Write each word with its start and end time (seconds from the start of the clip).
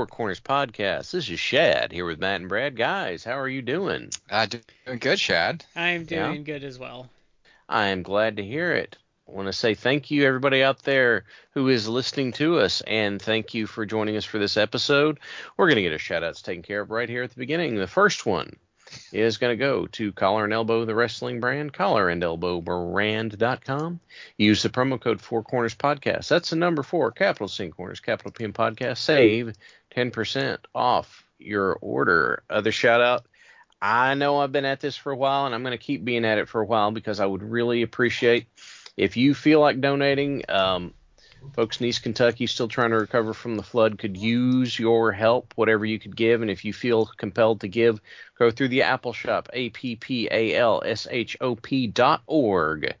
Four 0.00 0.06
Corners 0.06 0.40
Podcast. 0.40 1.10
This 1.10 1.28
is 1.28 1.38
Shad 1.38 1.92
here 1.92 2.06
with 2.06 2.18
Matt 2.18 2.40
and 2.40 2.48
Brad. 2.48 2.74
Guys, 2.74 3.22
how 3.22 3.38
are 3.38 3.46
you 3.50 3.60
doing? 3.60 4.08
Uh, 4.30 4.46
doing 4.46 4.98
good, 4.98 5.20
Shad. 5.20 5.62
I'm 5.76 6.06
doing 6.06 6.36
Yeah. 6.36 6.40
good 6.40 6.64
as 6.64 6.78
well. 6.78 7.10
I 7.68 7.88
am 7.88 8.02
glad 8.02 8.38
to 8.38 8.42
hear 8.42 8.72
it. 8.72 8.96
I 9.28 9.32
want 9.32 9.48
to 9.48 9.52
say 9.52 9.74
thank 9.74 10.10
you, 10.10 10.24
everybody 10.24 10.62
out 10.62 10.84
there 10.84 11.24
who 11.52 11.68
is 11.68 11.86
listening 11.86 12.32
to 12.32 12.60
us, 12.60 12.80
and 12.86 13.20
thank 13.20 13.52
you 13.52 13.66
for 13.66 13.84
joining 13.84 14.16
us 14.16 14.24
for 14.24 14.38
this 14.38 14.56
episode. 14.56 15.20
We're 15.58 15.66
going 15.66 15.76
to 15.76 15.82
get 15.82 15.92
our 15.92 15.98
shout 15.98 16.24
outs 16.24 16.40
taken 16.40 16.62
care 16.62 16.80
of 16.80 16.90
right 16.90 17.06
here 17.06 17.22
at 17.22 17.28
the 17.28 17.36
beginning. 17.38 17.74
The 17.74 17.86
first 17.86 18.24
one 18.24 18.56
is 19.12 19.36
going 19.36 19.52
to 19.52 19.56
go 19.62 19.86
to 19.86 20.12
Collar 20.12 20.42
and 20.44 20.52
Elbow, 20.52 20.84
the 20.84 20.94
wrestling 20.96 21.38
brand, 21.38 21.72
collar 21.72 22.08
and 22.08 22.24
elbow 22.24 22.60
brand.com. 22.60 24.00
Use 24.36 24.62
the 24.64 24.68
promo 24.68 25.00
code 25.00 25.20
Four 25.20 25.44
Corners 25.44 25.76
Podcast. 25.76 26.26
That's 26.26 26.50
the 26.50 26.56
number 26.56 26.82
four, 26.82 27.12
capital 27.12 27.46
C 27.46 27.68
Corners, 27.68 28.00
capital 28.00 28.32
P 28.32 28.38
P 28.38 28.44
M 28.46 28.52
Podcast. 28.52 28.96
Save 28.96 29.52
10% 29.96 30.58
off 30.74 31.24
your 31.38 31.74
order. 31.80 32.42
Other 32.50 32.72
shout 32.72 33.00
out 33.00 33.26
I 33.82 34.14
know 34.14 34.38
I've 34.38 34.52
been 34.52 34.64
at 34.64 34.80
this 34.80 34.96
for 34.96 35.10
a 35.10 35.16
while, 35.16 35.46
and 35.46 35.54
I'm 35.54 35.62
going 35.62 35.76
to 35.76 35.78
keep 35.78 36.04
being 36.04 36.24
at 36.24 36.38
it 36.38 36.48
for 36.48 36.60
a 36.60 36.66
while 36.66 36.90
because 36.90 37.18
I 37.18 37.26
would 37.26 37.42
really 37.42 37.82
appreciate 37.82 38.46
if 38.96 39.16
you 39.16 39.34
feel 39.34 39.60
like 39.60 39.80
donating. 39.80 40.44
Um, 40.48 40.94
folks 41.54 41.80
in 41.80 41.86
East 41.86 42.02
Kentucky 42.02 42.46
still 42.46 42.68
trying 42.68 42.90
to 42.90 42.98
recover 42.98 43.32
from 43.32 43.56
the 43.56 43.62
flood 43.62 43.98
could 43.98 44.18
use 44.18 44.78
your 44.78 45.12
help, 45.12 45.54
whatever 45.56 45.86
you 45.86 45.98
could 45.98 46.14
give. 46.14 46.42
And 46.42 46.50
if 46.50 46.66
you 46.66 46.74
feel 46.74 47.06
compelled 47.06 47.62
to 47.62 47.68
give, 47.68 48.00
go 48.38 48.50
through 48.50 48.68
the 48.68 48.80
Appalshop, 48.80 49.46
A 49.54 49.70
P 49.70 49.96
P 49.96 50.28
A 50.30 50.54
L 50.56 50.82
S 50.84 51.06
H 51.10 51.38
O 51.40 51.54
P 51.54 51.86
dot 51.86 52.22
org, 52.26 52.94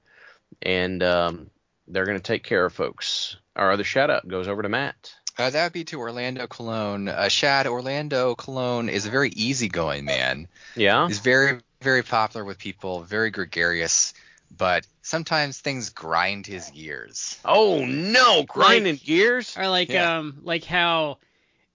and 0.62 1.02
um, 1.02 1.50
they're 1.88 2.06
going 2.06 2.18
to 2.18 2.22
take 2.22 2.42
care 2.42 2.64
of 2.64 2.72
folks. 2.72 3.36
Our 3.54 3.70
other 3.70 3.84
shout 3.84 4.08
out 4.08 4.26
goes 4.26 4.48
over 4.48 4.62
to 4.62 4.70
Matt. 4.70 5.14
Uh, 5.40 5.48
that 5.50 5.64
would 5.64 5.72
be 5.72 5.84
to 5.84 5.98
Orlando 5.98 6.46
Cologne. 6.46 7.08
Uh, 7.08 7.28
Shad, 7.28 7.66
Orlando 7.66 8.34
Cologne 8.34 8.90
is 8.90 9.06
a 9.06 9.10
very 9.10 9.30
easygoing 9.30 10.04
man. 10.04 10.48
Yeah. 10.76 11.06
He's 11.06 11.20
very, 11.20 11.60
very 11.80 12.02
popular 12.02 12.44
with 12.44 12.58
people, 12.58 13.02
very 13.02 13.30
gregarious, 13.30 14.12
but 14.56 14.86
sometimes 15.00 15.58
things 15.58 15.90
grind 15.90 16.46
his 16.46 16.68
gears. 16.70 17.38
Oh 17.44 17.84
no, 17.84 18.42
grinding 18.42 18.96
gears. 18.96 19.56
Or 19.56 19.68
like 19.68 19.88
Yeah. 19.88 20.18
um 20.18 20.40
like 20.42 20.64
how 20.64 21.18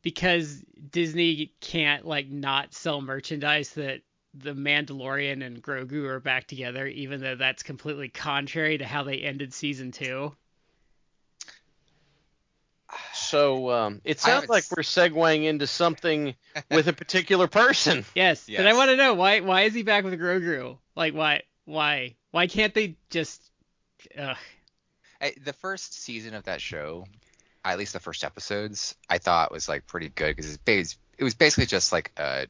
because 0.04 0.64
Disney 0.92 1.52
can't 1.60 2.06
like 2.06 2.30
not 2.30 2.74
sell 2.76 3.02
merchandise 3.02 3.72
that 3.72 4.02
the 4.36 4.54
Mandalorian 4.54 5.44
and 5.44 5.64
Grogu 5.64 6.06
are 6.06 6.20
back 6.20 6.46
together, 6.46 6.86
even 6.86 7.22
though 7.22 7.36
that's 7.36 7.64
completely 7.64 8.10
contrary 8.10 8.78
to 8.78 8.86
how 8.86 9.04
they 9.04 9.20
ended 9.20 9.54
season 9.54 9.92
two. 9.92 10.36
So 13.26 13.72
um, 13.72 14.02
it 14.04 14.20
sounds 14.20 14.50
like 14.50 14.66
we're 14.72 14.84
segueing 14.84 15.46
into 15.46 15.68
something 15.68 16.36
with 16.72 16.88
a 16.88 16.94
particular 16.94 17.48
person. 17.48 18.06
Yes, 18.16 18.48
but 18.48 18.66
I 18.66 18.74
want 18.74 18.92
to 18.92 18.96
know 18.96 19.14
why 19.14 19.40
why 19.42 19.64
is 19.64 19.74
he 19.74 19.84
back 19.84 20.04
with 20.04 20.20
Grogu? 20.20 20.78
Like 20.96 21.14
why 21.14 21.44
why 21.66 22.16
why 22.32 22.48
can't 22.48 22.74
they 22.74 22.96
just 23.10 23.42
ugh. 24.18 24.38
I, 25.22 25.34
the 25.44 25.54
first 25.54 26.02
season 26.04 26.34
of 26.34 26.44
that 26.44 26.62
show, 26.62 27.06
at 27.64 27.78
least 27.78 27.94
the 27.94 28.00
first 28.00 28.24
episodes, 28.24 28.96
I 29.10 29.18
thought 29.18 29.52
was 29.52 29.68
like 29.68 29.88
pretty 29.88 30.10
good 30.10 30.36
because 30.36 30.60
it's 30.66 30.98
it 31.18 31.24
was 31.24 31.34
basically 31.34 31.66
just 31.66 31.92
like 31.92 32.12
a 32.18 32.48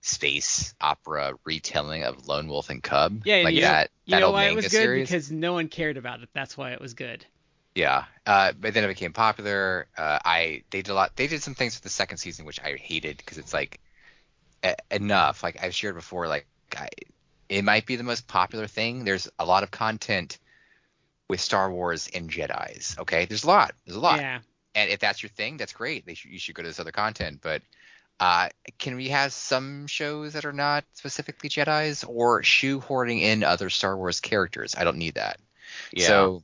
space 0.00 0.74
opera 0.80 1.34
retelling 1.44 2.02
of 2.02 2.26
Lone 2.26 2.48
Wolf 2.48 2.70
and 2.70 2.82
Cub. 2.82 3.22
Yeah, 3.24 3.36
and 3.36 3.44
like 3.44 3.54
you 3.54 3.60
know- 3.62 3.68
that. 3.68 3.90
You 4.04 4.10
that 4.16 4.20
know 4.20 4.26
old 4.26 4.34
why 4.34 4.46
it 4.46 4.54
was 4.54 4.64
good? 4.64 4.72
series. 4.72 5.08
Because 5.08 5.30
no 5.30 5.52
one 5.52 5.68
cared 5.68 5.96
about 5.96 6.22
it. 6.22 6.28
That's 6.34 6.56
why 6.56 6.72
it 6.72 6.80
was 6.80 6.94
good. 6.94 7.24
Yeah, 7.74 8.04
uh, 8.26 8.52
but 8.58 8.74
then 8.74 8.84
it 8.84 8.88
became 8.88 9.12
popular. 9.12 9.86
Uh, 9.96 10.18
I 10.24 10.62
they 10.70 10.82
did 10.82 10.90
a 10.90 10.94
lot. 10.94 11.16
They 11.16 11.26
did 11.26 11.42
some 11.42 11.54
things 11.54 11.76
for 11.76 11.82
the 11.82 11.88
second 11.88 12.18
season 12.18 12.44
which 12.44 12.60
I 12.60 12.76
hated 12.76 13.16
because 13.16 13.38
it's 13.38 13.54
like 13.54 13.80
e- 14.64 14.74
enough. 14.90 15.42
Like 15.42 15.62
I've 15.62 15.74
shared 15.74 15.94
before, 15.94 16.28
like 16.28 16.46
I, 16.76 16.88
it 17.48 17.64
might 17.64 17.86
be 17.86 17.96
the 17.96 18.02
most 18.02 18.28
popular 18.28 18.66
thing. 18.66 19.04
There's 19.04 19.28
a 19.38 19.44
lot 19.44 19.62
of 19.62 19.70
content 19.70 20.38
with 21.28 21.40
Star 21.40 21.72
Wars 21.72 22.08
and 22.14 22.30
Jedi's. 22.30 22.96
Okay, 22.98 23.24
there's 23.24 23.44
a 23.44 23.48
lot. 23.48 23.74
There's 23.86 23.96
a 23.96 24.00
lot. 24.00 24.20
Yeah. 24.20 24.40
And 24.74 24.90
if 24.90 25.00
that's 25.00 25.22
your 25.22 25.30
thing, 25.30 25.56
that's 25.56 25.72
great. 25.72 26.06
They 26.06 26.14
should, 26.14 26.30
you 26.30 26.38
should 26.38 26.54
go 26.54 26.62
to 26.62 26.68
this 26.68 26.80
other 26.80 26.92
content. 26.92 27.40
But 27.42 27.62
uh, 28.20 28.48
can 28.78 28.96
we 28.96 29.08
have 29.08 29.32
some 29.32 29.86
shows 29.86 30.34
that 30.34 30.44
are 30.44 30.52
not 30.52 30.84
specifically 30.92 31.48
Jedi's 31.48 32.04
or 32.04 32.42
shoehorning 32.42 33.22
in 33.22 33.44
other 33.44 33.70
Star 33.70 33.96
Wars 33.96 34.20
characters? 34.20 34.74
I 34.76 34.84
don't 34.84 34.98
need 34.98 35.14
that. 35.14 35.38
Yeah. 35.92 36.06
So 36.06 36.42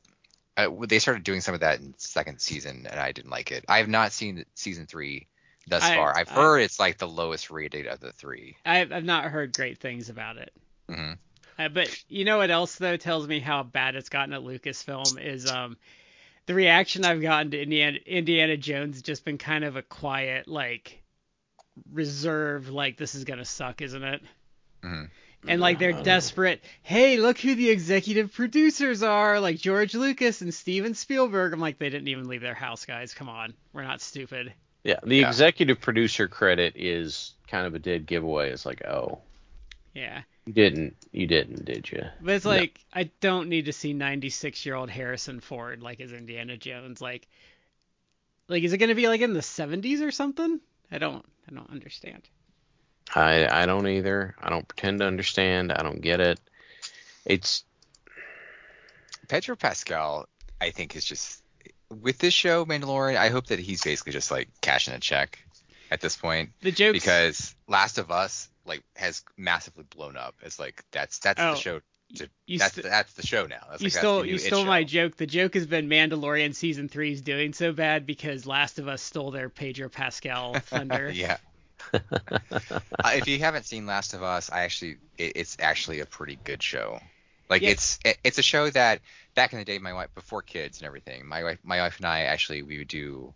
uh, 0.59 0.69
they 0.87 0.99
started 0.99 1.23
doing 1.25 1.41
some 1.41 1.55
of 1.55 1.61
that 1.61 1.81
in 1.81 1.95
second 1.97 2.39
season, 2.41 2.87
and 2.91 3.01
I 3.01 3.13
didn't 3.13 3.31
like 3.31 3.51
it. 3.53 3.65
I 3.69 3.79
have 3.79 3.89
not 3.89 4.13
seen 4.13 4.45
season 4.55 4.87
three 4.87 5.27
thus 5.69 5.83
I- 5.83 5.95
far. 5.97 6.15
I've 6.17 6.29
I- 6.31 6.35
heard 6.35 6.59
it's 6.59 6.79
like 6.79 6.99
the 6.99 7.09
lowest 7.09 7.51
rated 7.51 7.87
of 7.87 8.01
the 8.01 8.13
three. 8.13 8.57
I've 8.67 8.93
I've 8.93 9.05
not 9.05 9.25
heard 9.25 9.55
great 9.55 9.79
things 9.79 10.11
about 10.11 10.37
it. 10.37 10.53
hmm 10.89 11.13
Uh, 11.59 11.69
but 11.69 11.89
you 12.09 12.25
know 12.25 12.39
what 12.39 12.51
else 12.51 12.77
though 12.77 12.97
tells 12.99 13.27
me 13.27 13.41
how 13.41 13.63
bad 13.63 13.95
it's 13.97 14.09
gotten 14.11 14.35
at 14.35 14.41
Lucasfilm 14.43 15.19
is 15.25 15.47
um 15.51 15.77
the 16.47 16.55
reaction 16.55 17.05
I've 17.05 17.21
gotten 17.23 17.51
to 17.53 17.61
Indiana 17.63 17.99
Indiana 18.07 18.57
Jones 18.57 18.97
has 18.97 19.03
just 19.03 19.25
been 19.25 19.39
kind 19.39 19.65
of 19.65 19.77
a 19.77 19.83
quiet 19.83 20.49
like 20.49 21.03
reserved 21.93 22.69
like 22.71 22.97
this 22.97 23.15
is 23.15 23.25
gonna 23.25 23.45
suck, 23.45 23.83
isn't 23.83 24.03
it? 24.03 24.23
hmm 24.83 25.05
And 25.47 25.61
like 25.61 25.79
they're 25.79 25.93
desperate. 26.03 26.63
Hey, 26.83 27.17
look 27.17 27.39
who 27.39 27.55
the 27.55 27.71
executive 27.71 28.33
producers 28.35 29.03
are, 29.03 29.39
like 29.41 29.57
George 29.59 29.95
Lucas 29.95 30.41
and 30.43 30.53
Steven 30.53 30.95
Spielberg. 30.95 31.53
I'm 31.53 31.61
like, 31.61 31.79
they 31.79 31.91
didn't 31.91 32.09
even 32.09 32.29
leave 32.29 32.41
their 32.41 32.55
house, 32.55 32.85
guys. 32.85 33.15
Come 33.15 33.29
on, 33.29 33.55
we're 33.73 33.83
not 33.85 34.01
stupid. 34.01 34.53
yeah, 34.85 34.99
the 35.05 35.17
Yeah. 35.19 35.29
executive 35.29 35.81
producer 35.81 36.29
credit 36.29 36.75
is 36.77 37.35
kind 37.47 37.67
of 37.67 37.75
a 37.75 37.79
dead 37.79 38.07
giveaway. 38.07 38.51
It's 38.51 38.67
like, 38.67 38.85
oh, 38.87 39.21
Yeah, 39.95 40.23
you 40.47 40.53
didn't, 40.53 40.97
you 41.13 41.27
didn't, 41.27 41.65
did 41.65 41.91
you? 41.91 42.03
but 42.21 42.35
it's 42.35 42.45
No. 42.45 42.51
like 42.53 42.81
I 42.93 43.05
don't 43.21 43.49
need 43.49 43.67
to 43.67 43.73
see 43.73 43.93
96 43.93 44.65
year 44.67 44.75
old 44.75 44.91
Harrison 44.91 45.41
Ford 45.41 45.83
like 45.83 46.01
as 46.01 46.13
Indiana 46.13 46.57
Jones. 46.57 47.01
Like, 47.01 47.27
like 48.49 48.63
is 48.65 48.73
it 48.73 48.79
gonna 48.79 48.95
be 48.95 49.09
like 49.09 49.21
in 49.21 49.35
the 49.35 49.41
70s 49.41 50.01
or 50.01 50.11
something? 50.11 50.61
I 50.91 50.99
don't, 50.99 51.25
I 51.51 51.55
don't 51.55 51.71
understand. 51.71 52.23
I 53.15 53.63
I 53.63 53.67
don't 53.67 53.87
either. 53.87 54.35
I 54.41 54.51
don't 54.51 54.67
pretend 54.67 55.01
to 55.01 55.07
understand. 55.07 55.73
I 55.73 55.83
don't 55.83 56.01
get 56.01 56.21
it. 56.21 56.39
It's 57.25 57.65
Pedro 59.29 59.57
Pascal, 59.57 60.29
I 60.61 60.71
think, 60.71 60.97
is 60.97 61.05
just 61.05 61.43
with 62.03 62.19
this 62.19 62.35
show, 62.35 62.65
Mandalorian. 62.65 63.17
I 63.17 63.29
hope 63.29 63.47
that 63.49 63.59
he's 63.59 63.83
basically 63.83 64.13
just 64.13 64.31
like 64.31 64.49
cashing 64.61 64.95
a 64.95 64.99
check 65.01 65.39
at 65.91 66.01
this 66.01 66.17
point 66.17 66.51
The 66.61 66.73
jokes. 66.73 66.99
because 66.99 67.55
Last 67.67 67.99
of 67.99 68.11
Us 68.11 68.49
like 68.65 68.83
has 68.97 69.23
massively 69.37 69.85
blown 69.85 70.17
up. 70.17 70.35
It's 70.43 70.59
like 70.59 70.85
that's 70.93 71.19
that's 71.19 71.41
Oh, 71.41 71.53
the 71.53 71.57
show. 71.61 71.81
To, 72.17 72.27
you 72.47 72.59
that's 72.59 72.73
st- 72.75 72.87
that's 72.87 73.13
the 73.15 73.27
show 73.27 73.45
now. 73.47 73.67
That's 73.69 73.83
you 73.83 73.87
like, 73.87 73.93
stole 73.93 74.23
the 74.23 74.29
you 74.29 74.39
stole 74.39 74.65
my 74.65 74.83
joke. 74.83 75.17
The 75.19 75.27
joke 75.27 75.53
has 75.53 75.67
been 75.67 75.91
Mandalorian 75.91 76.55
season 76.55 76.89
three 76.89 77.13
is 77.13 77.21
doing 77.21 77.53
so 77.53 77.73
bad 77.75 78.07
because 78.07 78.47
Last 78.47 78.79
of 78.79 78.89
Us 78.89 79.03
stole 79.03 79.31
their 79.31 79.51
Pedro 79.51 79.91
Pascal 79.91 80.55
thunder. 80.59 81.11
yeah. 81.11 81.37
Uh, 81.93 82.01
if 83.15 83.27
you 83.29 83.39
haven't 83.39 83.65
seen 83.65 83.87
Last 83.87 84.15
of 84.15 84.23
Us, 84.23 84.51
I 84.51 84.63
actually 84.63 84.97
it, 85.17 85.33
it's 85.37 85.57
actually 85.61 86.01
a 86.01 86.07
pretty 86.07 86.39
good 86.45 86.63
show. 86.63 87.01
Like 87.49 87.63
Yeah. 87.63 87.71
it's 87.71 87.99
it, 88.05 88.19
it's 88.25 88.39
a 88.39 88.43
show 88.43 88.69
that 88.71 89.01
back 89.35 89.53
in 89.53 89.59
the 89.59 89.65
day, 89.65 89.79
my 89.79 89.93
wife 89.93 90.15
before 90.15 90.43
kids 90.43 90.79
and 90.79 90.87
everything, 90.87 91.27
my 91.27 91.43
wife 91.43 91.59
my 91.63 91.81
wife 91.81 91.97
and 91.99 92.07
I 92.07 92.23
actually 92.23 92.63
we 92.63 92.79
would 92.79 92.89
do 92.89 93.35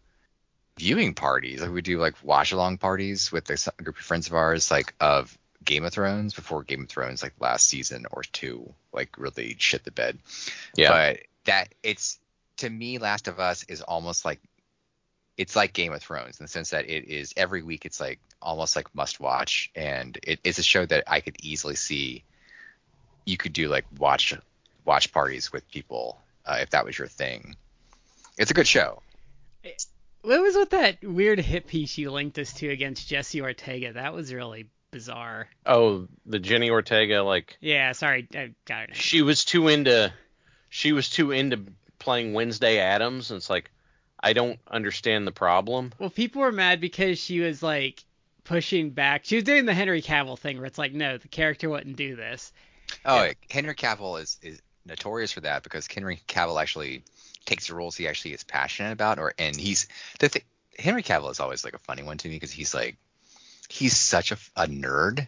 viewing 0.78 1.14
parties. 1.14 1.60
Like 1.60 1.70
we 1.70 1.74
would 1.74 1.84
do 1.84 1.98
like 1.98 2.14
watch 2.22 2.52
along 2.52 2.78
parties 2.78 3.30
with 3.32 3.44
this 3.44 3.68
group 3.82 3.98
of 3.98 4.04
friends 4.04 4.26
of 4.26 4.34
ours, 4.34 4.70
like 4.70 4.94
of 5.00 5.36
Game 5.64 5.84
of 5.84 5.92
Thrones 5.92 6.34
before 6.34 6.64
Game 6.64 6.82
of 6.82 6.88
Thrones 6.88 7.22
like 7.22 7.34
last 7.40 7.68
season 7.68 8.06
or 8.10 8.22
two 8.22 8.72
like 8.92 9.16
really 9.18 9.56
shit 9.58 9.84
the 9.84 9.90
bed. 9.90 10.18
Yeah. 10.76 10.90
But 10.90 11.20
that 11.44 11.74
it's 11.82 12.18
to 12.58 12.68
me 12.68 12.98
Last 12.98 13.28
of 13.28 13.40
Us 13.40 13.64
is 13.64 13.80
almost 13.80 14.24
like 14.24 14.40
it's 15.36 15.56
like 15.56 15.72
Game 15.72 15.92
of 15.92 16.02
Thrones 16.02 16.38
in 16.38 16.44
the 16.44 16.48
sense 16.48 16.70
that 16.70 16.88
it 16.88 17.08
is 17.08 17.32
every 17.36 17.62
week 17.62 17.84
it's 17.86 18.00
like 18.00 18.20
almost 18.40 18.76
like 18.76 18.94
must 18.94 19.20
watch 19.20 19.70
and 19.74 20.18
it 20.22 20.40
is 20.44 20.58
a 20.58 20.62
show 20.62 20.84
that 20.86 21.04
I 21.06 21.20
could 21.20 21.36
easily 21.42 21.74
see 21.76 22.24
you 23.24 23.36
could 23.36 23.52
do 23.52 23.68
like 23.68 23.84
watch 23.98 24.34
watch 24.84 25.12
parties 25.12 25.52
with 25.52 25.68
people 25.70 26.18
uh, 26.44 26.58
if 26.60 26.70
that 26.70 26.84
was 26.84 26.98
your 26.98 27.08
thing. 27.08 27.56
It's 28.36 28.50
a 28.50 28.54
good 28.54 28.66
show. 28.66 29.00
What 30.22 30.40
was 30.40 30.56
with 30.56 30.70
that 30.70 31.02
weird 31.02 31.38
hit 31.40 31.66
piece 31.66 31.98
you 31.98 32.10
linked 32.10 32.38
us 32.38 32.52
to 32.54 32.68
against 32.68 33.08
Jesse 33.08 33.40
Ortega? 33.42 33.92
That 33.92 34.12
was 34.12 34.32
really 34.32 34.66
bizarre. 34.90 35.48
Oh, 35.66 36.06
the 36.26 36.38
Jenny 36.38 36.70
Ortega 36.70 37.22
like 37.22 37.56
Yeah, 37.60 37.92
sorry, 37.92 38.28
I 38.34 38.52
got 38.64 38.90
it. 38.90 38.96
she 38.96 39.22
was 39.22 39.44
too 39.44 39.68
into 39.68 40.12
she 40.68 40.92
was 40.92 41.08
too 41.08 41.30
into 41.30 41.64
playing 41.98 42.34
Wednesday 42.34 42.78
Addams 42.78 43.30
and 43.30 43.38
it's 43.38 43.50
like 43.50 43.70
I 44.22 44.32
don't 44.32 44.58
understand 44.70 45.26
the 45.26 45.32
problem. 45.32 45.92
Well, 45.98 46.10
people 46.10 46.42
were 46.42 46.52
mad 46.52 46.80
because 46.80 47.18
she 47.18 47.40
was 47.40 47.62
like 47.62 48.04
pushing 48.44 48.90
back. 48.90 49.24
She 49.24 49.36
was 49.36 49.44
doing 49.44 49.66
the 49.66 49.74
Henry 49.74 50.02
Cavill 50.02 50.38
thing 50.38 50.58
where 50.58 50.66
it's 50.66 50.78
like, 50.78 50.92
no, 50.92 51.18
the 51.18 51.28
character 51.28 51.68
wouldn't 51.68 51.96
do 51.96 52.16
this. 52.16 52.52
Oh, 53.04 53.30
Henry 53.50 53.74
Cavill 53.74 54.20
is 54.20 54.38
is 54.42 54.60
notorious 54.84 55.32
for 55.32 55.40
that 55.40 55.62
because 55.62 55.86
Henry 55.86 56.20
Cavill 56.28 56.60
actually 56.60 57.02
takes 57.44 57.68
the 57.68 57.74
roles 57.74 57.96
he 57.96 58.08
actually 58.08 58.34
is 58.34 58.44
passionate 58.44 58.92
about, 58.92 59.18
or 59.18 59.32
and 59.38 59.56
he's 59.56 59.88
the 60.18 60.28
th- 60.28 60.44
Henry 60.78 61.02
Cavill 61.02 61.30
is 61.30 61.40
always 61.40 61.64
like 61.64 61.74
a 61.74 61.78
funny 61.78 62.02
one 62.02 62.18
to 62.18 62.28
me 62.28 62.36
because 62.36 62.52
he's 62.52 62.74
like 62.74 62.96
he's 63.68 63.96
such 63.96 64.32
a, 64.32 64.36
a 64.56 64.66
nerd, 64.66 65.26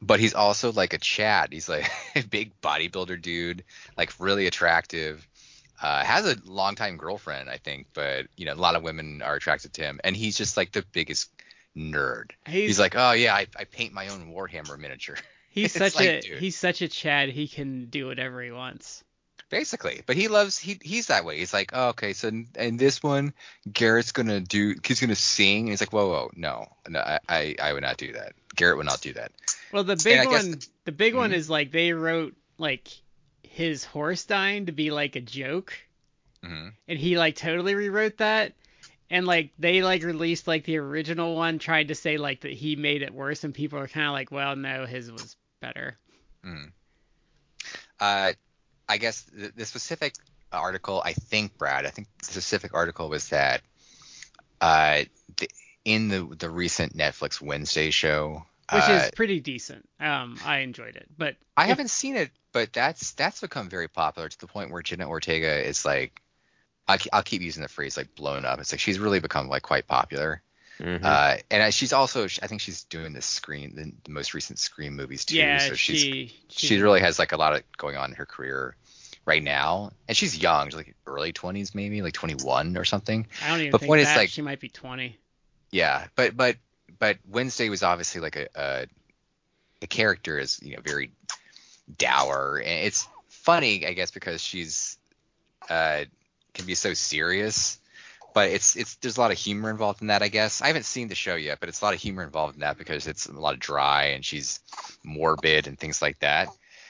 but 0.00 0.20
he's 0.20 0.34
also 0.34 0.72
like 0.72 0.92
a 0.92 0.98
Chad. 0.98 1.52
He's 1.52 1.68
like 1.68 1.90
a 2.16 2.22
big 2.22 2.60
bodybuilder 2.60 3.20
dude, 3.20 3.64
like 3.96 4.12
really 4.18 4.46
attractive. 4.46 5.26
Uh, 5.82 6.04
has 6.04 6.24
a 6.26 6.36
longtime 6.44 6.96
girlfriend, 6.96 7.50
I 7.50 7.58
think, 7.58 7.88
but 7.92 8.26
you 8.36 8.46
know 8.46 8.54
a 8.54 8.54
lot 8.54 8.76
of 8.76 8.84
women 8.84 9.20
are 9.20 9.34
attracted 9.34 9.72
to 9.74 9.82
him, 9.82 10.00
and 10.04 10.16
he's 10.16 10.38
just 10.38 10.56
like 10.56 10.70
the 10.70 10.84
biggest 10.92 11.28
nerd. 11.76 12.30
He's, 12.46 12.68
He's 12.68 12.78
like, 12.78 12.94
oh 12.96 13.12
yeah, 13.12 13.34
I, 13.34 13.46
I 13.56 13.64
paint 13.64 13.92
my 13.92 14.08
own 14.08 14.32
Warhammer 14.32 14.78
miniature. 14.78 15.16
he's 15.50 15.72
such 15.72 15.96
like, 15.96 16.08
a 16.08 16.20
dude. 16.20 16.38
he's 16.38 16.56
such 16.56 16.82
a 16.82 16.88
Chad. 16.88 17.30
He 17.30 17.48
can 17.48 17.86
do 17.86 18.06
whatever 18.06 18.40
he 18.42 18.52
wants. 18.52 19.02
Basically, 19.48 20.02
but 20.06 20.16
he 20.16 20.28
loves 20.28 20.56
he 20.56 20.78
he's 20.82 21.08
that 21.08 21.24
way. 21.24 21.38
He's 21.38 21.52
like, 21.52 21.72
oh, 21.74 21.88
okay, 21.88 22.12
so 22.12 22.28
in, 22.28 22.46
in 22.56 22.76
this 22.76 23.02
one, 23.02 23.34
Geralt's 23.68 24.12
gonna 24.12 24.40
do 24.40 24.76
he's 24.84 25.00
gonna 25.00 25.14
sing, 25.14 25.62
and 25.62 25.70
he's 25.70 25.80
like, 25.82 25.92
whoa, 25.92 26.08
whoa, 26.08 26.30
no, 26.36 26.68
no, 26.88 27.00
I 27.00 27.18
I, 27.28 27.56
I 27.60 27.72
would 27.72 27.82
not 27.82 27.96
do 27.98 28.12
that. 28.12 28.32
Geralt 28.56 28.76
would 28.78 28.86
not 28.86 29.00
do 29.00 29.12
that. 29.14 29.32
Well, 29.72 29.84
the 29.84 29.96
big 29.96 30.20
I 30.20 30.24
guess 30.26 30.44
one, 30.46 30.58
the 30.84 30.92
big 30.92 31.14
one 31.14 31.32
Mhm. 31.32 31.34
is 31.34 31.50
like 31.50 31.70
they 31.72 31.92
wrote 31.92 32.34
like 32.56 32.88
his 33.52 33.84
horse 33.84 34.24
dying 34.24 34.66
to 34.66 34.72
be 34.72 34.90
like 34.90 35.14
a 35.14 35.20
joke, 35.20 35.74
hmm 36.42 36.68
and 36.88 36.98
he 36.98 37.18
like 37.18 37.36
totally 37.36 37.74
rewrote 37.74 38.18
that. 38.18 38.54
And 39.10 39.26
like 39.26 39.50
they 39.58 39.82
like 39.82 40.02
released 40.02 40.48
like 40.48 40.64
the 40.64 40.78
original 40.78 41.36
one, 41.36 41.58
tried 41.58 41.88
to 41.88 41.94
say 41.94 42.16
like 42.16 42.40
that 42.40 42.52
he 42.52 42.76
made 42.76 43.02
it 43.02 43.12
worse, 43.12 43.44
and 43.44 43.54
people 43.54 43.78
are 43.78 43.88
kind 43.88 44.06
of 44.06 44.12
like, 44.12 44.30
well, 44.32 44.56
no, 44.56 44.86
his 44.86 45.12
was 45.12 45.36
better. 45.60 45.98
Uh, 48.00 48.32
I 48.88 48.96
guess 48.96 49.20
the, 49.22 49.52
the 49.54 49.64
specific 49.64 50.14
article, 50.50 51.02
I 51.04 51.12
think, 51.12 51.56
Brad, 51.56 51.86
I 51.86 51.90
think 51.90 52.08
the 52.18 52.24
specific 52.24 52.74
article 52.74 53.08
was 53.08 53.28
that 53.28 53.60
uh, 54.60 55.02
the, 55.36 55.48
in 55.84 56.08
the 56.08 56.34
the 56.38 56.50
recent 56.50 56.96
Netflix 56.96 57.40
Wednesday 57.40 57.90
show, 57.90 58.44
which 58.74 58.84
uh, 58.84 59.02
is 59.04 59.10
pretty 59.12 59.40
decent. 59.40 59.88
Um, 60.00 60.38
I 60.44 60.58
enjoyed 60.58 60.96
it, 60.96 61.06
but 61.16 61.36
I 61.56 61.64
if- 61.64 61.68
haven't 61.68 61.90
seen 61.90 62.16
it, 62.16 62.30
but 62.52 62.72
that's 62.72 63.12
that's 63.12 63.40
become 63.40 63.68
very 63.68 63.88
popular 63.88 64.28
to 64.28 64.38
the 64.38 64.46
point 64.46 64.70
where 64.70 64.82
Jenna 64.82 65.08
Ortega 65.08 65.66
is 65.66 65.84
like, 65.84 66.20
I, 66.88 66.98
will 67.12 67.22
keep 67.22 67.42
using 67.42 67.62
the 67.62 67.68
phrase 67.68 67.96
like 67.96 68.14
blown 68.14 68.44
up. 68.44 68.58
It's 68.60 68.72
like 68.72 68.80
she's 68.80 68.98
really 68.98 69.20
become 69.20 69.48
like 69.48 69.62
quite 69.62 69.86
popular. 69.86 70.42
Mhm. 70.80 71.04
Uh, 71.04 71.36
and 71.50 71.62
I- 71.62 71.70
she's 71.70 71.92
also, 71.92 72.24
I 72.24 72.46
think 72.46 72.60
she's 72.60 72.84
doing 72.84 73.12
the 73.12 73.22
screen, 73.22 73.76
the, 73.76 73.92
the 74.04 74.10
most 74.10 74.34
recent 74.34 74.58
Scream 74.58 74.96
movies 74.96 75.24
too. 75.24 75.36
yeah, 75.36 75.58
so 75.58 75.74
she's 75.74 76.00
she 76.00 76.34
she 76.48 76.80
really 76.80 77.00
has 77.00 77.18
like 77.18 77.32
a 77.32 77.36
lot 77.36 77.54
of 77.54 77.62
going 77.76 77.96
on 77.96 78.10
in 78.10 78.16
her 78.16 78.26
career 78.26 78.74
right 79.24 79.42
now, 79.42 79.92
and 80.08 80.16
she's 80.16 80.36
young, 80.36 80.68
she's 80.68 80.74
like 80.76 80.96
early 81.06 81.32
20s 81.32 81.74
maybe, 81.74 82.02
like 82.02 82.14
21 82.14 82.76
or 82.76 82.84
something. 82.84 83.26
I 83.44 83.50
don't 83.50 83.60
even 83.60 83.70
but 83.70 83.80
think 83.82 83.88
point 83.88 84.00
is, 84.00 84.08
like- 84.16 84.30
she 84.30 84.42
might 84.42 84.58
be 84.60 84.68
20. 84.68 85.16
Yeah, 85.70 86.06
but 86.16 86.36
but 86.36 86.56
but 86.98 87.18
Wednesday 87.28 87.68
was 87.68 87.82
obviously 87.82 88.20
like 88.20 88.36
a 88.36 88.48
a, 88.54 88.86
a 89.82 89.86
character 89.86 90.38
is 90.38 90.60
you 90.62 90.74
know 90.76 90.82
very 90.82 91.12
dour, 91.98 92.58
and 92.58 92.86
it's 92.86 93.08
funny 93.28 93.86
I 93.86 93.92
guess 93.92 94.10
because 94.10 94.40
she's 94.40 94.98
uh 95.68 96.04
can 96.54 96.66
be 96.66 96.74
so 96.74 96.94
serious. 96.94 97.78
But 98.34 98.48
it's 98.50 98.76
it's 98.76 98.94
there's 98.96 99.18
a 99.18 99.20
lot 99.20 99.30
of 99.30 99.36
humor 99.38 99.70
involved 99.70 100.00
in 100.00 100.06
that, 100.08 100.22
I 100.22 100.28
guess. 100.28 100.62
I 100.62 100.68
haven't 100.68 100.84
seen 100.86 101.08
the 101.08 101.14
show 101.14 101.34
yet, 101.34 101.60
but 101.60 101.68
it's 101.68 101.82
a 101.82 101.84
lot 101.84 101.92
of 101.94 102.00
humor 102.00 102.22
involved 102.22 102.54
in 102.54 102.60
that 102.60 102.78
because 102.78 103.06
it's 103.06 103.26
a 103.26 103.32
lot 103.32 103.52
of 103.54 103.60
dry 103.60 104.04
and 104.06 104.24
she's 104.24 104.60
morbid 105.04 105.66
and 105.66 105.78
things 105.78 106.00
like 106.00 106.18
that. 106.20 106.48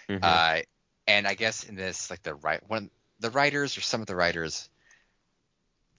Mhm. 0.08 0.22
Uh, 0.22 0.62
and 1.08 1.26
I 1.26 1.34
guess 1.34 1.64
in 1.64 1.74
this, 1.74 2.10
like 2.10 2.22
the 2.22 2.34
right 2.36 2.60
one, 2.68 2.90
the 3.18 3.30
writers 3.30 3.76
or 3.76 3.80
some 3.80 4.00
of 4.00 4.06
the 4.06 4.14
writers 4.14 4.68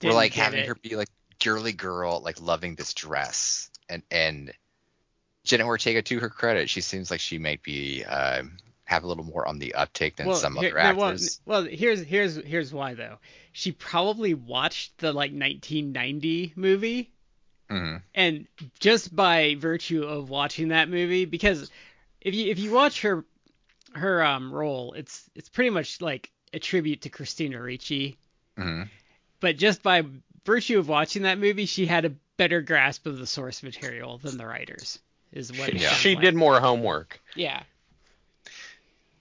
Didn't 0.00 0.16
like 0.16 0.32
having 0.34 0.60
it. 0.60 0.66
her 0.66 0.74
be 0.74 0.96
like 0.96 1.08
girly 1.42 1.72
girl, 1.72 2.20
like 2.20 2.40
loving 2.40 2.74
this 2.74 2.94
dress, 2.94 3.70
and 3.88 4.02
and 4.10 4.52
Jenna 5.44 5.64
Ortega, 5.66 6.00
to 6.02 6.18
her 6.20 6.30
credit, 6.30 6.70
she 6.70 6.80
seems 6.80 7.10
like 7.10 7.20
she 7.20 7.38
might 7.38 7.62
be 7.62 8.02
uh, 8.08 8.42
have 8.84 9.04
a 9.04 9.06
little 9.06 9.24
more 9.24 9.46
on 9.46 9.58
the 9.58 9.74
uptake 9.74 10.16
than 10.16 10.34
some 10.34 10.56
here- 10.56 10.78
other 10.78 10.92
no, 10.94 10.98
well, 10.98 11.08
actors. 11.10 11.40
well, 11.44 11.64
here's 11.64 12.02
here's 12.02 12.36
here's 12.36 12.72
why 12.72 12.94
though. 12.94 13.18
She 13.52 13.72
probably 13.72 14.34
watched 14.34 14.98
the 14.98 15.12
like 15.12 15.32
1990 15.32 16.52
movie, 16.56 17.10
Mhm. 17.70 18.02
and 18.14 18.46
just 18.80 19.14
by 19.14 19.54
virtue 19.56 20.02
of 20.04 20.28
watching 20.30 20.68
that 20.68 20.88
movie, 20.88 21.24
because 21.24 21.70
if 22.20 22.34
you 22.34 22.50
if 22.50 22.58
you 22.58 22.72
watch 22.72 23.02
her 23.02 23.24
her 23.92 24.24
um 24.24 24.52
role, 24.52 24.92
it's 24.94 25.28
it's 25.34 25.48
pretty 25.48 25.70
much 25.70 26.00
like 26.00 26.30
a 26.52 26.58
tribute 26.58 27.02
to 27.02 27.10
Christina 27.10 27.60
Ricci, 27.60 28.16
Mhm. 28.58 28.88
but 29.40 29.56
just 29.56 29.82
by 29.82 30.04
virtue 30.44 30.78
of 30.78 30.88
watching 30.88 31.22
that 31.22 31.38
movie, 31.38 31.66
she 31.66 31.86
had 31.86 32.04
a 32.06 32.12
better 32.36 32.60
grasp 32.60 33.06
of 33.06 33.18
the 33.18 33.26
source 33.26 33.62
material 33.62 34.18
than 34.18 34.36
the 34.36 34.46
writers. 34.46 34.98
Is 35.32 35.50
what 35.50 35.72
she, 35.72 35.78
sounds 35.78 35.96
she 35.96 36.14
like. 36.14 36.24
did 36.24 36.34
more 36.34 36.60
homework. 36.60 37.20
Yeah. 37.34 37.62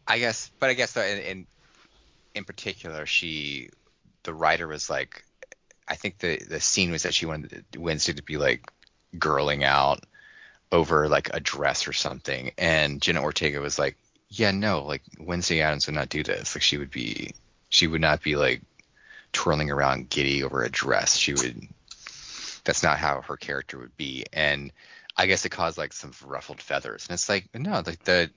I 0.08 0.20
guess, 0.20 0.52
but 0.60 0.70
I 0.70 0.74
guess 0.74 0.96
in, 0.96 1.20
in 1.20 1.48
in 2.36 2.44
particular, 2.44 3.06
she 3.06 3.70
the 4.24 4.34
writer 4.34 4.68
was 4.68 4.90
like, 4.90 5.24
I 5.88 5.96
think 5.96 6.20
the 6.20 6.38
the 6.38 6.60
scene 6.60 6.92
was 6.92 7.04
that 7.04 7.14
she 7.14 7.26
wanted 7.26 7.66
Wednesday 7.78 8.14
to 8.14 8.24
be 8.24 8.38
like 8.38 8.72
girling 9.16 9.64
out 9.64 10.04
over 10.72 11.08
like 11.08 11.34
a 11.34 11.40
dress 11.40 11.88
or 11.88 11.94
something, 11.94 12.52
and 12.58 13.02
Jenna 13.02 13.22
Ortega 13.22 13.60
was 13.62 13.80
like, 13.80 13.98
yeah, 14.30 14.52
no, 14.52 14.84
like 14.84 15.04
Wednesday 15.20 15.62
Addams 15.62 15.88
would 15.88 15.96
not 15.96 16.10
do 16.10 16.24
this. 16.24 16.56
Like 16.56 16.64
she 16.64 16.78
would 16.78 16.92
be, 16.92 17.34
she 17.70 17.88
would 17.88 18.02
not 18.02 18.22
be 18.22 18.36
like 18.36 18.62
twirling 19.32 19.72
around 19.72 20.10
giddy 20.10 20.44
over 20.44 20.64
a 20.64 20.70
dress. 20.70 21.16
She 21.16 21.34
would. 21.34 21.68
That's 22.66 22.84
not 22.84 22.98
how 22.98 23.22
her 23.22 23.38
character 23.38 23.78
would 23.80 23.96
be, 23.98 24.26
and 24.32 24.72
I 25.18 25.28
guess 25.28 25.46
it 25.46 25.50
caused 25.50 25.78
like 25.78 25.94
some 25.94 26.12
ruffled 26.26 26.62
feathers. 26.62 27.08
And 27.08 27.14
it's 27.14 27.30
like, 27.30 27.50
no, 27.54 27.82
like 27.86 28.04
the 28.04 28.32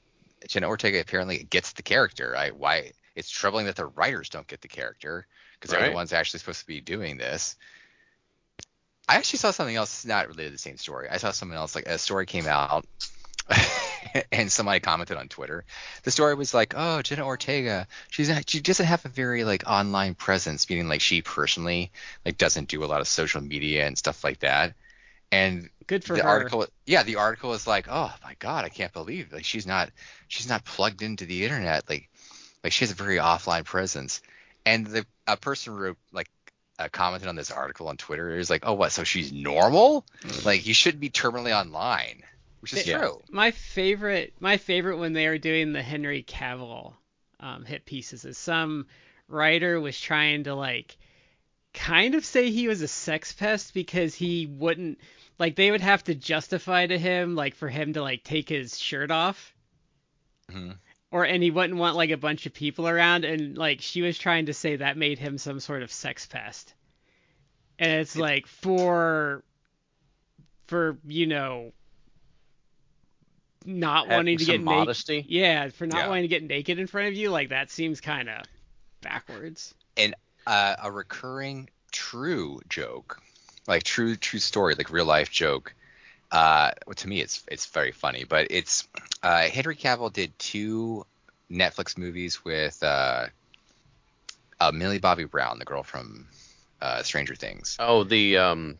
Jenna 0.49 0.69
Ortega 0.69 1.01
apparently 1.01 1.45
gets 1.45 1.73
the 1.73 1.83
character. 1.83 2.37
I 2.37 2.51
why 2.51 2.93
it's 3.15 3.31
troubling 3.31 3.67
that 3.67 3.77
the 3.77 3.87
writers 3.87 4.29
don't 4.29 4.47
get 4.47 4.61
the 4.61 4.69
character 4.69 5.27
because 5.55 5.71
they're 5.71 5.81
Right. 5.81 5.91
the 5.91 5.95
ones 5.95 6.13
actually 6.13 6.41
supposed 6.41 6.61
to 6.61 6.67
be 6.67 6.81
doing 6.81 7.17
this. 7.17 7.57
I 9.09 9.17
actually 9.17 9.39
saw 9.39 9.53
something 9.53 9.77
else 9.77 10.05
not 10.05 10.29
related 10.29 10.49
to 10.49 10.53
the 10.53 10.59
same 10.59 10.77
story. 10.77 11.09
I 11.09 11.19
saw 11.19 11.31
something 11.31 11.57
else 11.57 11.75
like 11.75 11.87
a 11.87 11.99
story 11.99 12.27
came 12.27 12.47
out 12.47 12.85
and 14.33 14.51
somebody 14.51 14.81
commented 14.81 15.17
on 15.17 15.29
Twitter. 15.29 15.65
The 16.03 16.11
story 16.11 16.35
was 16.35 16.55
like, 16.55 16.75
"Oh, 16.77 17.03
Jenna 17.03 17.25
Ortega, 17.25 17.87
she's 18.11 18.29
not, 18.29 18.49
she 18.49 18.61
doesn't 18.61 18.87
have 18.87 19.05
a 19.05 19.09
very 19.09 19.45
like 19.45 19.65
online 19.67 20.15
presence, 20.15 20.69
meaning 20.69 20.89
like 20.89 21.01
she 21.01 21.23
personally 21.23 21.91
like 22.25 22.39
doesn't 22.39 22.69
do 22.69 22.85
a 22.85 22.87
lot 22.87 23.01
of 23.01 23.09
social 23.09 23.41
media 23.41 23.87
and 23.87 23.97
stuff 23.97 24.25
like 24.25 24.41
that." 24.41 24.75
And 25.33 25.71
Good 25.87 26.05
for 26.05 26.17
the 26.17 26.23
her. 26.23 26.29
article 26.29 26.67
yeah 26.85 27.05
the 27.05 27.17
article 27.17 27.53
is 27.53 27.67
like 27.67 27.87
oh 27.89 28.13
my 28.25 28.35
god 28.41 28.65
i 28.65 28.69
can't 28.69 28.93
believe 28.93 29.33
like 29.33 29.45
she's 29.45 29.67
not 29.67 29.91
she's 30.27 30.49
not 30.49 30.65
plugged 30.65 31.01
into 31.01 31.27
the 31.27 31.45
internet 31.45 31.89
like 31.89 32.09
like 32.65 32.73
she 32.73 32.85
has 32.85 32.91
a 32.91 32.95
very 32.95 33.19
offline 33.19 33.65
presence 33.65 34.21
and 34.65 34.87
the 34.87 35.07
a 35.29 35.37
person 35.37 35.77
wrote 35.77 35.97
like 36.13 36.29
uh, 36.79 36.89
commented 36.91 37.29
on 37.29 37.37
this 37.37 37.53
article 37.53 37.89
on 37.89 37.97
twitter 37.97 38.35
it 38.35 38.39
was 38.39 38.51
like 38.51 38.65
oh 38.67 38.75
what 38.75 38.91
so 38.91 39.05
she's 39.05 39.33
normal 39.33 40.05
like 40.45 40.67
you 40.67 40.75
shouldn't 40.75 41.01
be 41.01 41.09
terminally 41.09 41.57
online 41.57 42.23
which 42.61 42.73
is 42.73 42.87
Yeah. 42.87 42.99
true 42.99 43.23
my 43.31 43.51
favorite 43.51 44.35
my 44.41 44.57
favorite 44.57 44.99
when 44.99 45.13
they 45.13 45.29
were 45.29 45.39
doing 45.39 45.73
the 45.73 45.83
Henry 45.83 46.23
Cavill 46.23 46.95
um, 47.41 47.65
hit 47.65 47.85
pieces 47.85 48.25
is 48.25 48.39
some 48.39 48.87
writer 49.29 49.81
was 49.81 50.01
trying 50.01 50.45
to 50.45 50.55
like 50.55 50.97
kind 51.75 52.15
of 52.15 52.25
say 52.25 52.51
he 52.51 52.69
was 52.69 52.81
a 52.81 52.89
sex 52.89 53.33
pest 53.33 53.75
because 53.75 54.15
he 54.15 54.47
wouldn't 54.47 54.99
like 55.39 55.57
they 55.57 55.71
would 55.71 55.83
have 55.83 56.03
to 56.05 56.15
justify 56.15 56.87
to 56.87 56.99
him 56.99 57.35
like 57.35 57.55
for 57.55 57.69
him 57.69 57.93
to 57.93 58.01
like 58.03 58.25
take 58.25 58.49
his 58.49 58.79
shirt 58.79 59.11
off 59.11 59.53
Mhm. 60.51 60.79
or 61.11 61.25
and 61.27 61.43
he 61.43 61.51
wouldn't 61.51 61.79
want 61.79 61.97
like 61.97 62.11
a 62.11 62.17
bunch 62.17 62.47
of 62.47 62.55
people 62.55 62.89
around 62.89 63.25
and 63.25 63.59
like 63.59 63.81
she 63.83 64.01
was 64.01 64.17
trying 64.17 64.47
to 64.47 64.55
say 64.55 64.77
that 64.77 64.97
made 64.97 65.19
him 65.19 65.37
some 65.39 65.61
sort 65.61 65.83
of 65.83 65.93
sex 65.93 66.25
pest 66.27 66.73
and 67.79 68.01
it's 68.01 68.17
like 68.17 68.47
for 68.47 69.43
for 70.67 70.97
you 71.07 71.27
know 71.27 71.73
not 73.67 74.09
Having 74.09 74.17
wanting 74.17 74.39
to 74.39 74.45
some 74.45 74.55
get 74.55 74.65
naked 74.65 74.65
modesty. 74.65 75.25
yeah 75.29 75.69
for 75.71 75.87
not 75.87 75.99
Yeah. 75.99 76.09
wanting 76.09 76.23
to 76.25 76.29
get 76.29 76.43
naked 76.43 76.79
in 76.79 76.87
front 76.87 77.09
of 77.09 77.15
you 77.15 77.31
like 77.31 77.51
that 77.51 77.71
seems 77.71 78.01
kind 78.01 78.29
of 78.29 78.45
backwards 79.03 79.75
And 79.97 80.15
uh, 80.47 80.77
a 80.83 80.91
recurring 80.91 81.69
true 81.93 82.61
joke, 82.69 83.21
like 83.67 83.83
true 83.83 84.17
true 84.17 84.39
story, 84.41 84.75
like 84.75 84.91
real 84.91 85.05
life 85.07 85.31
joke. 85.31 85.75
Uh, 86.31 86.71
well, 86.87 86.95
to 86.95 87.09
me, 87.09 87.21
it's 87.21 87.43
it's 87.51 87.67
very 87.67 87.93
funny, 87.93 88.25
but 88.25 88.49
it's 88.51 88.87
uh, 89.23 89.43
Henry 89.49 89.77
Cavill 89.77 90.13
did 90.13 90.39
two 90.39 91.05
Netflix 91.51 91.97
movies 91.99 92.45
with 92.45 92.83
uh, 92.83 93.27
uh, 94.61 94.73
Millie 94.73 94.99
Bobby 94.99 95.25
Brown, 95.25 95.59
the 95.59 95.65
girl 95.65 95.83
from 95.83 96.29
uh, 96.81 97.03
Stranger 97.03 97.35
Things. 97.35 97.77
Oh, 97.79 98.05
the 98.05 98.39
um, 98.39 98.79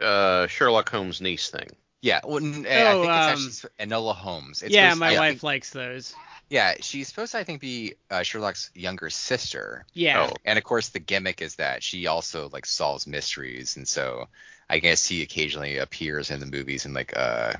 uh, 0.00 0.46
Sherlock 0.46 0.88
Holmes 0.88 1.20
niece 1.20 1.50
thing. 1.50 1.68
Yeah, 2.02 2.20
well, 2.24 2.38
n- 2.44 2.66
Oh, 2.68 2.70
I 2.70 2.82
um, 2.92 3.36
think 3.36 3.46
it's 3.48 3.64
actually 3.64 3.86
Enola 3.86 4.14
Holmes. 4.14 4.62
It's 4.62 4.74
yeah 4.74 4.90
supposed- 4.90 5.00
my 5.00 5.14
I 5.16 5.18
wife 5.18 5.30
think- 5.34 5.42
likes 5.44 5.70
those 5.70 6.14
yeah, 6.50 6.74
she's 6.80 7.08
supposed 7.08 7.32
to 7.32 7.38
I 7.38 7.44
think 7.44 7.62
be 7.62 7.94
uh, 8.10 8.22
Sherlock's 8.22 8.70
younger 8.74 9.08
sister. 9.08 9.86
yeah 9.94 10.28
Oh. 10.30 10.36
And 10.44 10.58
of 10.58 10.64
course, 10.64 10.90
the 10.90 10.98
gimmick 10.98 11.40
is 11.40 11.54
that 11.54 11.82
she 11.82 12.06
also 12.08 12.50
like 12.52 12.66
solves 12.66 13.06
mysteries, 13.06 13.76
and 13.78 13.88
so 13.88 14.28
I 14.68 14.78
guess 14.78 15.06
he 15.06 15.22
occasionally 15.22 15.78
appears 15.78 16.30
in 16.30 16.40
the 16.40 16.46
movies 16.46 16.84
and 16.84 16.92
like 16.92 17.16
uh 17.16 17.54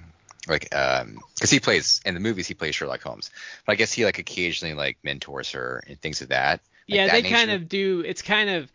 like 0.48 0.74
um 0.74 1.20
because 1.34 1.50
he 1.50 1.58
plays 1.60 2.00
in 2.04 2.12
the 2.14 2.20
movies 2.20 2.46
he 2.48 2.54
plays 2.54 2.74
Sherlock 2.74 3.00
Holmes, 3.02 3.30
but 3.64 3.72
I 3.72 3.76
guess 3.76 3.92
he 3.92 4.04
like 4.04 4.18
occasionally 4.18 4.74
like 4.74 4.98
mentors 5.02 5.52
her 5.52 5.82
and 5.86 5.98
things 6.00 6.20
of 6.20 6.28
that. 6.28 6.60
like 6.88 6.96
yeah, 6.96 7.06
that 7.06 7.12
they 7.22 7.30
kind 7.30 7.50
of 7.50 7.68
do. 7.70 8.00
It's 8.04 8.20
kind 8.22 8.50
of, 8.50 8.70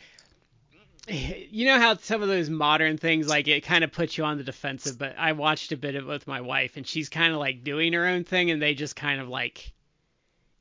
you 1.51 1.65
know 1.65 1.79
how 1.79 1.95
some 1.97 2.21
of 2.21 2.27
those 2.27 2.49
modern 2.49 2.97
things 2.97 3.27
like 3.27 3.47
it 3.47 3.63
kind 3.63 3.83
of 3.83 3.91
puts 3.91 4.17
you 4.17 4.25
on 4.25 4.37
the 4.37 4.43
defensive. 4.43 4.97
But 4.97 5.15
I 5.17 5.31
watched 5.33 5.71
a 5.71 5.77
bit 5.77 5.95
of 5.95 6.03
it 6.03 6.07
with 6.07 6.27
my 6.27 6.41
wife, 6.41 6.77
and 6.77 6.85
she's 6.85 7.09
kind 7.09 7.33
of 7.33 7.39
like 7.39 7.63
doing 7.63 7.93
her 7.93 8.05
own 8.05 8.23
thing, 8.23 8.51
and 8.51 8.61
they 8.61 8.73
just 8.73 8.95
kind 8.95 9.21
of 9.21 9.29
like 9.29 9.73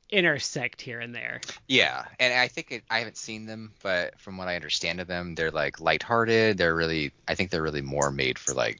intersect 0.09 0.81
here 0.81 0.99
and 0.99 1.13
there. 1.13 1.41
Yeah, 1.67 2.05
and 2.19 2.33
I 2.33 2.47
think 2.47 2.71
it, 2.71 2.83
I 2.89 2.99
haven't 2.99 3.17
seen 3.17 3.45
them, 3.45 3.73
but 3.83 4.19
from 4.19 4.37
what 4.37 4.47
I 4.47 4.55
understand 4.55 5.01
of 5.01 5.07
them, 5.07 5.35
they're 5.35 5.51
like 5.51 5.81
lighthearted. 5.81 6.57
They're 6.57 6.75
really 6.75 7.11
I 7.27 7.35
think 7.35 7.49
they're 7.49 7.63
really 7.63 7.81
more 7.81 8.11
made 8.11 8.39
for 8.39 8.53
like 8.53 8.79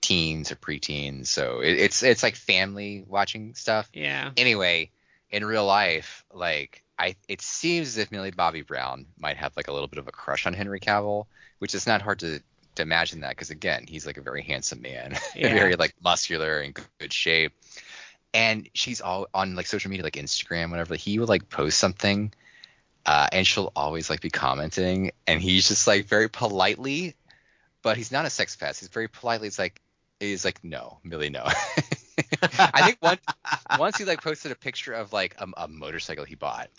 teens 0.00 0.52
or 0.52 0.56
preteens. 0.56 1.26
So 1.26 1.60
it, 1.60 1.72
it's 1.78 2.02
it's 2.02 2.22
like 2.22 2.36
family 2.36 3.04
watching 3.06 3.54
stuff. 3.54 3.90
Yeah, 3.92 4.30
anyway, 4.36 4.90
in 5.30 5.44
real 5.44 5.66
life, 5.66 6.24
like 6.32 6.83
I, 6.98 7.16
it 7.28 7.42
seems 7.42 7.88
as 7.88 7.98
if 7.98 8.12
Millie 8.12 8.30
Bobby 8.30 8.62
Brown 8.62 9.06
might 9.18 9.36
have 9.36 9.56
like 9.56 9.68
a 9.68 9.72
little 9.72 9.88
bit 9.88 9.98
of 9.98 10.06
a 10.08 10.12
crush 10.12 10.46
on 10.46 10.54
Henry 10.54 10.80
Cavill, 10.80 11.26
which 11.58 11.74
is 11.74 11.86
not 11.86 12.02
hard 12.02 12.20
to 12.20 12.40
to 12.76 12.82
imagine 12.82 13.20
that 13.20 13.30
because 13.30 13.50
again, 13.50 13.84
he's 13.86 14.06
like 14.06 14.16
a 14.16 14.22
very 14.22 14.42
handsome 14.42 14.82
man, 14.82 15.16
Yeah. 15.34 15.48
very 15.54 15.76
like 15.76 15.94
muscular 16.02 16.60
and 16.60 16.74
good, 16.98 17.12
shape. 17.12 17.52
And 18.32 18.68
she's 18.74 19.00
all 19.00 19.28
on 19.32 19.54
like 19.54 19.66
social 19.66 19.90
media, 19.90 20.02
like 20.04 20.14
Instagram, 20.14 20.70
whatever. 20.70 20.96
He 20.96 21.18
would 21.18 21.28
like 21.28 21.48
post 21.48 21.78
something, 21.78 22.32
uh, 23.06 23.28
and 23.32 23.46
she'll 23.46 23.72
always 23.76 24.10
like 24.10 24.20
be 24.20 24.30
commenting, 24.30 25.12
and 25.26 25.40
he's 25.40 25.68
just 25.68 25.86
like 25.86 26.06
very 26.06 26.28
politely, 26.28 27.14
but 27.82 27.96
he's 27.96 28.10
not 28.12 28.24
a 28.26 28.30
sex 28.30 28.56
pest. 28.56 28.80
He's 28.80 28.88
very 28.88 29.08
politely. 29.08 29.46
It's 29.48 29.58
like 29.58 29.80
he's 30.20 30.44
like, 30.44 30.62
no, 30.64 30.98
Millie, 31.04 31.30
no. 31.30 31.44
I 32.58 32.82
think 32.82 32.96
one 33.00 33.18
once 33.78 33.98
he 33.98 34.04
like 34.04 34.22
posted 34.22 34.52
a 34.52 34.56
picture 34.56 34.92
of 34.92 35.12
like 35.12 35.34
a, 35.38 35.46
a 35.56 35.68
motorcycle 35.68 36.24
he 36.24 36.34
bought, 36.34 36.70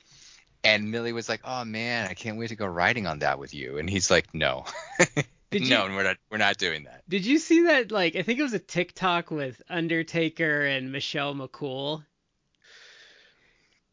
and 0.66 0.92
Millie 0.92 1.14
was 1.14 1.30
like, 1.30 1.42
"Oh 1.46 1.64
man, 1.64 2.08
I 2.10 2.14
can't 2.14 2.38
wait 2.38 2.50
to 2.50 2.56
go 2.56 2.66
riding 2.66 3.08
on 3.08 3.20
that 3.20 3.40
with 3.40 3.54
you," 3.54 3.78
and 3.78 3.90
he's 3.90 4.10
like, 4.12 4.34
"No, 4.34 4.66
Did 5.52 5.64
you- 5.64 5.70
no, 5.70 5.86
we're 5.86 6.04
not, 6.04 6.18
we're 6.30 6.38
not 6.38 6.58
doing 6.58 6.84
that." 6.86 7.04
Did 7.08 7.26
you 7.26 7.38
see 7.40 7.64
that? 7.68 7.92
Like, 7.92 8.16
I 8.16 8.24
think 8.24 8.40
it 8.40 8.44
was 8.44 8.54
a 8.54 8.60
TikTok 8.60 9.32
with 9.32 9.62
Undertaker 9.70 10.66
and 10.66 10.92
Michelle 10.92 11.34
McCool. 11.36 12.04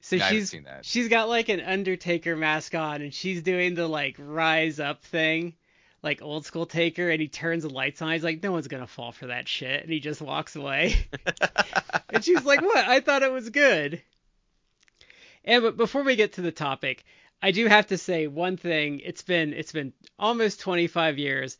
So 0.00 0.16
No, 0.16 0.24
I 0.24 0.30
she's 0.30 0.50
seen 0.50 0.64
that. 0.64 0.84
she's 0.84 1.08
got 1.08 1.28
like 1.28 1.48
an 1.48 1.60
Undertaker 1.60 2.34
mask 2.34 2.74
on, 2.74 3.02
and 3.02 3.14
she's 3.14 3.42
doing 3.42 3.74
the 3.74 3.86
like 3.86 4.16
rise 4.18 4.80
up 4.80 5.02
thing, 5.04 5.54
like 6.02 6.22
old 6.22 6.44
school 6.44 6.66
Taker, 6.66 7.08
and 7.08 7.20
he 7.20 7.28
turns 7.28 7.62
the 7.62 7.70
lights 7.70 8.02
on. 8.02 8.12
He's 8.12 8.24
like, 8.24 8.42
no 8.42 8.50
one's 8.50 8.66
gonna 8.66 8.88
fall 8.88 9.12
for 9.12 9.26
that 9.28 9.46
shit, 9.46 9.82
and 9.84 9.92
he 9.92 10.00
just 10.00 10.20
walks 10.20 10.56
away. 10.56 10.96
and 12.08 12.24
she's 12.24 12.44
like, 12.44 12.62
what? 12.62 12.88
I 12.88 12.98
thought 13.00 13.22
it 13.22 13.30
was 13.32 13.50
good. 13.50 14.02
And 15.44 15.62
but 15.62 15.76
before 15.76 16.02
we 16.02 16.16
get 16.16 16.34
to 16.34 16.42
the 16.42 16.52
topic, 16.52 17.04
I 17.42 17.50
do 17.50 17.66
have 17.66 17.88
to 17.88 17.98
say 17.98 18.26
one 18.26 18.56
thing. 18.56 19.00
It's 19.00 19.22
been 19.22 19.52
it's 19.52 19.72
been 19.72 19.92
almost 20.18 20.60
25 20.60 21.18
years, 21.18 21.58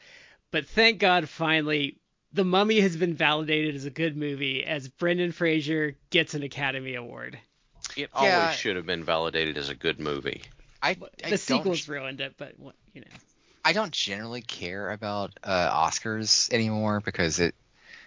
but 0.51 0.67
thank 0.67 0.99
God 1.01 1.29
finally 1.29 1.99
The 2.33 2.45
Mummy 2.45 2.81
has 2.81 2.97
been 2.97 3.15
validated 3.15 3.75
as 3.75 3.85
a 3.85 3.91
good 3.91 4.17
movie 4.17 4.65
as 4.65 4.89
Brendan 4.89 5.33
Fraser 5.33 5.97
gets 6.11 6.35
an 6.35 6.43
Academy 6.43 6.95
Award. 6.95 7.39
It 7.97 8.11
Yeah. 8.15 8.39
always 8.41 8.55
should 8.55 8.77
have 8.77 8.87
been 8.87 9.05
validated 9.05 9.59
as 9.59 9.69
a 9.69 9.75
good 9.75 10.01
movie. 10.01 10.43
I, 10.83 10.97
I 11.25 11.31
The 11.31 11.39
sequels 11.39 11.89
ruined 11.89 12.21
it, 12.21 12.35
but 12.39 12.55
you 12.95 13.01
know. 13.01 13.07
I 13.65 13.73
don't 13.73 13.93
generally 13.93 14.43
care 14.43 14.91
about 14.91 15.39
uh, 15.45 15.71
Oscars 15.71 16.53
anymore 16.53 17.01
because 17.01 17.39
it 17.39 17.55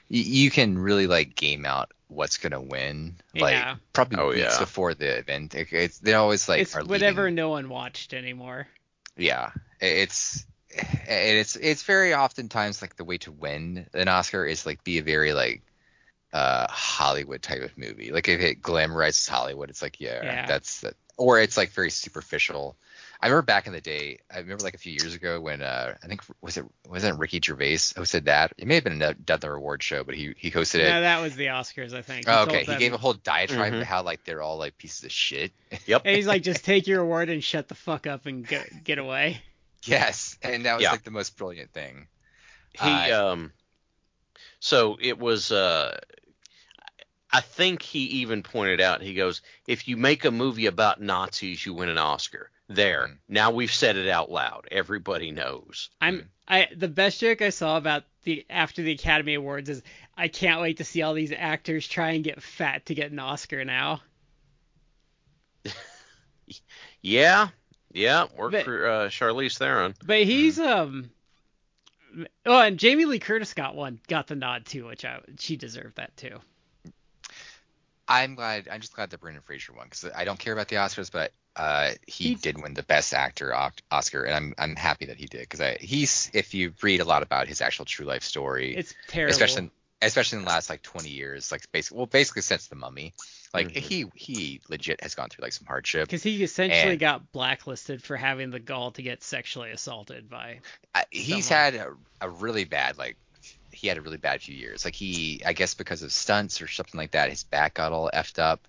y- 0.10 0.18
you 0.18 0.52
can 0.52 0.78
really 0.78 1.08
like 1.08 1.36
game 1.36 1.66
out 1.66 1.92
what's 2.08 2.38
gonna 2.38 2.62
win 2.62 3.16
like 3.34 3.54
Yeah. 3.54 3.76
probably 3.94 4.20
Oh, 4.20 4.28
weeks 4.30 4.40
yeah. 4.40 4.60
before 4.60 4.94
the 4.94 5.18
event. 5.18 5.56
It- 5.56 5.72
it's 5.74 6.00
they 6.00 6.14
always 6.14 6.48
like 6.48 6.62
it's 6.62 6.76
are 6.76 6.84
whatever 6.84 7.24
leading- 7.24 7.36
no 7.36 7.50
one 7.50 7.70
watched 7.70 8.14
anymore. 8.14 8.68
yeah 9.18 9.52
it's 9.80 10.46
and 10.78 11.38
it's 11.38 11.56
it's 11.56 11.84
very 11.84 12.14
oftentimes 12.14 12.82
like 12.82 12.96
the 12.98 13.04
way 13.06 13.18
to 13.20 13.32
win 13.32 13.88
an 13.94 14.08
oscar 14.10 14.46
is 14.46 14.66
like 14.66 14.84
be 14.84 14.98
a 14.98 15.04
very 15.04 15.32
like 15.34 15.62
uh 16.34 16.68
hollywood 16.70 17.42
type 17.42 17.62
of 17.62 17.78
movie 17.78 18.12
like 18.12 18.28
if 18.28 18.42
it 18.42 18.62
glamorizes 18.62 19.28
hollywood 19.30 19.70
it's 19.70 19.82
like 19.82 20.00
yeah, 20.02 20.22
Yeah. 20.24 20.46
that's 20.48 20.82
the, 20.82 20.94
or 21.18 21.40
it's 21.40 21.56
like 21.56 21.72
very 21.72 21.90
superficial 21.92 22.76
i 23.25 23.27
remember 23.27 23.41
back 23.41 23.65
in 23.67 23.74
the 23.74 23.82
day 23.82 24.20
i 24.34 24.38
remember 24.38 24.63
like 24.63 24.75
a 24.75 24.77
few 24.77 24.91
years 24.94 25.15
ago 25.15 25.41
when 25.41 25.62
uh 25.62 25.96
i 26.03 26.08
think 26.08 26.22
was 26.41 26.58
it 26.58 26.65
wasn't 26.88 27.17
ricky 27.17 27.39
gervais 27.44 27.75
hosted 27.75 28.25
that 28.25 28.53
it 28.58 28.67
may 28.67 28.75
have 28.75 28.84
been 28.84 29.01
another 29.01 29.53
award 29.55 29.82
show 29.82 30.03
but 30.03 30.13
he 30.15 30.34
he 30.38 30.51
hosted 30.51 30.75
it 30.79 30.89
No, 30.89 31.01
that 31.01 31.22
was 31.22 31.36
the 31.36 31.48
Oscars, 31.48 31.94
I 31.94 32.01
think. 32.01 32.25
Oh, 32.29 32.44
okay 32.44 32.60
he 32.62 32.65
them- 32.67 32.79
gave 32.79 32.94
a 32.94 32.98
whole 32.98 33.13
diatribe 33.13 33.74
Mhm. 33.74 33.82
of 33.82 33.88
how 33.88 34.03
like 34.03 34.24
they're 34.25 34.41
all 34.41 34.58
like 34.58 34.77
pieces 34.77 35.03
of 35.03 35.12
shit 35.12 35.51
Yep. 35.88 36.03
And 36.05 36.15
he's 36.15 36.27
like, 36.27 36.44
just 36.44 36.63
take 36.63 36.86
your 36.88 37.01
award 37.01 37.29
and 37.29 37.44
shut 37.44 37.67
the 37.67 37.75
fuck 37.75 38.05
up 38.08 38.25
and 38.27 38.48
go, 38.48 38.62
get 38.84 38.98
away. 39.00 39.41
yes 39.84 40.38
and 40.44 40.65
that 40.65 40.75
was 40.75 40.84
Yeah. 40.84 40.91
like 40.91 41.03
the 41.03 41.12
most 41.12 41.36
brilliant 41.38 41.72
thing 41.72 42.08
He 42.74 42.79
Uh, 42.89 43.32
um 43.32 43.51
so 44.60 44.98
it 45.01 45.17
was 45.20 45.51
uh 45.51 45.98
I 47.32 47.41
think 47.41 47.82
he 47.82 48.00
even 48.22 48.44
pointed 48.44 48.79
out 48.79 49.01
he 49.01 49.13
goes 49.13 49.41
if 49.67 49.88
you 49.88 49.98
make 49.98 50.24
a 50.25 50.32
movie 50.32 50.67
about 50.67 51.01
Nazis 51.01 51.65
you 51.65 51.74
win 51.74 51.89
an 51.89 51.98
Oscar. 51.98 52.50
There. 52.67 53.07
Mhm. 53.07 53.17
Now 53.29 53.51
we've 53.51 53.72
said 53.74 53.95
it 53.95 54.10
out 54.10 54.31
loud. 54.31 54.67
Everybody 54.72 55.31
knows. 55.31 55.89
I'm 56.01 56.29
I 56.48 56.67
the 56.75 56.88
best 56.88 57.19
joke 57.19 57.41
I 57.41 57.50
saw 57.50 57.77
about 57.77 58.03
the 58.24 58.45
after 58.50 58.81
the 58.81 58.91
Academy 58.91 59.36
Awards 59.36 59.69
is 59.69 59.84
I 60.17 60.27
can't 60.29 60.62
wait 60.62 60.77
to 60.77 60.84
see 60.84 61.01
all 61.03 61.13
these 61.13 61.31
actors 61.31 61.88
try 61.88 62.12
and 62.12 62.24
get 62.24 62.41
fat 62.41 62.88
to 62.88 62.95
get 62.95 63.12
an 63.12 63.19
Oscar 63.19 63.63
now. 63.65 64.01
Yeah. 67.01 67.50
Yeah, 67.91 68.25
work 68.36 68.51
But- 68.51 68.65
for 68.65 68.88
uh, 68.88 69.07
Charlize 69.10 69.57
Theron. 69.57 69.95
But 70.03 70.24
he's 70.24 70.60
um 70.60 71.10
oh 72.45 72.60
and 72.62 72.77
Jamie 72.79 73.05
Lee 73.05 73.19
Curtis 73.19 73.53
got 73.53 73.75
one 73.75 74.00
got 74.07 74.27
the 74.27 74.36
nod 74.36 74.65
too, 74.65 74.86
which 74.86 75.05
I 75.05 75.19
she 75.39 75.55
deserved 75.55 75.95
that 75.98 76.15
too. 76.17 76.39
I'm 78.08 78.36
glad. 78.36 78.68
I'm 78.72 78.82
just 78.82 78.94
glad 78.94 79.10
that 79.10 79.20
Brendan 79.20 79.42
Fraser 79.44 79.74
won 79.74 79.86
because 79.90 80.06
I 80.16 80.26
don't 80.26 80.40
care 80.40 80.54
about 80.54 80.68
the 80.68 80.76
Oscars, 80.78 81.12
but 81.12 81.32
uh, 81.56 81.92
he, 82.06 82.30
He- 82.30 82.36
did 82.36 82.62
win 82.62 82.74
the 82.74 82.84
Best 82.84 83.14
Actor 83.14 83.56
Oscar, 83.92 84.24
and 84.24 84.36
I'm 84.36 84.54
I'm 84.58 84.76
happy 84.76 85.06
that 85.08 85.18
he 85.18 85.26
did 85.26 85.48
because 85.50 85.78
he's 85.80 86.30
if 86.34 86.54
you 86.54 86.74
read 86.82 87.00
a 87.02 87.06
lot 87.06 87.24
about 87.24 87.48
his 87.48 87.62
actual 87.62 87.86
true 87.86 88.06
life 88.06 88.24
story, 88.24 88.76
It's 88.76 88.94
terrible. 89.08 89.32
especially 89.32 89.72
especially 90.02 90.38
in 90.40 90.44
the 90.44 90.50
last 90.50 90.70
like 90.70 90.82
20 90.84 91.10
years, 91.10 91.52
like 91.52 91.72
basically 91.72 91.98
well 91.98 92.06
basically 92.06 92.42
since 92.42 92.68
the 92.68 92.76
Mummy, 92.76 93.14
like 93.54 93.70
Mhm. 93.70 93.78
he 93.78 94.06
he 94.14 94.62
legit 94.70 95.02
has 95.02 95.16
gone 95.16 95.30
through 95.30 95.44
like 95.44 95.54
some 95.54 95.66
hardship. 95.66 96.08
because 96.10 96.22
he 96.22 96.44
essentially 96.44 96.92
and- 96.92 97.00
got 97.00 97.32
blacklisted 97.32 98.04
for 98.04 98.18
having 98.18 98.52
the 98.52 98.60
gall 98.60 98.92
to 98.92 99.02
get 99.02 99.24
sexually 99.24 99.72
assaulted 99.72 100.30
by 100.30 100.60
Uh, 100.94 101.04
he's 101.10 101.46
someone. 101.48 101.64
had 101.64 101.76
a, 101.76 101.94
a 102.22 102.30
really 102.30 102.66
bad 102.66 102.98
like 102.98 103.16
he 103.86 103.89
had 103.89 104.00
a 104.00 104.01
really 104.01 104.18
bad 104.18 104.42
few 104.42 104.56
years. 104.56 104.84
Like 104.84 104.96
he 104.96 105.44
I 105.46 105.54
guess 105.54 105.75
because 105.75 106.01
of 106.01 106.12
stunts 106.12 106.60
or 106.60 106.68
something 106.68 106.98
like 106.98 107.12
that, 107.12 107.30
his 107.30 107.44
back 107.44 107.75
got 107.75 107.92
all 107.92 108.10
effed 108.13 108.39
up. 108.39 108.68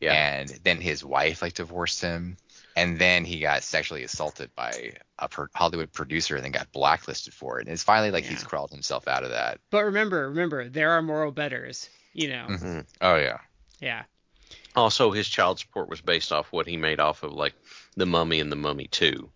Yeah. 0.00 0.12
and 0.12 0.48
then 0.62 0.80
his 0.80 1.04
wife 1.04 1.42
like 1.42 1.54
divorced 1.54 2.00
him 2.00 2.36
and 2.76 3.00
then 3.00 3.24
he 3.24 3.40
got 3.40 3.64
sexually 3.64 4.04
assaulted 4.04 4.54
by 4.54 4.92
a 5.18 5.28
pro- 5.28 5.48
Hollywood 5.56 5.92
producer 5.92 6.36
and 6.36 6.44
then 6.44 6.52
got 6.52 6.70
blacklisted 6.70 7.34
for 7.34 7.58
it. 7.58 7.66
And 7.66 7.72
it's 7.72 7.82
finally 7.82 8.12
like 8.12 8.24
he's 8.24 8.44
crawled 8.44 8.70
himself 8.70 9.08
out 9.08 9.24
of 9.24 9.30
that. 9.30 9.58
But 9.70 9.86
remember, 9.86 10.28
remember, 10.28 10.68
there 10.68 10.92
are 10.92 11.02
moral 11.02 11.32
betters. 11.32 11.88
You 12.12 12.28
know. 12.28 12.46
Mm-hmm. 12.48 12.80
Oh 13.00 13.16
yeah. 13.16 13.38
Yeah. 13.80 14.02
Also, 14.76 15.10
his 15.10 15.26
child 15.26 15.58
support 15.58 15.88
was 15.88 16.00
based 16.00 16.30
off 16.30 16.52
what 16.52 16.68
he 16.68 16.76
made 16.76 17.00
off 17.00 17.24
of 17.24 17.32
like 17.32 17.54
The 17.96 18.06
Mummy 18.06 18.38
and 18.38 18.52
The 18.52 18.56
Mummy 18.56 18.86
Two, 18.86 19.30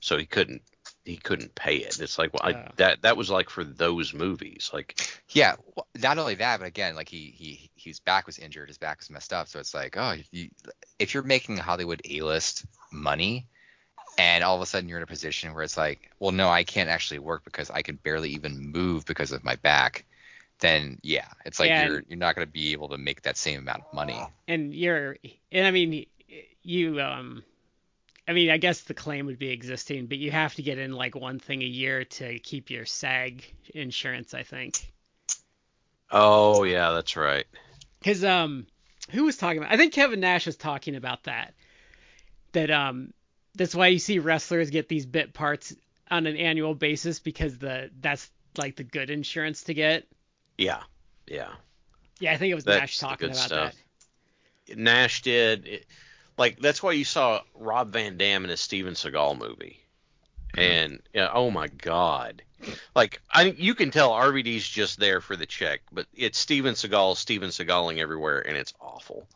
so 0.00 0.16
he 0.16 0.26
couldn't 0.26 0.62
he 1.08 1.16
couldn't 1.16 1.54
pay 1.54 1.76
it. 1.76 2.00
It's 2.00 2.18
like 2.18 2.32
well, 2.34 2.42
I, 2.44 2.52
Oh. 2.54 2.68
that 2.76 3.02
that 3.02 3.16
was 3.16 3.30
like 3.30 3.50
for 3.50 3.64
those 3.64 4.12
movies. 4.14 4.70
Like 4.72 5.00
Yeah, 5.30 5.56
well, 5.74 5.86
not 5.96 6.18
only 6.18 6.34
that, 6.36 6.60
but 6.60 6.66
again, 6.66 6.94
like 6.94 7.08
he 7.08 7.32
he 7.36 7.70
his 7.76 8.00
back 8.00 8.26
was 8.26 8.38
injured, 8.38 8.68
his 8.68 8.78
back 8.78 8.98
was 8.98 9.10
messed 9.10 9.32
up, 9.32 9.48
so 9.48 9.58
it's 9.60 9.74
like, 9.74 9.96
oh, 9.96 10.16
you, 10.30 10.48
if 10.98 11.14
you're 11.14 11.22
making 11.22 11.56
Hollywood 11.56 12.02
A-list 12.04 12.64
money, 12.92 13.46
and 14.18 14.42
all 14.42 14.56
of 14.56 14.62
a 14.62 14.66
sudden 14.66 14.88
you're 14.88 14.98
in 14.98 15.04
a 15.04 15.06
position 15.06 15.54
where 15.54 15.62
it's 15.62 15.76
like, 15.76 16.10
well, 16.18 16.32
no, 16.32 16.48
I 16.48 16.64
can't 16.64 16.88
actually 16.90 17.20
work 17.20 17.44
because 17.44 17.70
I 17.70 17.82
can 17.82 17.96
barely 17.96 18.30
even 18.30 18.58
move 18.58 19.04
because 19.06 19.32
of 19.32 19.44
my 19.44 19.54
back, 19.56 20.04
then 20.60 20.98
yeah, 21.02 21.28
it's 21.44 21.60
like 21.60 21.70
And- 21.70 21.88
you're 21.88 22.02
you're 22.08 22.18
not 22.18 22.34
going 22.34 22.46
to 22.46 22.52
be 22.52 22.72
able 22.72 22.88
to 22.88 22.98
make 22.98 23.22
that 23.22 23.36
same 23.36 23.60
amount 23.60 23.84
of 23.86 23.94
money. 23.94 24.20
And 24.48 24.74
you're, 24.74 25.16
and 25.52 25.66
I 25.66 25.70
mean, 25.70 26.06
you, 26.62 27.00
um, 27.00 27.44
I 28.28 28.32
mean, 28.32 28.50
I 28.50 28.58
guess 28.58 28.82
the 28.82 28.94
claim 28.94 29.26
would 29.26 29.38
be 29.38 29.48
existing, 29.48 30.06
but 30.06 30.18
you 30.18 30.30
have 30.30 30.54
to 30.56 30.62
get 30.62 30.78
in 30.78 30.92
like 30.92 31.14
one 31.14 31.38
thing 31.38 31.62
a 31.62 31.66
year 31.66 32.04
to 32.04 32.38
keep 32.38 32.68
your 32.70 32.84
SAG 32.84 33.42
insurance, 33.74 34.34
I 34.34 34.42
think. 34.42 34.92
oh 36.10 36.64
yeah, 36.64 36.92
that's 36.92 37.16
right. 37.16 37.46
Because 37.98 38.22
um, 38.22 38.66
who 39.10 39.24
was 39.24 39.38
talking 39.38 39.58
about? 39.58 39.72
I 39.72 39.78
think 39.78 39.94
Kevin 39.94 40.20
Nash 40.20 40.46
was 40.46 40.56
talking 40.56 40.94
about 40.94 41.24
that. 41.24 41.54
That 42.52 42.70
um, 42.70 43.14
that's 43.54 43.74
why 43.74 43.88
you 43.88 43.98
see 43.98 44.18
wrestlers 44.18 44.70
get 44.70 44.88
these 44.88 45.06
bit 45.06 45.32
parts 45.32 45.74
on 46.10 46.26
an 46.26 46.36
annual 46.36 46.74
basis 46.74 47.18
because 47.20 47.56
the 47.58 47.90
that's 48.00 48.30
like 48.58 48.76
the 48.76 48.84
good 48.84 49.08
insurance 49.08 49.64
to 49.64 49.74
get. 49.74 50.06
Yeah, 50.58 50.82
yeah. 51.26 51.48
Yeah, 52.20 52.32
I 52.32 52.36
think 52.36 52.50
it 52.50 52.56
was 52.56 52.64
That's 52.64 52.80
Nash 52.80 52.98
talking 52.98 53.30
about 53.30 53.36
stuff. 53.36 53.74
that. 54.66 54.76
Nash 54.76 55.22
did. 55.22 55.66
It, 55.66 55.86
like 56.38 56.60
that's 56.60 56.82
why 56.82 56.92
you 56.92 57.04
saw 57.04 57.42
Rob 57.54 57.92
Van 57.92 58.16
Dam 58.16 58.44
in 58.44 58.50
a 58.50 58.56
Steven 58.56 58.94
Seagal 58.94 59.38
movie, 59.38 59.80
hmm. 60.54 60.60
and 60.60 61.02
yeah, 61.12 61.28
oh 61.32 61.50
my 61.50 61.66
God, 61.66 62.42
like 62.94 63.20
I 63.30 63.54
you 63.58 63.74
can 63.74 63.90
tell 63.90 64.10
RVD's 64.10 64.66
just 64.66 64.98
there 64.98 65.20
for 65.20 65.36
the 65.36 65.46
check, 65.46 65.80
but 65.92 66.06
it's 66.14 66.38
Steven 66.38 66.74
Seagal, 66.74 67.16
Steven 67.16 67.50
Seagaling 67.50 68.00
everywhere, 68.00 68.40
and 68.40 68.56
it's 68.56 68.72
awful. 68.80 69.26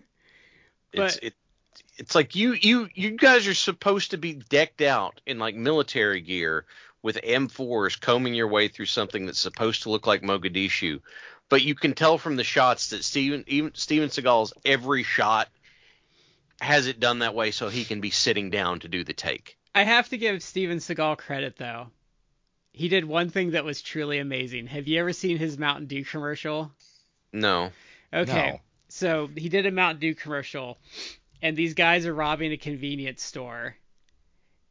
it's 0.92 1.16
it. 1.16 1.34
It's 1.98 2.14
like 2.14 2.34
you 2.34 2.52
you 2.52 2.88
you 2.94 3.10
guys 3.10 3.46
are 3.46 3.54
supposed 3.54 4.12
to 4.12 4.18
be 4.18 4.34
decked 4.34 4.80
out 4.80 5.20
in 5.26 5.38
like 5.38 5.54
military 5.54 6.20
gear 6.20 6.64
with 7.02 7.16
M4s 7.22 8.00
combing 8.00 8.34
your 8.34 8.48
way 8.48 8.68
through 8.68 8.86
something 8.86 9.26
that's 9.26 9.38
supposed 9.38 9.82
to 9.82 9.90
look 9.90 10.06
like 10.06 10.22
Mogadishu, 10.22 11.00
but 11.48 11.62
you 11.62 11.74
can 11.74 11.94
tell 11.94 12.18
from 12.18 12.36
the 12.36 12.44
shots 12.44 12.90
that 12.90 13.04
Steven 13.04 13.44
even 13.48 13.74
Steven 13.74 14.08
Seagal's 14.08 14.52
every 14.64 15.02
shot 15.02 15.48
has 16.60 16.86
it 16.86 17.00
done 17.00 17.20
that 17.20 17.34
way 17.34 17.50
so 17.50 17.68
he 17.68 17.84
can 17.84 18.00
be 18.00 18.10
sitting 18.10 18.50
down 18.50 18.80
to 18.80 18.88
do 18.88 19.04
the 19.04 19.12
take. 19.12 19.56
I 19.74 19.84
have 19.84 20.08
to 20.10 20.18
give 20.18 20.42
Steven 20.42 20.78
Seagal 20.78 21.18
credit 21.18 21.56
though. 21.56 21.88
He 22.72 22.88
did 22.88 23.04
one 23.04 23.30
thing 23.30 23.50
that 23.50 23.64
was 23.64 23.82
truly 23.82 24.18
amazing. 24.18 24.66
Have 24.68 24.86
you 24.86 25.00
ever 25.00 25.12
seen 25.12 25.38
his 25.38 25.58
Mountain 25.58 25.86
Dew 25.86 26.04
commercial? 26.04 26.72
No. 27.32 27.70
Okay. 28.12 28.50
No. 28.52 28.60
So 28.88 29.28
he 29.36 29.48
did 29.48 29.66
a 29.66 29.70
Mountain 29.70 30.00
Dew 30.00 30.14
commercial, 30.14 30.78
and 31.42 31.56
these 31.56 31.74
guys 31.74 32.06
are 32.06 32.14
robbing 32.14 32.52
a 32.52 32.56
convenience 32.56 33.22
store, 33.22 33.76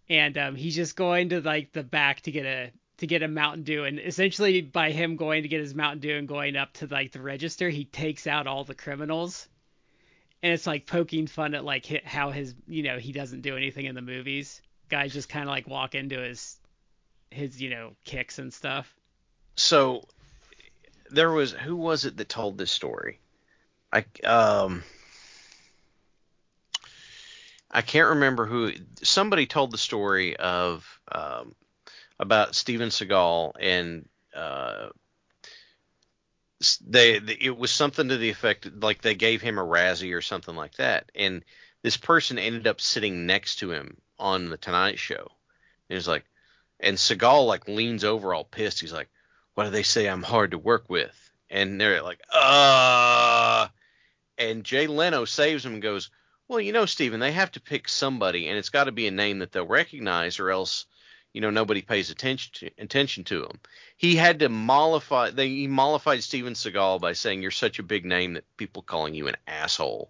and 0.09 0.37
um, 0.37 0.55
he's 0.55 0.75
just 0.75 0.95
going 0.95 1.29
to 1.29 1.41
like 1.41 1.71
the 1.71 1.83
back 1.83 2.21
to 2.21 2.31
get 2.31 2.45
a 2.45 2.71
to 2.97 3.07
get 3.07 3.23
a 3.23 3.27
Mountain 3.27 3.63
Dew, 3.63 3.85
and 3.85 3.99
essentially 3.99 4.61
by 4.61 4.91
him 4.91 5.15
going 5.15 5.43
to 5.43 5.49
get 5.49 5.61
his 5.61 5.73
Mountain 5.73 6.01
Dew 6.01 6.17
and 6.17 6.27
going 6.27 6.57
up 6.57 6.73
to 6.73 6.87
like 6.87 7.13
the 7.13 7.21
register, 7.21 7.69
he 7.69 7.85
takes 7.85 8.27
out 8.27 8.45
all 8.45 8.65
the 8.65 8.75
criminals, 8.75 9.47
and 10.41 10.53
it's 10.53 10.67
like 10.67 10.85
poking 10.85 11.27
fun 11.27 11.53
at 11.53 11.65
like 11.65 11.85
how 12.05 12.31
his 12.31 12.55
you 12.67 12.83
know 12.83 12.97
he 12.97 13.11
doesn't 13.11 13.41
do 13.41 13.57
anything 13.57 13.85
in 13.85 13.95
the 13.95 14.01
movies. 14.01 14.61
Guys 14.89 15.13
just 15.13 15.29
kind 15.29 15.43
of 15.43 15.49
like 15.49 15.67
walk 15.67 15.95
into 15.95 16.19
his 16.19 16.57
his 17.31 17.61
you 17.61 17.69
know 17.69 17.93
kicks 18.05 18.39
and 18.39 18.53
stuff. 18.53 18.93
So 19.55 20.03
there 21.11 21.31
was 21.31 21.51
who 21.51 21.75
was 21.75 22.05
it 22.05 22.17
that 22.17 22.29
told 22.29 22.57
this 22.57 22.71
story? 22.71 23.19
I 23.91 24.05
um 24.25 24.83
I 27.71 27.81
can't 27.81 28.09
remember 28.09 28.45
who 28.45 28.71
somebody 29.03 29.45
told 29.45 29.71
the 29.71 29.77
story 29.77 30.37
of 30.37 30.99
um 31.11 31.55
about 32.19 32.55
Steven 32.55 32.89
Seagal 32.89 33.53
and 33.59 34.07
uh 34.33 34.89
s- 36.61 36.81
they 36.85 37.15
it 37.15 37.57
was 37.57 37.71
something 37.71 38.09
to 38.09 38.17
the 38.17 38.29
effect 38.29 38.69
like 38.81 39.01
they 39.01 39.15
gave 39.15 39.41
him 39.41 39.57
a 39.57 39.65
Razzie 39.65 40.15
or 40.15 40.21
something 40.21 40.55
like 40.55 40.75
that. 40.75 41.11
And 41.15 41.43
this 41.81 41.97
person 41.97 42.37
ended 42.39 42.67
up 42.67 42.81
sitting 42.81 43.25
next 43.25 43.57
to 43.57 43.71
him 43.71 43.97
on 44.17 44.49
the 44.49 44.57
Tonight 44.57 44.99
Show. 44.99 45.31
And 45.89 45.97
he's 45.97 46.07
like 46.07 46.25
and 46.79 46.97
Seagal 46.97 47.47
like 47.47 47.67
leans 47.67 48.03
over 48.03 48.33
all 48.33 48.43
pissed. 48.43 48.81
He's 48.81 48.93
like 48.93 49.09
why 49.55 49.65
do 49.65 49.71
they 49.71 49.83
say 49.83 50.07
I'm 50.07 50.23
hard 50.23 50.51
to 50.51 50.57
work 50.57 50.89
with? 50.89 51.13
And 51.49 51.81
they're 51.81 52.01
like, 52.01 52.21
uh, 52.31 53.67
and 54.37 54.63
Jay 54.63 54.87
Leno 54.87 55.25
saves 55.25 55.65
him 55.65 55.73
and 55.73 55.81
goes, 55.81 56.11
well, 56.47 56.61
you 56.61 56.71
know, 56.71 56.85
Steven, 56.85 57.19
they 57.19 57.33
have 57.33 57.51
to 57.51 57.59
pick 57.59 57.89
somebody, 57.89 58.47
and 58.47 58.57
it's 58.57 58.69
got 58.69 58.85
to 58.85 58.93
be 58.93 59.05
a 59.07 59.11
name 59.11 59.39
that 59.39 59.51
they'll 59.51 59.67
recognize, 59.67 60.39
or 60.39 60.49
else, 60.49 60.85
you 61.33 61.41
know, 61.41 61.49
nobody 61.49 61.81
pays 61.81 62.09
attention 62.09 62.51
to, 62.55 62.83
attention 62.83 63.23
to 63.25 63.43
him. 63.43 63.59
He 63.97 64.15
had 64.15 64.39
to 64.39 64.49
mollify. 64.49 65.29
They 65.29 65.47
he 65.47 65.67
mollified 65.67 66.23
Steven 66.23 66.53
Seagal 66.53 67.01
by 67.01 67.13
saying, 67.13 67.41
"You're 67.41 67.51
such 67.51 67.79
a 67.79 67.83
big 67.83 68.05
name 68.05 68.33
that 68.33 68.57
people 68.57 68.81
calling 68.81 69.13
you 69.13 69.27
an 69.27 69.37
asshole 69.47 70.09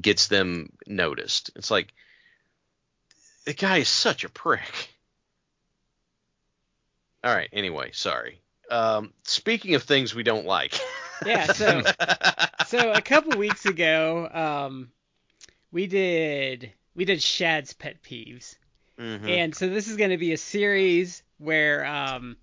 gets 0.00 0.28
them 0.28 0.72
noticed." 0.86 1.50
It's 1.56 1.70
like 1.70 1.92
the 3.44 3.54
guy 3.54 3.78
is 3.78 3.88
such 3.88 4.24
a 4.24 4.28
prick. 4.28 4.94
All 7.24 7.34
right. 7.34 7.48
Anyway, 7.52 7.90
sorry. 7.92 8.40
Um, 8.70 9.12
speaking 9.24 9.74
of 9.74 9.82
things 9.82 10.14
we 10.14 10.22
don't 10.22 10.46
like. 10.46 10.78
Yeah, 11.24 11.46
so 11.52 11.82
so 12.66 12.92
a 12.92 13.00
couple 13.00 13.38
weeks 13.38 13.66
ago, 13.66 14.28
um, 14.32 14.92
we 15.72 15.86
did 15.86 16.72
we 16.94 17.04
did 17.04 17.22
Shad's 17.22 17.72
pet 17.72 18.02
peeves, 18.02 18.56
Mhm. 18.98 19.28
and 19.28 19.54
so 19.54 19.68
this 19.68 19.86
is 19.88 19.96
going 19.96 20.10
to 20.10 20.18
be 20.18 20.32
a 20.32 20.36
series 20.36 21.22
where 21.38 21.84
um, 21.86 22.36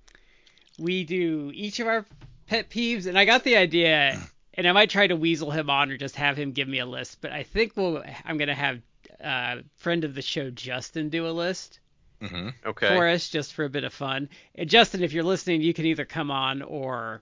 we 0.79 1.03
do 1.03 1.51
each 1.53 1.79
of 1.79 1.87
our 1.87 2.05
pet 2.47 2.69
peeves, 2.69 3.07
and 3.07 3.17
I 3.17 3.25
got 3.25 3.43
the 3.43 3.57
idea, 3.57 4.17
and 4.53 4.67
I 4.67 4.71
might 4.71 4.89
try 4.89 5.07
to 5.07 5.15
weasel 5.15 5.51
him 5.51 5.69
on 5.69 5.91
or 5.91 5.97
just 5.97 6.15
have 6.15 6.37
him 6.37 6.51
give 6.53 6.67
me 6.67 6.79
a 6.79 6.85
list, 6.85 7.19
but 7.21 7.31
I 7.31 7.43
think 7.43 7.75
we'll 7.75 8.03
I'm 8.23 8.37
going 8.37 8.47
to 8.47 8.53
have 8.55 8.81
uh, 9.23 9.61
friend 9.77 10.03
of 10.03 10.13
the 10.15 10.21
show 10.21 10.49
Justin 10.49 11.09
do 11.09 11.27
a 11.27 11.31
list 11.31 11.79
Mm-hmm. 12.21 12.49
okay. 12.65 12.87
for 12.95 13.07
us 13.09 13.27
just 13.29 13.53
for 13.53 13.65
a 13.65 13.69
bit 13.69 13.83
of 13.83 13.93
fun. 13.93 14.29
And 14.55 14.69
Justin, 14.69 15.03
if 15.03 15.11
you're 15.11 15.23
listening, 15.25 15.61
you 15.61 15.73
can 15.73 15.85
either 15.85 16.05
come 16.05 16.31
on 16.31 16.61
or 16.61 17.21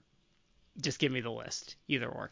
just 0.80 1.00
give 1.00 1.12
me 1.12 1.19
the 1.22 1.32
list, 1.32 1.76
either 1.88 2.08
or. 2.08 2.30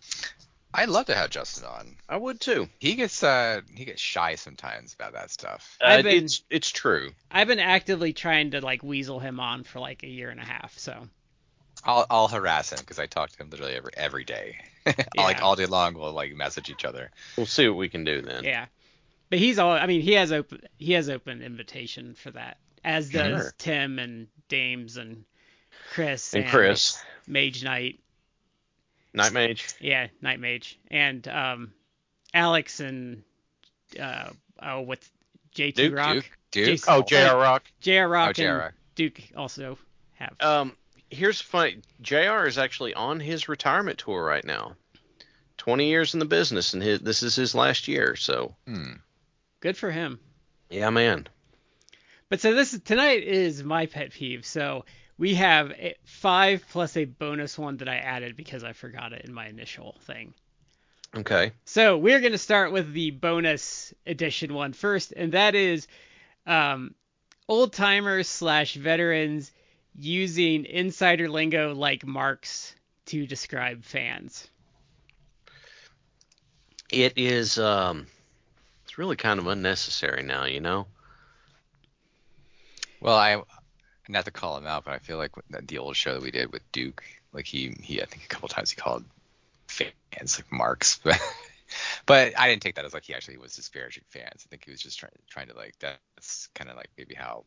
I'd 0.73 0.89
love 0.89 1.07
to 1.07 1.15
have 1.15 1.29
Justin 1.29 1.65
on. 1.65 1.95
I 2.07 2.15
would 2.17 2.39
too. 2.39 2.69
He 2.79 2.95
gets 2.95 3.23
uh 3.23 3.61
he 3.75 3.85
gets 3.85 4.01
shy 4.01 4.35
sometimes 4.35 4.93
about 4.93 5.13
that 5.13 5.29
stuff. 5.31 5.77
I've 5.81 5.99
Uh, 5.99 6.03
been- 6.03 6.23
it's 6.25 6.43
it's 6.49 6.69
true. 6.71 7.11
I've 7.29 7.47
been 7.47 7.59
actively 7.59 8.13
trying 8.13 8.51
to 8.51 8.61
like 8.61 8.81
weasel 8.83 9.19
him 9.19 9.39
on 9.39 9.63
for 9.63 9.79
like 9.79 10.03
a 10.03 10.07
year 10.07 10.29
and 10.29 10.39
a 10.39 10.45
half. 10.45 10.77
So 10.77 11.07
I'll 11.83 12.05
I'll 12.09 12.27
harass 12.27 12.71
him 12.71 12.79
because 12.79 12.99
I 12.99 13.05
talk 13.07 13.31
to 13.31 13.37
him 13.43 13.49
literally 13.49 13.73
every 13.75 13.91
every 13.97 14.23
day. 14.23 14.57
like 15.17 15.41
all 15.41 15.55
day 15.55 15.65
long, 15.65 15.93
we'll 15.93 16.13
like 16.13 16.33
message 16.35 16.69
each 16.69 16.85
other. 16.85 17.11
We'll 17.37 17.45
see 17.45 17.67
what 17.67 17.77
we 17.77 17.89
can 17.89 18.03
do 18.03 18.21
then. 18.21 18.43
yeah, 18.43 18.65
but 19.29 19.39
he's 19.39 19.59
all. 19.59 19.71
I 19.71 19.85
mean, 19.87 20.01
he 20.01 20.13
has 20.13 20.31
open 20.31 20.61
he 20.77 20.93
has 20.93 21.09
open 21.09 21.41
invitation 21.41 22.15
for 22.15 22.31
that, 22.31 22.57
as 22.83 23.09
does 23.09 23.41
Sure. 23.41 23.53
Tim 23.57 23.99
and 23.99 24.27
Dames 24.47 24.97
and 24.97 25.25
Chris 25.91 26.33
And 26.33 26.47
Chris, 26.47 27.01
Mage 27.27 27.63
Knight. 27.63 27.99
Night 29.13 29.33
Mage. 29.33 29.67
Yeah, 29.79 30.07
Night 30.21 30.39
Mage 30.39 30.79
and 30.89 31.27
um, 31.27 31.73
Alex 32.33 32.79
and 32.79 33.23
uh 33.99 34.29
oh 34.61 34.81
what's 34.81 35.09
JT 35.55 35.75
Duke, 35.75 35.95
Rock. 35.97 36.13
Duke, 36.13 36.29
Duke. 36.51 36.65
Jason- 36.65 36.93
Oh, 36.93 37.01
J.R. 37.01 37.37
Rock. 37.37 37.63
JR 37.81 38.05
Rock 38.07 38.29
Oh, 38.29 38.33
JR 38.33 38.43
and 38.47 38.57
Rock. 38.57 38.73
Duke 38.95 39.21
also 39.35 39.77
have. 40.13 40.35
Um, 40.39 40.75
here's 41.09 41.41
funny. 41.41 41.77
Jr. 42.01 42.45
is 42.45 42.57
actually 42.57 42.93
on 42.93 43.19
his 43.19 43.49
retirement 43.49 43.97
tour 43.99 44.23
right 44.23 44.45
now. 44.45 44.75
Twenty 45.57 45.89
years 45.89 46.13
in 46.13 46.19
the 46.19 46.25
business, 46.25 46.73
and 46.73 46.81
his, 46.81 47.01
this 47.01 47.21
is 47.21 47.35
his 47.35 47.53
last 47.53 47.87
year. 47.87 48.15
So, 48.15 48.55
Hmm. 48.65 48.93
Good 49.59 49.77
for 49.77 49.91
him. 49.91 50.19
yeah, 50.69 50.89
man. 50.89 51.27
But 52.29 52.39
so 52.41 52.55
this 52.55 52.73
is 52.73 52.81
tonight 52.81 53.23
is 53.23 53.61
my 53.63 53.85
pet 53.87 54.11
peeve. 54.11 54.45
So 54.45 54.85
we 55.17 55.35
have 55.35 55.71
a- 55.71 55.95
five 56.03 56.63
plus 56.69 56.97
a 56.97 57.05
bonus 57.05 57.57
one 57.57 57.77
that 57.77 57.89
I 57.89 57.97
added 57.97 58.35
because 58.35 58.63
I 58.63 58.73
forgot 58.73 59.13
it 59.13 59.25
in 59.25 59.33
my 59.33 59.47
initial 59.47 59.97
thing. 60.05 60.33
Okay. 61.15 61.51
So 61.65 61.97
we're 61.97 62.21
going 62.21 62.31
to 62.31 62.37
start 62.37 62.71
with 62.71 62.93
the 62.93 63.11
bonus 63.11 63.93
edition 64.05 64.53
one 64.53 64.73
first, 64.73 65.11
and 65.11 65.33
that 65.33 65.55
is 65.55 65.87
um, 66.47 66.95
old 67.47 67.73
timers 67.73 68.27
slash 68.27 68.75
veterans 68.75 69.51
using 69.95 70.65
insider 70.65 71.29
lingo 71.29 71.75
like 71.75 72.05
marks 72.05 72.75
to 73.07 73.27
describe 73.27 73.83
fans. 73.83 74.49
It 76.89 77.13
is 77.17 77.57
um 77.57 78.07
it's 78.85 78.97
really 78.97 79.15
kind 79.15 79.39
of 79.39 79.47
unnecessary 79.47 80.23
now, 80.23 80.45
you 80.45 80.59
know. 80.59 80.87
Well, 82.99 83.15
I 83.15 83.41
not 84.11 84.25
to 84.25 84.31
call 84.31 84.57
him 84.57 84.67
out, 84.67 84.85
but 84.85 84.93
I 84.93 84.99
feel 84.99 85.17
like 85.17 85.31
the 85.49 85.77
old 85.79 85.95
show 85.95 86.13
that 86.13 86.21
we 86.23 86.31
did 86.31 86.51
with 86.51 86.69
Duke, 86.71 87.03
like 87.33 87.45
he 87.47 87.75
he 87.81 88.01
I 88.01 88.05
think 88.05 88.25
a 88.25 88.27
couple 88.27 88.49
times 88.49 88.71
he 88.71 88.75
called 88.77 89.05
fans 89.67 90.39
like 90.39 90.51
marks, 90.51 90.99
but 91.03 91.19
but 92.05 92.39
I 92.39 92.49
didn't 92.49 92.61
take 92.63 92.75
that 92.75 92.85
as 92.85 92.93
like 92.93 93.05
he 93.05 93.13
actually 93.15 93.37
was 93.37 93.55
disparaging 93.55 94.03
fans. 94.09 94.45
I 94.45 94.49
think 94.49 94.65
he 94.65 94.71
was 94.71 94.81
just 94.81 94.99
trying 94.99 95.13
trying 95.29 95.47
to 95.49 95.55
like 95.55 95.75
that's 95.79 96.47
kind 96.55 96.69
of 96.69 96.77
like 96.77 96.89
maybe 96.97 97.15
how 97.15 97.45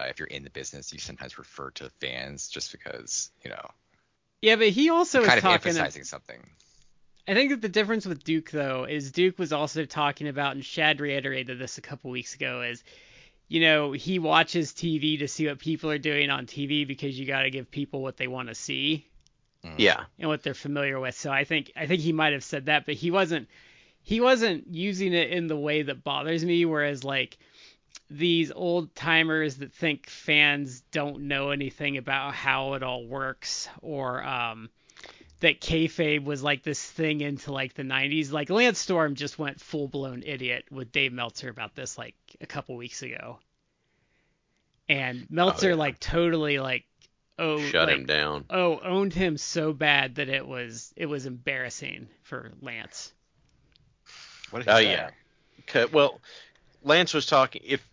uh, 0.00 0.04
if 0.04 0.18
you're 0.18 0.28
in 0.28 0.44
the 0.44 0.50
business 0.50 0.92
you 0.92 0.98
sometimes 1.00 1.38
refer 1.38 1.70
to 1.72 1.90
fans 2.00 2.48
just 2.48 2.72
because 2.72 3.30
you 3.44 3.50
know 3.50 3.70
Yeah, 4.42 4.56
but 4.56 4.68
he 4.68 4.90
also 4.90 5.22
was 5.22 5.34
kind 5.34 5.38
of 5.38 5.46
talking. 5.46 5.76
emphasizing 5.76 6.04
something. 6.04 6.40
I 7.28 7.34
think 7.34 7.50
that 7.50 7.60
the 7.62 7.68
difference 7.68 8.06
with 8.06 8.24
Duke 8.24 8.50
though 8.50 8.84
is 8.84 9.12
Duke 9.12 9.38
was 9.38 9.52
also 9.52 9.84
talking 9.84 10.28
about, 10.28 10.54
and 10.54 10.64
Shad 10.64 11.00
reiterated 11.00 11.58
this 11.58 11.78
a 11.78 11.82
couple 11.82 12.10
weeks 12.10 12.34
ago, 12.34 12.62
is 12.62 12.82
you 13.54 13.60
know 13.60 13.92
he 13.92 14.18
watches 14.18 14.72
TV 14.72 15.18
to 15.20 15.28
see 15.28 15.46
what 15.46 15.60
people 15.60 15.88
are 15.90 15.98
doing 15.98 16.28
on 16.28 16.46
TV 16.46 16.84
because 16.86 17.16
you 17.18 17.24
got 17.24 17.42
to 17.42 17.50
give 17.50 17.70
people 17.70 18.02
what 18.02 18.16
they 18.16 18.26
want 18.26 18.48
to 18.48 18.54
see 18.54 19.06
Yeah. 19.78 20.04
and 20.18 20.28
what 20.28 20.42
they're 20.42 20.54
familiar 20.54 20.98
with. 20.98 21.14
So 21.14 21.30
I 21.30 21.44
think 21.44 21.70
I 21.76 21.86
think 21.86 22.00
he 22.02 22.12
might 22.12 22.32
have 22.32 22.42
said 22.42 22.66
that, 22.66 22.84
but 22.84 22.94
he 22.96 23.12
wasn't 23.12 23.48
he 24.02 24.20
wasn't 24.20 24.66
using 24.74 25.14
it 25.14 25.30
in 25.30 25.46
the 25.46 25.56
way 25.56 25.82
that 25.82 26.02
bothers 26.02 26.44
me. 26.44 26.64
Whereas 26.64 27.04
like 27.04 27.38
these 28.10 28.50
old 28.50 28.94
timers 28.94 29.56
that 29.58 29.72
think 29.72 30.08
fans 30.08 30.82
don't 30.90 31.28
know 31.28 31.50
anything 31.50 31.96
about 31.96 32.34
how 32.34 32.74
it 32.74 32.82
all 32.82 33.06
works, 33.06 33.68
or 33.82 34.22
um, 34.24 34.68
that 35.40 35.60
kayfabe 35.60 36.24
was 36.24 36.42
like 36.42 36.62
this 36.62 36.82
thing 36.82 37.20
into 37.20 37.52
like 37.52 37.74
the 37.74 37.82
90s. 37.82 38.32
Like 38.32 38.50
Lance 38.50 38.78
Storm 38.78 39.14
just 39.14 39.38
went 39.38 39.60
full 39.60 39.88
blown 39.88 40.22
idiot 40.24 40.66
with 40.70 40.92
Dave 40.92 41.12
Meltzer 41.12 41.48
about 41.50 41.74
this 41.74 41.98
like 41.98 42.14
a 42.40 42.46
couple 42.46 42.76
weeks 42.76 43.02
ago, 43.02 43.38
and 44.88 45.28
oh, 45.46 45.48
Meltzer 45.48 45.74
yeah. 45.74 45.74
like 45.74 45.98
totally 46.00 46.58
like 46.58 46.84
oh 47.38 47.70
Shut 47.70 47.88
like, 47.88 48.00
him 48.00 48.06
down. 48.06 48.46
oh 48.50 48.80
owned 48.80 49.12
him 49.14 49.36
so 49.38 49.72
bad 49.72 50.16
that 50.16 50.28
it 50.28 50.46
was 50.46 50.92
it 50.96 51.06
was 51.06 51.26
embarrassing 51.26 52.08
for 52.22 52.52
Lance. 52.60 53.12
What 54.50 54.60
did 54.60 54.68
he 54.70 54.74
Oh 54.74 54.78
say? 54.78 54.90
yeah. 54.90 55.10
Okay, 55.62 55.86
well, 55.86 56.20
Lance 56.82 57.14
was 57.14 57.26
talking. 57.26 57.62
If 57.64 57.86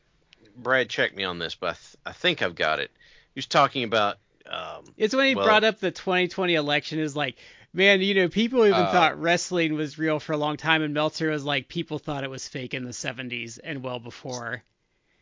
Brad 0.56 0.90
checked 0.90 1.16
me 1.16 1.24
on 1.24 1.40
this, 1.40 1.56
but 1.56 1.68
I, 1.68 1.74
th- 1.74 1.98
I 2.08 2.12
think 2.14 2.42
I've 2.42 2.56
got 2.56 2.80
it. 2.80 2.92
He 3.34 3.38
was 3.40 3.48
talking 3.48 3.84
about. 3.84 4.18
Um, 4.46 4.86
It's 4.98 5.16
when 5.16 5.28
he 5.28 5.36
Well- 5.36 5.46
brought 5.46 5.64
up 5.64 5.80
the 5.80 5.92
2020 5.92 6.56
election 6.56 7.00
is 7.00 7.16
like, 7.16 7.36
man, 7.74 8.02
you 8.02 8.14
know, 8.16 8.28
people 8.30 8.66
even 8.66 8.74
Oh. 8.82 8.92
thought 8.92 9.20
wrestling 9.20 9.74
was 9.76 9.98
real 9.98 10.20
for 10.20 10.34
a 10.34 10.38
long 10.38 10.58
time, 10.58 10.82
and 10.82 10.94
Meltzer 10.94 11.30
was 11.30 11.44
like, 11.46 11.68
people 11.68 12.00
thought 12.00 12.24
it 12.24 12.30
was 12.30 12.48
fake 12.48 12.74
in 12.74 12.84
the 12.86 12.94
70s 12.94 13.58
and 13.58 13.84
well 13.84 14.00
before. 14.00 14.64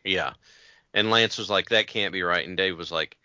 yeah, 0.04 0.32
and 0.94 1.10
Lance 1.10 1.36
was 1.38 1.50
like, 1.50 1.68
"That 1.68 1.86
can't 1.86 2.12
be 2.12 2.22
right," 2.22 2.46
and 2.48 2.56
Dave 2.56 2.76
was 2.78 2.90
like, 2.90 3.16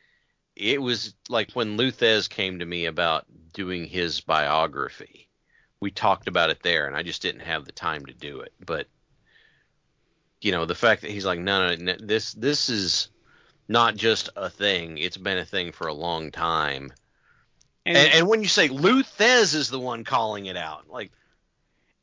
"It 0.56 0.82
was 0.82 1.16
like 1.30 1.52
when 1.54 1.78
Lou 1.78 1.90
Thesz 1.92 2.28
came 2.30 2.60
to 2.60 2.66
me 2.66 2.86
about 2.86 3.26
doing 3.54 3.86
his 3.86 4.20
biography. 4.22 5.30
We 5.80 5.90
talked 5.92 6.28
about 6.28 6.50
it 6.50 6.62
there, 6.64 6.86
and 6.88 6.96
I 6.96 7.02
just 7.04 7.22
didn't 7.22 7.42
have 7.42 7.66
the 7.66 7.72
time 7.72 8.06
to 8.08 8.14
do 8.14 8.42
it. 8.42 8.54
But 8.60 8.88
you 10.42 10.52
know, 10.52 10.66
the 10.66 10.76
fact 10.76 11.02
that 11.02 11.12
he's 11.12 11.26
like, 11.26 11.40
no, 11.40 11.70
no, 11.70 11.76
no 11.76 11.96
this 12.00 12.34
this 12.34 12.70
is." 12.70 13.10
Not 13.68 13.96
just 13.96 14.30
a 14.36 14.50
thing; 14.50 14.98
it's 14.98 15.18
been 15.18 15.38
a 15.38 15.46
thing 15.46 15.72
for 15.72 15.88
a 15.88 15.94
long 15.94 16.32
time. 16.32 16.94
And, 17.86 17.98
And, 17.98 18.14
and 18.14 18.28
when 18.28 18.42
you 18.42 18.48
say 18.48 18.68
Lou 18.68 19.04
Thesz 19.04 19.54
is 19.54 19.70
the 19.70 19.80
one 19.80 20.04
calling 20.04 20.48
it 20.48 20.58
out, 20.58 20.90
like 20.90 21.12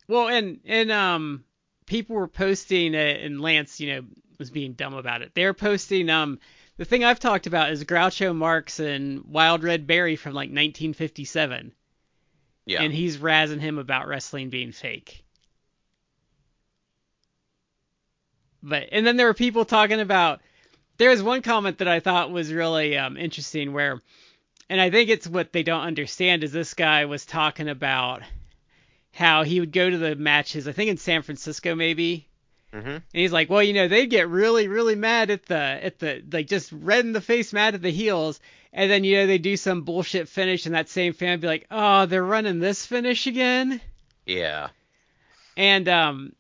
well, 0.09 0.29
and 0.29 0.61
and 0.65 0.91
um, 0.91 1.45
people 1.87 2.17
were 2.17 2.29
posting, 2.29 2.95
uh, 2.95 2.99
and 2.99 3.41
Lance, 3.41 3.81
you 3.81 3.95
know, 3.95 4.05
was 4.39 4.51
being 4.51 4.73
dumb 4.73 4.95
about 4.95 5.23
it. 5.23 5.33
They 5.35 5.45
were 5.45 5.55
posting 5.55 6.11
um. 6.11 6.39
The 6.79 6.85
thing 6.87 7.05
I've 7.05 7.21
talked 7.21 7.47
about 7.47 7.71
is 7.71 7.85
Groucho 7.85 8.35
Marx 8.35 8.81
and 8.81 9.25
Wild 9.27 9.63
Red 9.63 9.87
Berry 9.87 10.17
from 10.17 10.33
like 10.33 10.49
1957. 10.49 11.73
yeah, 12.67 12.83
and 12.83 12.93
he's 12.93 13.19
razzing 13.19 13.61
him 13.61 13.79
about 13.79 14.09
wrestling 14.09 14.51
being 14.51 14.73
fake. 14.73 15.23
But 18.63 18.89
and 18.91 19.07
then 19.07 19.17
there 19.17 19.27
were 19.27 19.35
people 19.35 19.65
talking 19.65 20.01
about. 20.01 20.41
There 20.99 21.11
was 21.11 21.23
one 21.23 21.43
comment 21.43 21.79
that 21.79 21.89
I 21.89 22.01
thought 22.01 22.31
was 22.31 22.53
really 22.53 22.97
um, 22.97 23.17
interesting 23.17 23.73
where, 23.73 24.01
and 24.69 24.81
I 24.81 24.91
think 24.91 25.11
it's 25.11 25.27
what 25.27 25.53
they 25.53 25.63
don't 25.63 25.83
understand 25.83 26.45
is 26.45 26.53
this 26.53 26.75
guy 26.75 27.07
was 27.07 27.25
talking 27.27 27.69
about 27.69 28.23
how 29.13 29.43
he 29.43 29.61
would 29.61 29.73
go 29.73 29.91
to 29.91 29.99
the 29.99 30.15
matches. 30.17 30.69
I 30.69 30.73
think 30.73 30.91
in 30.91 30.97
San 30.97 31.23
Francisco 31.23 31.75
maybe. 31.75 32.29
hmm 32.73 32.79
And 32.89 33.03
he's 33.13 33.33
like, 33.33 33.51
well, 33.51 33.63
you 33.63 33.73
know, 33.73 33.89
they'd 33.89 34.07
get 34.07 34.29
really, 34.29 34.69
really 34.69 34.95
mad 34.95 35.31
at 35.31 35.47
the, 35.47 35.57
at 35.57 35.99
the, 35.99 36.23
like, 36.33 36.47
just 36.47 36.71
red 36.73 37.05
in 37.05 37.13
the 37.13 37.21
face 37.21 37.53
mad 37.53 37.75
at 37.75 37.83
the 37.83 37.91
heels. 37.91 38.41
And 38.73 38.91
then, 38.91 39.05
you 39.05 39.17
know, 39.17 39.27
they 39.27 39.37
do 39.37 39.59
some 39.59 39.83
bullshit 39.83 40.29
finish, 40.31 40.65
and 40.65 40.75
that 40.75 40.89
same 40.89 41.13
fan 41.13 41.33
would 41.33 41.41
be 41.43 41.47
like, 41.47 41.67
oh, 41.71 42.07
they're 42.07 42.25
running 42.25 42.59
this 42.59 42.87
finish 42.87 43.27
again. 43.27 43.83
yeah, 44.25 44.69
And 45.59 45.87
um, 45.91 46.33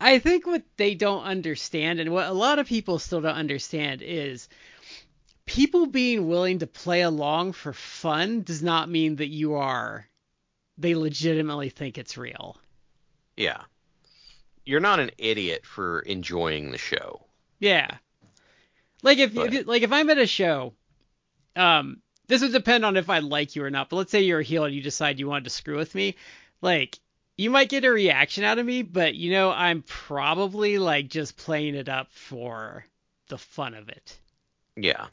I 0.00 0.18
think 0.20 0.46
what 0.46 0.62
they 0.76 0.94
don't 0.94 1.24
understand, 1.24 1.98
and 2.00 2.10
what 2.12 2.26
a 2.28 2.32
lot 2.32 2.58
of 2.58 2.66
people 2.66 2.98
still 2.98 3.20
don't 3.20 3.34
understand, 3.34 4.00
is 4.02 4.48
people 5.44 5.86
being 5.86 6.28
willing 6.28 6.60
to 6.60 6.66
play 6.66 7.02
along 7.02 7.52
for 7.52 7.72
fun 7.72 8.42
does 8.42 8.62
not 8.62 8.88
mean 8.88 9.16
that 9.16 9.28
you 9.28 9.54
are, 9.54 10.06
they 10.76 10.94
legitimately 10.94 11.70
think 11.70 11.98
it's 11.98 12.16
real. 12.16 12.56
yeah. 13.36 13.62
You're 14.64 14.80
not 14.80 15.00
an 15.00 15.10
idiot 15.16 15.64
for 15.64 16.00
enjoying 16.00 16.70
the 16.72 16.76
show. 16.76 17.24
Yeah. 17.58 17.96
Like 19.02 19.16
if, 19.16 19.32
But- 19.34 19.54
if 19.54 19.66
like 19.66 19.80
if 19.82 19.92
I'm 19.92 20.10
at 20.10 20.18
a 20.18 20.26
show, 20.26 20.74
um, 21.56 22.02
this 22.26 22.42
would 22.42 22.52
depend 22.52 22.84
on 22.84 22.98
if 22.98 23.08
I 23.08 23.20
like 23.20 23.56
you 23.56 23.64
or 23.64 23.70
not. 23.70 23.88
But 23.88 23.96
let's 23.96 24.10
say 24.10 24.20
you're 24.20 24.40
a 24.40 24.44
heel 24.44 24.64
and 24.66 24.74
you 24.74 24.82
decide 24.82 25.18
you 25.18 25.26
wanted 25.26 25.44
to 25.44 25.50
screw 25.50 25.78
with 25.78 25.94
me, 25.94 26.16
like 26.60 26.98
you 27.38 27.50
might 27.50 27.68
get 27.70 27.84
a 27.84 27.90
reaction 27.90 28.42
out 28.44 28.58
of 28.58 28.66
me, 28.66 28.82
but 28.82 29.14
you 29.14 29.30
know 29.30 29.50
I'm 29.50 29.82
probably 29.82 30.78
like 30.78 31.08
just 31.08 31.36
playing 31.38 31.76
it 31.76 31.88
up 31.88 32.08
for 32.12 32.84
the 33.28 33.38
fun 33.38 33.74
of 33.74 33.88
it. 33.88 34.18
Yeah, 34.76 35.06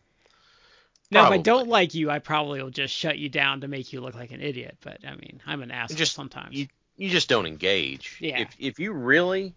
Now 1.12 1.26
if 1.28 1.32
I 1.32 1.38
don't 1.38 1.68
like 1.70 1.94
you, 1.96 2.10
I 2.12 2.20
probably 2.20 2.62
will 2.62 2.70
just 2.72 2.94
shut 2.94 3.18
you 3.18 3.30
down 3.30 3.62
to 3.62 3.68
make 3.68 3.94
you 3.94 4.02
look 4.02 4.16
like 4.16 4.32
an 4.32 4.42
idiot. 4.42 4.78
But 4.82 5.00
I 5.08 5.12
mean, 5.16 5.42
I'm 5.46 5.62
an 5.62 5.72
asshole 5.72 5.98
Just- 5.98 6.14
sometimes. 6.14 6.56
you 6.56 6.68
you 6.98 7.10
just 7.10 7.30
don't 7.30 7.46
engage. 7.46 8.18
Yeah. 8.20 8.40
If 8.42 8.56
if 8.60 8.80
you 8.80 8.92
really, 8.94 9.54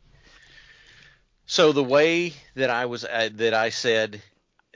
so 1.46 1.72
the 1.72 1.84
way 1.84 2.34
that 2.54 2.70
I 2.70 2.86
was 2.86 3.04
uh, 3.04 3.30
that 3.34 3.54
I 3.54 3.70
said, 3.70 4.20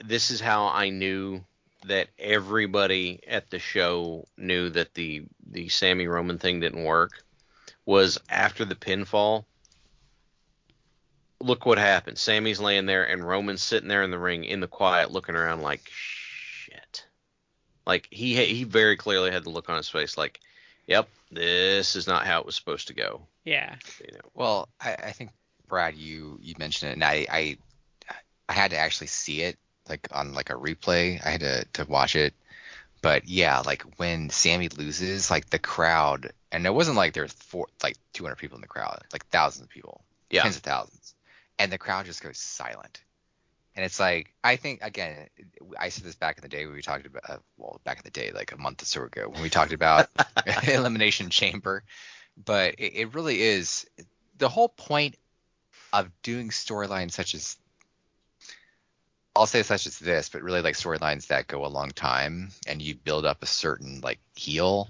this 0.03 0.31
is 0.31 0.39
how 0.39 0.67
I 0.67 0.89
knew 0.89 1.43
that 1.85 2.07
everybody 2.17 3.19
at 3.27 3.49
the 3.49 3.59
show 3.59 4.25
knew 4.37 4.69
that 4.69 4.93
the 4.93 5.23
the 5.45 5.69
Sami 5.69 6.07
Roman 6.07 6.37
thing 6.39 6.59
didn't 6.61 6.83
work 6.83 7.23
was 7.85 8.17
after 8.29 8.65
the 8.65 8.75
pinfall. 8.75 9.45
Look 11.41 11.65
what 11.65 11.77
happened. 11.77 12.17
Sami's 12.17 12.59
laying 12.59 12.85
there 12.85 13.03
and 13.03 13.27
Roman's 13.27 13.61
sitting 13.61 13.89
there 13.89 14.03
in 14.03 14.11
the 14.11 14.19
ring 14.19 14.45
in 14.45 14.61
the 14.61 14.67
quiet 14.67 15.11
looking 15.11 15.35
around 15.35 15.61
like 15.61 15.81
shit. 15.91 17.05
Like 17.85 18.07
he 18.11 18.35
he 18.45 18.63
very 18.63 18.95
clearly 18.95 19.31
had 19.31 19.43
the 19.43 19.49
look 19.49 19.69
on 19.69 19.75
his 19.75 19.89
face 19.89 20.17
like, 20.17 20.39
"Yep, 20.87 21.09
this 21.31 21.95
is 21.97 22.07
not 22.07 22.25
how 22.25 22.39
it 22.39 22.45
was 22.45 22.55
supposed 22.55 22.87
to 22.87 22.93
go." 22.93 23.27
yeah. 23.43 23.75
You 23.99 24.13
know. 24.13 24.29
Well, 24.33 24.69
I, 24.79 24.93
I 24.93 25.11
think 25.11 25.31
Brad, 25.67 25.95
you 25.95 26.39
you 26.41 26.55
mentioned 26.57 26.91
it, 26.91 26.93
and 26.93 27.03
I, 27.03 27.25
I 27.29 27.57
I 28.47 28.53
had 28.53 28.71
to 28.71 28.77
actually 28.77 29.07
see 29.07 29.41
it 29.41 29.57
like 29.89 30.07
on 30.11 30.33
like 30.33 30.49
a 30.49 30.53
replay. 30.53 31.19
I 31.25 31.31
had 31.31 31.41
to 31.41 31.65
to 31.73 31.85
watch 31.85 32.15
it. 32.15 32.33
But 33.03 33.27
yeah, 33.27 33.59
like 33.59 33.83
when 33.97 34.29
Sami 34.29 34.69
loses, 34.69 35.29
like 35.29 35.49
the 35.49 35.59
crowd, 35.59 36.31
and 36.53 36.65
it 36.65 36.73
wasn't 36.73 36.95
like 36.97 37.13
there's 37.13 37.33
four 37.33 37.67
like 37.83 37.97
200 38.13 38.37
people 38.37 38.55
in 38.55 38.61
the 38.61 38.67
crowd, 38.67 39.03
like 39.11 39.27
thousands 39.27 39.65
of 39.65 39.69
people, 39.69 40.05
Yeah. 40.31 40.43
tens 40.43 40.55
of 40.55 40.63
thousands, 40.63 41.13
and 41.59 41.69
the 41.71 41.77
crowd 41.77 42.05
just 42.05 42.23
goes 42.23 42.37
silent. 42.39 43.03
And 43.75 43.83
it's 43.83 43.99
like 43.99 44.33
I 44.41 44.55
think 44.55 44.79
again, 44.81 45.27
I 45.77 45.89
said 45.89 46.05
this 46.05 46.15
back 46.15 46.37
in 46.37 46.43
the 46.43 46.47
day 46.47 46.65
when 46.65 46.75
we 46.75 46.81
talked 46.81 47.05
about 47.05 47.29
uh, 47.29 47.37
well 47.57 47.81
back 47.83 47.97
in 47.97 48.03
the 48.05 48.11
day 48.11 48.31
like 48.33 48.53
a 48.53 48.57
month 48.57 48.81
or 48.81 48.85
so 48.85 49.03
ago 49.03 49.27
when 49.27 49.41
we 49.41 49.49
talked 49.49 49.73
about 49.73 50.07
Elimination 50.67 51.29
Chamber, 51.29 51.83
but 52.37 52.75
it, 52.77 52.95
it 52.95 53.13
really 53.15 53.41
is 53.41 53.85
the 54.37 54.47
whole 54.47 54.69
point 54.69 55.17
of 55.91 56.09
doing 56.21 56.49
storylines 56.51 57.11
such 57.11 57.35
as 57.35 57.57
I'll 59.35 59.47
say 59.47 59.63
such 59.63 59.87
as 59.87 59.99
this, 59.99 60.29
but 60.29 60.43
really 60.43 60.61
like 60.61 60.75
storylines 60.75 61.27
that 61.27 61.47
go 61.47 61.65
a 61.65 61.67
long 61.67 61.91
time 61.91 62.49
and 62.67 62.81
you 62.81 62.95
build 62.95 63.25
up 63.25 63.41
a 63.41 63.47
certain 63.47 63.99
like 64.01 64.19
heel. 64.35 64.89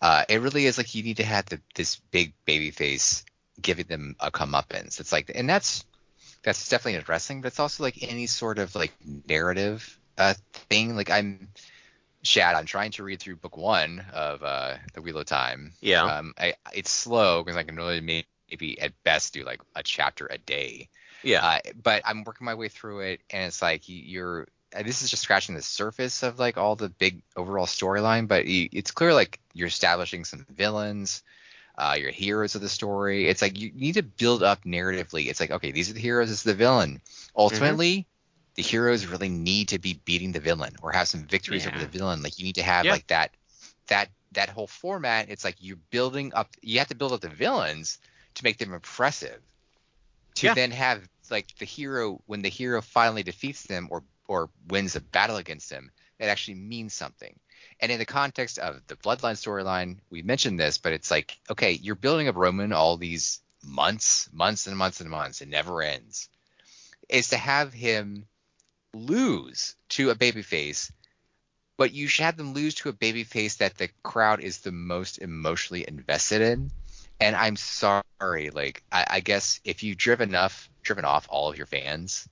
Uh, 0.00 0.24
it 0.28 0.40
really 0.40 0.66
is 0.66 0.76
like 0.78 0.94
you 0.94 1.02
need 1.02 1.18
to 1.18 1.24
have 1.24 1.46
the, 1.46 1.60
this 1.74 1.96
big 2.10 2.32
baby 2.44 2.70
face 2.70 3.24
giving 3.60 3.86
them 3.86 4.16
a 4.20 4.30
comeuppance. 4.30 5.00
It's 5.00 5.12
like, 5.12 5.30
and 5.34 5.48
that's 5.48 5.84
that's 6.42 6.68
definitely 6.68 6.98
addressing, 6.98 7.40
but 7.40 7.48
it's 7.48 7.60
also 7.60 7.82
like 7.82 8.02
any 8.02 8.26
sort 8.26 8.58
of 8.58 8.74
like 8.74 8.92
narrative 9.28 9.98
uh, 10.18 10.34
thing. 10.68 10.96
Like 10.96 11.10
I'm 11.10 11.48
Shad, 12.22 12.54
I'm 12.54 12.66
trying 12.66 12.92
to 12.92 13.02
read 13.02 13.20
through 13.20 13.36
book 13.36 13.56
one 13.56 14.04
of 14.12 14.42
uh, 14.42 14.76
the 14.94 15.02
Wheel 15.02 15.18
of 15.18 15.26
Time. 15.26 15.72
Yeah. 15.80 16.04
Um, 16.04 16.34
I, 16.38 16.54
it's 16.72 16.90
slow 16.90 17.42
because 17.42 17.56
I 17.56 17.64
can 17.64 17.76
really 17.76 18.00
maybe 18.00 18.80
at 18.80 18.92
best 19.02 19.34
do 19.34 19.44
like 19.44 19.60
a 19.74 19.82
chapter 19.82 20.26
a 20.26 20.38
day. 20.38 20.88
Yeah. 21.22 21.44
Uh, 21.44 21.58
but 21.82 22.02
I'm 22.04 22.24
working 22.24 22.44
my 22.44 22.54
way 22.54 22.68
through 22.68 23.00
it, 23.00 23.20
and 23.30 23.44
it's 23.46 23.62
like 23.62 23.88
you- 23.88 24.02
you're. 24.02 24.48
This 24.84 25.02
is 25.02 25.10
just 25.10 25.22
scratching 25.22 25.54
the 25.54 25.62
surface 25.62 26.22
of 26.22 26.38
like 26.38 26.56
all 26.56 26.76
the 26.76 26.88
big 26.88 27.22
overall 27.36 27.66
storyline, 27.66 28.26
but 28.26 28.46
you, 28.46 28.68
it's 28.72 28.90
clear 28.90 29.12
like 29.12 29.38
you're 29.52 29.68
establishing 29.68 30.24
some 30.24 30.46
villains, 30.50 31.22
uh, 31.78 31.96
your 31.98 32.10
heroes 32.10 32.54
of 32.56 32.62
the 32.62 32.68
story. 32.70 33.28
It's 33.28 33.42
like 33.42 33.58
you 33.58 33.72
need 33.74 33.94
to 33.94 34.02
build 34.02 34.42
up 34.42 34.64
narratively. 34.64 35.28
It's 35.28 35.40
like 35.40 35.50
okay, 35.52 35.72
these 35.72 35.90
are 35.90 35.94
the 35.94 36.00
heroes, 36.00 36.30
this 36.30 36.38
is 36.38 36.44
the 36.44 36.54
villain. 36.54 37.02
Ultimately, 37.36 38.08
the 38.56 38.62
heroes 38.62 39.06
really 39.06 39.28
need 39.30 39.68
to 39.70 39.78
be 39.78 39.94
beating 40.04 40.32
the 40.32 40.40
villain 40.40 40.76
or 40.82 40.92
have 40.92 41.08
some 41.08 41.24
victories 41.26 41.66
over 41.66 41.78
the 41.78 41.86
villain. 41.88 42.22
Like 42.22 42.38
you 42.38 42.44
need 42.44 42.56
to 42.56 42.64
have 42.64 42.86
Yeah. 42.86 42.92
like 42.92 43.06
that 43.08 43.36
that 43.88 44.10
that 44.32 44.50
whole 44.50 44.68
format. 44.68 45.30
It's 45.30 45.44
like 45.44 45.56
you're 45.60 45.78
building 45.90 46.34
up. 46.34 46.50
You 46.62 46.78
have 46.80 46.88
to 46.88 46.96
build 46.96 47.12
up 47.12 47.20
the 47.22 47.28
villains 47.30 47.98
to 48.36 48.44
make 48.44 48.58
them 48.58 48.74
impressive. 48.74 49.40
To 50.36 50.46
Yeah. 50.46 50.54
then 50.54 50.70
have 50.72 51.08
like 51.30 51.54
the 51.58 51.64
hero 51.64 52.22
when 52.26 52.42
the 52.42 52.48
hero 52.48 52.82
finally 52.82 53.22
defeats 53.22 53.62
them 53.64 53.88
or 53.90 54.02
or 54.28 54.50
wins 54.68 54.96
a 54.96 55.00
battle 55.00 55.36
against 55.36 55.68
them, 55.70 55.90
that 56.18 56.28
actually 56.28 56.54
means 56.54 56.94
something. 56.94 57.38
And 57.80 57.92
in 57.92 57.98
the 57.98 58.06
context 58.06 58.58
of 58.58 58.80
the 58.86 58.96
Bloodline 58.96 59.36
storyline, 59.36 59.98
we 60.10 60.22
mentioned 60.22 60.58
this, 60.58 60.78
but 60.78 60.92
it's 60.92 61.10
like, 61.10 61.38
okay, 61.50 61.72
you're 61.72 61.94
building 61.94 62.28
up 62.28 62.36
Roman 62.36 62.72
all 62.72 62.96
these 62.96 63.40
months, 63.64 64.28
months 64.32 64.66
and 64.66 64.76
months 64.76 65.00
and 65.00 65.10
months. 65.10 65.40
It 65.40 65.48
never 65.48 65.82
ends. 65.82 66.28
Is 67.08 67.28
to 67.30 67.36
have 67.36 67.72
him 67.72 68.26
lose 68.94 69.76
to 69.90 70.10
a 70.10 70.14
babyface, 70.14 70.90
but 71.76 71.92
you 71.92 72.06
should 72.08 72.24
have 72.24 72.36
them 72.36 72.54
lose 72.54 72.74
to 72.76 72.88
a 72.88 72.92
babyface 72.92 73.58
that 73.58 73.76
the 73.76 73.88
crowd 74.02 74.40
is 74.40 74.58
the 74.58 74.72
most 74.72 75.18
emotionally 75.18 75.84
invested 75.86 76.40
in. 76.42 76.70
And 77.20 77.36
I'm 77.36 77.56
sorry, 77.56 78.50
like 78.52 78.82
I, 78.90 79.06
I 79.08 79.20
guess 79.20 79.60
if 79.64 79.82
you've 79.82 79.96
driven 79.98 80.30
enough, 80.30 80.68
driven 80.82 81.04
off 81.04 81.26
all 81.30 81.50
of 81.50 81.56
your 81.56 81.66
fans, 81.66 82.28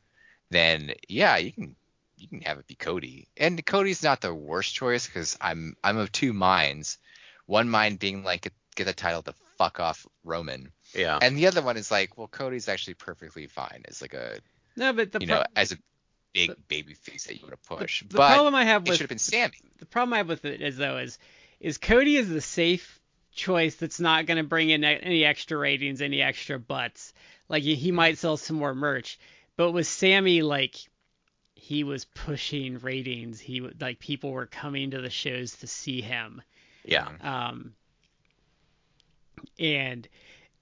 then 0.51 0.93
yeah, 1.09 1.37
you 1.37 1.53
can 1.53 1.77
you 2.16 2.29
can 2.29 2.40
have 2.43 2.59
it 2.59 2.66
be 2.66 2.75
Cody. 2.75 3.29
And 3.37 3.64
Cody's 3.64 4.03
not 4.03 4.21
the 4.21 4.35
worst 4.35 4.75
choice 4.75 5.07
because 5.07 5.37
I'm 5.40 5.77
I'm 5.83 5.97
of 5.97 6.12
two 6.12 6.33
minds. 6.33 6.99
One 7.47 7.69
mind 7.69 7.99
being 7.99 8.23
like 8.25 8.43
get, 8.43 8.53
get 8.77 8.85
the 8.85 8.93
title 8.93 9.23
to 9.23 9.35
fuck 9.59 9.81
off 9.81 10.07
Roman, 10.25 10.71
yeah. 10.95 11.19
and 11.21 11.37
the 11.37 11.47
other 11.47 11.62
one 11.62 11.77
is 11.77 11.90
like, 11.90 12.16
well, 12.16 12.29
Cody's 12.29 12.69
actually 12.69 12.95
perfectly 12.95 13.47
fine 13.47 13.83
as 13.88 14.01
like 14.01 14.14
a 14.14 14.38
No, 14.77 14.93
but 14.93 15.12
the 15.12 15.21
you 15.21 15.27
pro- 15.27 15.37
know 15.38 15.45
as 15.57 15.73
a 15.73 15.77
big 16.33 16.53
baby 16.69 16.95
face 16.95 17.25
that 17.25 17.35
you 17.35 17.40
want 17.43 17.61
to 17.61 17.69
push. 17.69 18.03
the 18.03 18.16
but 18.16 18.33
problem 18.33 18.55
I 18.55 18.64
have 18.64 18.83
it 18.83 18.90
with 18.90 18.99
should 18.99 19.03
have 19.05 19.09
been 19.09 19.19
Sami. 19.19 19.53
the 19.79 19.87
problem 19.87 20.14
I 20.14 20.19
have 20.19 20.29
with 20.29 20.45
it 20.45 20.61
is 20.61 20.77
though 20.77 20.99
is 20.99 21.19
is 21.59 21.79
Cody 21.79 22.16
is 22.16 22.29
the 22.29 22.40
safe 22.40 23.00
choice 23.40 23.74
that's 23.76 23.98
not 23.98 24.26
going 24.26 24.37
to 24.37 24.44
bring 24.44 24.68
in 24.70 24.85
any 24.85 25.24
extra 25.24 25.57
ratings, 25.57 26.03
any 26.03 26.20
extra 26.20 26.59
butts. 26.59 27.12
Like 27.48 27.62
he, 27.62 27.74
he 27.74 27.90
might 27.90 28.18
sell 28.18 28.37
some 28.37 28.57
more 28.57 28.74
merch, 28.74 29.18
but 29.57 29.72
with 29.72 29.87
Sami, 29.87 30.42
like 30.42 30.76
he 31.55 31.83
was 31.83 32.05
pushing 32.05 32.79
ratings. 32.79 33.40
He 33.40 33.61
would 33.61 33.81
like 33.81 33.98
people 33.98 34.31
were 34.31 34.46
coming 34.46 34.90
to 34.90 35.00
the 35.00 35.11
shows 35.11 35.57
to 35.57 35.66
see 35.66 36.00
him. 36.00 36.42
yeah. 36.85 37.09
Um, 37.22 37.74
and 39.59 40.07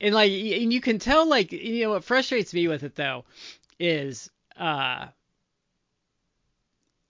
and 0.00 0.14
like 0.14 0.30
and 0.30 0.72
you 0.72 0.80
can 0.80 0.98
tell 0.98 1.28
like 1.28 1.52
you 1.52 1.84
know 1.84 1.90
what 1.90 2.04
frustrates 2.04 2.54
me 2.54 2.68
with 2.68 2.84
it 2.84 2.94
though 2.94 3.24
is 3.80 4.30
uh 4.56 5.06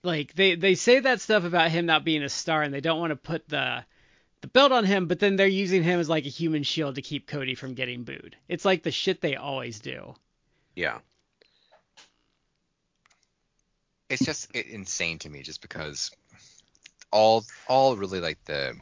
like 0.02 0.34
they 0.34 0.54
they 0.54 0.74
say 0.74 1.00
that 1.00 1.20
stuff 1.20 1.44
about 1.44 1.70
him 1.70 1.86
not 1.86 2.04
being 2.04 2.22
a 2.22 2.28
star 2.28 2.62
and 2.62 2.72
they 2.72 2.80
don't 2.80 3.00
want 3.00 3.10
to 3.10 3.16
put 3.16 3.46
the 3.48 3.84
the 4.40 4.48
belt 4.48 4.72
on 4.72 4.84
him 4.84 5.06
but 5.06 5.18
then 5.18 5.36
they're 5.36 5.46
using 5.46 5.82
him 5.82 6.00
as 6.00 6.08
like 6.08 6.26
a 6.26 6.30
human 6.30 6.62
shield 6.62 6.94
to 6.94 7.02
keep 7.02 7.26
Cody 7.26 7.54
from 7.54 7.74
getting 7.74 8.04
booed. 8.04 8.36
It's 8.48 8.64
like 8.64 8.82
the 8.82 8.90
shit 8.90 9.20
they 9.20 9.36
always 9.36 9.80
do. 9.80 10.14
Yeah. 10.74 10.98
It's 14.08 14.24
just 14.24 14.50
insane 14.52 15.18
to 15.20 15.28
me, 15.28 15.42
just 15.42 15.60
because 15.60 16.10
all 17.10 17.44
all 17.66 17.96
really 17.96 18.20
like 18.20 18.42
the 18.44 18.74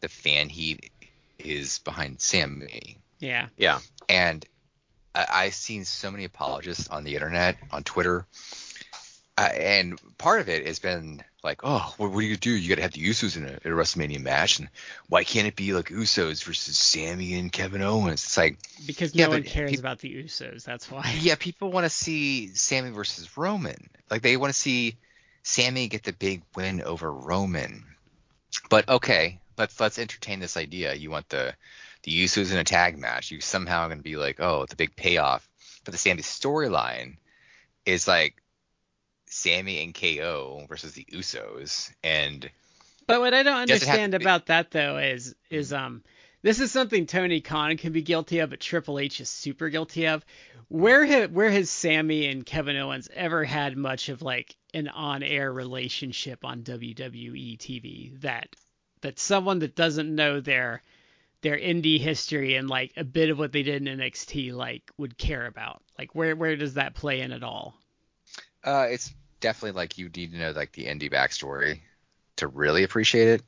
the 0.00 0.08
fan 0.08 0.48
heat 0.48 0.90
is 1.38 1.78
behind 1.80 2.20
Sami. 2.20 2.98
Yeah. 3.18 3.48
Yeah. 3.56 3.80
and 4.08 4.46
I, 5.14 5.26
I've 5.30 5.54
seen 5.54 5.84
so 5.84 6.10
many 6.10 6.24
apologists 6.24 6.88
on 6.88 7.04
the 7.04 7.14
internet, 7.14 7.56
on 7.70 7.82
Twitter, 7.82 8.26
uh, 9.36 9.48
and 9.54 10.00
part 10.18 10.40
of 10.40 10.48
it 10.48 10.66
has 10.66 10.78
been 10.78 11.22
like, 11.42 11.60
oh, 11.64 11.94
what, 11.96 12.10
what 12.10 12.20
do 12.20 12.26
you 12.26 12.36
do? 12.36 12.50
You 12.50 12.68
got 12.68 12.76
to 12.76 12.82
have 12.82 12.92
the 12.92 13.06
Usos 13.06 13.36
in 13.36 13.44
a, 13.44 13.58
in 13.64 13.72
a 13.72 13.76
WrestleMania 13.76 14.20
match, 14.20 14.58
and 14.58 14.68
why 15.08 15.24
can't 15.24 15.46
it 15.46 15.56
be 15.56 15.72
like 15.72 15.86
Usos 15.86 16.44
versus 16.44 16.78
Sami 16.78 17.34
and 17.34 17.52
Kevin 17.52 17.82
Owens? 17.82 18.24
It's 18.24 18.36
like, 18.36 18.58
Because 18.86 19.14
Yeah, 19.14 19.26
no 19.26 19.32
one 19.32 19.42
cares 19.44 19.70
peop- 19.70 19.80
about 19.80 20.00
the 20.00 20.14
Usos. 20.22 20.64
That's 20.64 20.90
why. 20.90 21.14
yeah, 21.20 21.34
people 21.36 21.72
want 21.72 21.84
to 21.84 21.90
see 21.90 22.48
Sami 22.48 22.90
versus 22.90 23.36
Roman, 23.36 23.90
like 24.10 24.22
they 24.22 24.36
want 24.36 24.52
to 24.52 24.58
see 24.58 24.96
Sami 25.42 25.88
get 25.88 26.02
the 26.02 26.12
big 26.12 26.42
win 26.54 26.82
over 26.82 27.12
Roman. 27.12 27.84
But 28.68 28.88
okay, 28.88 29.40
let's 29.56 29.78
let's 29.80 29.98
entertain 29.98 30.40
this 30.40 30.56
idea. 30.56 30.94
You 30.94 31.10
want 31.10 31.28
the 31.28 31.54
the 32.02 32.24
Usos 32.24 32.52
in 32.52 32.58
a 32.58 32.64
tag 32.64 32.98
match. 32.98 33.30
You 33.30 33.40
somehow 33.40 33.86
going 33.86 33.98
to 33.98 34.04
be 34.04 34.16
like, 34.16 34.40
oh, 34.40 34.66
the 34.66 34.76
big 34.76 34.96
payoff 34.96 35.48
for 35.84 35.90
the 35.90 35.98
Sami 35.98 36.22
storyline 36.22 37.16
is 37.86 38.08
like 38.08 38.34
Sami 39.30 39.82
and 39.82 39.94
KO 39.94 40.66
versus 40.68 40.92
the 40.92 41.06
Usos, 41.12 41.92
and 42.02 42.50
But 43.06 43.20
what 43.20 43.32
I 43.32 43.42
don't 43.42 43.66
Does 43.66 43.82
have 43.84 43.96
to 43.96 44.02
understand 44.02 44.12
be- 44.12 44.16
about 44.24 44.46
that 44.46 44.70
though 44.72 44.98
is 44.98 45.34
is 45.48 45.72
um 45.72 46.02
this 46.42 46.58
is 46.58 46.72
something 46.72 47.06
Tony 47.06 47.40
Khan 47.40 47.76
can 47.76 47.92
be 47.92 48.02
guilty 48.02 48.40
of, 48.40 48.50
but 48.50 48.60
Triple 48.60 48.98
H 48.98 49.20
is 49.20 49.28
super 49.28 49.68
guilty 49.68 50.06
of. 50.08 50.24
Where 50.68 51.06
ha- 51.06 51.28
where 51.28 51.50
has 51.50 51.70
Sami 51.70 52.26
and 52.26 52.44
Kevin 52.44 52.76
Owens 52.76 53.08
ever 53.14 53.44
had 53.44 53.76
much 53.76 54.08
of 54.08 54.20
like 54.22 54.56
an 54.74 54.88
on-air 54.88 55.52
relationship 55.52 56.44
on 56.44 56.62
WWE 56.62 57.56
TV 57.58 58.20
that 58.22 58.54
that 59.02 59.18
someone 59.18 59.60
that 59.60 59.76
doesn't 59.76 60.14
know 60.14 60.40
their 60.40 60.82
their 61.42 61.56
indie 61.56 62.00
history 62.00 62.56
and 62.56 62.68
like 62.68 62.92
a 62.96 63.04
bit 63.04 63.30
of 63.30 63.38
what 63.38 63.52
they 63.52 63.62
did 63.62 63.86
in 63.86 63.98
NXT 63.98 64.52
like 64.52 64.90
would 64.96 65.16
care 65.16 65.46
about? 65.46 65.82
Like 65.98 66.14
where 66.14 66.34
where 66.34 66.56
does 66.56 66.74
that 66.74 66.94
play 66.94 67.20
in 67.20 67.32
at 67.32 67.42
all? 67.44 67.74
uh, 68.62 68.86
it's 68.90 69.14
definitely 69.40 69.76
like 69.76 69.98
you 69.98 70.08
need 70.08 70.32
to 70.32 70.38
know 70.38 70.52
like 70.52 70.72
the 70.72 70.86
indie 70.86 71.10
backstory 71.10 71.80
to 72.36 72.46
really 72.46 72.84
appreciate 72.84 73.28
it. 73.28 73.42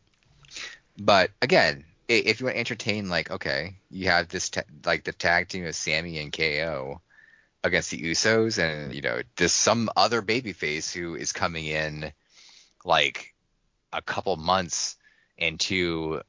But 0.99 1.31
again, 1.41 1.85
if 2.09 2.41
you 2.41 2.47
want 2.47 2.57
to 2.57 2.61
entertain, 2.61 3.09
like, 3.09 3.31
okay, 3.31 3.77
you 3.91 4.09
have 4.09 4.29
this 4.29 4.51
ta- 4.51 4.63
like 4.85 5.05
the 5.05 5.13
tag 5.13 5.49
team 5.49 5.67
of 5.67 5.75
Sami 5.75 6.19
and 6.19 6.33
KO 6.33 7.01
against 7.65 7.91
the 7.91 8.03
Usos, 8.03 8.59
and 8.59 8.95
you 8.95 9.01
know, 9.01 9.21
there's 9.37 9.53
some 9.53 9.89
other 9.97 10.21
babyface 10.21 10.93
who 10.93 11.15
is 11.15 11.33
coming 11.33 11.67
in 11.67 12.13
like 12.85 13.35
a 13.93 14.03
couple 14.03 14.37
months 14.37 14.97
into 15.39 16.21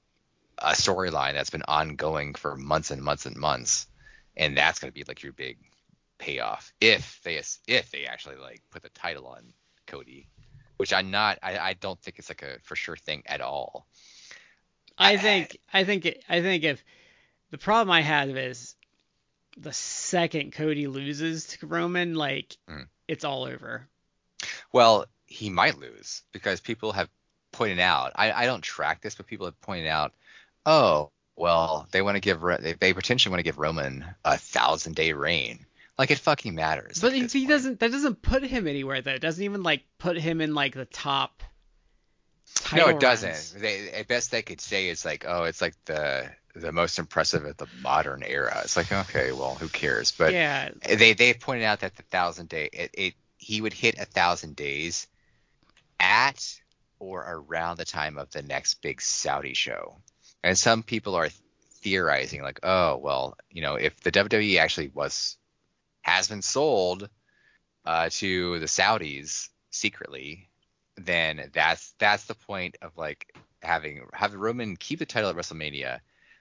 a 0.59 0.71
storyline 0.71 1.33
that's 1.33 1.49
been 1.49 1.63
ongoing 1.67 2.35
for 2.35 2.55
months 2.55 2.91
and 2.91 3.01
months 3.01 3.25
and 3.25 3.35
months, 3.35 3.87
and 4.37 4.55
that's 4.55 4.79
gonna 4.79 4.91
be 4.91 5.03
like 5.07 5.23
your 5.23 5.33
big 5.33 5.57
payoff 6.23 6.71
if 6.79 7.19
they 7.23 7.35
if 7.67 7.91
they 7.91 8.05
actually 8.05 8.37
like 8.37 8.61
put 8.71 8.81
the 8.81 8.89
title 8.89 9.27
on 9.27 9.43
Cody, 9.87 10.27
which 10.77 10.93
I'm 10.93 11.11
not. 11.11 11.37
I, 11.43 11.57
I 11.57 11.73
don't 11.73 11.99
think 11.99 12.17
it's 12.19 12.29
like 12.29 12.41
a 12.43 12.59
for 12.63 12.75
sure 12.75 12.95
thing 12.95 13.23
at 13.25 13.41
all. 13.41 13.85
I 14.97 15.13
I- 15.13 15.17
think 15.17 15.57
I 15.73 15.83
think 15.83 16.05
it- 16.05 16.23
I 16.29 16.41
think 16.41 16.63
if 16.63 16.83
the 17.51 17.57
problem 17.57 17.91
I 17.91 18.01
have 18.01 18.29
is 18.29 18.75
the 19.57 19.73
second 19.73 20.53
Cody 20.53 20.87
loses 20.87 21.45
to 21.47 21.67
Roman, 21.67 22.15
like 22.15 22.57
Mm. 22.69 22.87
it's 23.07 23.23
all 23.25 23.43
over. 23.43 23.87
Well, 24.71 25.05
he 25.25 25.49
might 25.49 25.77
lose 25.77 26.23
because 26.31 26.61
people 26.61 26.91
have 26.93 27.09
pointed 27.51 27.79
out. 27.79 28.13
I, 28.15 28.31
I 28.31 28.45
don't 28.45 28.61
track 28.63 29.01
this, 29.01 29.15
but 29.15 29.27
people 29.27 29.45
have 29.45 29.59
pointed 29.61 29.87
out. 29.87 30.13
Oh, 30.65 31.11
well, 31.35 31.87
they 31.91 32.01
want 32.01 32.15
to 32.15 32.21
give 32.21 32.41
they, 32.61 32.73
they 32.73 32.93
potentially 32.93 33.31
want 33.31 33.39
to 33.39 33.43
give 33.43 33.59
Roman 33.59 34.05
a 34.23 34.37
thousand 34.37 34.95
day 34.95 35.13
reign. 35.13 35.65
Like 35.97 36.09
it 36.09 36.17
fucking 36.19 36.55
matters. 36.55 36.99
But 36.99 37.13
if 37.13 37.23
this 37.23 37.33
he 37.33 37.45
doesn't, 37.45 37.79
that 37.79 37.91
doesn't 37.91 38.21
put 38.21 38.43
him 38.43 38.67
anywhere 38.67 39.01
though. 39.01 39.11
It 39.11 39.21
doesn't 39.21 39.43
even 39.43 39.61
like 39.63 39.83
put 39.99 40.17
him 40.17 40.41
in 40.41 40.55
like 40.55 40.73
the 40.73 40.85
top. 40.85 41.43
No, 42.75 42.87
it 42.87 42.99
doesn't. 42.99 43.29
runs. 43.29 43.53
They, 43.53 43.91
at 43.91 44.07
best 44.07 44.31
they 44.31 44.41
could 44.41 44.61
say 44.61 44.89
it's 44.89 45.05
like, 45.05 45.25
oh, 45.27 45.43
it's 45.43 45.61
like 45.61 45.75
the 45.85 46.29
the 46.55 46.71
most 46.71 46.99
impressive 46.99 47.45
of 47.45 47.57
the 47.57 47.67
modern 47.81 48.23
era. 48.23 48.61
It's 48.63 48.77
like, 48.77 48.91
okay, 48.91 49.31
well, 49.31 49.55
who 49.55 49.67
cares? 49.67 50.11
But 50.11 50.33
yeah, 50.33 50.69
they 50.87 51.13
they've 51.13 51.39
pointed 51.39 51.65
out 51.65 51.81
that 51.81 51.95
the 51.95 52.03
thousand 52.03 52.49
day 52.49 52.69
it, 52.73 52.89
it 52.93 53.13
he 53.37 53.61
would 53.61 53.73
hit 53.73 53.99
a 53.99 54.05
thousand 54.05 54.55
days 54.55 55.07
at 55.99 56.59
or 56.99 57.21
around 57.21 57.77
the 57.77 57.85
time 57.85 58.17
of 58.17 58.31
the 58.31 58.41
next 58.41 58.81
big 58.81 59.01
Saudi 59.01 59.53
show. 59.53 59.97
And 60.43 60.57
some 60.57 60.83
people 60.83 61.15
are 61.15 61.29
theorizing 61.81 62.41
like, 62.41 62.59
oh 62.63 62.97
well, 62.97 63.37
you 63.51 63.61
know, 63.61 63.75
if 63.75 63.99
the 64.01 64.11
WWE 64.11 64.59
actually 64.59 64.89
was 64.89 65.37
has 66.03 66.27
been 66.27 66.41
sold 66.41 67.09
uh, 67.85 68.09
to 68.11 68.59
the 68.59 68.65
Saudis 68.67 69.49
secretly, 69.71 70.47
then 70.95 71.49
that's 71.53 71.93
that's 71.97 72.25
the 72.25 72.35
point 72.35 72.77
of 72.81 72.95
like 72.97 73.35
having 73.61 74.05
have 74.13 74.33
Roman 74.35 74.75
keep 74.77 74.99
the 74.99 75.05
title 75.05 75.29
at 75.29 75.35
WrestleMania, 75.35 75.99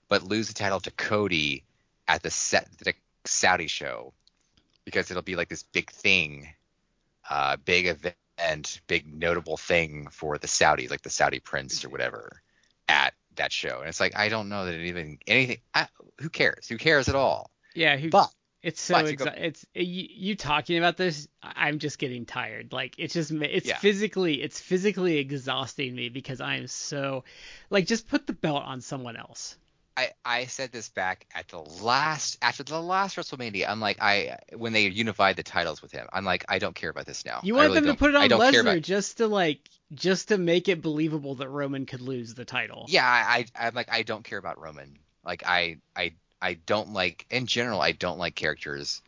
but 0.09 0.23
lose 0.23 0.49
the 0.49 0.55
title 0.55 0.81
to 0.81 0.91
Cody 0.91 1.65
at 2.07 2.23
the 2.23 2.31
set 2.31 2.69
the 2.79 2.95
Saudi 3.25 3.67
show 3.67 4.13
because 4.85 5.11
it'll 5.11 5.23
be 5.23 5.37
like 5.37 5.49
this 5.49 5.63
big 5.63 5.91
thing, 5.91 6.49
uh, 7.31 7.57
big 7.65 7.87
event, 7.87 8.81
big 8.89 9.07
notable 9.13 9.57
thing 9.57 10.09
for 10.11 10.39
the 10.39 10.49
Saudis, 10.49 10.91
like 10.91 11.03
the 11.03 11.11
Saudi 11.11 11.39
prince 11.39 11.85
or 11.85 11.89
whatever, 11.89 12.43
at 12.89 13.15
that 13.37 13.53
show. 13.53 13.79
And 13.81 13.89
it's 13.89 14.01
like 14.01 14.17
I 14.17 14.29
don't 14.29 14.49
know 14.49 14.67
that 14.67 14.75
it 14.75 14.87
even 14.87 15.19
anything. 15.27 15.59
I, 15.75 15.87
who 16.21 16.29
cares? 16.29 16.69
Who 16.69 16.77
cares 16.77 17.09
at 17.09 17.15
all? 17.15 17.51
Yeah, 17.75 17.97
who, 17.97 18.11
But 18.11 18.31
it's 18.63 18.81
so 18.81 18.95
exa- 18.95 19.35
it's 19.37 19.67
you, 19.75 20.07
you 20.09 20.37
talking 20.37 20.79
about 20.79 20.97
this. 20.97 21.27
I'm 21.43 21.79
just 21.79 21.99
getting 21.99 22.27
tired. 22.27 22.73
Like 22.73 22.95
it's 22.99 23.15
just 23.15 23.33
it's 23.33 23.67
Yeah. 23.67 23.79
physically 23.79 24.41
it's 24.41 24.61
physically 24.61 25.19
exhausting 25.19 25.95
me 25.95 26.09
because 26.09 26.41
I 26.41 26.57
am 26.57 26.69
so 26.69 27.25
like 27.71 27.87
just 27.87 28.09
put 28.09 28.27
the 28.27 28.33
belt 28.33 28.63
on 28.65 28.81
someone 28.81 29.17
else. 29.17 29.57
I, 29.95 30.11
I 30.25 30.47
said 30.47 30.73
this 30.73 30.89
back 30.89 31.27
at 31.35 31.49
the 31.49 31.59
last 31.61 32.39
after 32.41 32.63
the 32.63 32.81
last 32.81 33.17
WrestleMania. 33.17 33.69
I'm 33.69 33.81
like 33.81 34.01
I 34.01 34.39
when 34.57 34.73
they 34.73 34.87
unified 34.89 35.37
the 35.37 35.43
titles 35.43 35.83
with 35.83 35.93
him. 35.93 36.07
I'm 36.13 36.25
like 36.25 36.45
I 36.49 36.59
don't 36.59 36.75
care 36.75 36.91
about 36.91 37.05
this 37.05 37.25
now. 37.27 37.41
You 37.43 37.55
want 37.55 37.69
really 37.69 37.81
them 37.81 37.93
to 37.93 37.99
put 37.99 38.11
it 38.11 38.17
on 38.17 38.29
Lesnar 38.29 38.81
just 38.81 39.19
to 39.19 39.27
like 39.27 39.69
just 39.93 40.29
to 40.29 40.39
make 40.39 40.69
it 40.69 40.81
believable 40.81 41.35
that 41.37 41.49
Roman 41.49 41.85
could 41.85 42.01
lose 42.01 42.35
the 42.35 42.45
title. 42.45 42.87
Yeah, 42.89 43.05
I, 43.07 43.45
I 43.57 43.67
I'm 43.67 43.75
like 43.75 43.93
I 43.93 44.03
don't 44.03 44.25
care 44.25 44.39
about 44.39 44.59
Roman. 44.59 44.99
Like 45.25 45.43
I 45.45 45.79
I 45.95 46.15
I 46.43 46.55
don't 46.55 46.93
like 46.93 47.25
in 47.31 47.47
general 47.47 47.81
I 47.81 47.93
don't 47.93 48.19
like 48.19 48.35
characters. 48.35 49.01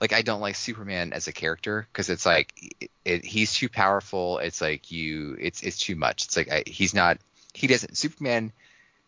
Like 0.00 0.12
I 0.12 0.22
don't 0.22 0.40
like 0.40 0.54
Superman 0.54 1.12
as 1.12 1.26
a 1.26 1.32
character 1.32 1.86
because 1.90 2.10
it's 2.10 2.26
like 2.26 2.52
it, 2.80 2.90
it, 3.04 3.24
he's 3.24 3.54
too 3.54 3.68
powerful. 3.68 4.38
It's 4.38 4.60
like 4.60 4.90
you 4.90 5.36
it's 5.40 5.62
it's 5.62 5.78
too 5.78 5.96
much. 5.96 6.26
It's 6.26 6.36
like 6.36 6.50
I, 6.50 6.62
he's 6.66 6.94
not 6.94 7.18
he 7.54 7.66
doesn't 7.66 7.96
Superman. 7.96 8.52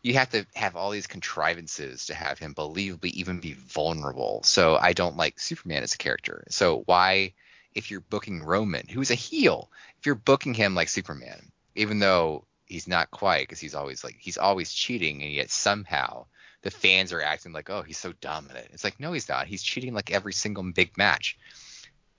You 0.02 0.14
have 0.14 0.30
to 0.30 0.44
have 0.54 0.74
all 0.74 0.90
these 0.90 1.06
contrivances 1.06 2.06
to 2.06 2.14
have 2.14 2.38
him 2.38 2.54
believably 2.54 3.12
even 3.12 3.38
be 3.38 3.52
vulnerable. 3.52 4.42
So 4.44 4.76
I 4.76 4.94
don't 4.94 5.16
like 5.16 5.38
Superman 5.38 5.84
as 5.84 5.94
a 5.94 5.98
character. 5.98 6.44
So 6.48 6.82
why, 6.86 7.34
if 7.72 7.90
you're 7.90 8.00
booking 8.00 8.42
Roman, 8.42 8.88
who's 8.88 9.12
a 9.12 9.14
heel, 9.14 9.70
if 10.00 10.06
you're 10.06 10.16
booking 10.16 10.54
him 10.54 10.74
like 10.74 10.88
Superman, 10.88 11.52
even 11.76 12.00
though 12.00 12.46
he's 12.66 12.88
not 12.88 13.12
quite 13.12 13.42
because 13.42 13.60
he's 13.60 13.74
always 13.74 14.02
like 14.02 14.16
he's 14.18 14.38
always 14.38 14.72
cheating 14.72 15.22
and 15.22 15.32
yet 15.32 15.50
somehow 15.50 16.24
the 16.62 16.70
fans 16.70 17.12
are 17.12 17.22
acting 17.22 17.52
like 17.52 17.70
oh 17.70 17.82
he's 17.82 17.98
so 17.98 18.12
dominant. 18.20 18.68
It's 18.72 18.84
like 18.84 18.98
no 19.00 19.12
he's 19.12 19.28
not. 19.28 19.46
He's 19.46 19.62
cheating 19.62 19.94
like 19.94 20.10
every 20.10 20.32
single 20.32 20.62
big 20.72 20.96
match. 20.96 21.38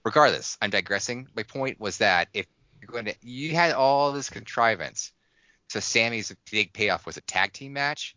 Regardless 0.03 0.57
i'm 0.61 0.69
digressing. 0.69 1.27
My 1.35 1.43
point 1.43 1.79
was 1.79 1.97
that 1.99 2.27
if 2.33 2.45
you're 2.81 2.91
going 2.91 3.05
to 3.05 3.15
you 3.21 3.55
had 3.55 3.71
all 3.73 4.11
this 4.11 4.29
contrivance 4.29 5.11
so 5.69 5.79
Sami's 5.79 6.35
big 6.51 6.73
payoff 6.73 7.05
was 7.05 7.17
a 7.17 7.21
tag 7.21 7.53
team 7.53 7.73
match 7.73 8.15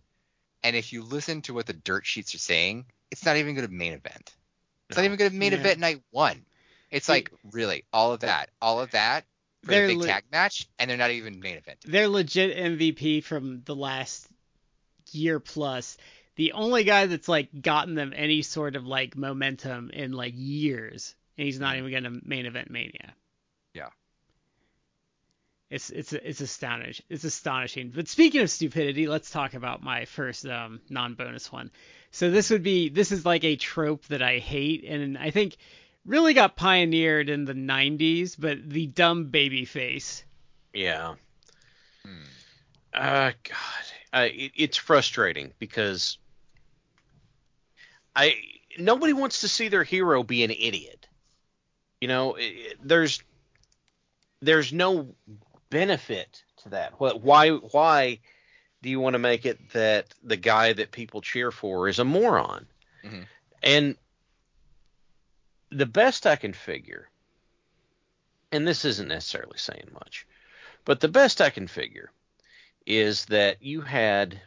and 0.64 0.74
if 0.74 0.92
you 0.92 1.02
listen 1.04 1.42
to 1.42 1.54
what 1.54 1.66
the 1.66 1.72
dirt 1.72 2.04
sheets 2.04 2.34
are 2.34 2.38
saying 2.38 2.86
it's 3.12 3.24
not 3.24 3.36
even 3.36 3.54
going 3.54 3.66
to 3.66 3.72
main 3.72 3.92
event. 3.92 4.34
It's 4.88 4.96
not 4.96 5.04
even 5.04 5.16
going 5.16 5.30
to 5.30 5.36
main 5.36 5.52
Yeah. 5.52 5.60
event 5.60 5.78
night 5.78 6.02
one. 6.10 6.44
It's 6.90 7.08
like 7.08 7.30
really 7.52 7.84
all 7.92 8.12
of 8.12 8.20
that 8.20 8.50
all 8.60 8.80
of 8.80 8.90
that 8.90 9.24
for 9.62 9.70
They're 9.70 9.86
the 9.86 9.94
big 9.94 10.02
li- 10.02 10.08
tag 10.08 10.24
match 10.32 10.66
and 10.78 10.90
they're 10.90 10.98
not 10.98 11.12
even 11.12 11.38
main 11.38 11.56
event. 11.56 11.78
They're 11.84 12.08
legit 12.08 12.56
MVP 12.56 13.22
from 13.22 13.62
the 13.64 13.76
last 13.76 14.26
year 15.12 15.38
plus. 15.38 15.96
The 16.36 16.52
only 16.52 16.84
guy 16.84 17.06
that's 17.06 17.28
like 17.28 17.62
gotten 17.62 17.94
them 17.94 18.12
any 18.14 18.42
sort 18.42 18.76
of 18.76 18.86
like 18.86 19.16
momentum 19.16 19.90
in 19.90 20.12
like 20.12 20.34
years, 20.36 21.14
and 21.36 21.46
he's 21.46 21.58
not 21.58 21.76
even 21.76 21.90
gonna 21.90 22.18
main 22.24 22.46
event 22.46 22.70
Mania. 22.70 23.14
Yeah. 23.74 23.88
It's 25.70 25.90
it's 25.90 26.12
it's 26.12 26.40
astonishing. 26.40 27.04
It's 27.08 27.24
astonishing. 27.24 27.90
But 27.90 28.08
speaking 28.08 28.42
of 28.42 28.50
stupidity, 28.50 29.06
let's 29.06 29.30
talk 29.30 29.54
about 29.54 29.82
my 29.82 30.04
first 30.04 30.46
um, 30.46 30.80
non-bonus 30.88 31.50
one. 31.50 31.70
So 32.10 32.30
this 32.30 32.50
would 32.50 32.62
be 32.62 32.88
this 32.88 33.12
is 33.12 33.26
like 33.26 33.44
a 33.44 33.56
trope 33.56 34.04
that 34.06 34.22
I 34.22 34.38
hate, 34.38 34.84
and 34.84 35.18
I 35.18 35.30
think 35.30 35.56
really 36.06 36.34
got 36.34 36.56
pioneered 36.56 37.28
in 37.28 37.44
the 37.44 37.52
90s, 37.52 38.36
but 38.38 38.68
the 38.68 38.86
dumb 38.86 39.30
baby 39.30 39.64
face. 39.64 40.24
Yeah. 40.72 41.14
Hmm. 42.04 42.22
Uh, 42.94 43.32
God, 43.42 43.84
uh, 44.12 44.28
it, 44.32 44.52
it's 44.54 44.76
frustrating 44.76 45.52
because 45.58 46.18
I 48.16 48.36
nobody 48.78 49.12
wants 49.12 49.42
to 49.42 49.48
see 49.48 49.68
their 49.68 49.84
hero 49.84 50.22
be 50.22 50.42
an 50.42 50.50
idiot. 50.50 51.06
You 52.00 52.08
know, 52.08 52.36
there's 52.82 53.22
there's 54.40 54.72
no 54.72 55.14
benefit 55.70 56.42
to 56.62 56.70
that. 56.70 56.98
What? 56.98 57.20
Why? 57.20 57.50
Why 57.50 58.20
do 58.82 58.88
you 58.88 59.00
want 59.00 59.14
to 59.14 59.18
make 59.18 59.44
it 59.44 59.70
that 59.72 60.14
the 60.22 60.36
guy 60.36 60.72
that 60.72 60.90
people 60.90 61.20
cheer 61.20 61.50
for 61.50 61.88
is 61.88 61.98
a 61.98 62.04
moron? 62.04 62.66
Mhm. 63.04 63.26
And 63.62 63.96
the 65.70 65.86
best 65.86 66.26
I 66.26 66.36
can 66.36 66.52
figure, 66.52 67.08
and 68.52 68.66
this 68.66 68.84
isn't 68.84 69.08
necessarily 69.08 69.58
saying 69.58 69.88
much, 69.92 70.26
but 70.84 71.00
the 71.00 71.08
best 71.08 71.40
I 71.40 71.50
can 71.50 71.66
figure 71.66 72.12
is 72.86 73.24
that 73.26 73.62
you 73.62 73.80
had 73.80 74.40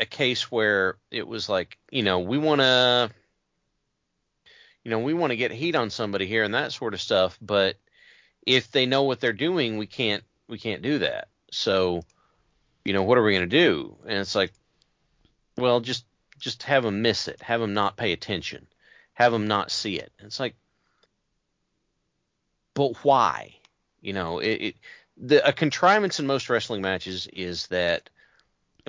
a 0.00 0.06
case 0.06 0.50
where 0.50 0.96
it 1.10 1.28
was 1.28 1.48
like, 1.48 1.78
you 1.90 2.02
know, 2.02 2.20
we 2.20 2.38
want 2.38 2.62
to, 2.62 3.10
you 4.82 4.90
know, 4.90 5.00
we 5.00 5.14
want 5.14 5.30
to 5.30 5.36
get 5.36 5.52
heat 5.52 5.76
on 5.76 5.90
somebody 5.90 6.26
here 6.26 6.42
and 6.42 6.54
that 6.54 6.72
sort 6.72 6.94
of 6.94 7.00
stuff, 7.00 7.38
but 7.40 7.76
if 8.46 8.72
they 8.72 8.86
know 8.86 9.02
what 9.02 9.20
they're 9.20 9.32
doing, 9.34 9.76
we 9.76 9.86
can't, 9.86 10.24
we 10.48 10.58
can't 10.58 10.82
do 10.82 10.98
that. 11.00 11.28
So, 11.52 12.02
you 12.84 12.94
know, 12.94 13.02
what 13.02 13.18
are 13.18 13.22
we 13.22 13.32
going 13.32 13.48
to 13.48 13.58
do? 13.64 13.96
And 14.06 14.18
it's 14.18 14.34
like, 14.34 14.52
well, 15.58 15.80
just, 15.80 16.06
just 16.38 16.62
have 16.62 16.82
them 16.82 17.02
miss 17.02 17.28
it, 17.28 17.42
have 17.42 17.60
them 17.60 17.74
not 17.74 17.98
pay 17.98 18.12
attention, 18.12 18.66
have 19.12 19.32
them 19.32 19.46
not 19.46 19.70
see 19.70 19.96
it. 19.96 20.10
And 20.18 20.26
it's 20.26 20.40
like, 20.40 20.56
but 22.72 22.96
why? 23.04 23.56
You 24.00 24.14
know, 24.14 24.38
it, 24.38 24.62
it 24.62 24.76
the 25.18 25.46
a 25.46 25.52
contrivance 25.52 26.18
in 26.18 26.26
most 26.26 26.48
wrestling 26.48 26.80
matches 26.80 27.28
is 27.32 27.66
that 27.66 28.08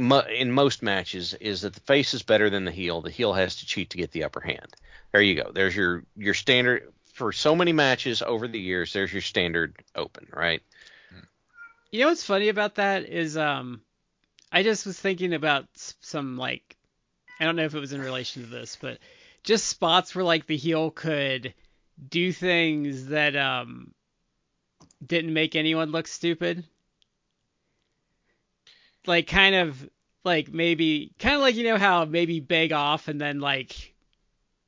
in 0.01 0.51
most 0.51 0.81
matches 0.81 1.33
is 1.35 1.61
that 1.61 1.73
the 1.73 1.79
face 1.81 2.13
is 2.13 2.23
better 2.23 2.49
than 2.49 2.65
the 2.65 2.71
heel. 2.71 3.01
The 3.01 3.11
heel 3.11 3.33
has 3.33 3.57
to 3.57 3.65
cheat 3.65 3.91
to 3.91 3.97
get 3.97 4.11
the 4.11 4.23
upper 4.23 4.39
hand. 4.39 4.75
There 5.11 5.21
you 5.21 5.35
go. 5.35 5.51
There's 5.53 5.75
your 5.75 6.03
your 6.15 6.33
standard 6.33 6.91
for 7.13 7.31
so 7.31 7.55
many 7.55 7.73
matches 7.73 8.21
over 8.21 8.47
the 8.47 8.59
years. 8.59 8.93
There's 8.93 9.13
your 9.13 9.21
standard 9.21 9.75
open, 9.95 10.27
right? 10.33 10.61
You 11.91 12.01
know 12.01 12.07
what's 12.07 12.23
funny 12.23 12.49
about 12.49 12.75
that 12.75 13.05
is 13.05 13.37
um 13.37 13.81
I 14.51 14.63
just 14.63 14.85
was 14.85 14.99
thinking 14.99 15.33
about 15.33 15.65
some 16.01 16.37
like 16.37 16.77
I 17.39 17.45
don't 17.45 17.55
know 17.55 17.65
if 17.65 17.75
it 17.75 17.79
was 17.79 17.93
in 17.93 18.01
relation 18.01 18.43
to 18.43 18.49
this, 18.49 18.77
but 18.79 18.97
just 19.43 19.67
spots 19.67 20.15
where 20.15 20.23
like 20.23 20.47
the 20.47 20.57
heel 20.57 20.91
could 20.91 21.53
do 22.09 22.31
things 22.31 23.07
that 23.07 23.35
um 23.35 23.93
didn't 25.05 25.33
make 25.33 25.55
anyone 25.55 25.91
look 25.91 26.07
stupid. 26.07 26.63
Like 29.07 29.27
kind 29.27 29.55
of 29.55 29.89
like 30.23 30.51
maybe 30.53 31.11
kind 31.19 31.35
of 31.35 31.41
like 31.41 31.55
you 31.55 31.63
know 31.63 31.77
how 31.77 32.05
maybe 32.05 32.39
beg 32.39 32.71
off 32.73 33.07
and 33.07 33.19
then 33.19 33.39
like 33.39 33.93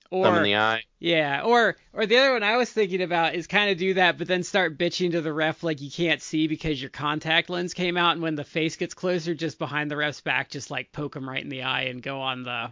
or 0.10 0.38
in 0.38 0.44
the 0.44 0.56
eye. 0.56 0.84
yeah, 1.00 1.42
or 1.44 1.76
or 1.92 2.06
the 2.06 2.18
other 2.18 2.34
one 2.34 2.44
I 2.44 2.58
was 2.58 2.70
thinking 2.72 3.02
about 3.02 3.36
is 3.36 3.48
kind 3.48 3.70
of 3.72 3.78
do 3.78 3.96
that, 3.96 4.18
but 4.18 4.28
then 4.28 4.44
start 4.44 4.78
bitching 4.78 5.12
to 5.12 5.22
the 5.22 5.34
ref 5.34 5.64
like 5.64 5.82
you 5.82 5.90
can't 5.92 6.22
see 6.22 6.48
because 6.48 6.80
your 6.82 6.90
contact 6.92 7.50
lens 7.50 7.74
came 7.74 7.98
out, 7.98 8.14
and 8.14 8.22
when 8.22 8.36
the 8.36 8.44
face 8.44 8.76
gets 8.76 8.94
closer, 8.94 9.34
just 9.36 9.58
behind 9.60 9.90
the 9.92 9.98
ref's 9.98 10.22
back, 10.22 10.50
just 10.50 10.70
like 10.72 10.92
poke 10.92 11.16
him 11.16 11.28
right 11.28 11.44
in 11.44 11.50
the 11.50 11.64
eye 11.64 11.84
and 11.84 12.02
go 12.04 12.22
on 12.22 12.44
the 12.44 12.72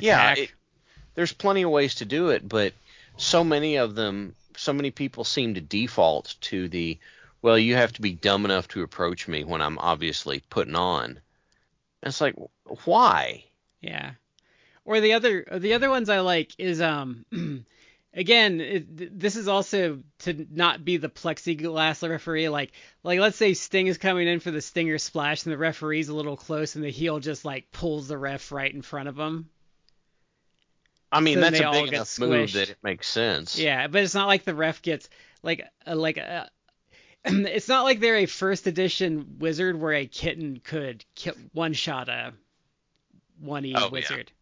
Yeah, 0.00 0.34
it- 0.44 0.52
There's 1.14 1.32
plenty 1.32 1.62
of 1.62 1.70
ways 1.70 1.96
to 1.96 2.04
do 2.04 2.30
it, 2.30 2.48
but 2.48 2.72
so 3.16 3.42
many 3.44 3.76
of 3.76 3.94
them, 3.94 4.34
so 4.56 4.72
many 4.72 4.90
people 4.90 5.24
seem 5.24 5.54
to 5.54 5.60
default 5.60 6.36
to 6.42 6.68
the, 6.68 6.98
well, 7.42 7.58
you 7.58 7.76
have 7.76 7.92
to 7.94 8.02
be 8.02 8.12
dumb 8.12 8.44
enough 8.44 8.68
to 8.68 8.82
approach 8.82 9.28
me 9.28 9.44
when 9.44 9.62
I'm 9.62 9.78
obviously 9.78 10.42
putting 10.50 10.76
on. 10.76 11.20
And 12.02 12.08
it's 12.08 12.20
like, 12.20 12.36
why? 12.84 13.44
Yeah. 13.80 14.12
Or 14.84 15.00
the 15.00 15.14
other 15.14 15.46
the 15.52 15.74
other 15.74 15.90
ones 15.90 16.08
I 16.08 16.20
like 16.20 16.52
is 16.58 16.80
um 16.80 17.24
again 18.14 18.60
it, 18.60 19.18
this 19.18 19.36
is 19.36 19.46
also 19.46 20.00
to 20.20 20.46
not 20.50 20.84
be 20.84 20.96
the 20.96 21.08
plexiglass 21.08 22.08
referee 22.08 22.48
like 22.48 22.72
like 23.04 23.20
let's 23.20 23.36
say 23.36 23.54
Sting 23.54 23.86
is 23.86 23.98
coming 23.98 24.26
in 24.26 24.40
for 24.40 24.50
the 24.50 24.62
Stinger 24.62 24.98
splash 24.98 25.44
and 25.44 25.52
the 25.52 25.58
referee's 25.58 26.08
a 26.08 26.14
little 26.14 26.36
close 26.36 26.74
and 26.74 26.84
the 26.84 26.90
heel 26.90 27.20
just 27.20 27.44
like 27.44 27.70
pulls 27.70 28.08
the 28.08 28.18
ref 28.18 28.50
right 28.52 28.72
in 28.72 28.82
front 28.82 29.08
of 29.08 29.18
him. 29.18 29.48
I 31.12 31.20
mean, 31.20 31.34
So 31.34 31.40
that's 31.40 31.60
a 31.60 31.70
big 31.70 31.92
enough 31.92 32.18
move 32.18 32.52
that 32.52 32.70
it 32.70 32.78
makes 32.82 33.08
sense. 33.08 33.58
Yeah, 33.58 33.88
but 33.88 34.02
it's 34.02 34.14
not 34.14 34.28
like 34.28 34.44
the 34.44 34.54
ref 34.54 34.80
gets 34.80 35.08
like 35.42 35.66
a, 35.84 35.94
like 35.94 36.18
a, 36.18 36.48
it's 37.24 37.68
not 37.68 37.84
like 37.84 38.00
they're 38.00 38.16
a 38.16 38.26
first 38.26 38.66
edition 38.66 39.36
wizard 39.38 39.78
where 39.78 39.92
a 39.94 40.06
kitten 40.06 40.60
could 40.62 41.04
kill, 41.14 41.34
one 41.52 41.72
shot 41.72 42.08
a 42.08 42.32
one 43.40 43.64
E 43.64 43.74
Oh, 43.76 43.80
yeah. 43.84 43.88
wizard. 43.90 44.32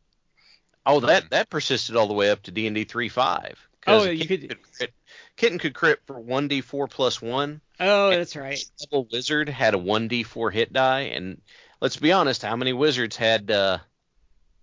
Oh, 0.86 1.00
that 1.00 1.30
that 1.30 1.50
persisted 1.50 1.96
all 1.96 2.06
the 2.06 2.14
way 2.14 2.30
up 2.30 2.42
to 2.44 2.50
D 2.50 2.66
and 2.66 2.74
D 2.74 2.84
three 2.84 3.08
five. 3.08 3.58
Oh, 3.86 4.04
you 4.04 4.26
could- 4.26 4.56
crit, 4.76 4.92
kitten 5.36 5.58
could 5.58 5.74
crit 5.74 6.00
for 6.06 6.18
one 6.18 6.48
D 6.48 6.60
four 6.60 6.88
plus 6.88 7.20
one. 7.20 7.60
Oh, 7.80 8.10
that's 8.10 8.36
right. 8.36 8.58
Double 8.80 9.06
wizard 9.12 9.48
had 9.48 9.74
a 9.74 9.78
one 9.78 10.08
D 10.08 10.22
four 10.22 10.50
hit 10.50 10.72
die, 10.72 11.00
and 11.02 11.40
let's 11.80 11.96
be 11.96 12.12
honest, 12.12 12.42
how 12.42 12.56
many 12.56 12.72
wizards 12.72 13.16
had 13.16 13.50
uh, 13.50 13.78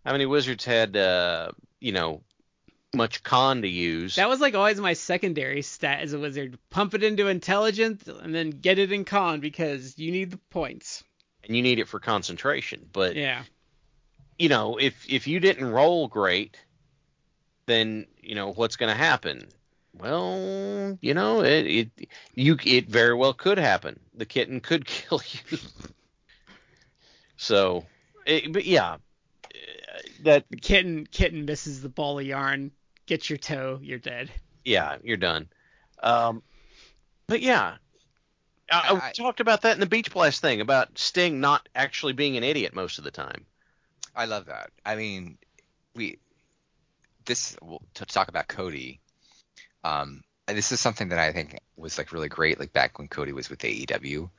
how 0.05 0.11
many 0.11 0.25
wizards 0.25 0.65
had 0.65 0.97
uh, 0.97 1.51
you 1.79 1.91
know 1.91 2.21
much 2.95 3.21
con 3.23 3.61
to 3.61 3.67
use? 3.67 4.15
That 4.15 4.29
was 4.29 4.39
like 4.39 4.55
always 4.55 4.79
my 4.79 4.93
secondary 4.93 5.61
stat 5.61 6.01
as 6.01 6.13
a 6.13 6.19
wizard. 6.19 6.57
Pump 6.69 6.93
it 6.95 7.03
into 7.03 7.27
intelligence 7.27 8.07
and 8.07 8.33
then 8.33 8.49
get 8.49 8.79
it 8.79 8.91
in 8.91 9.05
con 9.05 9.39
because 9.41 9.97
you 9.99 10.11
need 10.11 10.31
the 10.31 10.37
points. 10.49 11.03
and 11.43 11.55
you 11.55 11.61
need 11.61 11.77
it 11.79 11.87
for 11.87 11.99
concentration. 11.99 12.89
But 12.91 13.15
Yeah. 13.15 13.43
you 14.39 14.49
know, 14.49 14.77
if 14.77 15.05
if 15.07 15.27
you 15.27 15.39
didn't 15.39 15.65
roll 15.69 16.07
great, 16.07 16.57
then 17.67 18.07
you 18.21 18.33
know 18.35 18.51
what's 18.53 18.75
going 18.77 18.91
to 18.91 18.97
happen. 18.97 19.47
Well, 19.93 20.97
you 21.01 21.13
know, 21.13 21.41
it 21.43 21.65
it 21.67 22.09
you 22.33 22.57
it 22.63 22.89
very 22.89 23.13
well 23.13 23.33
could 23.33 23.57
happen. 23.57 23.99
The 24.13 24.25
kitten 24.25 24.59
could 24.59 24.85
kill 24.95 25.21
you. 25.51 25.57
so, 27.37 27.85
it, 28.25 28.51
but 28.51 28.65
yeah, 28.65 28.93
uh, 28.93 28.97
that 30.23 30.45
The 30.49 30.57
kitten 30.57 31.07
kitten 31.09 31.45
misses 31.45 31.81
the 31.81 31.89
ball 31.89 32.19
of 32.19 32.25
yarn, 32.25 32.71
gets 33.05 33.29
your 33.29 33.37
toe, 33.37 33.79
you're 33.81 33.99
dead. 33.99 34.31
yeah, 34.63 34.97
you're 35.03 35.17
done. 35.17 35.47
Um, 36.01 36.41
but 37.27 37.41
yeah. 37.41 37.75
I, 38.71 38.93
I 38.93 39.07
I- 39.07 39.11
talked 39.11 39.39
about 39.39 39.61
that 39.61 39.73
in 39.73 39.79
the 39.79 39.85
Beach 39.85 40.11
Blast 40.11 40.41
thing 40.41 40.61
about 40.61 40.97
Sting 40.97 41.39
not 41.39 41.67
actually 41.75 42.13
being 42.13 42.35
an 42.37 42.43
idiot 42.43 42.73
most 42.73 42.97
of 42.97 43.03
the 43.03 43.11
time. 43.11 43.45
I 44.15 44.25
love 44.25 44.45
that. 44.45 44.71
I 44.85 44.95
mean, 44.95 45.37
we 45.95 46.17
this 47.25 47.57
well, 47.61 47.81
to 47.95 48.05
talk 48.05 48.27
about 48.27 48.47
Cody. 48.47 48.99
Um, 49.83 50.23
and 50.47 50.57
this 50.57 50.71
is 50.71 50.79
something 50.79 51.09
that 51.09 51.19
I 51.19 51.31
think 51.31 51.59
was 51.75 51.97
like 51.97 52.11
really 52.11 52.29
great, 52.29 52.59
like 52.59 52.71
back 52.73 52.97
when 52.97 53.07
Cody 53.07 53.33
was 53.33 53.49
with 53.49 53.59
AEW. 53.59 54.29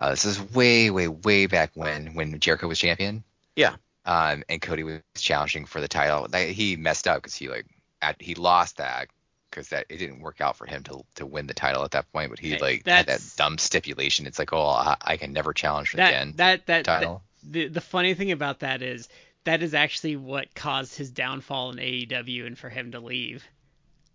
Uh, 0.00 0.10
this 0.10 0.24
is 0.24 0.40
way, 0.54 0.90
way, 0.90 1.08
way 1.08 1.46
back 1.46 1.70
when 1.74 2.14
when 2.14 2.38
Jericho 2.38 2.68
was 2.68 2.78
champion. 2.78 3.24
Yeah. 3.56 3.76
Um, 4.04 4.42
and 4.48 4.60
Cody 4.60 4.82
was 4.82 5.00
challenging 5.16 5.64
for 5.64 5.80
the 5.80 5.88
title. 5.88 6.26
He 6.32 6.76
messed 6.76 7.06
up 7.06 7.22
because 7.22 7.34
he 7.34 7.48
like 7.48 7.66
at, 8.02 8.20
he 8.20 8.34
lost 8.34 8.76
that 8.78 9.08
because 9.50 9.68
that 9.68 9.86
it 9.88 9.98
didn't 9.98 10.20
work 10.20 10.40
out 10.40 10.56
for 10.56 10.66
him 10.66 10.82
to 10.84 11.02
to 11.14 11.26
win 11.26 11.46
the 11.46 11.54
title 11.54 11.84
at 11.84 11.92
that 11.92 12.10
point. 12.12 12.30
But 12.30 12.38
he 12.38 12.58
like 12.58 12.86
had 12.86 13.06
that 13.06 13.22
dumb 13.36 13.58
stipulation. 13.58 14.26
It's 14.26 14.38
like, 14.38 14.52
oh, 14.52 14.66
I, 14.66 14.96
I 15.02 15.16
can 15.16 15.32
never 15.32 15.52
challenge 15.52 15.92
That 15.92 16.08
again. 16.10 16.34
that 16.36 16.66
that, 16.66 16.84
that 16.84 17.00
title. 17.00 17.22
the 17.42 17.68
the 17.68 17.80
funny 17.80 18.14
thing 18.14 18.32
about 18.32 18.60
that 18.60 18.82
is 18.82 19.08
that 19.44 19.62
is 19.62 19.74
actually 19.74 20.16
what 20.16 20.54
caused 20.54 20.96
his 20.96 21.10
downfall 21.10 21.70
in 21.72 21.78
AEW 21.78 22.46
and 22.46 22.58
for 22.58 22.68
him 22.68 22.92
to 22.92 23.00
leave. 23.00 23.44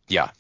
Yeah. 0.07 0.31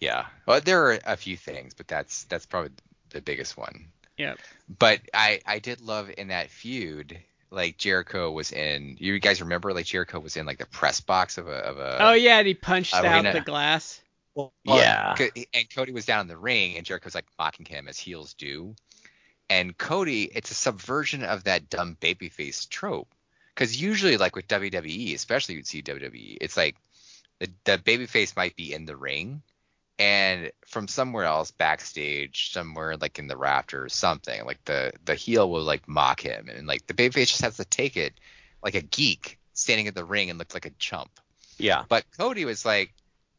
Yeah. 0.00 0.26
Well, 0.46 0.60
there 0.60 0.86
are 0.86 0.98
a 1.04 1.16
few 1.16 1.36
things, 1.36 1.74
but 1.74 1.86
that's 1.86 2.24
that's 2.24 2.46
probably 2.46 2.70
the 3.10 3.20
biggest 3.20 3.56
one. 3.56 3.86
Yeah. 4.16 4.34
But 4.78 5.00
I 5.14 5.40
I 5.46 5.58
did 5.60 5.80
love 5.80 6.10
in 6.16 6.28
that 6.28 6.50
feud, 6.50 7.18
like 7.50 7.78
Jericho 7.78 8.30
was 8.30 8.52
in. 8.52 8.96
You 8.98 9.18
guys 9.18 9.40
remember 9.40 9.72
like 9.72 9.86
Jericho 9.86 10.20
was 10.20 10.36
in 10.36 10.46
like 10.46 10.58
the 10.58 10.66
press 10.66 11.00
box 11.00 11.38
of 11.38 11.48
a 11.48 11.56
of 11.56 11.78
a. 11.78 11.98
oh 12.00 12.12
yeah, 12.12 12.38
and 12.38 12.46
he 12.46 12.54
punched 12.54 12.94
out 12.94 13.24
the 13.32 13.40
glass. 13.40 14.00
Well, 14.34 14.52
Yeah. 14.64 15.10
Uh, 15.12 15.16
co- 15.16 15.42
And 15.54 15.74
Cody 15.74 15.92
was 15.92 16.06
down 16.06 16.22
in 16.22 16.28
the 16.28 16.36
ring, 16.36 16.76
and 16.76 16.86
Jericho's 16.86 17.14
like 17.14 17.26
mocking 17.38 17.66
him 17.66 17.88
as 17.88 17.98
heels 17.98 18.34
do. 18.34 18.74
And 19.48 19.76
Cody, 19.76 20.24
it's 20.24 20.52
a 20.52 20.54
subversion 20.54 21.24
of 21.24 21.44
that 21.44 21.68
dumb 21.68 21.96
babyface 22.00 22.68
trope. 22.68 23.12
Because 23.52 23.80
usually, 23.80 24.16
like 24.16 24.36
with 24.36 24.46
WWE, 24.46 25.14
especially 25.14 25.56
you'd 25.56 25.66
see 25.66 25.82
WWE, 25.82 26.38
it's 26.40 26.56
like 26.56 26.76
the, 27.40 27.50
the 27.64 27.78
babyface 27.78 28.36
might 28.36 28.54
be 28.54 28.72
in 28.72 28.84
the 28.84 28.96
ring, 28.96 29.42
and 30.00 30.50
from 30.66 30.88
somewhere 30.88 31.24
else, 31.24 31.50
backstage, 31.50 32.52
somewhere 32.52 32.96
like 32.96 33.18
in 33.18 33.28
the 33.28 33.36
rafters, 33.36 33.94
something 33.94 34.44
like 34.46 34.64
the 34.64 34.92
the 35.04 35.14
heel 35.14 35.48
will 35.50 35.62
like 35.62 35.86
mock 35.86 36.20
him, 36.20 36.48
and 36.48 36.66
like 36.66 36.86
the 36.86 36.94
babyface 36.94 37.28
just 37.28 37.42
has 37.42 37.58
to 37.58 37.66
take 37.66 37.98
it 37.98 38.14
like 38.64 38.74
a 38.74 38.80
geek 38.80 39.38
standing 39.52 39.86
in 39.86 39.94
the 39.94 40.04
ring 40.04 40.30
and 40.30 40.38
look 40.38 40.54
like 40.54 40.64
a 40.64 40.70
chump. 40.78 41.10
Yeah. 41.58 41.84
But 41.86 42.04
Cody 42.16 42.46
was 42.46 42.64
like, 42.64 42.94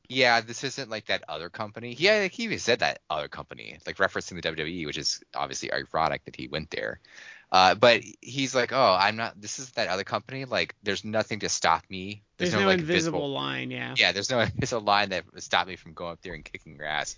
yeah, 0.07 0.41
this 0.41 0.63
isn't 0.63 0.91
like 0.91 1.07
that 1.07 1.23
other 1.27 1.49
company. 1.49 1.95
He, 1.95 2.09
like, 2.09 2.31
he 2.31 2.43
even 2.43 2.59
said 2.59 2.79
that 2.79 2.99
other 3.09 3.27
company, 3.27 3.79
like 3.87 3.97
referencing 3.97 4.39
the 4.39 4.47
WWE, 4.47 4.85
which 4.85 4.99
is 4.99 5.23
obviously 5.35 5.73
ironic 5.73 6.25
that 6.25 6.35
he 6.35 6.47
went 6.47 6.69
there. 6.69 6.99
Uh, 7.51 7.75
but 7.75 8.01
he's 8.21 8.55
like, 8.55 8.71
oh, 8.71 8.97
I'm 8.97 9.17
not. 9.17 9.39
This 9.39 9.59
is 9.59 9.71
that 9.71 9.89
other 9.89 10.05
company. 10.05 10.45
Like, 10.45 10.73
there's 10.83 11.03
nothing 11.03 11.39
to 11.39 11.49
stop 11.49 11.83
me. 11.89 12.23
There's, 12.37 12.53
no, 12.53 12.65
like, 12.65 12.79
invisible 12.79 13.29
line, 13.29 13.71
yeah. 13.71 13.93
Yeah, 13.97 14.13
there's 14.13 14.29
no 14.29 14.45
there's 14.57 14.71
a 14.71 14.79
line 14.79 15.09
that 15.09 15.25
would 15.33 15.43
stop 15.43 15.67
me 15.67 15.75
from 15.75 15.93
going 15.93 16.13
up 16.13 16.21
there 16.21 16.33
and 16.33 16.45
kicking 16.45 16.75
your 16.75 16.85
ass. 16.85 17.17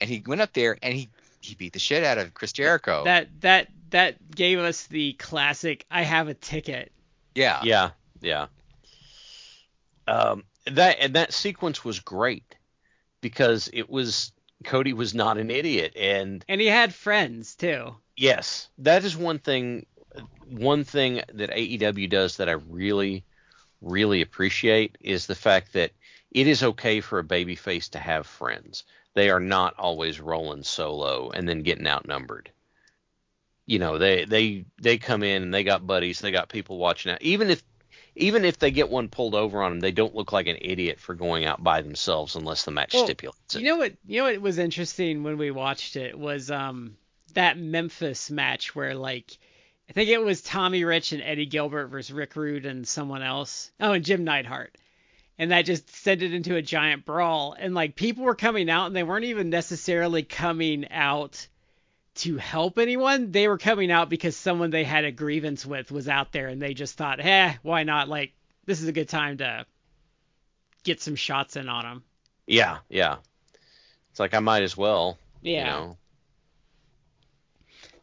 And 0.00 0.10
he 0.10 0.22
went 0.26 0.42
up 0.42 0.52
there 0.52 0.76
and 0.82 0.94
he 0.94 1.08
he 1.40 1.54
beat 1.54 1.72
the 1.72 1.78
shit 1.78 2.04
out 2.04 2.18
of 2.18 2.34
Chris 2.34 2.52
Jericho. 2.52 3.04
That 3.04 3.28
that 3.40 3.68
that 3.88 4.30
gave 4.30 4.58
us 4.58 4.86
the 4.86 5.14
classic 5.14 5.86
I 5.90 6.02
have 6.02 6.28
a 6.28 6.34
ticket. 6.34 6.92
yeah. 7.34 7.60
Yeah, 7.62 7.90
yeah. 8.20 8.46
Um, 10.06 10.44
that 10.66 10.98
and 11.00 11.14
that 11.14 11.32
sequence 11.32 11.84
was 11.84 12.00
great 12.00 12.56
because 13.22 13.70
it 13.72 13.88
was 13.88 14.32
Cody 14.64 14.92
was 14.92 15.14
not 15.14 15.38
an 15.38 15.50
idiot, 15.50 15.94
and 15.96 16.44
And 16.48 16.60
he 16.60 16.66
had 16.66 16.92
friends 16.92 17.56
too. 17.56 17.94
Yes, 18.20 18.68
that 18.78 19.04
is 19.04 19.16
one 19.16 19.38
thing. 19.38 19.86
One 20.46 20.84
thing 20.84 21.22
that 21.34 21.50
AEW 21.50 22.08
does 22.10 22.36
that 22.36 22.48
I 22.48 22.52
really, 22.52 23.24
really 23.80 24.20
appreciate 24.20 24.98
is 25.00 25.26
the 25.26 25.34
fact 25.34 25.72
that 25.72 25.92
it 26.30 26.46
is 26.46 26.62
okay 26.62 27.00
for 27.00 27.18
a 27.18 27.24
babyface 27.24 27.90
to 27.90 27.98
have 27.98 28.26
friends. 28.26 28.84
They 29.14 29.30
are 29.30 29.40
not 29.40 29.74
always 29.78 30.20
rolling 30.20 30.62
solo 30.62 31.30
and 31.30 31.48
then 31.48 31.62
getting 31.62 31.86
outnumbered. 31.86 32.50
You 33.66 33.78
know, 33.78 33.98
they 33.98 34.24
they 34.24 34.64
they 34.80 34.98
come 34.98 35.22
in 35.22 35.42
and 35.44 35.54
they 35.54 35.64
got 35.64 35.86
buddies, 35.86 36.20
they 36.20 36.30
got 36.32 36.48
people 36.48 36.78
watching 36.78 37.12
out. 37.12 37.22
Even 37.22 37.50
if 37.50 37.62
even 38.16 38.44
if 38.44 38.58
they 38.58 38.70
get 38.70 38.90
one 38.90 39.08
pulled 39.08 39.34
over 39.34 39.62
on 39.62 39.72
them, 39.72 39.80
they 39.80 39.92
don't 39.92 40.14
look 40.14 40.32
like 40.32 40.48
an 40.48 40.58
idiot 40.60 40.98
for 41.00 41.14
going 41.14 41.44
out 41.44 41.62
by 41.62 41.80
themselves 41.80 42.34
unless 42.36 42.64
the 42.64 42.70
match 42.72 42.94
Well, 42.94 43.04
stipulates 43.04 43.54
it. 43.54 43.60
You 43.60 43.66
know 43.66 43.76
what? 43.78 43.92
You 44.06 44.20
know 44.20 44.24
what 44.24 44.40
was 44.40 44.58
interesting 44.58 45.22
when 45.22 45.38
we 45.38 45.50
watched 45.50 45.96
it 45.96 46.18
was 46.18 46.50
um 46.50 46.96
that 47.30 47.58
Memphis 47.58 48.30
match 48.30 48.74
where 48.74 48.94
like 48.94 49.38
I 49.88 49.92
think 49.92 50.08
it 50.08 50.22
was 50.22 50.40
Tommy 50.40 50.84
Rich 50.84 51.12
and 51.12 51.22
Eddie 51.22 51.46
Gilbert 51.46 51.88
versus 51.88 52.12
Rick 52.12 52.36
Rude 52.36 52.64
and 52.64 52.86
someone 52.86 53.22
else. 53.22 53.72
Oh, 53.80 53.92
and 53.92 54.04
Jim 54.04 54.22
Neidhart. 54.22 54.76
And 55.36 55.50
that 55.50 55.64
just 55.64 55.90
sent 55.90 56.22
it 56.22 56.32
into 56.32 56.54
a 56.54 56.62
giant 56.62 57.04
brawl. 57.04 57.56
And 57.58 57.74
like 57.74 57.96
people 57.96 58.24
were 58.24 58.36
coming 58.36 58.70
out 58.70 58.86
and 58.86 58.94
they 58.94 59.02
weren't 59.02 59.24
even 59.24 59.50
necessarily 59.50 60.22
coming 60.22 60.90
out 60.92 61.48
to 62.16 62.36
help 62.36 62.78
anyone. 62.78 63.32
They 63.32 63.48
were 63.48 63.58
coming 63.58 63.90
out 63.90 64.10
because 64.10 64.36
someone 64.36 64.70
they 64.70 64.84
had 64.84 65.04
a 65.04 65.10
grievance 65.10 65.66
with 65.66 65.90
was 65.90 66.08
out 66.08 66.30
there 66.30 66.46
and 66.46 66.62
they 66.62 66.74
just 66.74 66.96
thought, 66.96 67.18
eh, 67.18 67.54
why 67.62 67.82
not? 67.82 68.08
Like 68.08 68.32
this 68.66 68.80
is 68.80 68.88
a 68.88 68.92
good 68.92 69.08
time 69.08 69.38
to 69.38 69.66
get 70.84 71.00
some 71.00 71.16
shots 71.16 71.56
in 71.56 71.68
on 71.68 71.82
them. 71.82 72.04
yeah, 72.46 72.78
yeah. 72.88 73.16
It's 74.10 74.20
like 74.20 74.34
I 74.34 74.40
might 74.40 74.62
as 74.62 74.76
well. 74.76 75.18
Yeah. 75.42 75.58
You 75.58 75.64
know? 75.64 75.96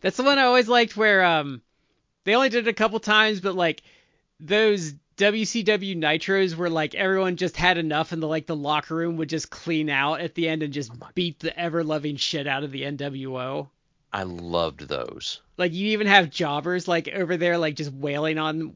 That's 0.02 0.18
the 0.18 0.24
one 0.24 0.38
I 0.38 0.44
always 0.44 0.68
liked 0.68 0.96
where 0.96 1.24
um 1.24 1.62
they 2.24 2.36
only 2.36 2.50
did 2.50 2.68
it 2.68 2.70
a 2.70 2.74
couple 2.74 3.00
times, 3.00 3.40
but 3.40 3.56
like 3.56 3.82
those 4.40 4.94
WCW 5.18 5.98
nitros 5.98 6.56
where 6.56 6.70
like 6.70 6.94
everyone 6.94 7.38
just 7.38 7.58
had 7.58 7.78
enough 7.78 8.12
and 8.12 8.22
the 8.22 8.28
like 8.28 8.46
the 8.46 8.56
locker 8.56 8.96
room 8.96 9.18
would 9.18 9.30
just 9.30 9.50
clean 9.50 9.90
out 9.90 10.22
at 10.22 10.36
the 10.36 10.48
end 10.48 10.62
and 10.62 10.74
just 10.74 10.92
beat 11.16 11.40
the 11.40 11.58
ever 11.58 11.84
loving 11.84 12.18
shit 12.18 12.46
out 12.48 12.64
of 12.64 12.72
the 12.72 12.84
NWO. 12.84 13.70
I 14.14 14.24
loved 14.24 14.82
those. 14.88 15.42
Like 15.58 15.74
you 15.74 15.90
even 15.90 16.08
have 16.08 16.30
jobbers 16.30 16.88
like 16.88 17.08
over 17.08 17.36
there 17.38 17.58
like 17.58 17.76
just 17.76 17.92
wailing 17.92 18.38
on 18.38 18.76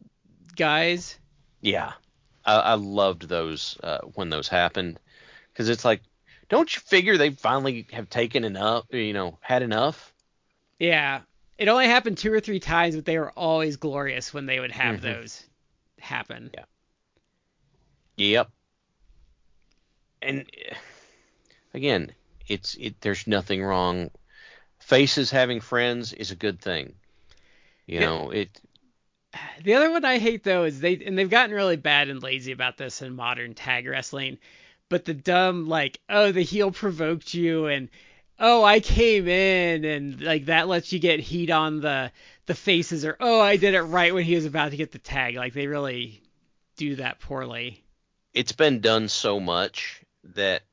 guys. 0.56 1.18
Yeah, 1.62 1.94
I, 2.44 2.56
I 2.56 2.74
loved 2.74 3.28
those 3.28 3.78
uh, 3.84 4.00
when 4.16 4.30
those 4.30 4.48
happened 4.48 5.00
because 5.54 5.70
it's 5.70 5.86
like, 5.86 6.02
don't 6.50 6.76
you 6.76 6.82
figure 6.82 7.18
they 7.18 7.30
finally 7.30 7.88
have 7.92 8.10
taken 8.10 8.44
enough? 8.44 8.86
You 8.92 9.14
know, 9.14 9.38
had 9.42 9.62
enough? 9.62 10.11
Yeah. 10.82 11.22
It 11.60 11.68
only 11.68 11.86
happened 11.86 12.18
two 12.18 12.34
or 12.34 12.40
three 12.40 12.60
times, 12.60 12.96
but 12.96 13.06
they 13.06 13.20
were 13.20 13.32
always 13.38 13.78
glorious 13.78 14.34
when 14.34 14.48
they 14.48 14.60
would 14.60 14.72
have 14.72 14.96
Mhm. 14.98 15.02
those 15.02 15.48
happen. 16.00 16.50
Yeah. 16.54 16.66
Yep. 18.18 18.50
And 20.24 20.50
eh, 20.58 20.76
again, 21.74 22.12
it's 22.48 22.76
it. 22.76 23.00
There's 23.02 23.28
nothing 23.28 23.64
wrong. 23.64 24.10
Faces 24.80 25.32
having 25.32 25.62
friends 25.62 26.14
is 26.14 26.32
a 26.32 26.36
good 26.36 26.60
thing. 26.62 26.96
You 27.88 28.00
Yeah. 28.00 28.08
know 28.08 28.32
it. 28.32 28.50
The 29.64 29.76
other 29.76 29.92
one 29.92 30.04
I 30.04 30.18
hate 30.18 30.44
though 30.44 30.64
is 30.64 30.80
they 30.80 30.96
and 31.06 31.18
they've 31.18 31.30
gotten 31.30 31.56
really 31.56 31.78
bad 31.78 32.10
and 32.10 32.24
lazy 32.24 32.52
about 32.52 32.78
this 32.78 33.02
in 33.02 33.16
modern 33.16 33.54
tag 33.54 33.88
wrestling, 33.88 34.40
but 34.90 35.06
the 35.06 35.14
dumb 35.14 35.68
like 35.68 36.00
oh 36.10 36.32
the 36.32 36.42
heel 36.44 36.72
provoked 36.72 37.34
you 37.34 37.68
and 37.68 37.90
oh 38.42 38.64
I 38.64 38.80
came 38.80 39.28
in 39.28 39.86
and 39.86 40.20
like 40.20 40.46
that 40.46 40.68
lets 40.68 40.92
you 40.92 41.00
get 41.00 41.20
heat 41.22 41.52
on 41.52 41.80
the 41.80 42.12
the 42.48 42.56
faces 42.56 43.06
or 43.06 43.16
oh 43.20 43.40
I 43.40 43.56
did 43.56 43.76
it 43.76 43.84
right 43.84 44.14
when 44.14 44.26
he 44.26 44.36
was 44.36 44.46
about 44.46 44.72
to 44.72 44.78
get 44.78 44.92
the 44.92 45.00
tag. 45.00 45.36
Like 45.36 45.54
they 45.54 45.68
really 45.68 46.22
do 46.76 46.96
that 46.98 47.20
poorly. 47.20 47.84
It's 48.34 48.52
been 48.52 48.82
done 48.82 49.08
so 49.08 49.40
much 49.40 50.02
that 50.36 50.64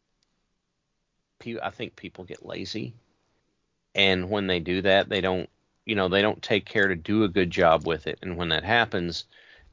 I 1.62 1.70
think 1.70 1.94
people 1.94 2.24
get 2.24 2.44
lazy, 2.44 2.94
and 3.94 4.28
when 4.28 4.46
they 4.48 4.58
do 4.58 4.82
that, 4.82 5.08
they 5.08 5.20
don't 5.20 5.48
you 5.84 5.94
know 5.94 6.08
they 6.08 6.22
don't 6.22 6.42
take 6.42 6.64
care 6.64 6.88
to 6.88 6.96
do 6.96 7.24
a 7.24 7.28
good 7.28 7.50
job 7.50 7.86
with 7.86 8.06
it, 8.06 8.18
and 8.22 8.36
when 8.36 8.48
that 8.48 8.64
happens, 8.64 9.24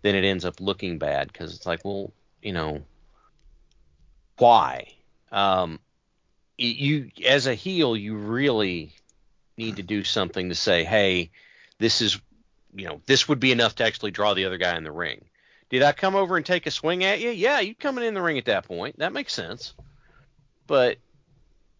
then 0.01 0.15
it 0.15 0.25
ends 0.25 0.45
up 0.45 0.59
looking 0.59 0.99
bad 0.99 1.31
because 1.31 1.55
it's 1.55 1.65
like 1.65 1.83
well 1.83 2.11
you 2.41 2.53
know 2.53 2.83
why 4.37 4.87
um 5.31 5.79
you 6.58 7.12
as 7.26 7.47
a 7.47 7.53
heel 7.53 7.97
you 7.97 8.16
really 8.16 8.93
need 9.58 9.78
to 9.78 9.84
do 9.84 10.03
something 10.03 10.49
to 10.49 10.56
say 10.56 10.84
hey 10.84 11.30
this 11.80 12.01
is 12.01 12.20
you 12.76 12.88
know 12.88 13.01
this 13.06 13.28
would 13.28 13.39
be 13.39 13.51
enough 13.51 13.76
to 13.76 13.84
actually 13.84 14.12
draw 14.12 14.34
the 14.34 14.45
other 14.45 14.58
guy 14.58 14.78
in 14.78 14.84
the 14.84 14.91
ring. 14.91 15.26
Did 15.70 15.82
i 15.82 15.91
come 15.91 16.16
over 16.16 16.38
and 16.38 16.45
take 16.45 16.66
a 16.66 16.72
swing 16.72 17.03
at 17.03 17.20
you? 17.20 17.30
Yeah 17.30 17.60
you 17.60 17.76
coming 17.76 18.03
in 18.03 18.14
the 18.14 18.22
ring 18.22 18.38
at 18.38 18.45
that 18.45 18.68
point. 18.68 18.99
That 18.99 19.14
makes 19.14 19.34
sense. 19.34 19.74
But 20.68 20.97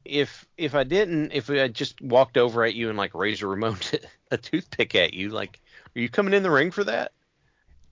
if 0.04 0.46
if 0.58 0.76
i 0.76 0.84
didn't 0.84 1.32
if 1.34 1.50
i 1.50 1.68
just 1.68 2.00
walked 2.00 2.38
over 2.38 2.64
at 2.64 2.76
you 2.76 2.90
and 2.90 2.98
like 2.98 3.16
razor 3.16 3.48
ramon 3.48 3.76
a 4.32 4.38
toothpick 4.38 4.94
at 4.94 5.16
you 5.16 5.30
like 5.30 5.60
are 5.96 6.00
you 6.00 6.10
coming 6.10 6.36
in 6.36 6.44
the 6.44 6.52
ring 6.52 6.72
for 6.72 6.84
that? 6.84 7.12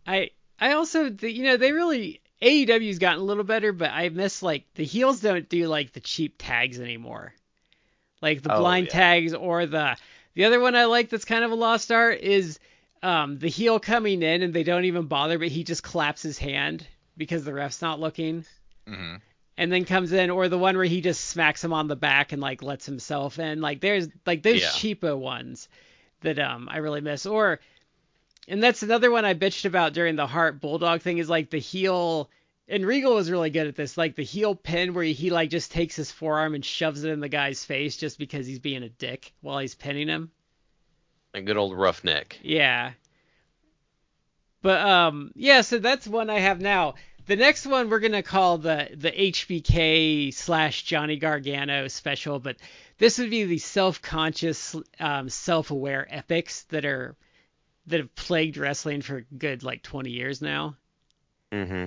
I 0.06 0.32
I 0.60 0.74
also 0.74 1.10
you 1.10 1.44
know 1.44 1.58
they 1.58 1.72
really 1.72 2.22
AEW's 2.44 3.00
gotten 3.00 3.22
a 3.22 3.26
little 3.26 3.44
better, 3.46 3.72
but 3.74 3.92
I 3.92 4.10
miss 4.10 4.44
like 4.44 4.66
the 4.76 4.86
heels 4.86 5.22
don't 5.22 5.50
do 5.50 5.68
like 5.68 5.94
the 5.94 6.00
cheap 6.02 6.36
tags 6.38 6.80
anymore, 6.80 7.34
like 8.22 8.42
the 8.44 8.50
Oh, 8.50 8.52
blind 8.52 8.90
yeah. 8.90 8.92
tags 8.92 9.34
or 9.34 9.66
the 9.68 9.98
the 10.36 10.46
other 10.46 10.60
one 10.60 10.76
I 10.76 10.86
like 10.86 11.10
that's 11.10 11.26
kind 11.26 11.44
of 11.46 11.52
a 11.52 11.56
lost 11.56 11.92
art 11.92 12.20
is 12.22 12.60
um 13.04 13.40
the 13.40 13.50
heel 13.50 13.80
coming 13.80 14.24
in 14.24 14.42
and 14.44 14.54
they 14.54 14.64
don't 14.64 14.86
even 14.86 15.08
bother, 15.08 15.40
but 15.40 15.50
he 15.50 15.64
just 15.64 15.84
claps 15.84 16.22
his 16.24 16.38
hand 16.40 16.88
because 17.18 17.46
the 17.46 17.54
ref's 17.54 17.82
not 17.82 18.00
looking. 18.00 18.46
hmm 18.88 19.16
And 19.58 19.72
then 19.72 19.86
comes 19.86 20.12
in, 20.12 20.30
or 20.32 20.48
the 20.48 20.58
one 20.60 20.76
where 20.76 20.86
he 20.86 21.02
just 21.02 21.26
smacks 21.26 21.64
him 21.64 21.74
on 21.74 21.88
the 21.88 21.96
back 21.96 22.32
and 22.32 22.42
like 22.42 22.62
lets 22.64 22.86
himself 22.86 23.38
in. 23.40 23.62
Like 23.62 23.82
there's 23.82 24.08
like 24.26 24.42
those 24.44 24.62
Yeah. 24.62 24.72
cheapo 24.72 25.18
ones 25.18 25.70
that 26.22 26.40
um 26.40 26.70
I 26.72 26.78
really 26.80 27.02
miss. 27.02 27.26
Or 27.28 27.60
and 28.48 28.62
that's 28.62 28.84
another 28.84 29.10
one 29.12 29.26
I 29.26 29.34
bitched 29.34 29.66
about 29.66 29.94
during 29.94 30.16
the 30.16 30.28
Hart 30.28 30.60
Bulldog 30.60 31.02
thing 31.02 31.18
is 31.18 31.30
like 31.30 31.50
the 31.50 31.60
heel 31.60 32.30
and 32.68 32.86
Regal 32.86 33.16
was 33.16 33.30
really 33.30 33.50
good 33.50 33.68
at 33.68 33.76
this, 33.76 33.98
like 33.98 34.16
the 34.16 34.24
heel 34.24 34.56
pin 34.56 34.94
where 34.94 35.04
he 35.04 35.30
like 35.30 35.50
just 35.50 35.72
takes 35.72 35.96
his 35.96 36.12
forearm 36.12 36.56
and 36.56 36.64
shoves 36.64 37.04
it 37.04 37.12
in 37.12 37.20
the 37.20 37.30
guy's 37.30 37.66
face 37.66 37.98
just 37.98 38.18
because 38.18 38.48
he's 38.48 38.60
being 38.60 38.84
a 38.84 38.90
dick 38.90 39.34
while 39.42 39.60
he's 39.60 39.76
pinning 39.76 40.08
him. 40.08 40.32
a 41.34 41.42
good 41.42 41.58
old 41.58 41.78
roughneck 41.78 42.40
Yeah. 42.42 42.92
But 44.62 44.82
um 44.82 45.32
yeah, 45.36 45.62
so 45.62 45.80
that's 45.80 46.08
one 46.08 46.30
I 46.30 46.40
have 46.40 46.62
now. 46.62 46.96
The 47.26 47.36
next 47.36 47.66
one 47.66 47.90
we're 47.90 48.00
gonna 48.00 48.24
call 48.24 48.58
the 48.58 48.90
the 48.96 49.12
HBK 49.12 50.34
slash 50.34 50.84
Johnny 50.84 51.18
Gargano 51.18 51.88
special, 51.88 52.40
but 52.40 52.58
this 52.98 53.18
would 53.18 53.30
be 53.30 53.44
the 53.46 53.58
self-conscious, 53.58 54.76
um, 55.00 55.28
self-aware 55.28 56.08
epics 56.10 56.64
that 56.64 56.86
are 56.86 57.18
that 57.88 58.00
have 58.00 58.16
plagued 58.16 58.58
wrestling 58.58 59.02
for 59.02 59.18
a 59.18 59.22
good 59.22 59.64
like 59.64 59.84
20 59.84 60.10
years 60.10 60.42
now. 60.42 60.76
Mm-hmm. 61.52 61.86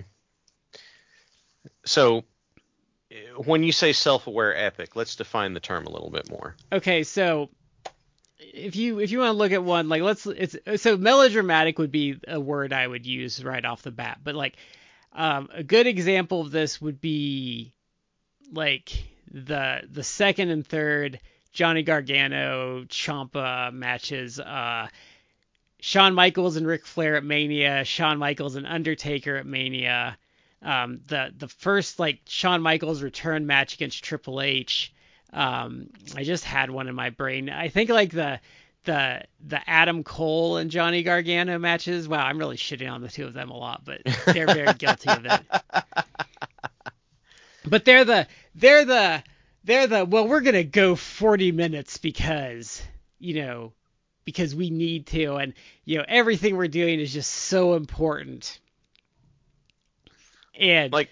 So, 1.85 2.25
when 3.37 3.63
you 3.63 3.73
say 3.73 3.93
self-aware 3.93 4.57
epic, 4.57 4.97
let's 4.97 5.17
define 5.17 5.55
the 5.55 5.61
term 5.61 5.87
a 5.87 5.91
little 5.91 6.11
bit 6.11 6.31
more. 6.31 6.57
Okay, 6.73 7.03
so 7.03 7.51
if 8.39 8.77
you 8.77 9.01
if 9.01 9.11
you 9.11 9.21
want 9.21 9.31
to 9.31 9.39
look 9.39 9.53
at 9.53 9.65
one 9.65 9.89
like 9.89 10.03
let's 10.03 10.27
it's 10.27 10.57
so 10.77 10.97
melodramatic 10.97 11.79
would 11.79 11.91
be 11.91 12.19
a 12.29 12.39
word 12.39 12.73
I 12.73 12.87
would 12.87 13.07
use 13.07 13.43
right 13.43 13.65
off 13.65 13.83
the 13.83 13.91
bat, 13.91 14.19
but 14.23 14.35
like 14.35 14.57
um, 15.13 15.49
a 15.53 15.65
good 15.65 15.87
example 15.87 16.43
of 16.43 16.51
this 16.51 16.81
would 16.81 17.01
be 17.01 17.73
like 18.53 18.93
the 19.31 19.83
the 19.91 20.05
second 20.05 20.51
and 20.51 20.67
third 20.67 21.21
Johnny 21.53 21.83
Gargano 21.83 22.85
Ciampa 22.85 23.73
matches, 23.73 24.39
uh, 24.39 24.89
Shawn 25.87 26.15
Michaels 26.15 26.57
and 26.57 26.67
Ric 26.67 26.85
Flair 26.85 27.15
at 27.15 27.23
Mania, 27.23 27.85
Shawn 27.85 28.19
Michaels 28.19 28.57
and 28.57 28.67
Undertaker 28.67 29.37
at 29.37 29.47
Mania, 29.47 30.19
um, 30.61 31.01
the 31.07 31.33
the 31.39 31.47
first 31.47 32.01
like 32.01 32.23
Shawn 32.27 32.61
Michaels 32.61 33.03
return 33.03 33.47
match 33.47 33.75
against 33.75 34.03
Triple 34.03 34.41
H. 34.41 34.93
Um, 35.33 35.91
I 36.17 36.25
just 36.25 36.43
had 36.43 36.73
one 36.73 36.89
in 36.89 36.97
my 36.97 37.11
brain. 37.11 37.51
I 37.51 37.69
think 37.69 37.89
like 37.89 38.11
the 38.11 38.41
the 38.83 39.23
the 39.47 39.71
Adam 39.71 40.03
Cole 40.03 40.57
and 40.57 40.73
Johnny 40.73 41.05
Gargano 41.05 41.57
matches. 41.57 42.09
Wow, 42.09 42.27
I'm 42.27 42.39
really 42.39 42.57
shitting 42.57 42.91
on 42.91 43.01
the 43.01 43.09
two 43.09 43.25
of 43.25 43.33
them 43.33 43.53
a 43.53 43.57
lot, 43.57 43.85
but 43.85 44.03
they're 44.25 44.49
very 44.49 44.75
guilty 44.79 45.09
of 45.09 45.25
it. 45.25 45.41
But 47.65 47.85
they're 47.85 48.05
the 48.05 48.27
they're 48.57 48.85
the 48.85 49.23
they're 49.63 49.87
the 49.87 50.05
well, 50.05 50.27
we're 50.27 50.41
gonna 50.41 50.65
go 50.65 50.97
40 50.97 51.53
minutes 51.53 51.99
because 51.99 52.83
you 53.21 53.35
know 53.35 53.73
because 54.27 54.55
we 54.55 54.69
need 54.69 55.07
to, 55.07 55.37
and 55.37 55.55
you 55.87 55.97
know 55.97 56.05
everything 56.07 56.57
we're 56.59 56.69
doing 56.69 57.01
is 57.01 57.15
just 57.15 57.31
so 57.31 57.73
important. 57.75 58.59
And 60.59 60.93
Like, 60.93 61.09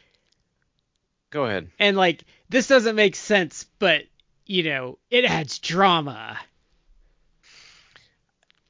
go 1.31 1.47
ahead. 1.47 1.71
and 1.79 1.97
like 1.97 2.25
this 2.51 2.67
doesn't 2.67 2.97
make 2.97 3.17
sense, 3.17 3.65
but 3.79 4.03
you 4.45 4.65
know 4.65 4.99
it 5.11 5.25
adds 5.25 5.59
drama. 5.61 6.39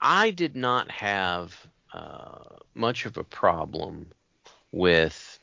I 0.00 0.30
did 0.30 0.54
not 0.54 0.90
have 0.90 1.66
uh, 1.92 2.58
much 2.74 3.06
of 3.06 3.16
a 3.16 3.24
problem 3.24 4.08
with, 4.70 5.38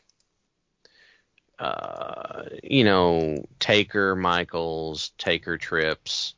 uh, 1.58 2.44
you 2.64 2.84
know, 2.84 3.44
Taker 3.60 4.16
Michaels, 4.16 5.12
Taker 5.18 5.58
trips, 5.58 6.36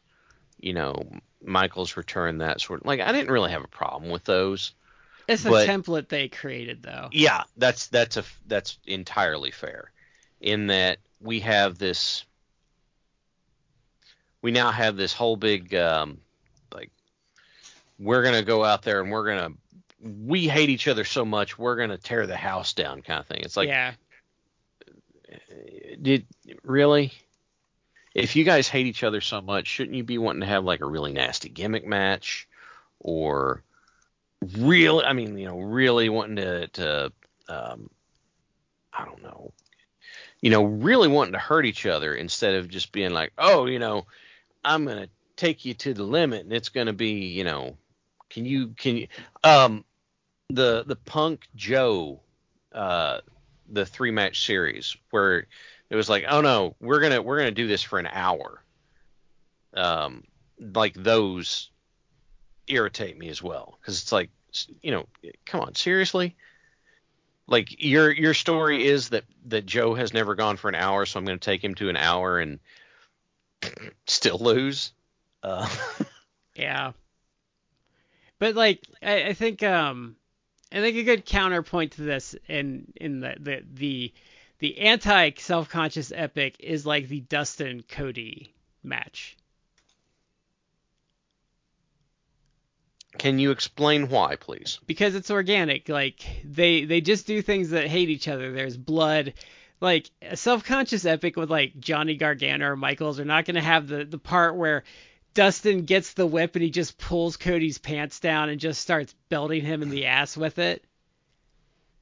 you 0.64 0.74
know, 0.74 0.95
Michaels 1.43 1.97
return 1.97 2.38
that 2.38 2.61
sort 2.61 2.82
of 2.82 2.88
like. 2.88 3.01
I 3.01 3.11
didn't 3.11 3.32
really 3.32 3.51
have 3.51 3.64
a 3.64 3.68
problem 3.68 4.09
with 4.11 4.24
those. 4.24 4.72
It's 5.28 5.45
a 5.45 5.49
template 5.49 6.07
they 6.07 6.30
created 6.30 6.82
though. 6.82 7.09
Yeah, 7.11 7.43
that's 7.57 7.88
that's 7.88 8.18
a 8.18 8.24
that's 8.47 8.78
entirely 8.86 9.51
fair. 9.51 9.91
In 10.39 10.68
that 10.68 10.99
we 11.20 11.41
have 11.41 11.78
this, 11.78 12.26
we 14.41 14.51
now 14.51 14.72
have 14.72 14.95
this 14.95 15.14
whole 15.14 15.36
big 15.36 15.76
um, 15.76 16.20
like 16.74 16.91
we're 17.99 18.24
gonna 18.24 18.41
go 18.41 18.64
out 18.64 18.84
there 18.84 19.01
and 19.01 19.11
we're 19.11 19.26
gonna 19.26 19.49
we 20.01 20.47
hate 20.47 20.70
each 20.70 20.88
other 20.88 21.03
so 21.03 21.26
much 21.26 21.57
we're 21.57 21.76
gonna 21.76 21.97
tear 21.97 22.26
the 22.26 22.38
house 22.38 22.74
down 22.74 23.01
kind 23.01 23.20
of 23.20 23.28
thing. 23.28 23.41
It's 23.43 23.57
like 23.57 23.68
yeah, 23.68 23.93
did 26.01 26.26
really 26.64 27.11
if 28.14 28.36
you 28.36 28.43
guys 28.43 28.68
hate 28.68 28.86
each 28.86 29.03
other 29.03 29.22
so 29.22 29.41
much 29.41 29.68
shouldn't 29.68 29.95
you 29.95 30.03
be 30.03 30.18
wanting 30.18 30.41
to 30.41 30.47
have 30.47 30.64
like 30.64 30.82
a 30.82 30.86
really 30.86 31.14
nasty 31.14 31.49
gimmick 31.49 31.86
match? 31.86 32.47
Or 32.99 33.64
really 34.57 35.05
i 35.05 35.14
mean 35.14 35.38
you 35.38 35.45
know 35.45 35.59
really 35.59 36.09
wanting 36.09 36.36
to 36.36 36.68
to 36.68 37.11
um 37.49 37.89
i 38.91 39.05
don't 39.05 39.24
know 39.24 39.51
you 40.41 40.49
know 40.49 40.64
really 40.64 41.07
wanting 41.07 41.34
to 41.34 41.39
hurt 41.39 41.66
each 41.66 41.86
other 41.86 42.14
instead 42.14 42.55
of 42.55 42.68
just 42.68 42.91
being 42.91 43.11
like 43.11 43.32
oh 43.38 43.66
you 43.66 43.80
know 43.80 44.05
i'm 44.66 44.86
gonna 44.86 45.07
take 45.36 45.66
you 45.66 45.74
to 45.74 45.93
the 45.93 46.03
limit 46.03 46.43
and 46.43 46.53
it's 46.53 46.70
gonna 46.70 46.93
be 46.93 47.26
you 47.28 47.43
know 47.43 47.76
can 48.30 48.45
you 48.45 48.70
can 48.70 48.97
you 48.97 49.07
um 49.43 49.84
the 50.49 50.84
the 50.86 50.95
punk 50.95 51.47
joe 51.55 52.20
uh 52.74 53.20
the 53.70 53.86
three 53.86 54.11
match 54.11 54.45
series 54.45 54.95
where 55.09 55.47
it 55.94 55.96
was 55.96 56.10
like, 56.10 56.26
oh 56.28 56.41
no, 56.41 56.76
we're 56.82 57.00
gonna 57.00 57.22
we're 57.22 57.38
gonna 57.38 57.52
do 57.52 57.68
this 57.68 57.84
for 57.84 58.00
an 58.00 58.08
hour. 58.12 58.64
Um, 59.76 60.24
like 60.60 60.96
those 60.96 61.70
irritate 62.66 63.16
me 63.16 63.30
as 63.30 63.44
well 63.44 63.78
because 63.80 64.02
it's 64.02 64.12
like, 64.12 64.32
you 64.82 64.89
know, 64.89 65.06
come 65.46 65.62
on, 65.62 65.76
seriously. 65.76 66.36
Like 67.46 67.76
your 67.78 68.12
your 68.12 68.34
story 68.34 68.88
is 68.88 69.10
that 69.10 69.26
that 69.46 69.68
Joe 69.68 69.94
has 69.94 70.16
never 70.16 70.34
gone 70.34 70.58
for 70.58 70.68
an 70.68 70.74
hour, 70.74 71.06
so 71.06 71.20
I'm 71.20 71.26
gonna 71.26 71.38
take 71.38 71.64
him 71.64 71.76
to 71.76 71.89
an 71.89 71.98
hour 71.98 72.39
and 72.39 72.60
still 74.08 74.39
lose. 74.39 74.94
Uh, 75.44 75.70
yeah. 76.56 76.94
But 78.39 78.56
like 78.56 78.82
I, 79.04 79.26
I 79.26 79.34
think 79.34 79.62
um 79.62 80.16
I 80.72 80.82
think 80.82 80.98
a 80.98 81.04
good 81.04 81.24
counterpoint 81.24 81.91
to 81.94 82.02
this 82.02 82.36
in 82.50 82.91
in 82.96 83.20
the 83.20 83.36
the 83.39 83.64
the, 83.72 84.14
the 84.64 84.80
anti 84.80 85.32
self 85.39 85.68
conscious 85.68 86.14
epic 86.16 86.55
is 86.61 86.86
like 86.86 87.09
the 87.09 87.20
Dustin 87.20 87.84
Cody 87.84 88.53
match. 88.82 89.36
can 93.18 93.39
you 93.39 93.51
explain 93.51 94.07
why, 94.07 94.38
please? 94.38 94.80
because 94.88 95.16
it's 95.16 95.30
organic. 95.30 95.89
Like 95.89 96.26
they 96.45 96.86
they 96.86 97.01
just 97.01 97.28
do 97.28 97.41
things 97.41 97.72
that 97.72 97.88
hate 97.88 98.07
each 98.07 98.30
other. 98.30 98.53
There's 98.53 98.78
blood. 98.78 99.34
like 99.82 100.09
a 100.22 100.38
self-conscious 100.38 101.03
epic 101.03 101.36
with 101.36 101.51
like 101.51 101.78
Johnny 101.78 102.16
Gargano 102.16 102.70
or 102.70 102.78
Michaels 102.78 103.20
are 103.20 103.26
not 103.26 103.43
going 103.43 103.55
to 103.55 103.61
have 103.61 103.89
the 103.89 104.05
the 104.05 104.18
part 104.18 104.55
where 104.55 104.86
Dustin 105.34 105.84
gets 105.84 106.14
the 106.14 106.26
whip 106.26 106.55
and 106.55 106.64
he 106.64 106.70
just 106.70 106.97
pulls 106.97 107.36
Cody's 107.36 107.80
pants 107.80 108.22
down 108.22 108.47
and 108.47 108.61
just 108.61 108.80
starts 108.80 109.14
belting 109.28 109.66
him 109.66 109.82
in 109.82 109.89
the 109.89 110.05
ass 110.05 110.38
with 110.38 110.57
it. 110.57 110.86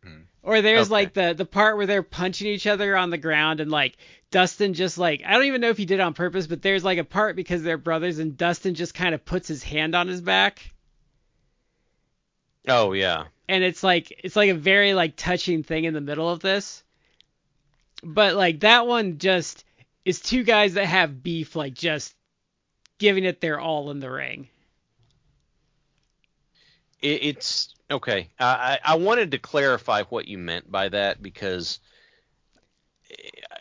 Hmm. 0.04 0.22
Or 0.43 0.62
there's 0.62 0.88
Okay. 0.88 0.93
like 0.93 1.14
the 1.14 1.34
the 1.34 1.45
part 1.45 1.78
where 1.78 1.86
they're 1.86 2.02
punching 2.04 2.47
each 2.47 2.66
other 2.68 2.97
on 2.97 3.10
the 3.12 3.18
ground 3.18 3.60
and 3.60 3.70
like 3.70 3.97
Dustin 4.32 4.74
just 4.74 4.97
like 4.97 5.22
I 5.26 5.34
don't 5.34 5.45
even 5.45 5.62
know 5.62 5.70
if 5.70 5.78
he 5.78 5.86
did 5.86 5.99
it 5.99 6.04
on 6.04 6.14
purpose, 6.14 6.47
but 6.47 6.62
there's 6.62 6.84
like 6.84 6.97
a 6.97 7.04
part 7.04 7.36
because 7.36 7.62
they're 7.64 7.78
brothers 7.78 8.18
and 8.20 8.36
Dustin 8.38 8.74
just 8.74 8.93
kind 8.95 9.14
of 9.14 9.24
puts 9.26 9.47
his 9.47 9.62
hand 9.64 9.93
on 9.95 10.08
his 10.08 10.22
back 10.22 10.72
Oh 12.68 12.93
yeah. 12.93 13.26
and 13.47 13.64
it's 13.64 13.84
like 13.84 14.12
it's 14.24 14.36
like 14.36 14.49
a 14.49 14.56
very 14.56 14.93
like 14.93 15.16
touching 15.16 15.64
thing 15.64 15.84
in 15.86 15.93
the 15.93 16.02
middle 16.02 16.30
of 16.30 16.39
this. 16.39 16.84
But 18.04 18.36
like 18.36 18.62
that 18.62 18.88
one 18.88 19.18
just 19.20 19.64
is 20.06 20.20
two 20.22 20.43
guys 20.43 20.74
that 20.74 20.86
have 20.86 21.22
beef 21.22 21.56
like 21.56 21.74
just 21.74 22.16
giving 22.97 23.24
it 23.26 23.41
their 23.41 23.60
all 23.60 23.91
in 23.91 23.99
the 23.99 24.10
ring. 24.10 24.47
It, 27.02 27.24
it's 27.24 27.74
okay. 27.89 28.30
I, 28.39 28.80
I 28.84 28.95
wanted 28.95 29.32
to 29.32 29.38
clarify 29.38 30.04
what 30.04 30.28
you 30.28 30.38
meant 30.38 30.72
by 30.72 30.89
that 30.89 31.22
because 31.22 31.80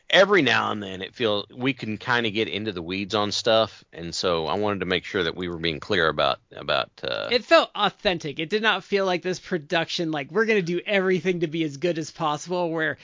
every 0.09 0.43
now 0.43 0.71
and 0.73 0.83
then 0.83 1.03
it 1.03 1.15
feels 1.15 1.47
we 1.55 1.73
can 1.73 1.97
kind 1.99 2.27
of 2.27 2.33
get 2.33 2.49
into 2.49 2.73
the 2.73 2.83
weeds 2.83 3.15
on 3.15 3.33
stuff, 3.33 3.85
and 3.93 4.15
so 4.15 4.47
I 4.47 4.55
wanted 4.55 4.81
to 4.81 4.87
make 4.87 5.05
sure 5.05 5.23
that 5.23 5.37
we 5.37 5.49
were 5.49 5.59
being 5.59 5.81
clear 5.81 6.09
about 6.09 6.39
about. 6.55 6.91
Uh, 7.03 7.29
It 7.31 7.45
felt 7.45 7.71
authentic. 7.75 8.39
It 8.39 8.51
did 8.51 8.63
not 8.63 8.85
feel 8.85 9.07
like 9.07 9.23
this 9.23 9.41
production 9.41 10.11
like 10.11 10.31
we're 10.31 10.47
gonna 10.47 10.63
do 10.63 10.81
everything 10.85 11.41
to 11.41 11.47
be 11.47 11.65
as 11.65 11.77
good 11.77 11.99
as 11.99 12.11
possible. 12.11 12.71
Where 12.71 12.99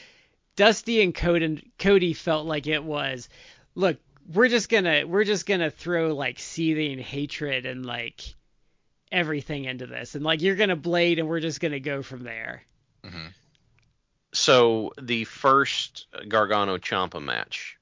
Dusty 0.56 1.02
and 1.02 1.14
Cody, 1.14 1.70
Cody 1.78 2.12
felt 2.12 2.46
like 2.46 2.66
it 2.66 2.82
was, 2.82 3.28
look, 3.74 3.98
we're 4.32 4.48
just 4.48 4.68
gonna 4.68 5.06
we're 5.06 5.24
just 5.24 5.46
gonna 5.46 5.70
throw 5.70 6.14
like 6.14 6.38
seething 6.38 6.98
hatred 6.98 7.66
and 7.66 7.84
like 7.86 8.34
everything 9.12 9.64
into 9.64 9.86
this, 9.86 10.14
and 10.14 10.24
like 10.24 10.42
you're 10.42 10.56
gonna 10.56 10.76
blade, 10.76 11.18
and 11.18 11.28
we're 11.28 11.40
just 11.40 11.60
gonna 11.60 11.80
go 11.80 12.02
from 12.02 12.22
there. 12.22 12.62
hmm 13.04 13.26
so 14.36 14.92
the 15.00 15.24
first 15.24 16.06
Gargano 16.28 16.76
Ciampa 16.76 17.22
match 17.22 17.78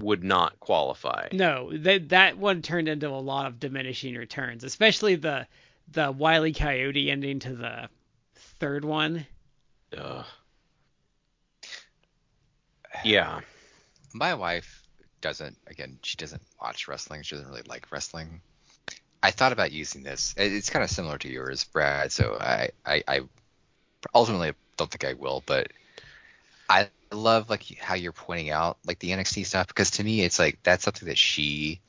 would 0.00 0.22
not 0.22 0.58
qualify. 0.60 1.28
No, 1.32 1.76
that 1.76 2.10
that 2.10 2.38
one 2.38 2.62
turned 2.62 2.88
into 2.88 3.08
a 3.08 3.18
lot 3.18 3.46
of 3.46 3.58
diminishing 3.58 4.14
returns, 4.14 4.64
especially 4.64 5.16
the 5.16 5.46
the 5.88 6.12
Wiley 6.12 6.52
Coyote 6.52 7.10
ending 7.10 7.40
to 7.40 7.54
the 7.54 7.88
third 8.34 8.84
one. 8.84 9.26
Ugh. 9.96 10.24
Yeah. 13.04 13.40
My 14.14 14.34
wife 14.34 14.86
doesn't. 15.20 15.56
Again, 15.66 15.98
she 16.02 16.16
doesn't 16.16 16.42
watch 16.60 16.86
wrestling. 16.86 17.22
She 17.22 17.34
doesn't 17.34 17.48
really 17.48 17.62
like 17.66 17.90
wrestling. 17.90 18.40
I 19.22 19.30
thought 19.30 19.52
about 19.52 19.72
using 19.72 20.02
this. 20.02 20.34
It's 20.36 20.70
kind 20.70 20.82
of 20.82 20.90
similar 20.90 21.18
to 21.18 21.28
yours, 21.28 21.64
Brad. 21.64 22.10
So 22.10 22.36
I, 22.40 22.70
I, 22.84 23.04
I 23.06 23.20
ultimately 24.14 24.52
don't 24.76 24.90
think 24.90 25.04
I 25.04 25.14
will, 25.14 25.42
but 25.46 25.68
I 26.68 26.88
love 27.12 27.50
like 27.50 27.78
how 27.78 27.94
you're 27.94 28.12
pointing 28.12 28.50
out 28.50 28.78
like 28.86 28.98
the 28.98 29.10
NXT 29.10 29.46
stuff 29.46 29.68
because 29.68 29.92
to 29.92 30.04
me 30.04 30.22
it's 30.22 30.38
like 30.38 30.58
that's 30.62 30.84
something 30.84 31.08
that 31.08 31.18
she 31.18 31.80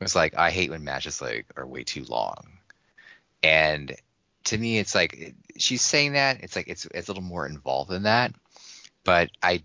was 0.00 0.16
like 0.16 0.36
I 0.36 0.50
hate 0.50 0.70
when 0.70 0.84
matches 0.84 1.20
like 1.20 1.46
are 1.56 1.66
way 1.66 1.84
too 1.84 2.04
long, 2.04 2.46
and 3.42 3.94
to 4.44 4.58
me 4.58 4.78
it's 4.78 4.94
like 4.94 5.34
she's 5.56 5.82
saying 5.82 6.14
that 6.14 6.42
it's 6.42 6.56
like 6.56 6.68
it's 6.68 6.86
it's 6.86 7.08
a 7.08 7.10
little 7.10 7.22
more 7.22 7.46
involved 7.46 7.90
than 7.90 8.04
that, 8.04 8.32
but 9.04 9.30
I 9.42 9.62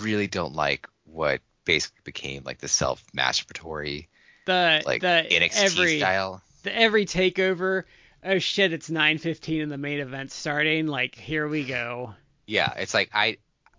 really 0.00 0.26
don't 0.26 0.54
like 0.54 0.88
what 1.04 1.40
basically 1.64 2.00
became 2.04 2.42
like 2.44 2.58
the 2.58 2.68
self 2.68 3.04
masturbatory 3.16 4.08
The 4.46 4.82
like 4.84 5.00
the 5.00 5.26
NXT 5.30 5.64
every 5.64 5.98
style. 5.98 6.42
the 6.62 6.76
every 6.76 7.06
takeover. 7.06 7.84
Oh 8.22 8.38
shit! 8.38 8.72
It's 8.72 8.88
9:15 8.90 9.62
and 9.62 9.72
the 9.72 9.78
main 9.78 10.00
event 10.00 10.32
starting. 10.32 10.86
Like 10.86 11.14
here 11.14 11.46
we 11.48 11.64
go. 11.64 12.14
Yeah, 12.46 12.72
it's 12.76 12.94
like 12.94 13.10
I, 13.14 13.38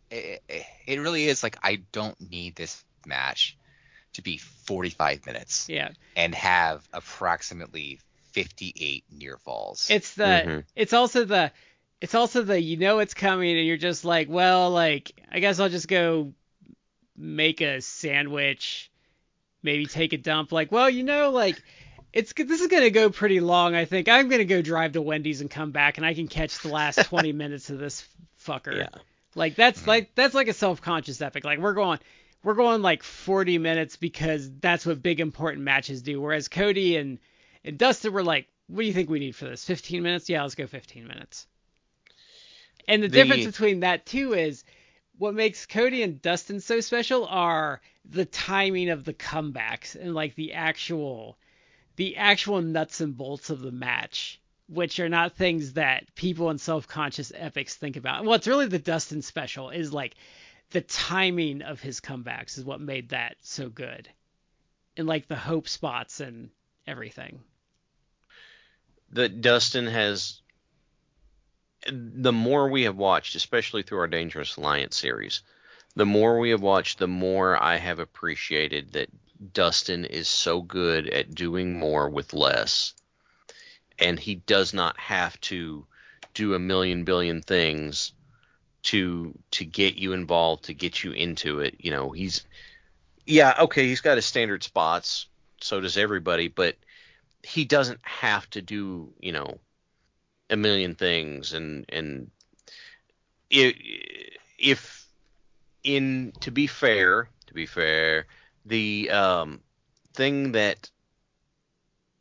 it, 0.09 0.43
it 0.87 0.99
really 0.99 1.25
is 1.25 1.43
like 1.43 1.57
I 1.63 1.81
don't 1.91 2.19
need 2.31 2.55
this 2.55 2.83
match 3.05 3.57
to 4.13 4.21
be 4.21 4.37
45 4.37 5.25
minutes 5.25 5.67
Yeah, 5.69 5.89
and 6.15 6.33
have 6.33 6.87
approximately 6.93 7.99
58 8.31 9.03
near 9.11 9.37
falls. 9.37 9.87
it's 9.89 10.13
the 10.15 10.23
Mhm. 10.45 10.63
it's 10.75 10.93
also 10.93 11.25
the 11.25 11.51
it's 12.01 12.15
also 12.15 12.41
the 12.43 12.59
you 12.59 12.77
know 12.77 12.99
it's 12.99 13.13
coming 13.13 13.57
and 13.57 13.65
you're 13.67 13.77
just 13.77 14.03
like 14.05 14.29
well 14.29 14.69
like 14.71 15.11
I 15.31 15.39
guess 15.39 15.59
I'll 15.59 15.69
just 15.69 15.87
go 15.87 16.33
make 17.17 17.61
a 17.61 17.81
sandwich, 17.81 18.91
maybe 19.65 19.85
take 19.85 20.13
a 20.13 20.17
dump. 20.17 20.51
Like 20.51 20.71
well 20.71 20.89
you 20.89 21.03
know 21.03 21.31
like 21.31 21.61
it's 22.13 22.31
this 22.31 22.61
is 22.61 22.67
gonna 22.67 22.89
go 22.89 23.09
pretty 23.09 23.41
long. 23.41 23.75
I 23.75 23.83
think 23.83 24.07
I'm 24.07 24.29
gonna 24.29 24.45
go 24.45 24.61
drive 24.61 24.93
to 24.93 25.01
Wendy's 25.01 25.41
and 25.41 25.51
come 25.51 25.71
back 25.71 25.97
and 25.97 26.05
I 26.05 26.13
can 26.13 26.29
catch 26.29 26.59
the 26.59 26.69
last 26.69 27.03
20 27.05 27.33
minutes 27.33 27.69
of 27.69 27.77
this 27.77 28.07
fucker. 28.41 28.77
Yeah. 28.77 28.87
Like 29.35 29.55
that's 29.55 29.81
mm-hmm. 29.81 29.89
like 29.89 30.15
that's 30.15 30.33
like 30.33 30.47
a 30.47 30.53
self-conscious 30.53 31.21
epic. 31.21 31.43
Like 31.43 31.59
we're 31.59 31.73
going 31.73 31.99
we're 32.41 32.53
going 32.53 32.81
like 32.81 33.03
40 33.03 33.57
minutes 33.57 33.97
because 33.97 34.49
that's 34.59 34.85
what 34.85 35.03
big 35.03 35.19
important 35.19 35.63
matches 35.63 36.01
do. 36.01 36.21
Whereas 36.21 36.47
Cody 36.47 36.95
and 36.95 37.19
and 37.65 37.77
Dustin 37.77 38.13
were 38.13 38.23
like, 38.23 38.47
what 38.67 38.81
do 38.81 38.87
you 38.87 38.93
think 38.93 39.09
we 39.09 39.19
need 39.19 39.35
for 39.35 39.45
this? 39.45 39.65
15 39.65 40.01
minutes? 40.01 40.29
Yeah, 40.29 40.43
let's 40.43 40.55
go 40.55 40.67
15 40.67 41.07
minutes. 41.07 41.47
And 42.87 43.03
the, 43.03 43.07
The- 43.07 43.23
difference 43.23 43.45
between 43.45 43.81
that 43.81 44.05
too 44.05 44.33
is 44.33 44.63
what 45.17 45.33
makes 45.33 45.65
Cody 45.65 46.03
and 46.03 46.21
Dustin 46.21 46.59
so 46.59 46.81
special 46.81 47.25
are 47.25 47.81
the 48.03 48.25
timing 48.25 48.89
of 48.89 49.03
the 49.03 49.13
comebacks 49.13 49.95
and 49.95 50.13
like 50.13 50.35
the 50.35 50.53
actual 50.53 51.37
the 51.95 52.17
actual 52.17 52.61
nuts 52.61 52.99
and 52.99 53.15
bolts 53.15 53.49
of 53.49 53.61
the 53.61 53.71
match, 53.71 54.41
which 54.67 54.99
are 54.99 55.07
not 55.07 55.31
things 55.31 55.73
that 55.73 56.13
people 56.15 56.49
in 56.49 56.57
self-conscious 56.57 57.31
epics 57.33 57.75
think 57.75 57.95
about. 57.95 58.27
It's 58.27 58.47
really 58.47 58.67
the 58.67 58.79
Dustin 58.79 59.21
special 59.21 59.69
is 59.69 59.93
like 59.93 60.15
the 60.71 60.81
timing 60.81 61.61
of 61.61 61.79
his 61.79 62.01
comebacks 62.01 62.57
is 62.57 62.65
what 62.65 62.81
made 62.81 63.09
that 63.09 63.37
so 63.41 63.69
good. 63.69 64.09
And 64.97 65.07
like 65.07 65.27
the 65.27 65.35
hope 65.35 65.69
spots 65.69 66.19
and 66.19 66.49
everything. 66.85 67.39
that 69.11 69.41
Dustin 69.41 69.87
has 69.87 70.41
the 71.91 72.33
more 72.33 72.69
we 72.69 72.83
have 72.83 72.95
watched, 72.95 73.35
especially 73.35 73.83
through 73.83 73.99
our 73.99 74.07
Dangerous 74.07 74.57
Alliance 74.57 74.97
series, 74.97 75.41
the 75.95 76.05
more 76.05 76.39
we 76.39 76.49
have 76.49 76.61
watched, 76.61 76.99
the 76.99 77.07
more 77.07 77.61
I 77.61 77.77
have 77.77 77.99
appreciated 77.99 78.93
that 78.93 79.09
Dustin 79.53 80.05
is 80.05 80.27
so 80.27 80.61
good 80.61 81.07
at 81.09 81.35
doing 81.35 81.77
more 81.77 82.09
with 82.09 82.33
less. 82.33 82.93
And 83.99 84.19
he 84.19 84.35
does 84.35 84.73
not 84.73 84.99
have 84.99 85.39
to 85.41 85.85
do 86.33 86.53
a 86.53 86.59
million 86.59 87.05
billion 87.05 87.41
things 87.41 88.11
to 88.83 89.37
to 89.51 89.65
get 89.65 89.95
you 89.95 90.13
involved, 90.13 90.65
to 90.65 90.73
get 90.73 91.03
you 91.03 91.11
into 91.11 91.59
it. 91.59 91.75
You 91.79 91.91
know, 91.91 92.11
he's 92.11 92.45
yeah, 93.25 93.55
okay, 93.59 93.87
he's 93.87 94.01
got 94.01 94.17
his 94.17 94.25
standard 94.25 94.63
spots, 94.63 95.27
so 95.61 95.79
does 95.79 95.97
everybody, 95.97 96.49
but 96.49 96.75
he 97.41 97.63
doesn't 97.63 97.99
have 98.03 98.49
to 98.49 98.61
do 98.61 99.13
you 99.19 99.31
know 99.31 99.59
a 100.49 100.55
million 100.55 100.95
things 100.95 101.53
and 101.53 101.85
and 101.89 102.29
if, 103.49 103.75
if 104.57 105.07
in 105.83 106.33
to 106.39 106.51
be 106.51 106.67
fair 106.67 107.29
to 107.47 107.53
be 107.53 107.65
fair 107.65 108.25
the 108.65 109.09
um 109.11 109.61
thing 110.13 110.51
that 110.53 110.89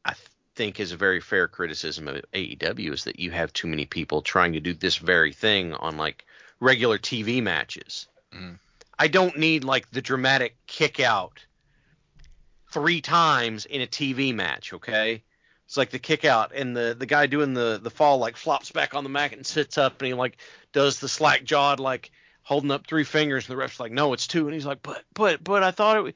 I 0.04 0.14
think 0.54 0.80
is 0.80 0.92
a 0.92 0.96
very 0.96 1.20
fair 1.20 1.48
criticism 1.48 2.08
of 2.08 2.22
AEW 2.32 2.92
is 2.92 3.04
that 3.04 3.18
you 3.18 3.30
have 3.30 3.52
too 3.52 3.66
many 3.66 3.86
people 3.86 4.22
trying 4.22 4.52
to 4.52 4.60
do 4.60 4.74
this 4.74 4.96
very 4.96 5.32
thing 5.32 5.74
on 5.74 5.96
like 5.96 6.26
regular 6.60 6.98
TV 6.98 7.42
matches. 7.42 8.06
Mhm. 8.32 8.58
I 8.98 9.08
don't 9.08 9.36
need 9.36 9.64
like 9.64 9.90
the 9.90 10.02
dramatic 10.02 10.56
kick 10.66 11.00
out 11.00 11.44
three 12.72 13.00
times 13.00 13.66
in 13.66 13.80
a 13.80 13.86
TV 13.86 14.34
match, 14.34 14.72
okay? 14.72 15.22
It's 15.74 15.76
like 15.76 15.90
the 15.90 15.98
kick 15.98 16.24
out 16.24 16.52
and 16.54 16.76
the 16.76 16.94
the 16.96 17.04
guy 17.04 17.26
doing 17.26 17.52
the 17.52 17.80
the 17.82 17.90
fall 17.90 18.18
like 18.18 18.36
flops 18.36 18.70
back 18.70 18.94
on 18.94 19.02
the 19.02 19.10
mat 19.10 19.32
and 19.32 19.44
sits 19.44 19.76
up 19.76 20.00
and 20.00 20.06
he 20.06 20.14
like 20.14 20.36
does 20.72 21.00
the 21.00 21.08
slack 21.08 21.42
jawed 21.42 21.80
like 21.80 22.12
holding 22.42 22.70
up 22.70 22.86
three 22.86 23.02
fingers 23.02 23.48
and 23.48 23.52
the 23.52 23.56
ref's 23.56 23.80
like 23.80 23.90
no 23.90 24.12
it's 24.12 24.28
two 24.28 24.44
and 24.46 24.54
he's 24.54 24.64
like 24.64 24.84
but 24.84 25.02
but 25.14 25.42
but 25.42 25.64
I 25.64 25.72
thought 25.72 25.96
it 25.96 26.02
was, 26.02 26.12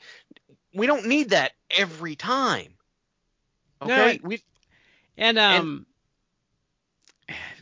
we 0.73 0.87
don't 0.87 1.07
need 1.07 1.31
that 1.31 1.55
every 1.77 2.15
time. 2.15 2.73
Okay? 3.83 4.11
I- 4.13 4.21
we 4.23 4.41
And 5.17 5.41
um, 5.41 5.87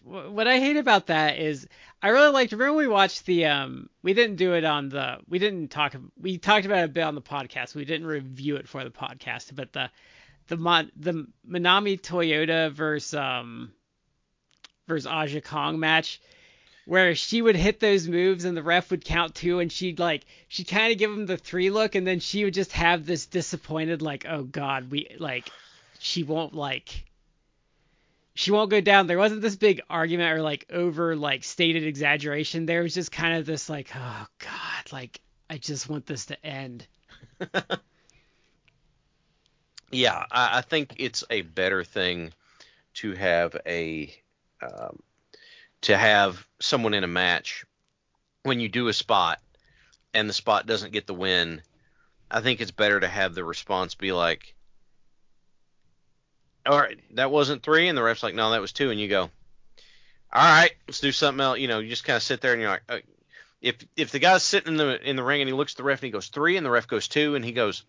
wh- 0.05 0.30
what 0.30 0.47
I 0.47 0.59
hate 0.59 0.76
about 0.76 1.07
that 1.07 1.38
is 1.38 1.66
I 2.03 2.09
really 2.09 2.30
liked. 2.30 2.53
Remember 2.53 2.74
when 2.74 2.86
we 2.88 2.92
watched 2.92 3.24
the 3.24 3.47
um, 3.47 3.88
we 4.03 4.12
didn't 4.12 4.36
do 4.36 4.53
it 4.53 4.64
on 4.64 4.90
the 4.90 5.16
we 5.30 5.38
didn't 5.38 5.68
talk 5.68 5.97
we 6.20 6.36
talked 6.36 6.66
about 6.66 6.80
it 6.80 6.84
a 6.84 6.88
bit 6.88 7.05
on 7.05 7.14
the 7.14 7.22
podcast. 7.22 7.74
We 7.74 7.86
didn't 7.86 8.07
review 8.07 8.57
it 8.57 8.68
for 8.68 8.84
the 8.84 8.90
podcast, 8.90 9.55
but 9.55 9.72
the 9.72 9.90
the 10.49 10.57
Mon, 10.57 10.90
the 10.97 11.26
Manami 11.49 12.01
Toyota 12.01 12.70
versus 12.70 13.14
um 13.14 13.72
versus 14.86 15.07
Aja 15.07 15.40
Kong 15.40 15.78
match. 15.80 16.20
where 16.86 17.16
she 17.16 17.42
would 17.42 17.57
hit 17.57 17.80
those 17.80 18.07
moves 18.07 18.44
and 18.44 18.57
the 18.57 18.62
ref 18.62 18.90
would 18.92 19.05
count 19.05 19.34
two 19.34 19.59
and 19.59 19.72
she'd 19.72 19.99
like 19.99 20.24
she'd 20.49 20.68
kind 20.68 20.92
of 20.92 20.99
give 20.99 21.11
him 21.11 21.26
the 21.26 21.36
three 21.36 21.70
look 21.70 21.94
and 21.97 22.07
then 22.07 22.20
she 22.20 22.44
would 22.44 22.55
just 22.55 22.72
have 22.72 23.05
this 23.05 23.26
disappointed 23.26 24.03
like 24.03 24.24
oh 24.28 24.44
god 24.44 24.90
we 24.90 25.09
like 25.18 25.49
she 25.99 26.22
won't 26.22 26.55
like 26.55 27.05
she 28.34 28.53
won't 28.53 28.70
go 28.70 28.80
down 28.80 29.09
there 29.09 29.18
wasn't 29.18 29.42
this 29.42 29.57
big 29.57 29.80
argument 29.90 30.32
or 30.32 30.42
like 30.42 30.64
over 30.70 31.16
like 31.16 31.42
stated 31.42 31.84
exaggeration 31.84 32.66
there 32.66 32.82
was 32.84 32.94
just 32.94 33.11
kind 33.11 33.36
of 33.36 33.47
this 33.47 33.68
like 33.68 33.90
oh 33.97 34.26
god 34.38 34.92
like 34.92 35.20
i 35.51 35.59
just 35.59 35.88
want 35.88 36.07
this 36.07 36.26
to 36.26 36.47
end 36.47 36.86
Yeah, 39.91 40.24
I, 40.30 40.59
I 40.59 40.61
think 40.62 40.95
it's 40.99 41.24
a 41.30 41.43
better 41.43 41.84
thing 41.84 42.32
to 42.95 43.12
have 43.12 43.57
a 43.66 44.14
um, 44.62 44.99
to 45.82 45.97
have 45.97 46.47
someone 46.61 46.95
in 46.95 47.05
a 47.05 47.09
match 47.09 47.64
when 48.43 48.61
you 48.61 48.68
do 48.68 48.89
a 48.89 48.93
spot 48.93 49.41
and 50.14 50.28
the 50.28 50.34
spot 50.34 50.66
doesn't 50.66 50.93
get 50.93 51.07
the 51.07 51.14
win. 51.14 51.61
I 52.30 52.41
think 52.41 52.61
it's 52.61 52.70
better 52.70 52.99
to 52.99 53.09
have 53.09 53.34
the 53.34 53.45
response 53.45 53.95
be 53.95 54.12
like, 54.12 54.55
"All 56.64 56.78
right, 56.78 56.99
that 57.14 57.30
wasn't 57.30 57.62
three," 57.62 57.89
and 57.89 57.97
the 57.97 58.03
ref's 58.03 58.22
like, 58.22 58.34
"No, 58.34 58.51
that 58.51 58.61
was 58.61 58.72
two," 58.72 58.91
and 58.91 59.01
you 59.01 59.09
go, 59.09 59.30
"All 60.32 60.43
right, 60.43 60.72
let's 60.89 61.01
do 61.01 61.12
something 61.12 61.41
else." 61.41 61.59
You 61.59 61.68
know, 61.68 61.78
you 61.78 61.89
just 61.89 62.05
kind 62.05 62.16
of 62.16 62.22
sit 62.22 62.41
there 62.41 62.53
and 62.53 62.61
you're 62.61 62.70
like, 62.70 62.82
uh, 62.89 62.99
if 63.61 63.76
if 63.97 64.11
the 64.11 64.18
guy's 64.18 64.43
sitting 64.43 64.72
in 64.72 64.76
the 64.76 65.09
in 65.09 65.16
the 65.16 65.22
ring 65.22 65.43
and 65.43 65.49
he 65.49 65.55
looks 65.55 65.74
at 65.74 65.76
the 65.76 65.84
ref 65.84 65.99
and 65.99 66.07
he 66.07 66.11
goes 66.11 66.28
three, 66.28 66.57
and 66.57 66.66
the 66.66 66.70
ref 66.70 66.89
goes 66.89 67.09
two, 67.09 67.34
and 67.37 67.45
he 67.45 67.53
goes, 67.53 67.84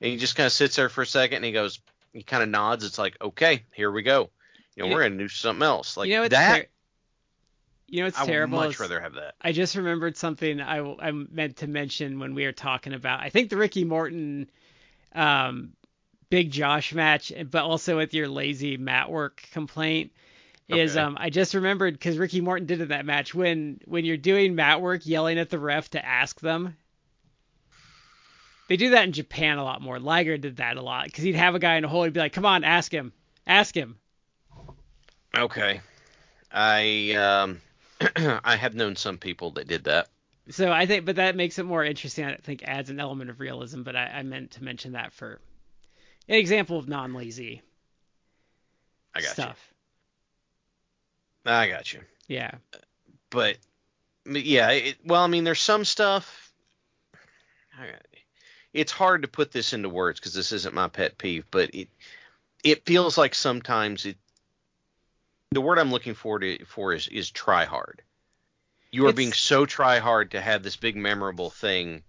and 0.00 0.10
he 0.10 0.16
just 0.16 0.36
kind 0.36 0.46
of 0.46 0.52
sits 0.52 0.76
there 0.76 0.88
for 0.88 1.02
a 1.02 1.06
second 1.06 1.36
and 1.36 1.44
he 1.44 1.52
goes, 1.52 1.80
he 2.12 2.22
kind 2.22 2.42
of 2.42 2.48
nods. 2.48 2.84
It's 2.84 2.98
like, 2.98 3.16
okay, 3.20 3.64
here 3.74 3.90
we 3.90 4.02
go. 4.02 4.30
You 4.76 4.82
know, 4.82 4.88
You- 4.88 4.94
we're 4.94 5.02
gonna 5.04 5.18
do 5.18 5.28
something 5.28 5.62
else. 5.62 5.96
Like 5.96 6.08
you 6.08 6.14
know 6.16 6.22
what's 6.22 6.30
that. 6.34 6.56
ter- 6.62 6.66
you 7.88 8.00
know 8.00 8.06
what's 8.06 8.18
I 8.18 8.24
would 8.24 8.50
much 8.50 8.70
is- 8.74 8.80
rather 8.80 9.00
have 9.00 9.14
that. 9.14 9.34
I 9.40 9.52
just 9.52 9.74
remembered 9.76 10.16
something 10.16 10.60
I, 10.60 10.78
I 10.78 11.10
meant 11.10 11.56
to 11.58 11.66
mention 11.66 12.18
when 12.20 12.34
we 12.34 12.44
were 12.44 12.52
talking 12.52 12.92
about. 12.94 13.20
I 13.20 13.30
think 13.30 13.50
the 13.50 13.56
Ricky 13.56 13.84
Morton, 13.84 14.48
um, 15.14 15.72
Big 16.30 16.52
Josh 16.52 16.92
match, 16.94 17.32
but 17.50 17.64
also 17.64 17.96
with 17.96 18.14
your 18.14 18.28
lazy 18.28 18.76
mat 18.76 19.10
work 19.10 19.42
complaint, 19.52 20.12
is 20.68 20.96
Okay. 20.96 21.00
um 21.04 21.16
I 21.18 21.30
just 21.30 21.54
remembered 21.54 21.94
because 21.94 22.16
Ricky 22.16 22.40
Morton 22.40 22.66
did 22.68 22.80
in 22.80 22.88
that 22.88 23.04
match 23.04 23.34
when 23.34 23.80
when 23.86 24.04
you're 24.04 24.16
doing 24.16 24.54
mat 24.54 24.80
work, 24.80 25.04
yelling 25.04 25.38
at 25.40 25.50
the 25.50 25.58
ref 25.58 25.90
to 25.90 26.04
ask 26.04 26.38
them. 26.40 26.76
They 28.70 28.76
do 28.76 28.90
that 28.90 29.02
in 29.02 29.10
Japan 29.10 29.58
a 29.58 29.64
lot 29.64 29.82
more. 29.82 29.98
Liger 29.98 30.38
did 30.38 30.58
that 30.58 30.76
a 30.76 30.80
lot 30.80 31.06
because 31.06 31.24
he'd 31.24 31.34
have 31.34 31.56
a 31.56 31.58
guy 31.58 31.74
in 31.74 31.84
a 31.84 31.88
hole. 31.88 32.04
He'd 32.04 32.12
be 32.12 32.20
like, 32.20 32.32
"Come 32.32 32.46
on, 32.46 32.62
ask 32.62 32.92
him, 32.92 33.12
ask 33.44 33.76
him." 33.76 33.98
Okay. 35.36 35.80
I 36.52 37.10
um 37.14 37.60
I 38.44 38.54
have 38.54 38.76
known 38.76 38.94
some 38.94 39.18
people 39.18 39.50
that 39.54 39.66
did 39.66 39.82
that. 39.84 40.06
So 40.50 40.70
I 40.70 40.86
think, 40.86 41.04
but 41.04 41.16
that 41.16 41.34
makes 41.34 41.58
it 41.58 41.64
more 41.64 41.84
interesting. 41.84 42.24
I 42.26 42.36
think 42.36 42.62
adds 42.62 42.90
an 42.90 43.00
element 43.00 43.28
of 43.28 43.40
realism. 43.40 43.82
But 43.82 43.96
I, 43.96 44.04
I 44.04 44.22
meant 44.22 44.52
to 44.52 44.62
mention 44.62 44.92
that 44.92 45.12
for 45.12 45.40
an 46.28 46.36
example 46.36 46.78
of 46.78 46.88
non-lazy 46.88 47.62
I 49.16 49.20
got 49.20 49.30
stuff. 49.30 49.72
you. 51.44 51.50
I 51.50 51.68
got 51.68 51.92
you. 51.92 52.02
Yeah. 52.28 52.52
But 53.30 53.56
yeah, 54.26 54.70
it, 54.70 54.98
well, 55.04 55.24
I 55.24 55.26
mean, 55.26 55.42
there's 55.42 55.60
some 55.60 55.84
stuff. 55.84 56.52
It's 58.72 58.92
hard 58.92 59.22
to 59.22 59.28
put 59.28 59.50
this 59.52 59.72
into 59.72 59.88
words 59.88 60.20
because 60.20 60.34
this 60.34 60.52
isn't 60.52 60.74
my 60.74 60.88
pet 60.88 61.18
peeve, 61.18 61.44
but 61.50 61.74
it 61.74 61.88
it 62.62 62.84
feels 62.86 63.18
like 63.18 63.34
sometimes 63.34 64.06
it. 64.06 64.16
The 65.52 65.60
word 65.60 65.78
I'm 65.78 65.90
looking 65.90 66.14
for 66.14 66.38
to 66.38 66.64
for 66.66 66.92
is 66.92 67.08
is 67.08 67.30
try 67.30 67.64
hard. 67.64 68.02
You 68.92 69.04
are 69.06 69.08
It's- 69.10 69.16
being 69.16 69.32
so 69.32 69.66
try 69.66 69.98
hard 69.98 70.32
to 70.32 70.40
have 70.40 70.62
this 70.62 70.76
big 70.76 70.96
memorable 70.96 71.50
thing 71.50 72.02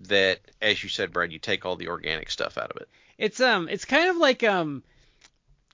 that, 0.00 0.40
as 0.62 0.82
you 0.82 0.88
said, 0.88 1.12
Brad, 1.12 1.32
you 1.32 1.38
take 1.38 1.66
all 1.66 1.76
the 1.76 1.88
organic 1.88 2.30
stuff 2.30 2.56
out 2.56 2.70
of 2.70 2.76
it. 2.80 2.88
It's 3.18 3.40
um, 3.40 3.68
it's 3.68 3.84
kind 3.84 4.08
of 4.08 4.16
like 4.16 4.44
um, 4.44 4.82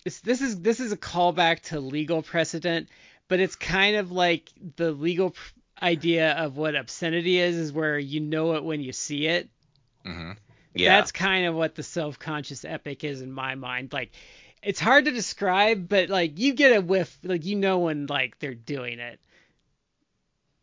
it's, 0.05 0.20
this 0.20 0.41
is 0.41 0.61
this 0.61 0.80
is 0.80 0.93
a 0.93 0.97
callback 0.97 1.61
to 1.64 1.78
legal 1.80 2.22
precedent, 2.22 2.89
but 3.28 3.39
it's 3.39 3.55
kind 3.55 3.97
of 3.97 4.11
like 4.11 4.51
the 4.76 4.91
legal 4.93 5.30
pr- 5.30 5.53
idea 5.82 6.32
of 6.32 6.57
what 6.57 6.74
obscenity 6.74 7.39
is, 7.39 7.57
is 7.57 7.72
where 7.72 7.99
you 7.99 8.20
know 8.20 8.55
it 8.55 8.64
when 8.64 8.80
you 8.80 8.93
see 8.93 9.26
it. 9.26 9.49
Hmm 10.05 10.32
Yeah. 10.74 10.88
That's 10.96 11.12
kind 11.12 11.46
of 11.46 11.55
what 11.55 11.74
the 11.74 11.82
self-conscious 11.82 12.64
epic 12.64 13.05
is 13.05 13.20
in 13.22 13.32
my 13.32 13.55
mind. 13.55 13.92
Like, 13.92 14.12
it's 14.62 14.80
hard 14.80 15.05
to 15.07 15.11
describe, 15.12 15.88
but 15.88 16.09
like 16.09 16.38
you 16.38 16.55
get 16.55 16.76
a 16.76 16.80
whiff, 16.80 17.16
like 17.22 17.44
you 17.44 17.57
know 17.57 17.80
when 17.80 18.07
like 18.07 18.38
they're 18.38 18.55
doing 18.55 18.98
it. 18.98 19.20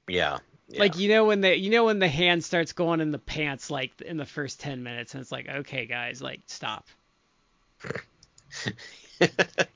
yeah. 0.07 0.39
yeah. 0.67 0.79
Like 0.79 0.95
you 0.97 1.09
know 1.09 1.25
when 1.25 1.41
the 1.41 1.55
you 1.57 1.69
know 1.69 1.85
when 1.85 1.99
the 1.99 2.07
hand 2.07 2.43
starts 2.43 2.73
going 2.73 3.01
in 3.01 3.11
the 3.11 3.19
pants 3.19 3.69
like 3.69 4.01
in 4.01 4.17
the 4.17 4.25
first 4.25 4.59
ten 4.59 4.83
minutes, 4.83 5.13
and 5.13 5.21
it's 5.21 5.31
like 5.31 5.47
okay 5.49 5.85
guys, 5.85 6.21
like 6.21 6.41
stop. 6.47 6.87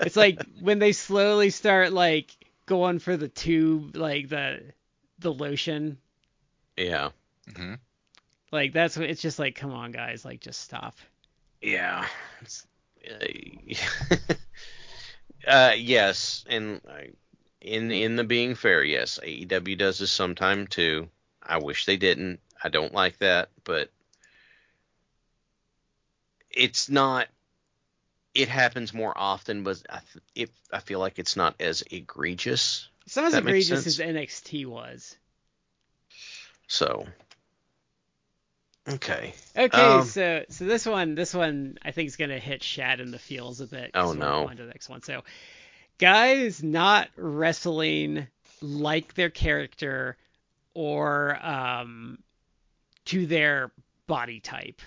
It's 0.03 0.15
like 0.15 0.45
when 0.59 0.79
they 0.79 0.91
slowly 0.93 1.49
start 1.49 1.91
like 1.93 2.35
going 2.65 2.99
for 2.99 3.17
the 3.17 3.27
tube, 3.27 3.95
like 3.95 4.29
the 4.29 4.73
the 5.19 5.33
lotion. 5.33 5.99
yeah. 6.77 7.09
hmm 7.55 7.75
Like 8.55 8.71
that's 8.71 8.95
it's 8.95 9.21
just 9.21 9.37
like 9.37 9.55
come 9.55 9.73
on 9.73 9.91
guys, 9.91 10.23
like 10.23 10.39
just 10.39 10.61
stop. 10.61 10.95
Yeah. 11.61 12.07
Uh, 13.05 13.25
uh, 15.45 15.73
yes, 15.75 16.45
and 16.47 16.79
in 17.59 17.91
in 17.91 18.15
the 18.15 18.23
being 18.23 18.55
fair, 18.55 18.81
yes, 18.81 19.19
AEW 19.21 19.77
does 19.77 19.99
this 19.99 20.09
sometime 20.09 20.67
too. 20.67 21.09
I 21.43 21.57
wish 21.57 21.85
they 21.85 21.97
didn't. 21.97 22.39
I 22.63 22.69
don't 22.69 22.93
like 22.93 23.17
that, 23.17 23.49
but 23.65 23.89
it's 26.49 26.89
not. 26.89 27.27
It 28.33 28.47
happens 28.47 28.93
more 28.93 29.13
often, 29.17 29.63
but 29.63 29.81
I, 29.89 29.99
th- 30.13 30.23
it, 30.33 30.51
I 30.71 30.79
feel 30.79 30.99
like 30.99 31.19
it's 31.19 31.35
not 31.35 31.55
as 31.59 31.83
egregious. 31.91 32.87
It's 33.05 33.17
not 33.17 33.25
as 33.25 33.33
egregious 33.33 33.85
as. 33.85 33.99
NXT 33.99 34.65
was. 34.65 35.17
So, 36.67 37.05
okay. 38.87 39.33
Okay, 39.57 39.81
Um, 39.81 40.05
so 40.05 40.45
so 40.49 40.65
this 40.65 40.85
one 40.85 41.15
this 41.15 41.33
one 41.33 41.77
I 41.83 41.91
think 41.91 42.07
is 42.07 42.15
gonna 42.15 42.39
hit 42.39 42.63
Shad 42.63 42.99
in 42.99 43.11
the 43.11 43.19
feels 43.19 43.61
a 43.61 43.67
bit. 43.67 43.91
Oh, 43.93 44.13
no. 44.13 44.47
On 44.47 44.55
to 44.55 44.63
the 44.63 44.67
next 44.67 44.89
one. 44.89 45.01
So 45.01 45.23
guys 45.97 46.61
not 46.61 47.09
wrestling 47.15 48.27
like 48.61 49.13
their 49.13 49.29
character 49.29 50.17
or 50.73 51.37
um 51.45 52.19
to 53.05 53.25
their 53.25 53.71
body 54.07 54.39
type. 54.39 54.81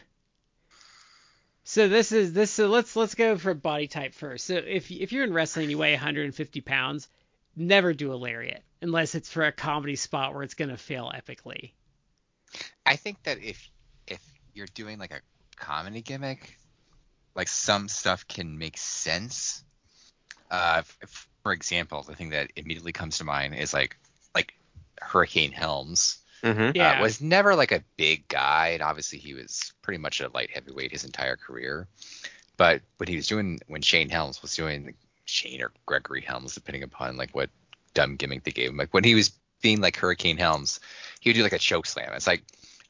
So 1.64 1.88
this 1.88 2.12
is 2.12 2.32
this 2.32 2.50
so 2.50 2.68
let's 2.68 2.96
let's 2.96 3.14
go 3.14 3.36
for 3.36 3.54
body 3.54 3.88
type 3.88 4.14
first. 4.14 4.46
So 4.46 4.54
if 4.54 4.90
if 4.90 5.12
you're 5.12 5.24
in 5.24 5.32
wrestling 5.32 5.70
you 5.70 5.78
weigh 5.78 5.92
150 5.92 6.60
pounds, 6.62 7.08
never 7.56 7.92
do 7.92 8.12
a 8.12 8.16
lariat 8.16 8.62
unless 8.80 9.14
it's 9.14 9.30
for 9.30 9.44
a 9.44 9.52
comedy 9.52 9.96
spot 9.96 10.34
where 10.34 10.42
it's 10.42 10.54
gonna 10.54 10.76
fail 10.76 11.12
epically. 11.14 11.72
I 12.86 12.96
think 12.96 13.22
that 13.24 13.38
if 13.38 13.68
if 13.68 13.70
you're 14.54 14.66
doing 14.74 14.98
like 14.98 15.12
a 15.12 15.20
comedy 15.56 16.02
gimmick, 16.02 16.58
like 17.34 17.48
some 17.48 17.88
stuff 17.88 18.26
can 18.28 18.58
make 18.58 18.76
sense. 18.76 19.64
Uh, 20.50 20.82
f- 21.02 21.28
for 21.42 21.52
example, 21.52 22.02
the 22.02 22.14
thing 22.14 22.30
that 22.30 22.50
immediately 22.56 22.92
comes 22.92 23.18
to 23.18 23.24
mind 23.24 23.54
is 23.54 23.72
like 23.72 23.96
like 24.34 24.54
Hurricane 25.00 25.52
Helms. 25.52 26.18
Mm-hmm. 26.42 26.76
Yeah. 26.76 26.98
uh, 26.98 27.02
was 27.02 27.20
never 27.20 27.56
like 27.56 27.72
a 27.72 27.82
big 27.96 28.28
guy, 28.28 28.68
and 28.68 28.82
obviously 28.82 29.18
he 29.18 29.34
was 29.34 29.72
pretty 29.82 29.98
much 29.98 30.20
a 30.20 30.28
light 30.28 30.50
heavyweight 30.52 30.92
his 30.92 31.04
entire 31.04 31.36
career. 31.36 31.88
But 32.56 32.82
what 32.96 33.08
he 33.08 33.16
was 33.16 33.26
doing 33.26 33.60
when 33.66 33.82
Shane 33.82 34.08
Helms 34.08 34.40
was 34.42 34.54
doing 34.54 34.94
Shane 35.24 35.62
or 35.62 35.72
Gregory 35.86 36.20
Helms, 36.20 36.54
depending 36.54 36.82
upon 36.82 37.16
like 37.16 37.34
what 37.34 37.50
dumb 37.94 38.16
gimmick 38.16 38.44
they 38.44 38.50
gave 38.50 38.70
him, 38.70 38.76
like 38.76 38.94
when 38.94 39.04
he 39.04 39.14
was 39.14 39.32
being 39.62 39.80
like 39.80 39.96
Hurricane 39.96 40.36
Helms, 40.38 40.80
he 41.20 41.30
would 41.30 41.34
do 41.34 41.42
like 41.42 41.52
a 41.52 41.58
choke 41.58 41.86
slam. 41.86 42.12
It's 42.14 42.26
like, 42.26 42.42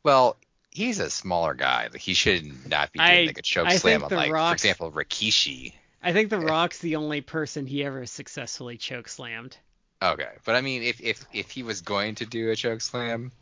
well, 0.04 0.36
he's 0.70 0.98
a 1.00 1.10
smaller 1.10 1.54
guy, 1.54 1.88
like 1.92 2.00
he 2.00 2.14
should 2.14 2.44
not 2.68 2.92
be 2.92 3.00
doing 3.00 3.24
I- 3.24 3.24
like 3.24 3.38
a 3.38 3.42
choke 3.42 3.68
I 3.68 3.76
slam 3.76 4.04
on 4.04 4.08
The 4.08 4.16
like, 4.16 4.32
for 4.38 4.54
example, 4.54 4.92
Rikishi. 4.92 5.74
I 6.02 6.12
think 6.12 6.28
The 6.30 6.40
Rock's 6.40 6.78
the 6.80 6.96
only 6.96 7.20
person 7.20 7.66
he 7.68 7.84
ever 7.84 8.04
successfully 8.04 8.78
choke 8.78 9.06
slammed. 9.06 9.58
Okay, 10.00 10.30
but 10.44 10.54
I 10.54 10.60
mean, 10.60 10.82
if 10.84 11.00
if 11.00 11.24
if 11.32 11.50
he 11.50 11.62
was 11.64 11.80
going 11.80 12.14
to 12.16 12.26
do 12.26 12.50
a 12.50 12.56
choke 12.56 12.80
slam 12.80 13.32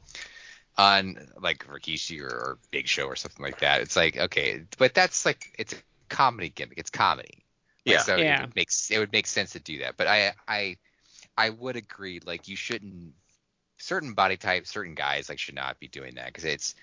on 0.79 1.18
like 1.41 1.66
Rikishi 1.66 2.20
or, 2.20 2.27
or 2.29 2.59
Big 2.70 2.89
Show 2.89 3.07
or 3.07 3.16
something 3.16 3.43
like 3.45 3.61
that, 3.61 3.83
it's 3.83 3.97
like 3.97 4.16
okay, 4.16 4.62
but 4.79 4.95
that's 4.95 5.27
like 5.27 5.55
it's 5.59 5.74
a 5.74 5.77
comedy 6.09 6.51
gimmick. 6.51 6.79
It's 6.79 6.91
comedy. 6.91 7.45
Like, 7.87 7.99
Yeah. 7.99 7.99
So 8.01 8.18
Yeah. 8.18 8.39
it 8.39 8.47
would 8.47 8.57
make 8.57 8.70
it 8.91 8.99
would 8.99 9.12
make 9.12 9.27
sense 9.27 9.53
to 9.53 9.61
do 9.61 9.79
that. 9.81 9.97
But 9.99 10.07
I 10.09 10.35
I 10.49 10.77
I 11.37 11.51
would 11.51 11.77
agree. 11.77 12.20
Like 12.24 12.49
you 12.49 12.57
shouldn't 12.57 13.14
certain 13.79 14.14
body 14.14 14.37
types, 14.37 14.70
certain 14.70 14.95
guys 14.95 15.29
like 15.29 15.39
should 15.39 15.55
not 15.57 15.79
be 15.81 15.89
doing 15.89 16.14
that 16.16 16.27
because 16.29 16.45
it's 16.45 16.74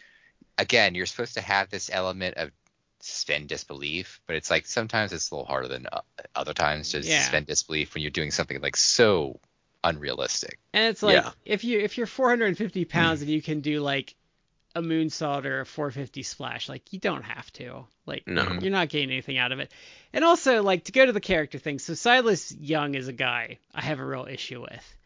again 0.58 0.96
you're 0.96 1.06
supposed 1.06 1.34
to 1.36 1.42
have 1.42 1.70
this 1.70 1.90
element 1.92 2.38
of 2.38 2.52
suspend 3.00 3.50
disbelief, 3.50 4.22
but 4.28 4.36
it's 4.38 4.50
like 4.50 4.66
sometimes 4.66 5.12
it's 5.12 5.30
a 5.30 5.36
little 5.36 5.46
harder 5.46 5.68
than 5.68 5.88
uh, 5.92 6.02
other 6.36 6.54
times 6.54 6.92
to 6.92 7.00
Yeah. 7.00 7.22
suspend 7.22 7.48
disbelief 7.48 7.94
when 7.94 8.02
you're 8.02 8.12
doing 8.12 8.32
something 8.32 8.62
like 8.62 8.78
so 8.78 9.40
unrealistic. 9.84 10.58
And 10.74 10.86
it's 10.86 11.04
like 11.04 11.16
Yeah. 11.16 11.32
if 11.46 11.64
you 11.64 11.80
if 11.80 11.98
you're 11.98 12.08
450 12.08 12.86
pounds 12.86 13.22
and 13.22 13.30
you 13.30 13.42
can 13.42 13.60
do 13.62 13.82
like 13.82 14.16
a 14.76 14.82
moonsault 14.82 15.46
or 15.46 15.60
a 15.62 15.66
450 15.66 16.24
splash, 16.24 16.68
like 16.70 16.94
you 16.94 17.00
don't 17.00 17.24
have 17.24 17.52
to. 17.54 17.86
Like 18.06 18.26
No. 18.26 18.58
you're 18.62 18.72
not 18.72 18.90
getting 18.90 19.12
anything 19.12 19.38
out 19.38 19.52
of 19.52 19.60
it. 19.60 19.72
And 20.14 20.24
also 20.24 20.64
like 20.64 20.86
to 20.86 20.92
go 20.92 21.06
to 21.06 21.12
the 21.12 21.20
character 21.20 21.60
thing. 21.60 21.80
So 21.80 21.94
Silas 21.94 22.52
Young 22.52 22.96
is 22.96 23.08
a 23.08 23.14
guy 23.14 23.60
I 23.76 23.82
have 23.82 24.00
a 24.00 24.06
real 24.06 24.26
issue 24.30 24.62
with 24.62 24.98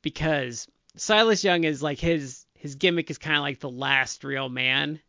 because 0.00 0.66
Silas 0.96 1.42
Young 1.44 1.64
is 1.64 1.82
like 1.82 1.98
his 1.98 2.46
his 2.62 2.76
gimmick 2.76 3.10
is 3.10 3.18
kind 3.18 3.36
of 3.36 3.42
like 3.42 3.58
the 3.58 3.68
last 3.68 4.22
real 4.22 4.48
man. 4.48 5.00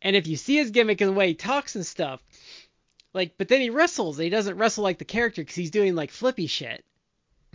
And 0.00 0.14
if 0.14 0.28
you 0.28 0.36
see 0.36 0.54
his 0.58 0.70
gimmick 0.70 1.00
and 1.00 1.10
the 1.10 1.14
way 1.14 1.26
he 1.26 1.34
talks 1.34 1.74
and 1.74 1.84
stuff, 1.84 2.22
like 3.12 3.34
but 3.36 3.48
then 3.48 3.60
he 3.60 3.68
wrestles, 3.70 4.16
and 4.16 4.22
he 4.24 4.30
doesn't 4.30 4.56
wrestle 4.56 4.84
like 4.84 4.98
the 4.98 5.04
character 5.04 5.42
because 5.42 5.56
he's 5.56 5.72
doing 5.72 5.96
like 5.96 6.12
flippy 6.12 6.46
shit. 6.46 6.84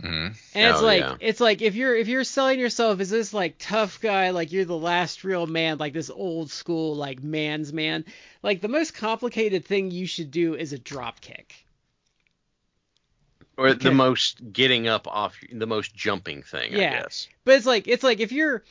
Mm-hmm. 0.02 0.26
And 0.54 0.70
it's 0.70 0.80
Oh, 0.82 0.84
like 0.84 1.00
yeah. 1.00 1.16
it's 1.20 1.40
like 1.40 1.62
if 1.62 1.74
you're 1.74 1.96
if 1.96 2.06
you're 2.06 2.22
selling 2.22 2.60
yourself 2.60 3.00
as 3.00 3.08
this 3.08 3.32
like 3.32 3.54
tough 3.58 3.98
guy, 4.02 4.28
like 4.28 4.52
you're 4.52 4.66
the 4.66 4.76
last 4.76 5.24
real 5.24 5.46
man, 5.46 5.78
like 5.78 5.94
this 5.94 6.10
old 6.10 6.50
school 6.50 6.94
like 6.96 7.22
man's 7.22 7.72
man, 7.72 8.04
like 8.42 8.60
the 8.60 8.68
most 8.68 8.92
complicated 8.92 9.64
thing 9.64 9.90
you 9.90 10.06
should 10.06 10.30
do 10.30 10.54
is 10.54 10.74
a 10.74 10.78
drop 10.78 11.22
kick. 11.22 11.65
Or 13.58 13.72
the 13.72 13.90
most 13.90 14.52
getting 14.52 14.86
up 14.86 15.06
off, 15.08 15.38
the 15.50 15.66
most 15.66 15.94
jumping 15.94 16.42
thing, 16.42 16.74
I 16.74 16.78
Yeah. 16.78 17.02
guess. 17.02 17.28
But 17.44 17.54
it's 17.56 17.66
like 17.66 17.88
it's 17.88 18.02
like 18.02 18.20
if 18.20 18.32
you're 18.32 18.62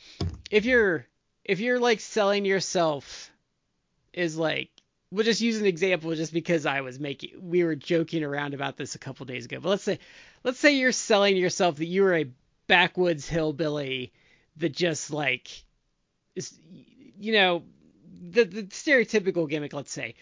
if 0.50 0.64
you're 0.64 1.06
if 1.44 1.58
you're 1.60 1.80
like 1.80 2.00
selling 2.00 2.44
yourself 2.44 3.32
is 4.12 4.36
like 4.36 4.70
we'll 5.10 5.24
just 5.24 5.40
use 5.40 5.58
an 5.58 5.66
example 5.66 6.14
just 6.14 6.32
because 6.32 6.66
I 6.66 6.82
was 6.82 7.00
making 7.00 7.30
we 7.40 7.64
were 7.64 7.74
joking 7.74 8.22
around 8.22 8.54
about 8.54 8.76
this 8.76 8.94
a 8.94 8.98
couple 8.98 9.26
days 9.26 9.44
ago. 9.44 9.58
But 9.60 9.70
let's 9.70 9.82
say 9.82 9.98
let's 10.44 10.58
say 10.58 10.76
you're 10.76 10.92
selling 10.92 11.36
yourself 11.36 11.76
that 11.76 11.86
you're 11.86 12.14
a 12.14 12.30
backwoods 12.68 13.28
hillbilly 13.28 14.12
that 14.56 14.72
just 14.72 15.10
like 15.10 15.48
is 16.34 16.58
you 17.18 17.32
know 17.32 17.62
the 18.30 18.44
the 18.44 18.62
stereotypical 18.64 19.48
gimmick 19.48 19.72
let's 19.72 19.92
say 19.92 20.14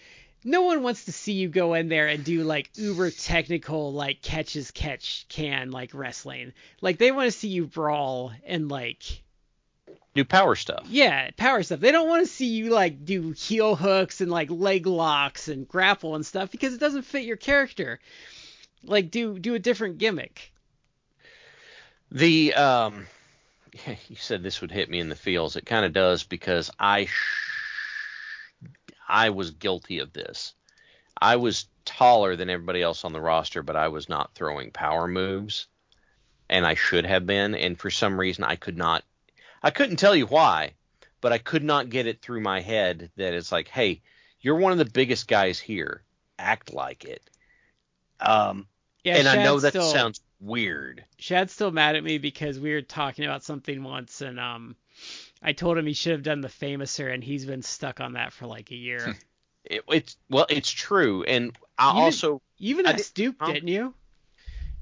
no 0.44 0.62
one 0.62 0.82
wants 0.82 1.06
to 1.06 1.12
see 1.12 1.32
you 1.32 1.48
go 1.48 1.74
in 1.74 1.88
there 1.88 2.06
and 2.06 2.22
do 2.24 2.44
like 2.44 2.70
uber 2.76 3.10
technical 3.10 3.92
like 3.92 4.20
catch 4.22 4.54
as 4.56 4.70
catch 4.70 5.26
can 5.28 5.70
like 5.70 5.90
wrestling 5.94 6.52
like 6.80 6.98
they 6.98 7.10
want 7.10 7.26
to 7.26 7.36
see 7.38 7.48
you 7.48 7.66
brawl 7.66 8.30
and 8.46 8.68
like 8.70 9.22
Do 10.14 10.24
power 10.24 10.54
stuff. 10.54 10.84
yeah 10.88 11.30
power 11.36 11.62
stuff 11.62 11.80
they 11.80 11.90
don't 11.92 12.08
want 12.08 12.26
to 12.26 12.32
see 12.32 12.46
you 12.46 12.70
like 12.70 13.04
do 13.04 13.30
heel 13.32 13.74
hooks 13.74 14.20
and 14.20 14.30
like 14.30 14.50
leg 14.50 14.86
locks 14.86 15.48
and 15.48 15.66
grapple 15.66 16.14
and 16.14 16.24
stuff 16.24 16.50
because 16.50 16.74
it 16.74 16.80
doesn't 16.80 17.02
fit 17.02 17.24
your 17.24 17.36
character 17.38 17.98
like 18.84 19.10
do 19.10 19.38
do 19.38 19.54
a 19.54 19.58
different 19.58 19.98
gimmick 19.98 20.52
The 22.10 22.54
um, 22.54 23.06
you 24.08 24.16
said 24.16 24.42
this 24.42 24.60
would 24.60 24.70
hit 24.70 24.88
me 24.90 25.00
in 25.00 25.08
the 25.08 25.16
feels. 25.16 25.56
It 25.56 25.66
kind 25.66 25.84
of 25.84 25.92
does 25.92 26.22
because 26.22 26.70
I 26.78 27.08
I 29.08 29.30
was 29.30 29.50
guilty 29.50 29.98
of 29.98 30.12
this. 30.12 30.54
I 31.20 31.36
was 31.36 31.66
taller 31.84 32.36
than 32.36 32.50
everybody 32.50 32.82
else 32.82 33.04
on 33.04 33.12
the 33.12 33.20
roster, 33.20 33.62
but 33.62 33.76
I 33.76 33.88
was 33.88 34.08
not 34.08 34.34
throwing 34.34 34.70
power 34.70 35.06
moves, 35.06 35.66
and 36.48 36.66
I 36.66 36.74
should 36.74 37.06
have 37.06 37.26
been. 37.26 37.54
And 37.54 37.78
for 37.78 37.90
some 37.90 38.18
reason, 38.18 38.44
I 38.44 38.56
could 38.56 38.76
not. 38.76 39.04
I 39.62 39.70
couldn't 39.70 39.96
tell 39.96 40.14
you 40.14 40.26
why, 40.26 40.74
but 41.20 41.32
I 41.32 41.38
could 41.38 41.64
not 41.64 41.90
get 41.90 42.06
it 42.06 42.20
through 42.20 42.40
my 42.40 42.60
head 42.60 43.10
that 43.16 43.34
it's 43.34 43.52
like, 43.52 43.68
hey, 43.68 44.02
you're 44.40 44.56
one 44.56 44.72
of 44.72 44.78
the 44.78 44.84
biggest 44.84 45.28
guys 45.28 45.58
here. 45.58 46.02
Act 46.38 46.72
like 46.72 47.04
it. 47.04 47.22
Um, 48.20 48.66
yeah 49.04 49.16
and 49.16 49.28
I 49.28 49.42
know 49.42 49.60
that 49.60 49.72
still, 49.72 49.92
sounds 49.92 50.20
weird. 50.40 51.04
Shad's 51.18 51.52
still 51.52 51.70
mad 51.70 51.96
at 51.96 52.04
me 52.04 52.18
because 52.18 52.58
we 52.58 52.72
were 52.72 52.82
talking 52.82 53.24
about 53.24 53.44
something 53.44 53.82
once 53.82 54.20
and 54.20 54.40
um 54.40 54.76
I 55.44 55.52
told 55.52 55.76
him 55.76 55.86
he 55.86 55.92
should 55.92 56.12
have 56.12 56.22
done 56.22 56.40
the 56.40 56.48
Fameasser 56.48 57.12
and 57.12 57.22
he's 57.22 57.44
been 57.44 57.62
stuck 57.62 58.00
on 58.00 58.14
that 58.14 58.32
for 58.32 58.46
like 58.46 58.70
a 58.70 58.76
year. 58.76 59.14
It, 59.66 59.82
it's 59.88 60.18
well, 60.28 60.44
it's 60.50 60.70
true, 60.70 61.22
and 61.22 61.56
I 61.78 61.96
You 61.96 62.02
also, 62.02 62.42
even 62.58 62.86
I 62.86 62.90
asked 62.90 63.14
Duke, 63.14 63.36
huh? 63.40 63.50
didn't 63.50 63.68
you? 63.68 63.94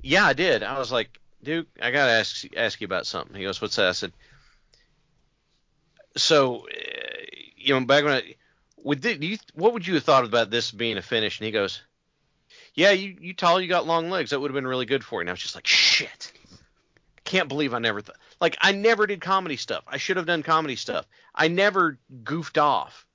yeah, 0.02 0.26
I 0.26 0.32
did. 0.32 0.64
I 0.64 0.76
was 0.76 0.90
like, 0.90 1.20
Duke, 1.40 1.68
I 1.80 1.92
gotta 1.92 2.10
ask 2.10 2.44
ask 2.56 2.80
you 2.80 2.86
about 2.86 3.06
something. 3.06 3.36
He 3.36 3.44
goes, 3.44 3.62
"What's 3.62 3.76
that?" 3.76 3.86
I 3.86 3.92
said, 3.92 4.12
"So, 6.16 6.66
uh, 6.66 7.24
you 7.56 7.78
know, 7.78 7.86
back 7.86 8.02
when 8.02 8.14
I, 8.14 8.34
would 8.78 9.04
you, 9.04 9.38
what 9.54 9.72
would 9.72 9.86
you 9.86 9.94
have 9.94 10.02
thought 10.02 10.24
about 10.24 10.50
this 10.50 10.72
being 10.72 10.98
a 10.98 11.02
finish?" 11.02 11.38
And 11.38 11.46
he 11.46 11.52
goes, 11.52 11.80
"Yeah, 12.74 12.90
you 12.90 13.16
you 13.20 13.34
tall, 13.34 13.60
you 13.60 13.68
got 13.68 13.86
long 13.86 14.10
legs. 14.10 14.30
That 14.30 14.40
would 14.40 14.50
have 14.50 14.56
been 14.56 14.66
really 14.66 14.86
good 14.86 15.04
for 15.04 15.20
you." 15.20 15.20
And 15.20 15.30
I 15.30 15.32
was 15.32 15.40
just 15.42 15.54
like, 15.54 15.68
"Shit." 15.68 16.32
Can't 17.22 17.48
believe 17.48 17.72
I 17.72 17.78
never 17.78 18.00
thought. 18.00 18.16
Like 18.42 18.56
I 18.60 18.72
never 18.72 19.06
did 19.06 19.20
comedy 19.20 19.56
stuff. 19.56 19.84
I 19.86 19.98
should 19.98 20.16
have 20.16 20.26
done 20.26 20.42
comedy 20.42 20.74
stuff. 20.74 21.06
I 21.32 21.46
never 21.46 22.00
goofed 22.24 22.58
off. 22.58 23.06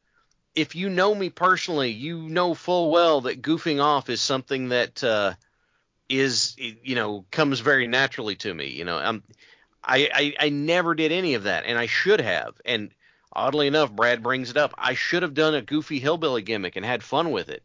If 0.56 0.74
you 0.74 0.90
know 0.90 1.14
me 1.14 1.30
personally, 1.30 1.92
you 1.92 2.30
know 2.30 2.54
full 2.54 2.90
well 2.92 3.20
that 3.22 3.42
goofing 3.42 3.84
off 3.84 4.10
is 4.10 4.22
something 4.22 4.70
that 4.70 5.04
uh, 5.04 5.34
is 6.08 6.56
you 6.58 6.96
know 6.96 7.26
comes 7.30 7.60
very 7.60 7.88
naturally 7.88 8.38
to 8.38 8.54
me. 8.54 8.68
You 8.68 8.86
know, 8.86 8.98
I'm 8.98 9.22
I, 9.84 10.10
I 10.14 10.46
I 10.46 10.50
never 10.50 10.96
did 10.96 11.12
any 11.12 11.34
of 11.34 11.44
that, 11.44 11.66
and 11.66 11.78
I 11.78 11.88
should 11.88 12.22
have. 12.22 12.54
And 12.64 12.92
oddly 13.34 13.68
enough, 13.68 13.92
Brad 13.92 14.24
brings 14.24 14.50
it 14.50 14.56
up. 14.56 14.74
I 14.78 14.94
should 14.94 15.24
have 15.24 15.34
done 15.34 15.56
a 15.56 15.62
goofy 15.62 16.00
hillbilly 16.00 16.42
gimmick 16.42 16.78
and 16.78 16.86
had 16.86 17.04
fun 17.04 17.32
with 17.32 17.50
it, 17.50 17.64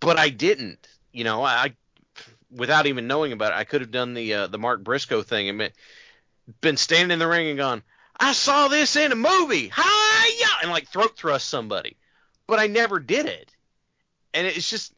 but 0.00 0.18
I 0.18 0.30
didn't. 0.30 0.88
You 1.12 1.22
know, 1.22 1.44
I 1.44 1.74
without 2.50 2.86
even 2.86 3.06
knowing 3.06 3.32
about 3.32 3.52
it, 3.52 3.56
I 3.56 3.62
could 3.62 3.82
have 3.82 3.92
done 3.92 4.14
the 4.14 4.34
uh, 4.34 4.46
the 4.48 4.58
Mark 4.58 4.82
Briscoe 4.82 5.22
thing 5.22 5.48
and 5.48 5.70
been 6.60 6.76
standing 6.76 7.12
in 7.12 7.18
the 7.18 7.26
ring 7.26 7.48
and 7.48 7.58
gone, 7.58 7.82
I 8.18 8.32
saw 8.32 8.68
this 8.68 8.96
in 8.96 9.12
a 9.12 9.16
movie, 9.16 9.68
hi 9.72 10.10
and 10.62 10.70
like 10.70 10.88
throat 10.88 11.16
thrust 11.16 11.48
somebody, 11.48 11.96
but 12.46 12.58
I 12.58 12.66
never 12.66 12.98
did 12.98 13.26
it, 13.26 13.50
and 14.34 14.46
it's 14.46 14.68
just 14.68 14.92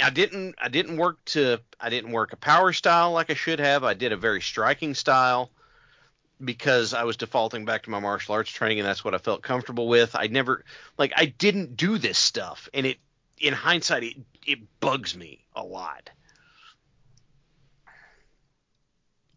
I 0.00 0.10
didn't 0.10 0.56
I 0.58 0.68
didn't 0.68 0.96
work 0.96 1.24
to 1.26 1.60
I 1.80 1.90
didn't 1.90 2.12
work 2.12 2.32
a 2.32 2.36
power 2.36 2.72
style 2.72 3.12
like 3.12 3.30
I 3.30 3.34
should 3.34 3.60
have. 3.60 3.84
I 3.84 3.94
did 3.94 4.12
a 4.12 4.16
very 4.16 4.40
striking 4.40 4.94
style 4.94 5.50
because 6.42 6.92
I 6.92 7.04
was 7.04 7.16
defaulting 7.16 7.64
back 7.64 7.84
to 7.84 7.90
my 7.90 8.00
martial 8.00 8.34
arts 8.34 8.50
training 8.50 8.80
and 8.80 8.88
that's 8.88 9.04
what 9.04 9.14
I 9.14 9.18
felt 9.18 9.42
comfortable 9.42 9.88
with. 9.88 10.14
I 10.14 10.26
never 10.26 10.64
like 10.98 11.12
I 11.16 11.26
didn't 11.26 11.76
do 11.76 11.98
this 11.98 12.18
stuff 12.18 12.68
and 12.74 12.86
it 12.86 12.98
in 13.38 13.54
hindsight 13.54 14.02
it 14.02 14.16
it 14.46 14.80
bugs 14.80 15.16
me 15.16 15.44
a 15.54 15.62
lot. 15.62 16.10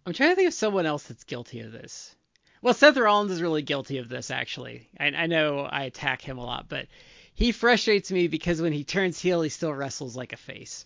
I'm 0.06 0.14
trying 0.14 0.30
to 0.30 0.36
think 0.36 0.48
of 0.48 0.54
someone 0.54 0.86
else 0.86 1.04
that's 1.04 1.24
guilty 1.24 1.62
of 1.62 1.72
this. 1.72 2.16
Well, 2.62 2.74
Seth 2.74 2.98
Rollins 2.98 3.32
is 3.32 3.42
really 3.42 3.62
guilty 3.62 3.98
of 3.98 4.10
this, 4.10 4.32
actually. 4.32 4.90
I, 5.00 5.08
I 5.08 5.26
know 5.28 5.60
I 5.60 5.84
attack 5.84 6.22
him 6.22 6.38
a 6.38 6.46
lot, 6.46 6.68
but 6.70 6.88
he 7.34 7.52
frustrates 7.52 8.12
me 8.12 8.28
because 8.28 8.62
when 8.62 8.74
he 8.74 8.84
turns 8.84 9.20
heel, 9.20 9.42
he 9.42 9.50
still 9.50 9.74
wrestles 9.74 10.16
like 10.16 10.34
a 10.34 10.38
face. 10.38 10.86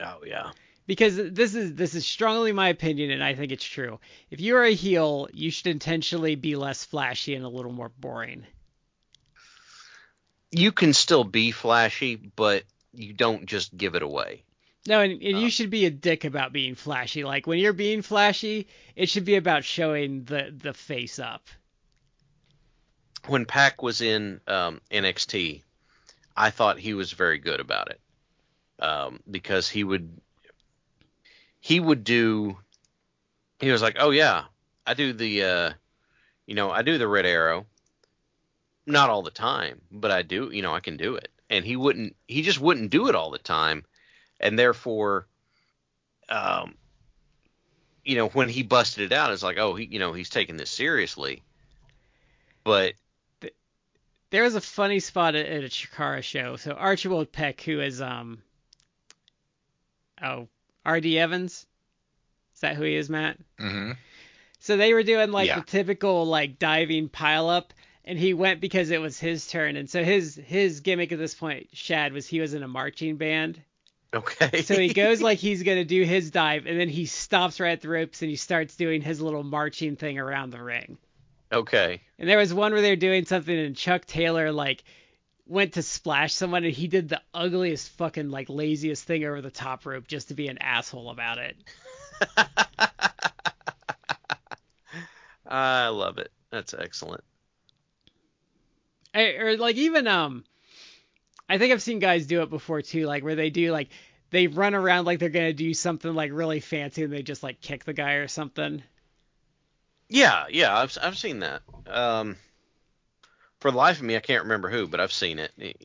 Oh 0.00 0.20
yeah. 0.26 0.52
Because 0.86 1.16
this 1.16 1.54
is 1.54 1.74
this 1.74 1.94
is 1.94 2.06
strongly 2.06 2.52
my 2.52 2.68
opinion, 2.68 3.10
and 3.10 3.22
I 3.22 3.34
think 3.34 3.52
it's 3.52 3.64
true. 3.64 4.00
If 4.30 4.40
you 4.40 4.56
are 4.56 4.64
a 4.64 4.74
heel, 4.74 5.28
you 5.32 5.50
should 5.50 5.68
intentionally 5.68 6.34
be 6.34 6.56
less 6.56 6.84
flashy 6.84 7.34
and 7.34 7.44
a 7.44 7.48
little 7.48 7.72
more 7.72 7.90
boring. 7.90 8.46
You 10.50 10.72
can 10.72 10.94
still 10.94 11.22
be 11.22 11.52
flashy, 11.52 12.16
but 12.16 12.64
you 12.92 13.12
don't 13.12 13.46
just 13.46 13.76
give 13.76 13.94
it 13.94 14.02
away. 14.02 14.42
No, 14.86 15.00
and, 15.00 15.12
and 15.22 15.40
you 15.40 15.50
should 15.50 15.70
be 15.70 15.86
a 15.86 15.90
dick 15.90 16.24
about 16.24 16.52
being 16.52 16.74
flashy. 16.74 17.24
Like 17.24 17.46
when 17.46 17.58
you're 17.58 17.72
being 17.72 18.02
flashy, 18.02 18.66
it 18.96 19.08
should 19.08 19.24
be 19.24 19.36
about 19.36 19.64
showing 19.64 20.24
the 20.24 20.54
the 20.56 20.72
face 20.74 21.18
up. 21.18 21.48
when 23.26 23.44
Pac 23.44 23.82
was 23.82 24.00
in 24.00 24.40
um, 24.46 24.80
NXT, 24.90 25.62
I 26.36 26.50
thought 26.50 26.78
he 26.78 26.94
was 26.94 27.12
very 27.12 27.38
good 27.38 27.60
about 27.60 27.90
it 27.90 28.00
um, 28.80 29.20
because 29.30 29.68
he 29.68 29.84
would 29.84 30.20
he 31.60 31.78
would 31.80 32.04
do 32.04 32.56
he 33.60 33.70
was 33.70 33.82
like, 33.82 33.96
oh 34.00 34.10
yeah, 34.10 34.44
I 34.86 34.94
do 34.94 35.12
the 35.12 35.44
uh, 35.44 35.72
you 36.46 36.54
know 36.54 36.70
I 36.70 36.82
do 36.82 36.98
the 36.98 37.08
red 37.08 37.26
arrow, 37.26 37.66
not 38.86 39.10
all 39.10 39.22
the 39.22 39.30
time, 39.30 39.82
but 39.90 40.10
I 40.10 40.22
do 40.22 40.50
you 40.52 40.62
know 40.62 40.74
I 40.74 40.80
can 40.80 40.96
do 40.96 41.16
it, 41.16 41.28
and 41.50 41.64
he 41.64 41.76
wouldn't 41.76 42.16
he 42.26 42.42
just 42.42 42.60
wouldn't 42.60 42.90
do 42.90 43.08
it 43.08 43.14
all 43.14 43.30
the 43.30 43.38
time, 43.38 43.84
and 44.40 44.58
therefore, 44.58 45.26
um, 46.28 46.74
you 48.04 48.16
know 48.16 48.28
when 48.28 48.48
he 48.48 48.62
busted 48.62 49.12
it 49.12 49.14
out, 49.16 49.32
it's 49.32 49.42
like 49.42 49.58
oh 49.58 49.74
he 49.74 49.84
you 49.86 49.98
know 49.98 50.12
he's 50.12 50.30
taking 50.30 50.56
this 50.56 50.70
seriously, 50.70 51.42
but 52.64 52.94
There 54.30 54.44
was 54.44 54.54
a 54.54 54.60
funny 54.60 55.00
spot 55.00 55.34
at, 55.34 55.46
at 55.46 55.64
a 55.64 55.68
Chikara 55.68 56.22
show. 56.22 56.56
So 56.56 56.72
Archibald 56.72 57.32
Peck, 57.32 57.60
who 57.62 57.80
is 57.80 58.00
um 58.00 58.42
oh 60.22 60.48
R.D. 60.84 61.18
Evans, 61.18 61.66
is 62.54 62.60
that 62.60 62.76
who 62.76 62.84
he 62.84 62.94
is, 62.96 63.10
Matt? 63.10 63.38
Mm-hmm. 63.58 63.92
So 64.60 64.76
they 64.76 64.94
were 64.94 65.02
doing 65.02 65.30
like 65.32 65.48
Yeah. 65.48 65.56
the 65.60 65.64
typical 65.66 66.26
like 66.26 66.58
diving 66.58 67.08
pile 67.08 67.48
up, 67.48 67.72
and 68.04 68.18
he 68.18 68.34
went 68.34 68.60
because 68.60 68.90
it 68.90 69.00
was 69.00 69.18
his 69.18 69.46
turn. 69.46 69.76
And 69.76 69.88
so 69.90 70.02
his 70.04 70.36
his 70.36 70.80
gimmick 70.80 71.12
at 71.12 71.18
this 71.18 71.34
point, 71.34 71.68
Shad, 71.72 72.12
was 72.12 72.26
he 72.26 72.40
was 72.40 72.54
in 72.54 72.62
a 72.62 72.68
marching 72.68 73.16
band, 73.16 73.60
Okay. 74.12 74.62
So 74.62 74.74
he 74.74 74.92
goes 74.92 75.22
like 75.22 75.38
he's 75.40 75.62
gonna 75.62 75.84
do 75.84 76.02
his 76.02 76.30
dive, 76.30 76.66
and 76.66 76.78
then 76.78 76.88
he 76.88 77.06
stops 77.06 77.60
right 77.60 77.72
at 77.72 77.80
the 77.80 77.88
ropes 77.88 78.22
and 78.22 78.30
he 78.30 78.36
starts 78.36 78.76
doing 78.76 79.02
his 79.02 79.20
little 79.20 79.42
marching 79.44 79.96
thing 79.96 80.18
around 80.18 80.50
the 80.50 80.62
ring. 80.62 80.98
okay. 81.52 82.00
And 82.18 82.28
there 82.28 82.38
was 82.38 82.52
one 82.52 82.72
where 82.72 82.82
they 82.82 82.90
were 82.90 82.96
doing 82.96 83.24
something, 83.24 83.56
and 83.56 83.76
Chuck 83.76 84.04
Taylor 84.06 84.52
like 84.52 84.82
went 85.46 85.74
to 85.74 85.82
splash 85.82 86.32
someone, 86.32 86.64
and 86.64 86.72
he 86.72 86.88
did 86.88 87.08
the 87.08 87.20
ugliest 87.34 87.90
fucking 87.90 88.30
like 88.30 88.48
laziest 88.48 89.04
thing 89.04 89.24
over 89.24 89.40
the 89.40 89.50
top 89.50 89.86
rope 89.86 90.06
just 90.06 90.28
to 90.28 90.34
be 90.34 90.48
an 90.48 90.58
asshole 90.58 91.10
about 91.10 91.38
it. 91.38 91.56
I 95.46 95.88
love 95.88 96.18
it. 96.18 96.30
That's 96.50 96.74
excellent. 96.74 97.24
I, 99.12 99.32
or 99.32 99.56
like 99.56 99.76
even 99.76 100.06
um, 100.06 100.44
I 101.50 101.58
think 101.58 101.72
I've 101.72 101.82
seen 101.82 101.98
guys 101.98 102.26
do 102.26 102.42
it 102.42 102.48
before 102.48 102.80
too, 102.80 103.06
like 103.06 103.24
where 103.24 103.34
they 103.34 103.50
do 103.50 103.72
like 103.72 103.88
they 104.30 104.46
run 104.46 104.76
around 104.76 105.04
like 105.04 105.18
they're 105.18 105.30
gonna 105.30 105.52
do 105.52 105.74
something 105.74 106.14
like 106.14 106.30
really 106.32 106.60
fancy, 106.60 107.02
and 107.02 107.12
they 107.12 107.22
just 107.22 107.42
like 107.42 107.60
kick 107.60 107.84
the 107.84 107.92
guy 107.92 108.14
or 108.14 108.28
something. 108.28 108.84
Yeah, 110.08 110.44
yeah, 110.48 110.78
I've 110.78 110.96
I've 111.02 111.18
seen 111.18 111.40
that. 111.40 111.62
Um, 111.88 112.36
for 113.58 113.72
the 113.72 113.76
life 113.76 113.98
of 113.98 114.04
me, 114.04 114.16
I 114.16 114.20
can't 114.20 114.44
remember 114.44 114.70
who, 114.70 114.86
but 114.86 115.00
I've 115.00 115.12
seen 115.12 115.40
it. 115.40 115.50
It, 115.58 115.76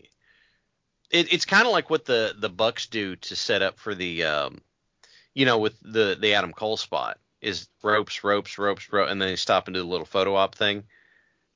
it's 1.09 1.45
kind 1.45 1.65
of 1.65 1.71
like 1.71 1.89
what 1.89 2.05
the 2.05 2.35
the 2.37 2.49
Bucks 2.49 2.85
do 2.85 3.15
to 3.15 3.35
set 3.35 3.63
up 3.63 3.79
for 3.79 3.95
the, 3.95 4.23
um, 4.23 4.61
you 5.33 5.45
know, 5.45 5.57
with 5.57 5.79
the 5.81 6.15
the 6.19 6.35
Adam 6.35 6.53
Cole 6.53 6.77
spot 6.77 7.17
is 7.41 7.67
ropes, 7.81 8.23
ropes, 8.23 8.59
ropes, 8.59 8.93
ropes, 8.93 9.11
and 9.11 9.19
then 9.19 9.29
they 9.29 9.35
stop 9.35 9.67
and 9.67 9.73
do 9.73 9.81
the 9.81 9.87
little 9.87 10.05
photo 10.05 10.35
op 10.35 10.53
thing. 10.53 10.83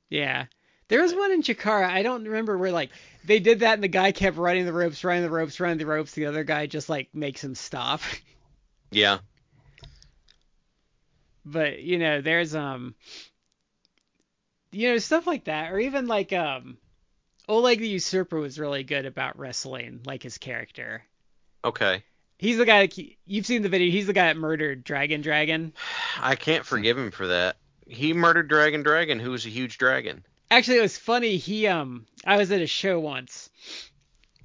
Yeah. 0.09 0.45
There 0.89 1.01
was 1.01 1.13
one 1.13 1.31
in 1.31 1.41
Chikara. 1.43 1.87
I 1.87 2.03
don't 2.03 2.25
remember 2.25 2.57
where 2.57 2.71
like 2.71 2.89
they 3.23 3.39
did 3.39 3.61
that 3.61 3.75
and 3.75 3.83
the 3.83 3.87
guy 3.87 4.11
kept 4.11 4.37
running 4.37 4.65
the 4.65 4.73
ropes, 4.73 5.03
running 5.03 5.23
the 5.23 5.29
ropes, 5.29 5.59
running 5.59 5.77
the 5.77 5.85
ropes. 5.85 6.11
The 6.11 6.25
other 6.25 6.43
guy 6.43 6.65
just 6.65 6.89
like 6.89 7.09
makes 7.13 7.43
him 7.43 7.55
stop. 7.55 8.01
Yeah, 8.91 9.19
but 11.45 11.83
you 11.83 11.99
know, 11.99 12.21
there's 12.21 12.55
um 12.55 12.95
you 14.71 14.89
know, 14.89 14.97
stuff 14.97 15.27
like 15.27 15.45
that. 15.45 15.71
Or 15.71 15.79
even 15.79 16.07
like 16.07 16.33
um 16.33 16.77
Oleg 17.47 17.79
the 17.79 17.87
Usurper 17.87 18.39
was 18.39 18.59
really 18.59 18.83
good 18.83 19.05
about 19.05 19.37
wrestling, 19.37 20.01
like 20.05 20.23
his 20.23 20.37
character. 20.37 21.03
okay. 21.63 22.03
He's 22.37 22.57
the 22.57 22.65
guy 22.65 22.87
that, 22.87 22.97
you've 23.25 23.45
seen 23.45 23.63
the 23.63 23.69
video, 23.69 23.91
he's 23.91 24.07
the 24.07 24.13
guy 24.13 24.27
that 24.27 24.37
murdered 24.37 24.83
Dragon 24.83 25.21
Dragon. 25.21 25.73
I 26.19 26.35
can't 26.35 26.65
forgive 26.65 26.97
him 26.97 27.11
for 27.11 27.27
that. 27.27 27.57
He 27.85 28.13
murdered 28.13 28.47
Dragon 28.47 28.81
Dragon, 28.81 29.19
who 29.19 29.31
was 29.31 29.45
a 29.45 29.49
huge 29.49 29.77
dragon. 29.77 30.23
Actually, 30.51 30.77
it 30.79 30.81
was 30.81 30.97
funny. 30.97 31.37
He 31.37 31.67
um, 31.67 32.05
I 32.25 32.37
was 32.37 32.51
at 32.51 32.61
a 32.61 32.67
show 32.67 32.99
once, 32.99 33.49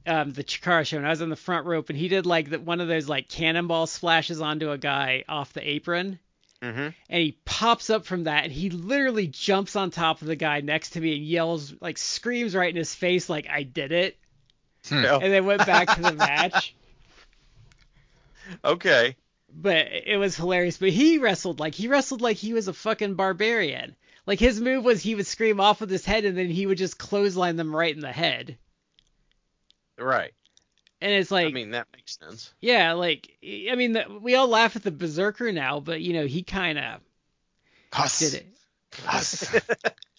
um, 0.06 0.32
the 0.32 0.44
Chikara 0.44 0.86
show, 0.86 0.98
and 0.98 1.06
I 1.06 1.10
was 1.10 1.22
on 1.22 1.30
the 1.30 1.36
front 1.36 1.66
rope, 1.66 1.88
and 1.88 1.98
he 1.98 2.08
did 2.08 2.26
like 2.26 2.50
the, 2.50 2.58
one 2.60 2.80
of 2.80 2.88
those 2.88 3.08
like 3.08 3.28
cannonball 3.28 3.86
splashes 3.86 4.40
onto 4.40 4.70
a 4.70 4.78
guy 4.78 5.24
off 5.28 5.52
the 5.52 5.66
apron, 5.68 6.18
Mm-hmm. 6.62 6.88
and 7.10 7.22
he 7.22 7.38
pops 7.44 7.90
up 7.90 8.06
from 8.06 8.24
that, 8.24 8.44
and 8.44 8.52
he 8.52 8.70
literally 8.70 9.26
jumps 9.26 9.76
on 9.76 9.90
top 9.90 10.22
of 10.22 10.28
the 10.28 10.36
guy 10.36 10.60
next 10.60 10.90
to 10.90 11.00
me 11.00 11.16
and 11.16 11.24
yells 11.24 11.74
like 11.80 11.98
screams 11.98 12.54
right 12.54 12.70
in 12.70 12.76
his 12.76 12.94
face 12.94 13.28
like 13.28 13.46
I 13.50 13.62
did 13.64 13.92
it, 13.92 14.16
Hmm. 14.88 15.04
and 15.04 15.32
then 15.32 15.46
went 15.46 15.64
back 15.66 15.94
to 15.96 16.02
the 16.02 16.12
match. 16.12 16.74
Okay. 18.64 19.16
But 19.56 19.86
it 19.90 20.18
was 20.18 20.36
hilarious. 20.36 20.76
But 20.76 20.90
he 20.90 21.18
wrestled 21.18 21.60
like 21.60 21.74
he 21.74 21.88
wrestled 21.88 22.20
like 22.20 22.36
he 22.36 22.52
was 22.52 22.68
a 22.68 22.72
fucking 22.74 23.14
barbarian. 23.14 23.96
Like 24.26 24.40
his 24.40 24.60
move 24.60 24.84
was 24.84 25.02
he 25.02 25.14
would 25.14 25.26
scream 25.26 25.60
off 25.60 25.80
with 25.80 25.90
his 25.90 26.04
head 26.04 26.24
and 26.24 26.36
then 26.36 26.48
he 26.48 26.66
would 26.66 26.78
just 26.78 26.98
clothesline 26.98 27.56
them 27.56 27.74
right 27.74 27.94
in 27.94 28.00
the 28.00 28.12
head. 28.12 28.56
Right. 29.98 30.32
And 31.00 31.12
it's 31.12 31.30
like 31.30 31.48
I 31.48 31.50
mean, 31.50 31.72
that 31.72 31.88
makes 31.94 32.18
sense. 32.18 32.54
Yeah, 32.60 32.92
like 32.92 33.28
I 33.44 33.74
mean, 33.76 33.92
the, 33.92 34.06
we 34.20 34.34
all 34.36 34.48
laugh 34.48 34.76
at 34.76 34.82
the 34.82 34.90
berserker 34.90 35.52
now, 35.52 35.80
but 35.80 36.00
you 36.00 36.14
know 36.14 36.26
he 36.26 36.42
kind 36.42 36.78
of 36.78 37.00
Huss. 37.92 38.20
did 38.20 38.34
it. 38.34 38.46
Huss. 39.04 39.54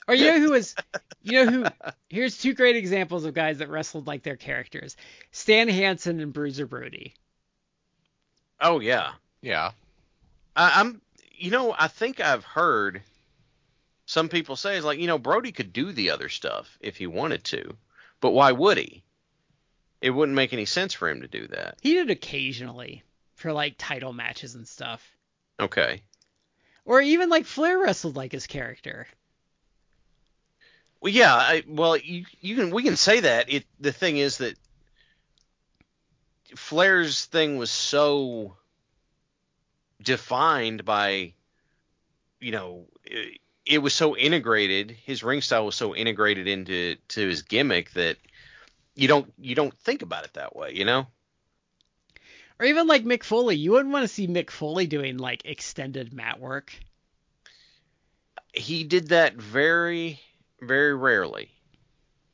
Or 0.07 0.13
you 0.13 0.25
know 0.27 0.39
who 0.39 0.51
was, 0.51 0.75
you 1.23 1.31
know 1.43 1.51
who? 1.51 1.65
Here's 2.09 2.37
two 2.37 2.53
great 2.53 2.75
examples 2.75 3.25
of 3.25 3.33
guys 3.33 3.57
that 3.57 3.69
wrestled 3.69 4.05
like 4.05 4.21
their 4.21 4.35
characters: 4.35 4.95
Stan 5.31 5.67
Hansen 5.67 6.19
and 6.19 6.31
Bruiser 6.31 6.67
Brody. 6.67 7.15
Oh 8.61 8.79
yeah. 8.79 9.13
yeah. 9.41 9.71
I, 10.55 10.79
I'm. 10.79 11.01
You 11.37 11.49
know, 11.51 11.75
I 11.77 11.87
think 11.87 12.19
I've 12.19 12.43
heard 12.43 13.01
some 14.05 14.29
people 14.29 14.55
say 14.55 14.75
it's 14.75 14.85
like 14.85 14.99
you 14.99 15.07
know 15.07 15.17
Brody 15.17 15.51
could 15.51 15.73
do 15.73 15.91
the 15.91 16.11
other 16.11 16.29
stuff 16.29 16.77
if 16.79 16.97
he 16.97 17.07
wanted 17.07 17.43
to, 17.45 17.75
but 18.21 18.31
why 18.31 18.51
would 18.51 18.77
he? 18.77 19.03
It 20.01 20.11
wouldn't 20.11 20.35
make 20.35 20.53
any 20.53 20.65
sense 20.65 20.93
for 20.93 21.09
him 21.09 21.21
to 21.21 21.27
do 21.27 21.47
that. 21.47 21.79
He 21.81 21.93
did 21.93 22.09
occasionally 22.11 23.03
for 23.35 23.51
like 23.51 23.75
title 23.77 24.13
matches 24.13 24.55
and 24.55 24.67
stuff, 24.67 25.03
Okay. 25.59 26.01
or 26.85 27.01
even 27.01 27.29
like 27.29 27.45
Flair 27.45 27.79
wrestled 27.79 28.15
like 28.15 28.31
his 28.31 28.45
character. 28.47 29.07
Well, 31.01 31.11
yeah. 31.11 31.33
I, 31.35 31.63
well, 31.67 31.97
you 31.97 32.25
you 32.41 32.55
can 32.55 32.71
we 32.71 32.83
can 32.83 32.95
say 32.95 33.21
that. 33.21 33.51
It 33.51 33.65
the 33.79 33.91
thing 33.91 34.17
is 34.17 34.37
that 34.37 34.57
Flair's 36.55 37.25
thing 37.25 37.57
was 37.57 37.71
so 37.71 38.55
defined 40.01 40.85
by, 40.85 41.33
you 42.39 42.51
know, 42.51 42.85
it, 43.65 43.79
was 43.79 43.93
so 43.93 44.15
integrated. 44.15 44.91
His 44.91 45.23
ring 45.23 45.41
style 45.41 45.65
was 45.65 45.75
so 45.75 45.95
integrated 45.95 46.47
into 46.47 46.95
to 47.09 47.27
his 47.27 47.41
gimmick 47.41 47.91
that 47.91 48.17
you 48.95 49.07
don't 49.07 49.31
you 49.37 49.55
don't 49.55 49.77
think 49.79 50.01
about 50.01 50.25
it 50.25 50.33
that 50.33 50.55
way. 50.55 50.73
You 50.73 50.85
know. 50.85 51.07
Or 52.59 52.65
even 52.65 52.87
like 52.87 53.03
Mick 53.03 53.23
Foley. 53.23 53.57
You 53.57 53.71
wouldn't 53.71 53.91
want 53.91 54.03
to 54.03 54.07
see 54.07 54.27
Mick 54.27 54.49
Foley 54.49 54.87
doing 54.87 55.17
like 55.17 55.45
extended 55.45 56.13
mat 56.13 56.39
work. 56.39 56.71
he 58.55 58.83
did 58.83 59.09
that 59.09 59.35
very 59.35 60.19
very 60.61 60.95
rarely 60.95 61.51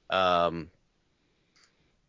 um 0.09 0.69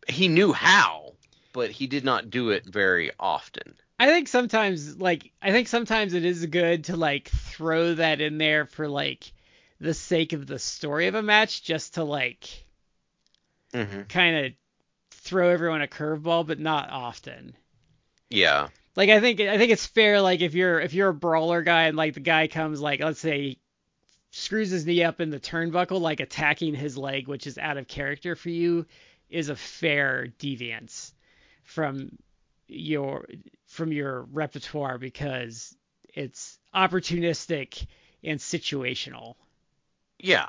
he 0.09 0.29
knew 0.29 0.53
how 0.53 1.15
but 1.53 1.71
he 1.71 1.87
did 1.87 2.05
not 2.05 2.31
do 2.31 2.51
it 2.51 2.65
very 2.67 3.11
often 3.19 3.75
I 4.03 4.07
think 4.07 4.27
sometimes 4.27 4.99
like 4.99 5.31
I 5.41 5.53
think 5.53 5.69
sometimes 5.69 6.13
it 6.15 6.25
is 6.25 6.45
good 6.47 6.87
to 6.87 6.97
like 6.97 7.29
throw 7.29 7.95
that 7.95 8.21
in 8.21 8.37
there 8.37 8.67
for 8.67 8.89
like 8.89 9.33
the 9.79 9.95
sake 9.95 10.33
of 10.33 10.45
the 10.45 10.59
story 10.59 11.07
of 11.07 11.15
a 11.15 11.23
match 11.23 11.63
just 11.63 11.95
to 11.95 12.03
like 12.03 12.67
mm-hmm. 13.73 14.03
kind 14.09 14.47
of 14.47 14.53
throw 15.13 15.51
everyone 15.51 15.83
a 15.83 15.87
curveball 15.87 16.45
but 16.45 16.59
not 16.59 16.91
often. 16.91 17.55
yeah 18.29 18.71
Like 18.97 19.09
I 19.09 19.21
think 19.21 19.41
I 19.41 19.57
think 19.57 19.71
it's 19.71 19.87
fair 19.87 20.21
like 20.21 20.41
if 20.41 20.55
you're 20.55 20.81
if 20.81 20.95
you're 20.95 21.11
a 21.11 21.15
brawler 21.15 21.63
guy 21.63 21.85
and 21.85 21.97
like 21.97 22.15
the 22.15 22.19
guy 22.21 22.49
comes 22.49 22.81
like 22.81 22.99
let's 22.99 23.21
say 23.21 23.59
screws 24.33 24.71
his 24.71 24.85
knee 24.85 25.05
up 25.05 25.21
in 25.21 25.31
the 25.31 25.39
turnbuckle 25.39 26.01
like 26.01 26.19
attacking 26.19 26.75
his 26.75 26.99
leg 26.99 27.29
which 27.29 27.47
is 27.47 27.57
out 27.57 27.77
of 27.77 27.87
character 27.87 28.35
for 28.35 28.51
you 28.51 28.85
is 29.31 29.49
a 29.49 29.55
fair 29.55 30.27
deviance 30.41 31.13
from 31.63 32.11
your 32.67 33.27
from 33.73 33.91
your 33.91 34.23
repertoire 34.33 34.99
because 34.99 35.75
it's 36.15 36.59
opportunistic 36.75 37.87
and 38.23 38.39
situational. 38.39 39.35
yeah 40.19 40.49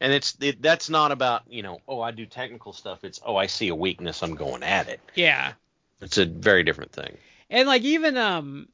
and 0.00 0.12
it's 0.12 0.36
it, 0.40 0.60
that's 0.60 0.90
not 0.90 1.12
about 1.12 1.42
you 1.48 1.62
know 1.62 1.78
oh 1.86 2.00
i 2.00 2.10
do 2.10 2.26
technical 2.26 2.72
stuff 2.72 3.04
it's 3.04 3.20
oh 3.24 3.36
i 3.36 3.46
see 3.46 3.68
a 3.68 3.74
weakness 3.74 4.22
i'm 4.22 4.34
going 4.34 4.64
at 4.64 4.88
it 4.88 5.00
Yeah. 5.14 5.52
it's 6.00 6.18
a 6.18 6.24
very 6.26 6.64
different 6.64 6.90
thing 6.92 7.16
And 7.50 7.68
like 7.68 7.82
even 7.82 8.16
um 8.16 8.68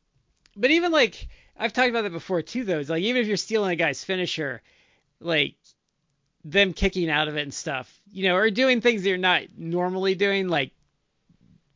but 0.56 0.70
even 0.70 0.90
like 0.90 1.28
I've 1.58 1.74
talked 1.74 1.90
about 1.90 2.02
that 2.02 2.12
before 2.12 2.40
too 2.40 2.64
though. 2.64 2.78
It's 2.78 2.88
like 2.88 3.02
even 3.02 3.20
if 3.20 3.28
you're 3.28 3.36
stealing 3.36 3.70
a 3.72 3.76
guy's 3.76 4.02
finisher, 4.02 4.62
like 5.20 5.56
them 6.42 6.72
kicking 6.72 7.10
out 7.10 7.28
of 7.28 7.36
it 7.36 7.42
and 7.42 7.52
stuff, 7.52 8.00
you 8.10 8.24
know, 8.24 8.34
or 8.36 8.48
doing 8.50 8.80
things 8.80 9.02
that 9.02 9.08
you're 9.10 9.18
not 9.18 9.42
normally 9.58 10.14
doing, 10.14 10.48
like 10.48 10.72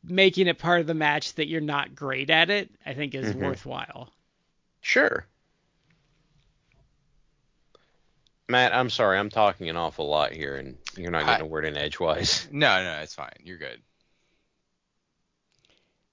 making 0.07 0.47
it 0.47 0.59
part 0.59 0.81
of 0.81 0.87
the 0.87 0.95
match 0.95 1.35
that 1.35 1.49
you're 1.49 1.61
not 1.61 1.95
great 1.95 2.31
at 2.31 2.51
it, 2.51 2.71
I 2.85 2.95
think 2.95 3.15
is 3.15 3.35
Mhm. 3.35 3.41
worthwhile. 3.41 4.11
sure 4.81 5.27
matt 8.49 8.75
i'm 8.75 8.91
sorry 8.91 9.19
i'm 9.19 9.31
talking 9.31 9.71
an 9.71 9.77
awful 9.77 10.07
lot 10.07 10.31
here 10.33 10.57
and 10.57 10.77
you're 10.97 11.11
not 11.11 11.25
getting 11.25 11.43
I- 11.45 11.47
a 11.47 11.49
word 11.49 11.65
in 11.65 11.77
edgewise 11.79 12.47
No, 12.53 12.83
no, 12.83 12.99
it's 13.01 13.15
fine. 13.15 13.33
You're 13.43 13.57
good. 13.59 13.81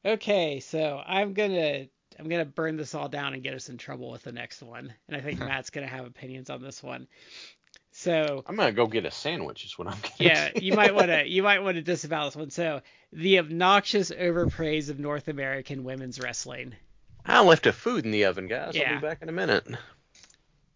Okay, 0.05 0.59
so 0.61 1.01
I'm 1.05 1.33
gonna 1.33 1.85
I'm 2.17 2.27
gonna 2.29 2.45
burn 2.45 2.77
this 2.77 2.95
all 2.95 3.09
down 3.09 3.33
and 3.33 3.43
get 3.43 3.53
us 3.53 3.69
in 3.69 3.77
trouble 3.77 4.09
with 4.09 4.23
the 4.23 4.31
next 4.31 4.63
one, 4.63 4.93
and 5.07 5.17
I 5.17 5.21
think 5.21 5.39
Matt's 5.39 5.69
gonna 5.69 5.85
have 5.87 6.05
opinions 6.05 6.49
on 6.49 6.61
this 6.61 6.81
one. 6.81 7.07
So 7.93 8.43
i'm 8.47 8.55
gonna 8.55 8.71
go 8.71 8.87
get 8.87 9.05
a 9.05 9.11
sandwich 9.11 9.65
is 9.65 9.77
what 9.77 9.87
i'm 9.89 9.97
getting 10.01 10.27
yeah, 10.27 10.49
you 10.55 10.73
might 10.73 10.95
want 10.95 11.07
to 11.07 11.27
you 11.27 11.43
might 11.43 11.61
want 11.61 11.75
to 11.75 11.81
disavow 11.81 12.25
this 12.25 12.35
one. 12.35 12.49
So 12.49 12.81
the 13.11 13.39
obnoxious 13.39 14.11
overpraise 14.11 14.89
of 14.89 14.97
North 14.99 15.27
American 15.27 15.83
women's 15.83 16.19
wrestling. 16.19 16.73
I 17.25 17.43
left 17.43 17.67
a 17.67 17.73
food 17.73 18.05
in 18.05 18.11
the 18.11 18.25
oven, 18.25 18.47
guys. 18.47 18.75
Yeah. 18.75 18.93
I'll 18.93 18.99
be 19.01 19.05
back 19.07 19.21
in 19.21 19.29
a 19.29 19.33
minute. 19.33 19.67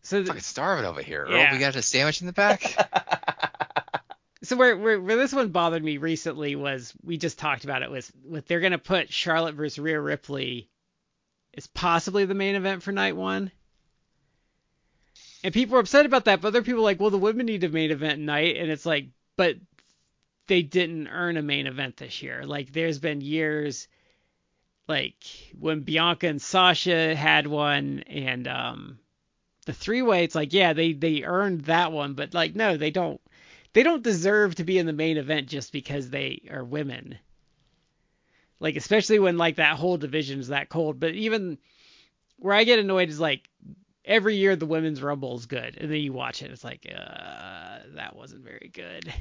So 0.04 0.18
th- 0.18 0.28
Fucking 0.28 0.42
starving 0.42 0.86
over 0.86 1.02
here. 1.02 1.24
Earl, 1.24 1.32
Yeah. 1.32 1.54
we 1.54 1.58
got 1.60 1.76
a 1.76 1.82
sandwich 1.82 2.22
in 2.22 2.28
the 2.28 2.34
back. 2.34 2.62
so 4.44 4.56
where, 4.58 4.78
where 4.78 5.02
where 5.02 5.16
this 5.16 5.34
one 5.34 5.50
bothered 5.50 5.84
me 5.84 5.98
recently 5.98 6.56
was 6.56 6.94
we 7.04 7.18
just 7.18 7.40
talked 7.40 7.64
about 7.64 7.82
it 7.82 7.90
was 7.90 8.12
with 8.24 8.46
they're 8.48 8.60
gonna 8.60 8.78
put 8.78 9.12
Charlotte 9.12 9.56
versus 9.56 9.80
Rhea 9.80 10.00
Ripley 10.00 10.70
as 11.58 11.66
possibly 11.68 12.26
the 12.26 12.34
main 12.36 12.56
event 12.56 12.84
for 12.84 12.92
night 12.92 13.16
one. 13.16 13.52
And 15.46 15.54
people 15.54 15.76
are 15.76 15.80
upset 15.80 16.08
about 16.08 16.26
that, 16.26 16.42
but 16.42 16.48
other 16.48 16.64
people 16.64 16.80
are 16.80 16.86
like, 16.86 17.00
well, 17.00 17.12
the 17.12 17.20
women 17.20 17.46
need 17.46 17.64
a 17.64 17.70
main 17.70 17.92
event 17.92 18.20
night, 18.20 18.58
and 18.58 18.72
it's 18.72 18.84
like, 18.84 19.10
but 19.38 19.58
they 20.48 20.64
didn't 20.64 21.08
earn 21.08 21.38
a 21.38 21.44
main 21.44 21.68
event 21.68 21.98
this 21.98 22.24
year. 22.24 22.48
Like 22.48 22.74
there's 22.74 22.98
been 22.98 23.22
years 23.22 23.88
like 24.88 25.24
when 25.60 25.82
Bianca 25.82 26.26
and 26.26 26.42
Sasha 26.42 27.16
had 27.16 27.46
one 27.46 28.00
and 28.08 28.48
um 28.48 28.98
the 29.68 29.74
three 29.74 30.02
way 30.02 30.24
it's 30.24 30.34
like 30.34 30.52
yeah 30.52 30.74
they 30.74 30.94
they 30.94 31.22
earned 31.22 31.66
that 31.66 31.92
one. 31.92 32.16
But 32.16 32.34
like 32.34 32.56
no 32.56 32.76
they 32.76 32.90
don't 32.90 33.22
they 33.74 33.84
don't 33.84 34.02
deserve 34.02 34.56
to 34.56 34.64
be 34.64 34.80
in 34.80 34.88
the 34.88 34.94
main 34.94 35.18
event 35.18 35.48
just 35.48 35.72
because 35.72 36.10
they 36.10 36.42
are 36.50 36.64
women. 36.64 37.20
Like 38.60 38.78
especially 38.78 39.20
when 39.20 39.38
like 39.38 39.58
that 39.58 39.78
whole 39.78 39.98
division 39.98 40.40
is 40.40 40.48
that 40.48 40.70
cold. 40.70 41.00
But 41.00 41.14
even 41.14 41.60
where 42.38 42.56
I 42.56 42.64
get 42.64 42.80
annoyed 42.80 43.10
is 43.10 43.20
like 43.20 43.48
every 44.06 44.36
year 44.36 44.56
the 44.56 44.66
women's 44.66 45.02
rumble 45.02 45.36
is 45.36 45.46
good 45.46 45.78
and 45.80 45.92
then 45.92 46.00
you 46.00 46.14
watch 46.14 46.42
it 46.42 46.52
it's 46.52 46.64
like 46.64 46.86
uh 46.94 47.80
that 47.96 48.16
wasn't 48.16 48.44
very 48.44 48.70
good 48.74 49.14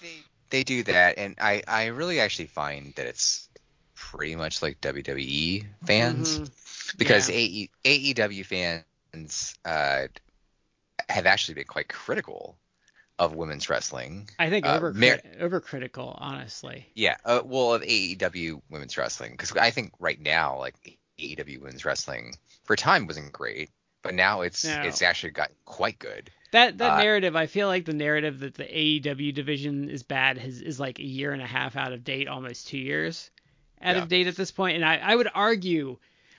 they 0.00 0.24
they 0.50 0.64
do 0.64 0.82
that, 0.84 1.18
and 1.18 1.34
I 1.40 1.62
I 1.66 1.86
really 1.86 2.20
actually 2.20 2.46
find 2.46 2.94
that 2.96 3.06
it's 3.06 3.48
pretty 3.94 4.36
much 4.36 4.62
like 4.62 4.80
WWE 4.80 5.66
fans 5.86 6.40
Mhm. 6.40 6.98
because 6.98 7.28
Yeah. 7.28 7.36
AE, 7.36 7.70
AEW 7.84 8.44
fans 8.44 9.54
uh, 9.64 10.06
have 11.08 11.26
actually 11.26 11.54
been 11.54 11.64
quite 11.66 11.88
critical 11.88 12.58
of 13.18 13.34
women's 13.34 13.68
wrestling. 13.68 14.28
I 14.38 14.50
think 14.50 14.66
Uh, 14.66 14.76
over 14.76 14.92
Mar- 14.92 15.20
overcritical 15.40 16.16
honestly 16.20 16.86
Yeah, 16.94 17.16
uh, 17.24 17.40
well, 17.44 17.74
of 17.74 17.82
AEW 17.82 18.62
women's 18.68 18.96
wrestling 18.98 19.32
because 19.32 19.56
I 19.56 19.70
think 19.70 19.92
right 19.98 20.20
now 20.20 20.58
like 20.58 20.74
AEW 21.22 21.60
women's 21.60 21.84
wrestling 21.84 22.34
for 22.64 22.74
a 22.74 22.76
time 22.76 23.06
wasn't 23.06 23.32
great, 23.32 23.70
but 24.02 24.14
now 24.14 24.40
it's 24.42 24.64
No. 24.64 24.82
it's 24.82 25.02
actually 25.02 25.30
got 25.30 25.50
quite 25.64 25.98
good. 25.98 26.30
That 26.52 26.78
that 26.78 26.94
Uh, 26.94 27.02
narrative, 27.02 27.34
I 27.36 27.46
feel 27.46 27.68
like 27.68 27.84
the 27.86 27.94
narrative 27.94 28.40
that 28.40 28.54
the 28.54 28.64
AEW 28.64 29.32
division 29.32 29.88
is 29.88 30.02
bad 30.02 30.36
has, 30.38 30.60
is 30.60 30.78
like 30.78 30.98
a 30.98 31.04
year 31.04 31.32
and 31.32 31.40
a 31.42 31.46
half 31.46 31.76
out 31.76 31.92
of 31.92 32.04
date, 32.04 32.28
almost 32.28 32.68
two 32.68 32.78
years 32.78 33.30
out 33.80 33.96
Yeah. 33.96 34.02
of 34.02 34.08
date 34.08 34.26
at 34.26 34.36
this 34.36 34.50
point. 34.50 34.76
And 34.76 34.84
I, 34.84 34.96
I 34.98 35.16
would 35.16 35.28
argue, 35.34 35.98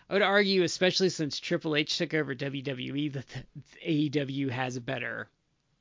I 0.09 0.13
would 0.13 0.21
argue, 0.21 0.63
especially 0.63 1.09
since 1.09 1.39
Triple 1.39 1.75
H 1.75 1.97
took 1.97 2.13
over 2.13 2.35
WWE, 2.35 3.13
that 3.13 3.25
the, 3.27 4.09
AEW 4.09 4.49
has 4.51 4.75
a 4.75 4.81
better 4.81 5.29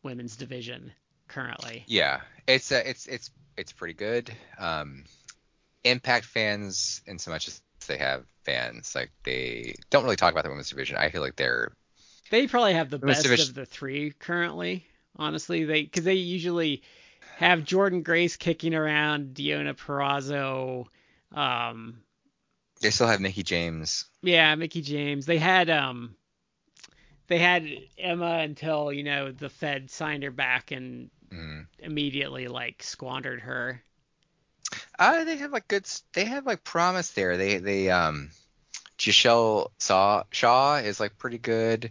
women's 0.02 0.36
division 0.36 0.92
currently. 1.28 1.84
Yeah, 1.86 2.20
it's 2.46 2.72
uh, 2.72 2.82
it's 2.86 3.06
it's 3.06 3.30
it's 3.56 3.72
pretty 3.72 3.94
good. 3.94 4.34
Um, 4.58 5.04
Impact 5.84 6.24
fans, 6.24 7.02
in 7.06 7.18
so 7.18 7.30
much 7.32 7.48
as 7.48 7.60
they 7.88 7.98
have 7.98 8.24
fans, 8.44 8.94
like 8.94 9.10
they 9.24 9.74
don't 9.90 10.04
really 10.04 10.16
talk 10.16 10.32
about 10.32 10.44
the 10.44 10.50
women's 10.50 10.70
division. 10.70 10.96
I 10.96 11.10
feel 11.10 11.20
like 11.22 11.36
they're 11.36 11.72
They 12.30 12.46
probably 12.46 12.74
have 12.74 12.90
the 12.90 12.98
best 12.98 13.22
division- 13.22 13.48
of 13.50 13.54
the 13.54 13.66
three 13.66 14.12
currently. 14.12 14.86
Honestly, 15.16 15.64
they 15.64 15.82
because 15.82 16.04
they 16.04 16.14
usually 16.14 16.82
have 17.36 17.60
Jordynne 17.60 18.02
Grace 18.04 18.36
kicking 18.36 18.74
around, 18.74 19.34
Deonna 19.34 19.74
Purrazzo. 19.76 20.86
Um, 21.36 22.02
they 22.80 22.90
still 22.90 23.06
have 23.08 23.20
Mickie 23.20 23.42
James. 23.42 24.06
Yeah, 24.22 24.54
Mickie 24.54 24.82
James. 24.82 25.26
They 25.26 25.38
had 25.38 25.68
um 25.70 26.14
they 27.28 27.38
had 27.38 27.66
Emma 27.98 28.38
until, 28.38 28.92
you 28.92 29.04
know, 29.04 29.32
the 29.32 29.48
Fed 29.48 29.90
signed 29.90 30.22
her 30.22 30.30
back 30.30 30.70
and 30.70 31.10
Mm. 31.30 31.66
immediately 31.78 32.48
like 32.48 32.82
squandered 32.82 33.40
her. 33.40 33.82
Uh, 35.02 35.24
they 35.24 35.36
have 35.36 35.52
like 35.52 35.66
good. 35.66 35.86
They 36.12 36.24
have 36.24 36.46
like 36.46 36.62
promise 36.62 37.10
there. 37.10 37.36
They 37.36 37.58
they 37.58 37.90
um, 37.90 38.30
Gisele 38.98 39.72
Shaw 39.80 40.22
Shaw 40.30 40.76
is 40.76 41.00
like 41.00 41.18
pretty 41.18 41.38
good. 41.38 41.90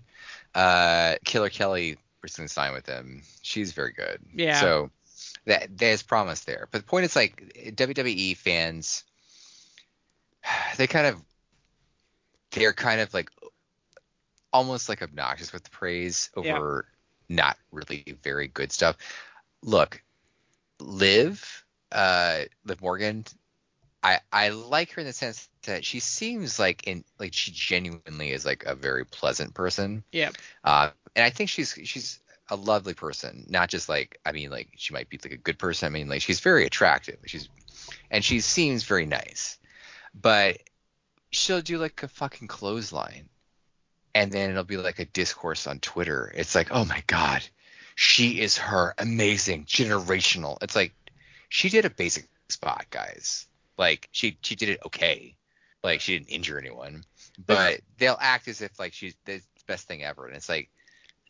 Uh, 0.55 1.15
Killer 1.25 1.49
Kelly 1.49 1.97
recently 2.21 2.47
signed 2.47 2.73
with 2.73 2.85
them. 2.85 3.23
She's 3.41 3.73
very 3.73 3.91
good. 3.91 4.21
Yeah. 4.33 4.59
So 4.61 4.91
that 5.45 5.77
there's 5.77 6.03
promise 6.03 6.41
there. 6.45 6.67
But 6.71 6.79
the 6.79 6.87
point 6.87 7.05
is 7.05 7.15
like 7.15 7.53
WWE 7.75 8.37
fans, 8.37 9.03
they 10.77 10.87
kind 10.87 11.07
of 11.07 11.21
they're 12.51 12.73
kind 12.73 13.01
of 13.01 13.13
like 13.13 13.29
almost 14.53 14.87
like 14.89 15.01
obnoxious 15.01 15.51
with 15.51 15.63
the 15.63 15.69
praise 15.69 16.29
Yeah. 16.37 16.57
over 16.57 16.85
not 17.27 17.57
really 17.71 18.17
very 18.23 18.47
good 18.47 18.71
stuff. 18.71 18.97
Look, 19.63 20.01
Liv, 20.79 21.65
uh, 21.91 22.41
Liv 22.65 22.81
Morgan, 22.81 23.25
I 24.03 24.19
I 24.31 24.49
like 24.49 24.91
her 24.91 25.01
in 25.01 25.07
the 25.07 25.13
sense 25.13 25.49
that 25.63 25.85
she 25.85 25.99
seems 25.99 26.57
like 26.57 26.87
in 26.87 27.03
like 27.19 27.33
she 27.33 27.51
genuinely 27.51 28.31
is 28.31 28.45
like 28.45 28.63
a 28.65 28.75
very 28.75 29.05
pleasant 29.05 29.53
person. 29.53 30.03
Yeah. 30.11 30.31
Uh, 30.63 30.89
and 31.15 31.25
I 31.25 31.29
think 31.29 31.49
she's 31.49 31.77
she's 31.83 32.19
a 32.49 32.55
lovely 32.55 32.93
person, 32.93 33.45
not 33.49 33.69
just 33.69 33.89
like 33.89 34.19
I 34.25 34.31
mean 34.31 34.49
like 34.49 34.69
she 34.75 34.93
might 34.93 35.09
be 35.09 35.19
like 35.23 35.33
a 35.33 35.37
good 35.37 35.59
person. 35.59 35.87
I 35.87 35.89
mean 35.89 36.09
like 36.09 36.21
she's 36.21 36.39
very 36.39 36.65
attractive. 36.65 37.17
She's 37.25 37.49
and 38.09 38.23
she 38.23 38.39
seems 38.39 38.83
very 38.83 39.05
nice, 39.05 39.57
but 40.19 40.57
she'll 41.29 41.61
do 41.61 41.77
like 41.77 42.01
a 42.03 42.07
fucking 42.07 42.47
clothesline, 42.47 43.29
and 44.15 44.31
then 44.31 44.49
it'll 44.49 44.63
be 44.63 44.77
like 44.77 44.99
a 44.99 45.05
discourse 45.05 45.67
on 45.67 45.79
Twitter. 45.79 46.31
It's 46.35 46.55
like 46.55 46.69
oh 46.71 46.85
my 46.85 47.03
god, 47.05 47.43
she 47.95 48.41
is 48.41 48.57
her 48.57 48.95
amazing 48.97 49.65
generational. 49.65 50.57
It's 50.61 50.75
like 50.75 50.93
she 51.51 51.67
did 51.67 51.83
a 51.83 51.89
basic 51.89 52.29
spot, 52.47 52.85
guys. 52.89 53.45
Like 53.77 54.07
she 54.11 54.37
she 54.41 54.55
did 54.55 54.69
it 54.69 54.79
okay. 54.85 55.35
Like 55.83 55.99
she 55.99 56.17
didn't 56.17 56.29
injure 56.29 56.57
anyone, 56.57 57.03
but 57.45 57.81
they'll 57.97 58.17
act 58.19 58.47
as 58.47 58.61
if 58.61 58.79
like 58.79 58.93
she's 58.93 59.15
the 59.25 59.41
best 59.67 59.87
thing 59.87 60.01
ever, 60.01 60.27
and 60.27 60.35
it's 60.35 60.47
like, 60.47 60.69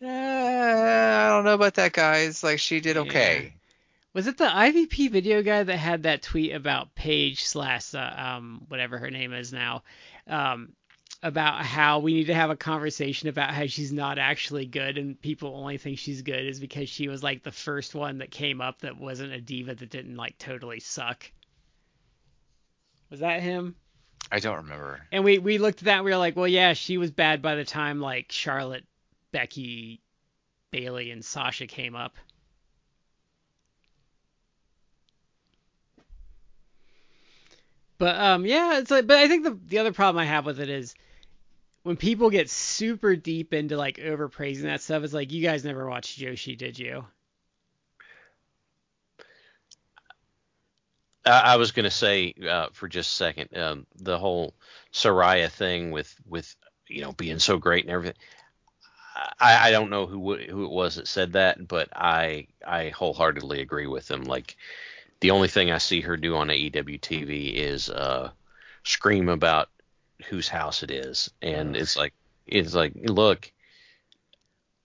uh, 0.01 0.07
I 0.07 1.29
don't 1.29 1.45
know 1.45 1.55
about 1.55 1.73
that, 1.75 1.93
guys. 1.93 2.43
Like 2.43 2.59
she 2.59 2.79
did 2.79 2.97
okay. 2.97 3.55
Was 4.13 4.27
it 4.27 4.37
the 4.37 4.45
IVP 4.45 5.09
video 5.09 5.41
guy 5.41 5.63
that 5.63 5.77
had 5.77 6.03
that 6.03 6.21
tweet 6.21 6.53
about 6.53 6.93
Paige 6.93 7.43
slash 7.43 7.95
uh, 7.95 8.13
um 8.15 8.61
whatever 8.67 8.99
her 8.99 9.09
name 9.09 9.33
is 9.33 9.51
now, 9.51 9.81
um 10.27 10.73
about 11.23 11.63
how 11.63 11.99
we 11.99 12.13
need 12.13 12.27
to 12.27 12.33
have 12.33 12.49
a 12.49 12.55
conversation 12.55 13.29
about 13.29 13.53
how 13.53 13.67
she's 13.67 13.93
not 13.93 14.17
actually 14.17 14.65
good 14.65 14.97
and 14.97 15.21
people 15.21 15.55
only 15.55 15.77
think 15.77 15.99
she's 15.99 16.23
good 16.23 16.45
is 16.45 16.59
because 16.59 16.89
she 16.89 17.07
was 17.07 17.21
like 17.21 17.43
the 17.43 17.51
first 17.51 17.93
one 17.93 18.17
that 18.17 18.31
came 18.31 18.59
up 18.59 18.81
that 18.81 18.97
wasn't 18.97 19.31
a 19.31 19.39
diva 19.39 19.75
that 19.75 19.89
didn't 19.89 20.15
like 20.15 20.37
totally 20.39 20.79
suck. 20.79 21.31
Was 23.11 23.19
that 23.19 23.41
him? 23.41 23.75
I 24.31 24.39
don't 24.39 24.57
remember. 24.57 25.01
And 25.11 25.23
we 25.23 25.37
we 25.37 25.57
looked 25.57 25.79
at 25.79 25.85
that 25.85 25.97
and 25.97 26.05
we 26.05 26.11
were 26.11 26.17
like, 26.17 26.35
well, 26.35 26.47
yeah, 26.47 26.73
she 26.73 26.97
was 26.97 27.11
bad 27.11 27.41
by 27.41 27.55
the 27.55 27.65
time 27.65 27.99
like 27.99 28.31
Charlotte, 28.31 28.85
Becky, 29.31 30.01
Bayley, 30.71 31.11
and 31.11 31.23
Sasha 31.23 31.67
came 31.67 31.95
up. 31.95 32.15
But 37.97 38.15
um, 38.15 38.45
yeah, 38.45 38.79
it's 38.79 38.89
like, 38.89 39.05
but 39.05 39.17
I 39.17 39.27
think 39.27 39.43
the 39.43 39.59
the 39.67 39.77
other 39.77 39.93
problem 39.93 40.19
I 40.19 40.25
have 40.25 40.45
with 40.45 40.59
it 40.59 40.69
is 40.69 40.95
when 41.83 41.97
people 41.97 42.29
get 42.29 42.49
super 42.49 43.15
deep 43.15 43.53
into 43.53 43.77
like 43.77 43.97
overpraising 43.97 44.63
that 44.63 44.81
stuff. 44.81 45.03
It's 45.03 45.13
like 45.13 45.31
you 45.31 45.41
guys 45.41 45.65
never 45.65 45.87
watched 45.89 46.19
Joshi, 46.19 46.57
did 46.57 46.77
you? 46.77 47.05
I, 51.23 51.57
was 51.57 51.71
to 51.85 51.91
say 51.91 52.33
uh, 52.49 52.67
for 52.73 52.87
just 52.87 53.11
a 53.11 53.15
second, 53.15 53.55
um, 53.55 53.85
the 53.95 54.17
whole 54.17 54.55
Saraya 54.91 55.51
thing 55.51 55.91
with 55.91 56.13
with 56.27 56.55
you 56.87 57.01
know 57.01 57.11
being 57.11 57.39
so 57.39 57.57
great 57.57 57.85
and 57.85 57.93
everything. 57.93 58.17
I, 59.39 59.67
I 59.67 59.71
don't 59.71 59.91
know 59.91 60.07
who 60.07 60.35
who 60.37 60.65
it 60.65 60.71
was 60.71 60.95
that 60.95 61.07
said 61.07 61.33
that, 61.33 61.67
but 61.67 61.89
I 61.95 62.47
I 62.65 62.89
wholeheartedly 62.89 63.61
agree 63.61 63.85
with 63.85 64.07
them. 64.07 64.23
Like 64.23 64.57
the 65.19 65.31
only 65.31 65.47
thing 65.47 65.69
I 65.69 65.77
see 65.77 66.01
her 66.01 66.17
do 66.17 66.35
on 66.35 66.47
AEW 66.47 66.99
TV 66.99 67.53
is 67.53 67.89
uh, 67.89 68.31
scream 68.83 69.29
about 69.29 69.69
whose 70.29 70.47
house 70.47 70.83
it 70.83 70.91
is, 70.91 71.31
and 71.41 71.75
it's 71.75 71.95
like 71.95 72.13
it's 72.47 72.73
like 72.73 72.93
look. 72.95 73.51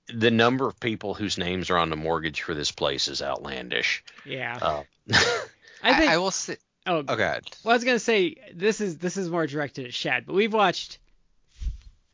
The 0.09 0.31
number 0.31 0.69
of 0.69 0.79
people 0.79 1.15
whose 1.15 1.37
names 1.37 1.69
are 1.69 1.77
on 1.79 1.91
the 1.91 1.97
mortgage 1.97 2.43
for 2.43 2.55
this 2.55 2.71
place 2.71 3.09
is 3.09 3.21
outlandish. 3.23 4.05
Yeah. 4.25 4.57
Uh, 4.63 4.83
I 5.83 5.95
think. 5.99 6.13
I, 6.13 6.19
will 6.19 6.31
say. 6.31 6.57
oh, 6.87 7.03
Oh 7.09 7.17
god. 7.17 7.43
Well, 7.65 7.73
I 7.73 7.77
was 7.77 7.83
gonna 7.83 7.99
say 7.99 8.37
this 8.55 8.81
is 8.81 8.99
this 8.99 9.17
is 9.17 9.29
more 9.29 9.47
directed 9.49 9.87
at 9.87 9.95
Shad, 9.95 10.25
but 10.27 10.35
we've 10.35 10.53
watched. 10.53 10.99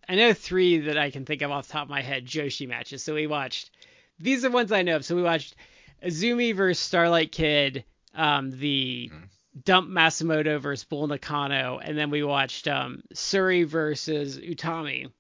I 0.09 0.15
know 0.15 0.33
three 0.33 0.81
that 0.81 0.97
I 0.99 1.11
can 1.11 1.25
think 1.27 1.43
of 1.43 1.51
off 1.51 1.67
the 1.67 1.75
top 1.75 1.85
of 1.85 1.91
my 1.91 2.01
head 2.03 2.27
Joshi 2.27 2.67
matches. 2.67 3.03
So 3.03 3.15
we 3.15 3.27
watched. 3.27 3.71
These 4.19 4.45
are 4.45 4.51
ones 4.51 4.73
I 4.73 4.83
know 4.83 4.97
of. 4.97 5.05
So 5.05 5.15
we 5.15 5.23
watched 5.23 5.55
Azumi 6.03 6.55
versus 6.55 6.83
Starlight 6.83 7.31
Kid, 7.31 7.85
um, 8.15 8.51
the 8.59 9.11
Mhm. 9.13 9.29
Dump 9.65 9.91
Matsumoto 9.91 10.61
versus 10.61 10.85
Bull 10.85 11.07
Nakano, 11.07 11.79
and 11.79 11.97
then 11.97 12.11
we 12.11 12.23
watched 12.23 12.69
um, 12.69 13.03
Syuri 13.15 13.67
versus 13.67 14.39
Utami. 14.39 15.11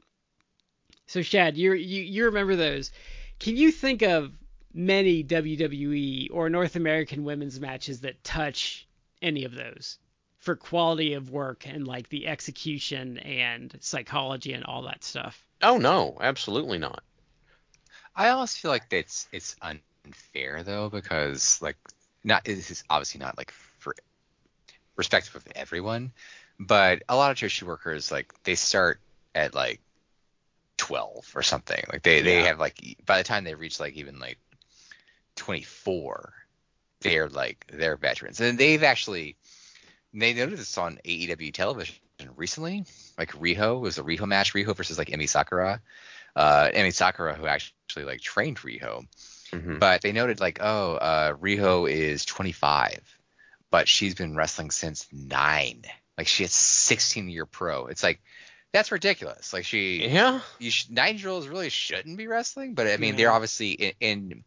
So 1.07 1.23
Shad, 1.23 1.57
you 1.57 1.75
you 1.75 2.03
you 2.03 2.25
remember 2.27 2.57
those? 2.57 2.93
Can 3.39 3.57
you 3.57 3.71
think 3.71 4.03
of 4.03 4.33
many 4.73 5.23
WWE 5.23 6.29
or 6.31 6.49
North 6.49 6.77
American 6.77 7.25
women's 7.25 7.61
matches 7.61 8.01
that 8.01 8.25
touch 8.25 8.87
any 9.21 9.45
of 9.45 9.55
those 9.55 9.99
for 10.43 10.57
quality 10.57 11.15
of 11.15 11.31
work 11.31 11.67
and 11.67 11.87
like 11.87 12.09
the 12.09 12.27
execution 12.27 13.17
and 13.19 13.77
psychology 13.81 14.53
and 14.53 14.65
all 14.65 14.83
that 14.83 15.05
stuff. 15.05 15.47
Oh 15.63 15.79
no, 15.79 16.19
absolutely 16.21 16.79
not. 16.79 17.03
I 18.17 18.29
almost 18.29 18.59
feel 18.59 18.73
like 18.73 18.87
it's 18.91 19.29
it's 19.31 19.55
unfair 19.63 20.65
though 20.65 20.91
because 20.91 21.63
like 21.63 21.77
not 22.25 22.45
this 22.45 22.73
is 22.73 22.83
obviously 22.91 23.21
not 23.21 23.39
like 23.39 23.53
for 23.53 23.72
respective 24.97 25.35
of 25.37 25.47
everyone, 25.55 26.13
but 26.59 27.03
a 27.09 27.17
lot 27.17 27.31
of 27.31 27.37
Joshi 27.37 27.63
workers 27.63 28.11
like 28.11 28.33
they 28.45 28.55
start 28.55 29.01
at 29.35 29.55
like 29.55 29.81
12 30.79 31.33
or 31.35 31.43
something. 31.43 31.83
Like 31.93 32.03
they 32.03 32.23
they 32.23 32.43
have 32.43 32.59
like 32.59 32.99
by 33.07 33.19
the 33.19 33.25
time 33.25 33.45
they 33.45 33.55
reach 33.55 33.81
like 33.81 33.95
even 33.95 34.19
like 34.19 34.39
24, 35.37 36.33
they're 37.01 37.29
like 37.29 37.67
they're 37.73 37.97
veterans, 37.97 38.41
and 38.41 38.59
they've 38.59 38.83
actually 38.83 39.37
they 40.15 40.35
noticed 40.35 40.59
this 40.59 40.79
on 40.79 40.99
AEW 41.05 41.53
television 41.53 41.97
recently. 42.37 42.85
Like 43.19 43.33
Riho 43.33 43.77
it 43.77 43.81
was 43.81 43.99
a 43.99 44.03
Riho 44.03 44.27
match, 44.27 44.55
Riho 44.55 44.77
versus 44.77 44.99
like 44.99 45.09
Emi 45.09 45.29
Sakura. 45.29 45.81
Uh, 46.35 46.71
Emi 46.75 46.93
Sakura 46.93 47.35
who 47.35 47.47
actually 47.47 48.05
like 48.05 48.21
trained 48.21 48.59
Riho, 48.59 49.07
Mhm. 49.53 49.79
but 49.79 50.01
they 50.03 50.13
noted 50.13 50.41
like 50.41 50.59
oh 50.61 50.95
uh, 50.97 51.35
Riho 51.35 51.91
is 51.91 52.25
25, 52.25 53.19
but 53.73 53.89
she's 53.89 54.15
been 54.15 54.37
wrestling 54.37 54.71
since 54.71 55.09
nine. 55.11 55.83
Like 56.17 56.29
she 56.29 56.45
has 56.45 56.53
16 56.53 57.29
year 57.29 57.47
pro. 57.47 57.87
It's 57.87 58.05
like 58.05 58.21
that's 58.73 58.93
ridiculous. 58.93 59.53
Like 59.53 59.65
she 59.65 60.07
Yeah. 60.07 60.41
you 60.61 60.71
sh- 60.71 60.89
nine 60.91 61.19
year 61.19 61.31
olds 61.31 61.49
really 61.49 61.71
shouldn't 61.71 62.17
be 62.17 62.29
wrestling, 62.29 62.75
but 62.75 62.87
I 62.87 62.99
mean 62.99 63.15
Yeah. 63.15 63.17
they're 63.17 63.33
obviously 63.33 63.73
in, 63.73 63.93
in 64.01 64.45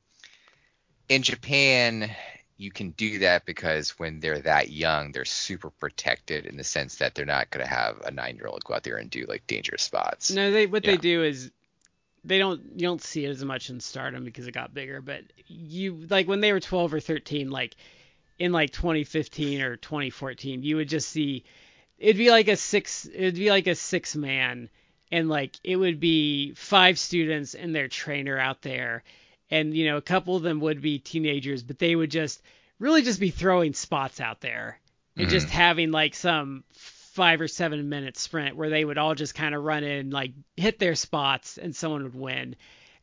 in 1.10 1.23
Japan 1.23 2.15
you 2.57 2.72
can 2.72 2.91
do 2.91 3.19
that 3.19 3.45
because 3.45 3.99
when 3.99 4.22
they're 4.22 4.39
that 4.39 4.69
young 4.69 5.11
they're 5.11 5.26
super 5.26 5.69
protected 5.72 6.45
in 6.45 6.56
the 6.56 6.64
sense 6.64 6.97
that 6.97 7.14
they're 7.14 7.26
not 7.26 7.49
going 7.49 7.65
to 7.65 7.69
have 7.69 7.99
a 8.06 8.11
nine 8.11 8.35
year 8.38 8.47
old 8.47 8.64
go 8.64 8.76
out 8.76 8.84
there 8.84 8.97
and 8.97 9.10
do 9.10 9.26
like 9.27 9.45
dangerous 9.47 9.84
spots. 9.84 10.31
No, 10.31 10.52
they 10.52 10.68
what 10.68 10.84
they 10.84 10.97
do 10.97 11.23
is 11.23 11.52
they 12.23 12.38
don't 12.38 12.61
you 12.76 12.84
don't 12.88 13.02
see 13.02 13.26
it 13.26 13.30
as 13.30 13.43
much 13.43 13.69
in 13.72 13.80
Stardom 13.80 14.23
because 14.23 14.47
it 14.47 14.53
got 14.53 14.73
bigger, 14.73 15.02
but 15.02 15.23
you 15.47 16.06
like 16.10 16.27
when 16.27 16.41
they 16.41 16.53
were 16.53 16.60
12 16.60 16.93
or 16.93 16.99
13 16.99 17.49
like 17.49 17.76
in 18.38 18.52
like 18.52 18.72
2015 18.72 19.62
or 19.62 19.76
2014, 19.78 20.64
you 20.64 20.76
would 20.78 20.90
just 20.90 21.10
see 21.10 21.44
it'd 21.98 22.18
be 22.18 22.30
like 22.30 22.48
a 22.48 22.57
six 22.57 23.06
it'd 23.06 23.36
be 23.36 23.49
like 23.49 23.68
a 23.68 23.76
six 23.76 24.16
man 24.16 24.70
and 25.12 25.30
like 25.30 25.56
it 25.64 25.78
would 25.78 25.99
be 25.99 26.53
five 26.53 26.99
students 26.99 27.56
and 27.56 27.74
their 27.74 27.88
trainer 27.88 28.38
out 28.38 28.62
there. 28.62 29.03
And 29.49 29.76
you 29.76 29.86
know 29.86 29.98
a 29.98 30.02
couple 30.02 30.36
of 30.36 30.44
them 30.44 30.60
would 30.62 30.82
be 30.82 30.99
teenagers 30.99 31.64
but 31.64 31.80
they 31.80 31.95
would 31.95 32.12
just 32.12 32.41
really 32.80 33.03
just 33.03 33.20
be 33.20 33.30
throwing 33.30 33.74
spots 33.74 34.20
out 34.20 34.41
there 34.41 34.80
and 35.18 35.30
just 35.30 35.48
mm-hmm. 35.48 35.56
having 35.56 35.91
like 35.91 36.14
some 36.14 36.66
five 36.74 37.40
or 37.40 37.48
seven 37.48 37.88
minute 37.88 38.18
sprint 38.18 38.57
where 38.57 38.70
they 38.70 38.84
would 38.84 38.98
all 38.98 39.16
just 39.16 39.36
kind 39.36 39.56
of 39.56 39.64
run 39.64 39.86
in 39.86 40.10
like 40.10 40.34
hit 40.57 40.80
their 40.80 40.95
spots 40.95 41.57
and 41.57 41.74
someone 41.74 42.03
would 42.03 42.16
win. 42.16 42.56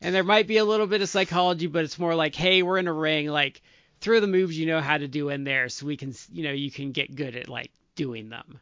And 0.02 0.14
there 0.14 0.24
might 0.24 0.48
be 0.48 0.58
a 0.58 0.64
little 0.64 0.86
bit 0.86 1.00
of 1.00 1.08
psychology 1.08 1.68
but 1.68 1.84
it's 1.84 1.98
more 1.98 2.14
like 2.14 2.34
hey 2.34 2.62
we're 2.62 2.78
in 2.78 2.88
a 2.88 2.92
ring 2.92 3.28
like 3.28 3.62
throw 4.02 4.20
the 4.20 4.26
moves 4.26 4.58
you 4.58 4.66
know 4.66 4.80
how 4.80 4.98
to 4.98 5.08
do 5.08 5.30
in 5.30 5.44
there 5.44 5.68
so 5.68 5.86
we 5.86 5.96
can 5.96 6.14
you 6.32 6.44
know 6.44 6.52
you 6.52 6.70
can 6.70 6.92
get 6.92 7.14
good 7.14 7.36
at 7.36 7.48
like 7.48 7.70
doing 7.94 8.28
them 8.28 8.60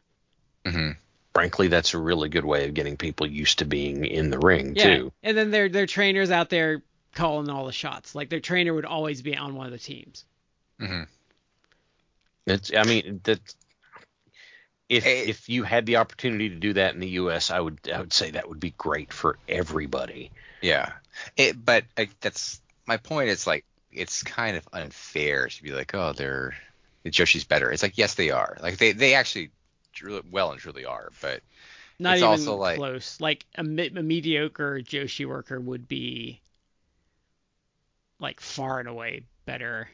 mm-hmm. 0.65 0.91
Frankly, 1.33 1.69
that's 1.69 1.93
a 1.93 1.97
really 1.97 2.27
good 2.27 2.43
way 2.43 2.67
of 2.67 2.73
getting 2.73 2.97
people 2.97 3.25
used 3.25 3.59
to 3.59 3.65
being 3.65 4.03
in 4.03 4.29
the 4.29 4.37
ring 4.37 4.75
yeah 4.75 4.97
too. 4.97 5.11
and 5.23 5.37
then 5.37 5.51
their 5.51 5.69
their 5.69 5.85
trainers 5.85 6.29
out 6.31 6.49
there 6.49 6.81
calling 7.15 7.49
all 7.49 7.65
the 7.65 7.71
shots 7.71 8.15
like 8.15 8.29
their 8.29 8.39
trainer 8.39 8.73
would 8.73 8.85
always 8.85 9.21
be 9.21 9.35
on 9.35 9.55
one 9.55 9.65
of 9.65 9.71
the 9.71 9.77
teams 9.77 10.25
mm-hmm. 10.79 11.03
It's 12.45 12.71
I 12.75 12.83
mean 12.83 13.21
that 13.23 13.39
if 14.89 15.05
if 15.05 15.49
you 15.49 15.63
had 15.63 15.85
the 15.85 15.97
opportunity 15.97 16.49
to 16.49 16.55
do 16.55 16.73
that 16.73 16.93
in 16.93 16.99
the 16.99 17.09
US, 17.09 17.49
I 17.51 17.59
would 17.59 17.79
I 17.93 17.99
would 17.99 18.13
say 18.13 18.31
that 18.31 18.49
would 18.49 18.59
be 18.59 18.73
great 18.77 19.13
for 19.13 19.37
everybody. 19.47 20.31
Yeah. 20.61 20.91
It, 21.37 21.63
but 21.63 21.85
uh, 21.97 22.05
that's 22.19 22.61
my 22.85 22.97
point. 22.97 23.29
It's 23.29 23.47
like 23.47 23.65
it's 23.91 24.23
kind 24.23 24.57
of 24.57 24.67
unfair 24.73 25.47
to 25.47 25.63
be 25.63 25.71
like, 25.71 25.93
oh, 25.93 26.13
they're 26.13 26.55
Joshi's 27.05 27.43
better. 27.43 27.71
It's 27.71 27.83
like 27.83 27.97
yes, 27.97 28.15
they 28.15 28.29
are. 28.31 28.57
Like 28.61 28.77
they 28.77 28.91
they 28.91 29.13
actually 29.15 29.51
well 30.31 30.51
and 30.51 30.59
truly 30.59 30.85
are. 30.85 31.11
But 31.21 31.41
not 31.99 32.13
It's 32.13 32.19
even 32.19 32.29
also 32.29 32.55
like- 32.55 32.77
close 32.77 33.19
like 33.21 33.45
a, 33.55 33.61
a 33.61 33.63
mediocre 33.63 34.79
joshi 34.81 35.25
worker 35.27 35.59
would 35.59 35.87
be 35.87 36.41
like 38.19 38.39
far 38.39 38.79
and 38.79 38.87
away 38.87 39.23
better 39.45 39.89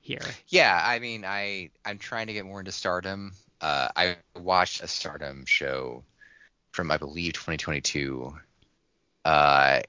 here 0.00 0.20
yeah, 0.48 0.80
I 0.84 0.98
mean, 0.98 1.24
I 1.24 1.70
I'm 1.84 1.98
trying 1.98 2.26
to 2.26 2.32
get 2.32 2.44
more 2.44 2.58
into 2.60 2.72
Stardom. 2.72 3.32
Uh, 3.60 3.88
I 3.94 4.16
watched 4.36 4.82
a 4.82 4.88
Stardom 4.88 5.44
show 5.46 6.02
from 6.72 6.90
I 6.90 6.96
believe 6.96 7.34
2022. 7.34 8.34
Uh, 9.24 9.80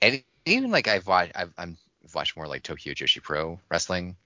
and 0.00 0.22
even 0.46 0.70
like 0.70 0.88
I've 0.88 1.06
watched 1.06 1.32
I've 1.34 1.52
I'm 1.58 1.76
I've 2.08 2.14
watched 2.14 2.36
more 2.36 2.46
like 2.46 2.62
Tokyo 2.62 2.94
Joshi 2.94 3.22
Pro 3.22 3.60
wrestling, 3.70 4.16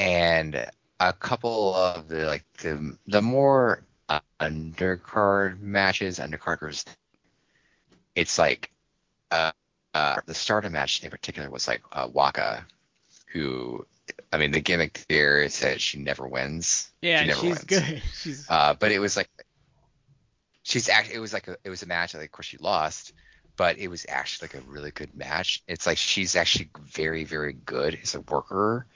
and 0.00 0.66
a 0.98 1.12
couple 1.12 1.74
of 1.74 2.08
the 2.08 2.26
like 2.26 2.44
the 2.58 2.96
the 3.06 3.22
more 3.22 3.84
uh, 4.08 4.18
undercard 4.40 5.60
matches, 5.60 6.18
undercarders. 6.18 6.84
It's 8.16 8.36
like 8.36 8.70
uh, 9.30 9.52
uh 9.94 10.16
the 10.26 10.34
starter 10.34 10.70
match 10.70 11.04
in 11.04 11.10
particular 11.10 11.50
was 11.50 11.68
like 11.68 11.82
uh, 11.92 12.08
Waka, 12.12 12.66
who 13.32 13.86
I 14.32 14.38
mean 14.38 14.50
the 14.50 14.60
gimmick 14.60 15.04
there 15.08 15.42
is 15.42 15.60
that 15.60 15.80
she 15.80 15.98
never 15.98 16.26
wins. 16.26 16.90
yeah 17.00 17.20
she 17.20 17.26
never 17.28 17.40
she's 17.42 17.50
wins. 17.50 17.64
good 17.64 18.02
she's 18.12 18.46
Uh, 18.48 18.74
but 18.74 18.90
it 18.90 18.98
was 18.98 19.16
like 19.16 19.28
she's 20.64 20.88
act. 20.88 21.10
It 21.12 21.20
was 21.20 21.32
like 21.32 21.46
a, 21.46 21.56
it 21.62 21.70
was 21.70 21.84
a 21.84 21.86
match. 21.86 22.14
Like, 22.14 22.24
of 22.24 22.32
course, 22.32 22.46
she 22.46 22.58
lost, 22.58 23.12
but 23.56 23.78
it 23.78 23.88
was 23.88 24.06
actually 24.08 24.48
like 24.48 24.62
a 24.62 24.70
really 24.70 24.90
good 24.90 25.14
match. 25.14 25.62
It's 25.66 25.86
like 25.86 25.98
she's 25.98 26.36
actually 26.36 26.68
very, 26.80 27.24
very 27.24 27.54
good 27.54 27.98
as 28.02 28.14
a 28.14 28.20
worker. 28.20 28.86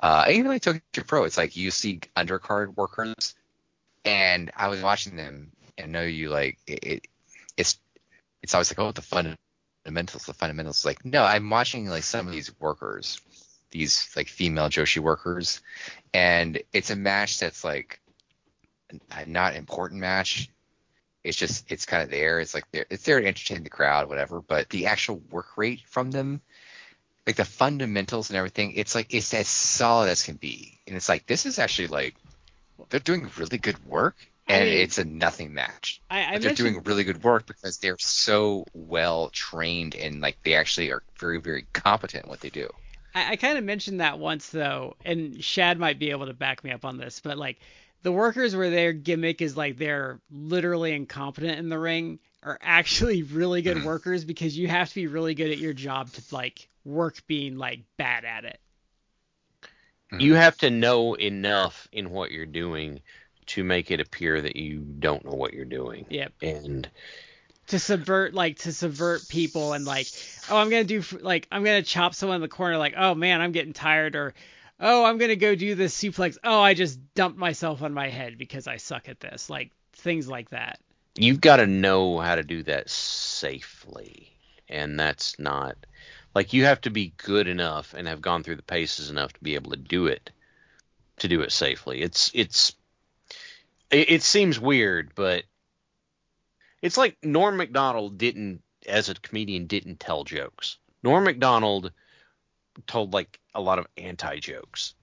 Uh, 0.00 0.26
even 0.30 0.46
like 0.48 0.62
Tokyo 0.62 1.04
Pro, 1.06 1.24
it's 1.24 1.36
like 1.36 1.56
you 1.56 1.70
see 1.70 2.00
undercard 2.16 2.76
workers, 2.76 3.34
and 4.04 4.50
I 4.56 4.68
was 4.68 4.80
watching 4.80 5.16
them, 5.16 5.50
and 5.76 5.96
I 5.96 6.00
know 6.00 6.06
you 6.06 6.30
like 6.30 6.58
it. 6.66 6.84
it 6.84 7.06
it's 7.56 7.78
it's 8.42 8.54
always 8.54 8.70
like 8.70 8.78
oh 8.78 8.92
the 8.92 9.02
fundamentals, 9.02 10.26
the 10.26 10.34
fundamentals. 10.34 10.84
Like 10.84 11.04
no, 11.04 11.24
I'm 11.24 11.50
watching 11.50 11.88
like 11.88 12.04
some 12.04 12.28
of 12.28 12.32
these 12.32 12.52
workers, 12.60 13.20
these 13.72 14.08
like 14.14 14.28
female 14.28 14.68
Joshi 14.68 14.98
workers, 14.98 15.60
and 16.14 16.62
it's 16.72 16.90
a 16.90 16.96
match 16.96 17.40
that's 17.40 17.64
like 17.64 18.00
a 19.10 19.26
not 19.26 19.56
important 19.56 20.00
match. 20.00 20.48
It's 21.28 21.36
just 21.36 21.70
it's 21.70 21.86
kind 21.86 22.02
of 22.02 22.10
there. 22.10 22.40
It's 22.40 22.54
like 22.54 22.64
there, 22.72 22.86
it's 22.90 23.04
there 23.04 23.20
to 23.20 23.26
entertain 23.26 23.62
the 23.62 23.70
crowd, 23.70 24.08
whatever. 24.08 24.40
But 24.40 24.68
the 24.70 24.86
actual 24.86 25.20
work 25.30 25.56
rate 25.56 25.82
from 25.86 26.10
them, 26.10 26.40
like 27.26 27.36
the 27.36 27.44
fundamentals 27.44 28.30
and 28.30 28.36
everything, 28.36 28.72
it's 28.72 28.94
like 28.94 29.12
it's 29.14 29.32
as 29.34 29.48
solid 29.48 30.08
as 30.08 30.22
can 30.22 30.36
be. 30.36 30.78
And 30.86 30.96
it's 30.96 31.08
like 31.08 31.26
this 31.26 31.46
is 31.46 31.58
actually 31.58 31.88
like 31.88 32.16
they're 32.90 33.00
doing 33.00 33.30
really 33.36 33.58
good 33.58 33.84
work, 33.86 34.16
I 34.48 34.54
and 34.54 34.64
mean- 34.64 34.78
it's 34.78 34.98
a 34.98 35.04
nothing 35.04 35.52
match. 35.52 36.00
I, 36.10 36.24
I 36.24 36.32
But 36.32 36.42
they're 36.42 36.54
doing 36.54 36.82
really 36.84 37.04
good 37.04 37.22
work 37.22 37.46
because 37.46 37.78
they're 37.78 37.98
so 37.98 38.64
well 38.72 39.28
trained 39.30 39.94
and 39.94 40.20
like 40.20 40.38
they 40.42 40.54
actually 40.54 40.90
are 40.90 41.02
very 41.18 41.40
very 41.40 41.66
competent 41.72 42.24
in 42.24 42.30
what 42.30 42.40
they 42.40 42.50
do. 42.50 42.68
I, 43.14 43.32
I 43.32 43.36
kind 43.36 43.58
of 43.58 43.64
mentioned 43.64 44.00
that 44.00 44.18
once 44.18 44.48
though, 44.48 44.96
and 45.04 45.42
Shad 45.42 45.78
might 45.78 45.98
be 45.98 46.10
able 46.10 46.26
to 46.26 46.34
back 46.34 46.64
me 46.64 46.70
up 46.72 46.84
on 46.84 46.96
this, 46.98 47.20
but 47.20 47.36
like 47.36 47.58
the 48.02 48.12
workers 48.12 48.54
where 48.56 48.70
their 48.70 48.92
gimmick 48.92 49.40
is 49.42 49.56
like 49.56 49.76
they're 49.78 50.20
literally 50.30 50.92
incompetent 50.92 51.58
in 51.58 51.68
the 51.68 51.78
ring 51.78 52.18
are 52.42 52.58
actually 52.62 53.22
really 53.24 53.62
good 53.62 53.78
Mhm. 53.78 53.84
workers 53.84 54.24
because 54.24 54.56
you 54.56 54.68
have 54.68 54.88
to 54.88 54.94
be 54.94 55.06
really 55.06 55.34
good 55.34 55.50
at 55.50 55.58
your 55.58 55.74
job 55.74 56.12
to 56.12 56.22
like 56.34 56.68
work 56.84 57.26
being 57.26 57.56
like 57.56 57.84
bad 57.96 58.24
at 58.24 58.44
it. 58.44 58.60
You 60.18 60.34
have 60.34 60.56
to 60.58 60.70
know 60.70 61.14
enough 61.14 61.88
in 61.92 62.10
what 62.10 62.30
you're 62.30 62.46
doing 62.46 63.00
to 63.46 63.64
make 63.64 63.90
it 63.90 64.00
appear 64.00 64.40
that 64.40 64.56
you 64.56 64.80
don't 64.80 65.24
know 65.24 65.32
what 65.34 65.52
you're 65.54 65.64
doing. 65.64 66.06
Yep. 66.08 66.32
And 66.42 66.90
To 67.68 67.78
subvert 67.78 68.32
like 68.34 68.58
to 68.60 68.72
subvert 68.72 69.28
people 69.28 69.72
and 69.74 69.84
like 69.84 70.12
oh 70.48 70.56
I'm 70.56 70.70
gonna 70.70 70.84
do 70.84 71.02
like 71.20 71.46
I'm 71.52 71.64
gonna 71.64 71.82
chop 71.82 72.14
someone 72.14 72.36
in 72.36 72.42
the 72.42 72.48
corner 72.48 72.78
like 72.78 72.94
oh 72.96 73.14
man 73.14 73.40
I'm 73.40 73.52
getting 73.52 73.74
tired 73.74 74.16
or 74.16 74.34
oh 74.80 75.04
I'm 75.04 75.18
gonna 75.18 75.36
go 75.36 75.54
do 75.54 75.74
this 75.74 75.96
suplex 75.96 76.38
oh 76.44 76.60
I 76.60 76.74
just 76.74 76.98
dumped 77.14 77.38
myself 77.38 77.82
on 77.82 77.92
my 77.92 78.08
head 78.08 78.38
because 78.38 78.66
I 78.66 78.76
suck 78.76 79.08
at 79.08 79.20
this 79.20 79.50
like 79.50 79.72
things 79.98 80.28
like 80.28 80.50
that. 80.50 80.78
you've 81.16 81.40
got 81.40 81.56
to 81.56 81.66
know 81.66 82.18
how 82.18 82.36
to 82.36 82.42
do 82.42 82.62
that 82.62 82.88
safely. 82.88 84.32
And 84.68 84.98
that's 84.98 85.38
not 85.38 85.76
like 86.34 86.52
you 86.52 86.64
have 86.64 86.80
to 86.82 86.90
be 86.90 87.14
good 87.16 87.48
enough 87.48 87.94
and 87.94 88.06
have 88.06 88.20
gone 88.20 88.42
through 88.42 88.56
the 88.56 88.62
paces 88.62 89.10
enough 89.10 89.32
to 89.32 89.42
be 89.42 89.54
able 89.54 89.70
to 89.72 89.76
do 89.76 90.06
it 90.06 90.30
to 91.18 91.28
do 91.28 91.40
it 91.40 91.52
safely. 91.52 92.02
It's 92.02 92.30
it's 92.34 92.74
it, 93.90 94.10
it 94.10 94.22
seems 94.22 94.60
weird, 94.60 95.12
but 95.14 95.44
it's 96.82 96.96
like 96.96 97.16
Norm 97.22 97.56
Macdonald 97.56 98.18
didn't 98.18 98.62
as 98.86 99.08
a 99.08 99.14
comedian 99.14 99.66
didn't 99.66 100.00
tell 100.00 100.24
jokes. 100.24 100.76
Norm 101.02 101.24
Macdonald 101.24 101.92
told 102.86 103.12
like 103.12 103.40
a 103.58 103.60
lot 103.60 103.78
of 103.78 103.86
anti 103.96 104.38
jokes, 104.38 104.94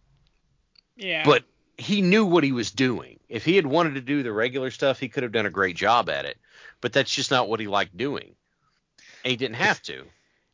Yeah. 0.95 1.23
but 1.25 1.43
he 1.77 2.01
knew 2.01 2.25
what 2.25 2.43
he 2.43 2.51
was 2.53 2.71
doing. 2.71 3.19
If 3.27 3.43
he 3.45 3.55
had 3.57 3.65
wanted 3.65 3.95
to 3.95 4.01
do 4.01 4.23
the 4.23 4.31
regular 4.31 4.71
stuff, 4.71 4.99
he 4.99 5.09
could 5.09 5.23
have 5.23 5.31
done 5.33 5.45
a 5.45 5.49
great 5.51 5.75
job 5.75 6.09
at 6.09 6.25
it. 6.25 6.37
But 6.81 6.93
that's 6.93 7.13
just 7.13 7.31
not 7.31 7.49
what 7.49 7.59
he 7.59 7.67
liked 7.67 7.97
doing. 7.97 8.35
And 9.23 9.31
he 9.31 9.35
didn't 9.35 9.55
have 9.57 9.81
to. 9.83 10.05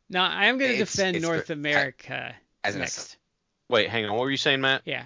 now 0.08 0.24
I 0.28 0.46
am 0.46 0.58
going 0.58 0.72
to 0.72 0.78
defend 0.78 1.16
it's 1.16 1.24
North 1.24 1.46
ver- 1.46 1.52
I- 1.52 1.56
America 1.56 2.34
as 2.64 2.74
an 2.74 2.80
next. 2.80 3.16
Wait, 3.68 3.88
hang 3.88 4.04
on. 4.04 4.12
What 4.12 4.20
were 4.22 4.30
you 4.30 4.36
saying, 4.36 4.60
Matt? 4.60 4.82
Yeah. 4.84 5.04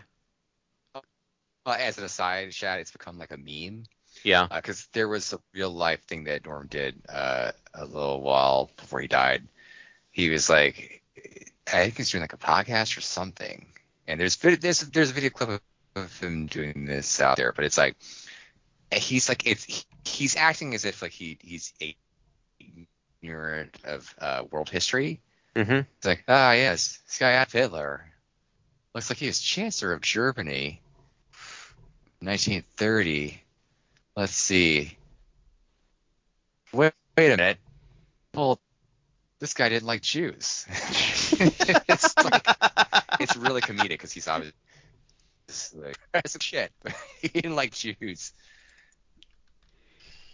Well, 0.94 1.74
as 1.78 1.98
an 1.98 2.04
aside, 2.04 2.54
Shad, 2.54 2.80
it's 2.80 2.92
become 2.92 3.18
like 3.18 3.32
a 3.32 3.36
meme 3.36 3.84
Yeah. 4.22 4.46
because 4.46 4.86
there 4.92 5.08
was 5.08 5.32
a 5.32 5.40
real 5.52 5.70
life 5.70 6.02
thing 6.04 6.24
that 6.24 6.46
Norm 6.46 6.66
did 6.68 7.00
uh, 7.08 7.52
a 7.74 7.84
little 7.84 8.20
while 8.22 8.70
before 8.76 9.00
he 9.00 9.08
died. 9.08 9.46
He 10.12 10.30
was 10.30 10.48
like, 10.48 11.02
I 11.66 11.82
think 11.82 11.96
he's 11.96 12.10
doing 12.10 12.22
like 12.22 12.32
a 12.32 12.38
podcast 12.38 12.96
or 12.96 13.00
something, 13.00 13.66
and 14.06 14.20
there's 14.20 14.36
there's 14.36 14.80
there's 14.80 15.10
a 15.10 15.14
video 15.14 15.30
clip 15.30 15.48
of, 15.48 15.60
of 15.96 16.20
him 16.20 16.46
doing 16.46 16.84
this 16.86 17.20
out 17.20 17.36
there, 17.36 17.52
but 17.52 17.64
it's 17.64 17.78
like 17.78 17.96
he's 18.92 19.28
like 19.28 19.46
it's 19.46 19.84
he's 20.04 20.36
acting 20.36 20.74
as 20.74 20.84
if 20.84 21.02
like 21.02 21.12
he 21.12 21.38
he's 21.40 21.72
ignorant 23.22 23.76
of 23.84 24.14
uh, 24.20 24.44
world 24.50 24.68
history. 24.68 25.20
Mm-hmm. 25.54 25.72
It's 25.96 26.06
like, 26.06 26.24
ah, 26.28 26.52
yes, 26.52 26.98
this 27.06 27.18
guy 27.18 27.44
Hitler. 27.50 28.04
Looks 28.94 29.10
like 29.10 29.18
he 29.18 29.26
was 29.26 29.40
Chancellor 29.40 29.92
of 29.92 30.00
Germany. 30.00 30.80
1930. 32.20 33.42
Let's 34.16 34.34
see. 34.34 34.96
Wait, 36.72 36.92
wait 37.16 37.26
a 37.32 37.36
minute. 37.36 37.58
Well, 38.34 38.58
this 39.38 39.54
guy 39.54 39.68
didn't 39.68 39.86
like 39.86 40.02
Jews. 40.02 40.66
it's 41.88 42.16
like, 42.24 42.46
it's 43.20 43.36
really 43.36 43.62
comedic 43.62 43.90
because 43.90 44.12
he's 44.12 44.28
obviously 44.28 44.54
like, 45.74 45.98
that's 46.12 46.42
shit. 46.44 46.72
he 47.20 47.28
didn't 47.28 47.56
like 47.56 47.72
Jews. 47.72 48.32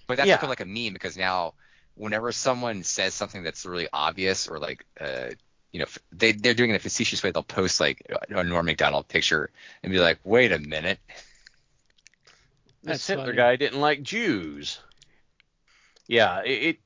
But 0.07 0.17
that's 0.17 0.29
Yeah. 0.29 0.37
become 0.37 0.51
like 0.51 0.61
a 0.61 0.67
meme 0.67 0.93
because 0.93 1.17
now, 1.17 1.55
whenever 1.95 2.33
someone 2.33 2.83
says 2.83 3.15
something 3.15 3.43
that's 3.43 3.65
really 3.67 3.89
obvious 3.93 4.49
or 4.49 4.59
like, 4.59 4.85
uh, 5.01 5.31
you 5.73 5.81
know, 5.81 5.87
they 6.13 6.33
they're 6.33 6.55
doing 6.55 6.71
it 6.71 6.75
in 6.75 6.77
a 6.77 6.81
facetious 6.81 7.23
way. 7.23 7.31
They'll 7.31 7.43
post 7.43 7.81
like 7.81 8.07
a 8.31 8.45
Norm 8.45 8.67
Macdonald 8.67 9.09
picture 9.09 9.51
and 9.83 9.91
be 9.91 9.99
like, 9.99 10.19
"Wait 10.25 10.53
a 10.53 10.59
minute, 10.59 10.99
This 12.83 13.07
That's 13.07 13.07
Hitler 13.07 13.25
funny. 13.27 13.37
guy 13.37 13.57
didn't 13.57 13.81
like 13.81 14.03
Jews. 14.03 14.81
Yeah, 16.09 16.43
it, 16.43 16.51
it. 16.51 16.79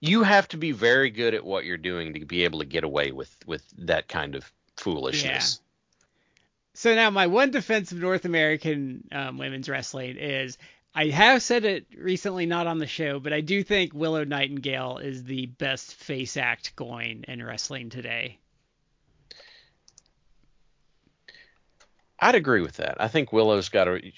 You 0.00 0.22
have 0.22 0.48
to 0.48 0.56
be 0.56 0.72
very 0.72 1.10
good 1.10 1.34
at 1.34 1.44
what 1.44 1.64
you're 1.64 1.76
doing 1.76 2.14
to 2.14 2.24
be 2.24 2.44
able 2.44 2.58
to 2.58 2.64
get 2.64 2.84
away 2.84 3.12
with 3.12 3.34
with 3.46 3.62
that 3.78 4.08
kind 4.08 4.34
of 4.34 4.50
foolishness. 4.76 5.60
Yeah. 5.60 5.62
So 6.74 6.94
now 6.94 7.08
my 7.10 7.26
one 7.26 7.50
defense 7.50 7.92
of 7.92 7.98
North 7.98 8.26
American 8.26 9.08
um, 9.10 9.38
women's 9.38 9.68
wrestling 9.68 10.16
is 10.18 10.58
I 10.94 11.08
have 11.08 11.42
said 11.42 11.66
it 11.66 11.86
recently, 11.96 12.46
not 12.46 12.66
on 12.66 12.78
the 12.78 12.86
show, 12.86 13.20
but 13.20 13.32
I 13.32 13.42
do 13.42 13.62
think 13.62 13.92
Willow 13.92 14.24
Nightingale 14.24 14.98
is 14.98 15.24
the 15.24 15.44
best 15.44 15.94
face 15.94 16.38
act 16.38 16.74
going 16.74 17.24
in 17.28 17.44
wrestling 17.44 17.90
today. 17.90 18.38
I'd 22.18 22.34
agree 22.34 22.62
with 22.62 22.76
that. 22.76 22.96
I 22.98 23.08
think 23.08 23.32
Willow's 23.32 23.68
got 23.68 23.88
a. 23.88 24.12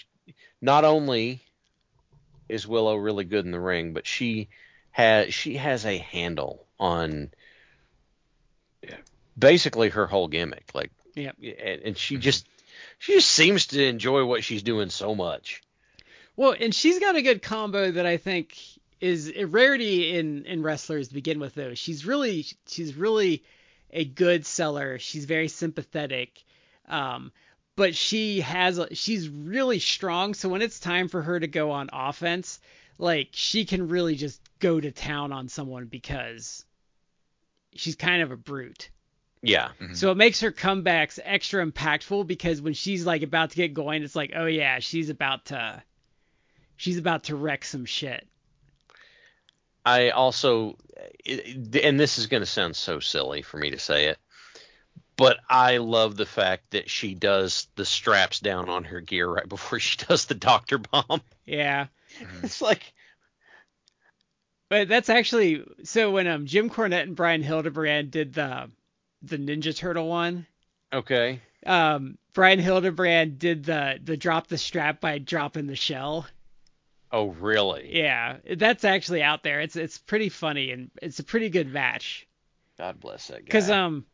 Not 0.61 0.85
only 0.85 1.43
is 2.49 2.67
Willow 2.67 2.95
really 2.97 3.25
good 3.25 3.45
in 3.45 3.51
the 3.51 3.61
ring, 3.61 3.93
but 3.93 4.07
she 4.07 4.49
has 4.99 5.33
she 5.33 5.57
has 5.57 5.87
a 5.87 5.97
handle 5.97 6.67
on 6.79 7.31
basically 9.39 9.89
her 9.91 10.07
whole 10.07 10.29
gimmick. 10.29 10.71
Like, 10.75 10.91
Yep. 11.15 11.37
and, 11.41 11.83
and 11.83 11.99
she 11.99 12.17
just 12.17 12.47
she 12.99 13.15
just 13.15 13.29
seems 13.29 13.69
to 13.69 13.85
enjoy 13.85 14.25
what 14.25 14.45
she's 14.45 14.63
doing 14.63 14.91
so 14.91 15.15
much. 15.15 15.63
Well, 16.37 16.55
and 16.59 16.75
she's 16.75 16.99
got 16.99 17.17
a 17.17 17.23
good 17.23 17.43
combo 17.43 17.91
that 17.93 18.07
I 18.07 18.17
think 18.17 18.57
is 19.01 19.33
a 19.35 19.45
rarity 19.45 20.17
in 20.19 20.45
in 20.45 20.63
wrestlers 20.63 21.09
to 21.09 21.15
begin 21.15 21.39
with. 21.39 21.55
Though 21.55 21.75
she's 21.75 22.05
really 22.05 22.47
she's 22.67 22.95
really 22.95 23.45
a 23.93 24.05
good 24.05 24.45
seller. 24.47 24.99
She's 24.99 25.25
very 25.25 25.49
sympathetic, 25.49 26.43
um, 26.89 27.33
but 27.77 27.95
she 27.95 28.41
has 28.41 28.81
she's 28.93 29.29
really 29.29 29.79
strong. 29.79 30.35
So 30.35 30.49
when 30.49 30.63
it's 30.63 30.81
time 30.81 31.09
for 31.09 31.23
her 31.23 31.39
to 31.39 31.47
go 31.47 31.71
on 31.71 31.91
offense, 31.93 32.61
like 32.99 33.29
she 33.33 33.65
can 33.65 33.89
really 33.89 34.17
just 34.17 34.41
go 34.59 34.81
to 34.81 34.91
town 34.91 35.33
on 35.33 35.49
someone 35.49 35.87
because 35.87 36.65
she's 37.75 37.97
kind 37.97 38.23
of 38.23 38.31
a 38.31 38.37
brute. 38.37 38.91
Yeah, 39.41 39.69
mm-hmm. 39.81 39.95
So 39.95 40.11
it 40.11 40.17
makes 40.17 40.41
her 40.41 40.51
comebacks 40.51 41.21
extra 41.23 41.65
impactful 41.65 42.27
because 42.27 42.61
when 42.61 42.75
she's 42.75 43.07
like 43.07 43.23
about 43.23 43.51
to 43.51 43.57
get 43.57 43.73
going, 43.73 44.03
it's 44.03 44.17
like, 44.17 44.33
oh 44.35 44.47
yeah, 44.47 44.81
she's 44.81 45.11
about 45.11 45.47
to, 45.47 45.81
she's 46.77 46.99
about 46.99 47.25
to 47.25 47.37
wreck 47.37 47.65
some 47.65 47.85
shit. 47.85 48.27
I 49.87 50.11
also, 50.11 50.77
and 51.25 51.99
this 52.01 52.19
is 52.19 52.27
going 52.27 52.43
to 52.43 52.47
sound 52.47 52.75
so 52.75 52.99
silly 52.99 53.43
for 53.43 53.59
me 53.59 53.71
to 53.71 53.79
say 53.79 54.07
it, 54.07 54.19
but 55.17 55.39
I 55.49 55.77
love 55.77 56.17
the 56.17 56.27
fact 56.27 56.73
that 56.73 56.91
she 56.91 57.15
does 57.15 57.69
the 57.77 57.85
straps 57.85 58.41
down 58.41 58.69
on 58.69 58.85
her 58.85 59.01
gear 59.01 59.29
right 59.29 59.49
before 59.49 59.79
she 59.79 60.05
does 60.05 60.25
the 60.25 60.35
doctor 60.35 60.79
bomb. 60.79 61.23
Yeah, 61.47 61.87
It's 62.43 62.61
like, 62.61 62.93
but 64.69 64.89
that's 64.89 65.09
actually 65.09 65.65
so 65.85 66.11
when 66.11 66.27
um 66.27 66.47
Jim 66.47 66.71
Cornette 66.71 67.03
and 67.03 67.17
Brian 67.17 67.43
Hildebrand 67.43 68.11
did 68.11 68.35
the 68.35 68.71
the 69.23 69.39
Ninja 69.39 69.77
Turtle 69.77 70.09
one, 70.09 70.47
okay, 70.93 71.41
um 71.67 72.19
Brian 72.35 72.59
Hildebrand 72.59 73.39
did 73.39 73.65
the 73.65 73.99
the 74.03 74.17
drop 74.17 74.47
the 74.47 74.59
strap 74.59 75.01
by 75.01 75.19
dropping 75.19 75.67
the 75.67 75.77
shell. 75.77 76.27
oh 77.11 77.29
really? 77.29 77.91
Yeah, 77.97 78.37
that's 78.57 78.85
actually 78.85 79.23
out 79.23 79.43
there. 79.43 79.61
It's 79.61 79.77
it's 79.77 79.99
pretty 79.99 80.29
funny 80.29 80.71
and 80.71 80.91
it's 81.03 81.19
a 81.19 81.25
pretty 81.25 81.49
good 81.49 81.73
match. 81.73 82.27
God 82.79 83.01
bless 83.01 83.27
that 83.29 83.41
guy. 83.41 83.45
Because 83.45 83.71
um, 83.71 84.07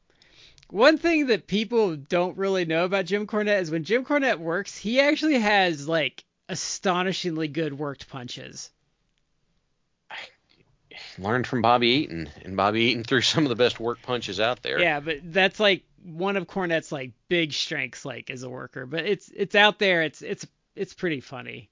one 0.71 0.97
thing 0.97 1.27
that 1.27 1.47
people 1.47 1.97
don't 1.97 2.39
really 2.39 2.65
know 2.65 2.85
about 2.87 3.05
Jim 3.05 3.27
Cornette 3.27 3.61
is 3.61 3.71
when 3.71 3.85
Jim 3.85 4.05
Cornette 4.05 4.39
works, 4.39 4.77
he 4.77 5.01
actually 5.01 5.39
has 5.39 5.87
like 5.87 6.25
astonishingly 6.49 7.49
good 7.49 7.77
worked 7.79 8.09
punches. 8.09 8.71
learned 11.19 11.47
from 11.47 11.62
Bobby 11.62 11.89
Eaton, 11.89 12.29
and 12.45 12.57
Bobby 12.57 12.83
Eaton 12.83 13.05
threw 13.05 13.21
some 13.21 13.45
of 13.45 13.49
the 13.49 13.57
best 13.57 13.81
work 13.81 14.03
punches 14.03 14.41
out 14.41 14.62
there. 14.62 14.81
Yeah, 14.81 15.01
but 15.01 15.19
that's 15.25 15.61
like 15.61 15.83
one 16.03 16.37
of 16.37 16.47
Cornette's 16.47 16.93
like 16.93 17.12
big 17.29 17.53
strengths, 17.53 18.05
like 18.05 18.31
as 18.31 18.43
a 18.43 18.51
worker. 18.51 18.87
But 18.87 19.07
it's 19.07 19.31
it's 19.35 19.55
out 19.55 19.79
there. 19.79 20.03
It's 20.03 20.23
it's 20.23 20.47
it's 20.77 20.95
pretty 20.95 21.21
funny. 21.21 21.71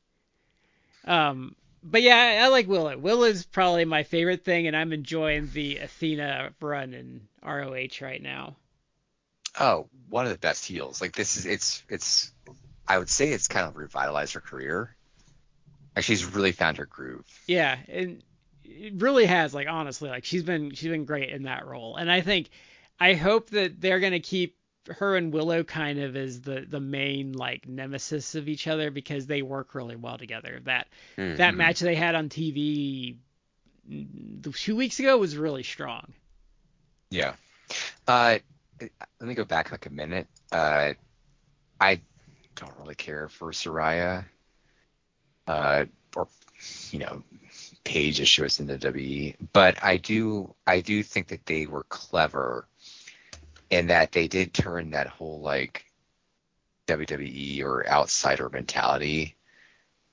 Um, 1.04 1.56
but 1.82 2.02
yeah, 2.02 2.16
I, 2.16 2.44
I 2.44 2.48
like 2.48 2.68
Willow. 2.68 2.96
Willow's 2.96 3.44
probably 3.44 3.84
my 3.84 4.04
favorite 4.04 4.44
thing, 4.44 4.66
and 4.66 4.76
I'm 4.76 4.92
enjoying 4.92 5.50
the 5.52 5.78
Athena 5.78 6.52
run 6.60 6.94
in 6.94 7.22
ROH 7.44 8.00
right 8.00 8.22
now. 8.22 8.56
oh, 9.58 9.88
one 10.08 10.26
of 10.26 10.32
the 10.32 10.38
best 10.38 10.64
heels. 10.64 11.00
Like 11.00 11.14
this 11.14 11.36
is 11.36 11.46
it's 11.46 11.82
it's 11.88 12.31
I 12.92 12.98
would 12.98 13.08
say 13.08 13.30
it's 13.30 13.48
kind 13.48 13.66
of 13.66 13.74
revitalized 13.74 14.34
her 14.34 14.40
career. 14.40 14.94
Like 15.96 16.04
she's 16.04 16.26
really 16.26 16.52
found 16.52 16.76
her 16.76 16.84
groove. 16.84 17.24
Yeah, 17.46 17.78
and 17.88 18.22
it 18.64 18.92
really 19.00 19.24
has 19.24 19.54
like 19.54 19.66
honestly 19.66 20.10
like 20.10 20.26
she's 20.26 20.42
been 20.42 20.74
she's 20.74 20.90
been 20.90 21.06
great 21.06 21.30
in 21.30 21.44
that 21.44 21.66
role. 21.66 21.96
And 21.96 22.12
I 22.12 22.20
think 22.20 22.50
I 23.00 23.14
hope 23.14 23.48
that 23.50 23.80
they're 23.80 23.98
going 23.98 24.12
to 24.12 24.20
keep 24.20 24.58
her 24.90 25.16
and 25.16 25.32
Willow 25.32 25.64
kind 25.64 26.00
of 26.00 26.16
as 26.16 26.42
the 26.42 26.66
the 26.68 26.80
main 26.80 27.32
like 27.32 27.66
nemesis 27.66 28.34
of 28.34 28.46
each 28.46 28.66
other 28.66 28.90
because 28.90 29.26
they 29.26 29.40
work 29.40 29.74
really 29.74 29.96
well 29.96 30.18
together. 30.18 30.60
That 30.64 30.86
Mhm. 31.16 31.38
that 31.38 31.54
match 31.54 31.80
they 31.80 31.94
had 31.94 32.14
on 32.14 32.28
TV 32.28 33.16
2 34.52 34.76
weeks 34.76 35.00
ago 35.00 35.16
was 35.16 35.34
really 35.34 35.62
strong. 35.62 36.12
Yeah. 37.10 37.36
Uh, 38.06 38.38
let 38.80 38.90
me 39.20 39.32
go 39.32 39.46
back 39.46 39.70
like 39.72 39.86
a 39.86 39.90
minute. 39.90 40.26
Uh, 40.50 40.92
I 41.80 42.02
don't 42.64 42.78
really 42.80 42.94
care 42.94 43.28
for 43.28 43.50
Saraya. 43.52 44.24
Uh, 45.46 45.84
or 46.14 46.28
you 46.90 47.00
know, 47.00 47.22
Paige 47.84 48.20
as 48.20 48.28
she 48.28 48.42
was 48.42 48.60
in 48.60 48.66
the 48.66 48.78
WWE, 48.78 49.36
but 49.52 49.82
I 49.82 49.96
do 49.96 50.54
I 50.66 50.80
do 50.80 51.02
think 51.02 51.28
that 51.28 51.44
they 51.46 51.66
were 51.66 51.82
clever 51.84 52.66
in 53.70 53.88
that 53.88 54.12
they 54.12 54.28
did 54.28 54.52
turn 54.54 54.90
that 54.90 55.08
whole 55.08 55.40
like 55.40 55.84
WWE 56.86 57.62
or 57.64 57.88
outsider 57.88 58.48
mentality 58.48 59.34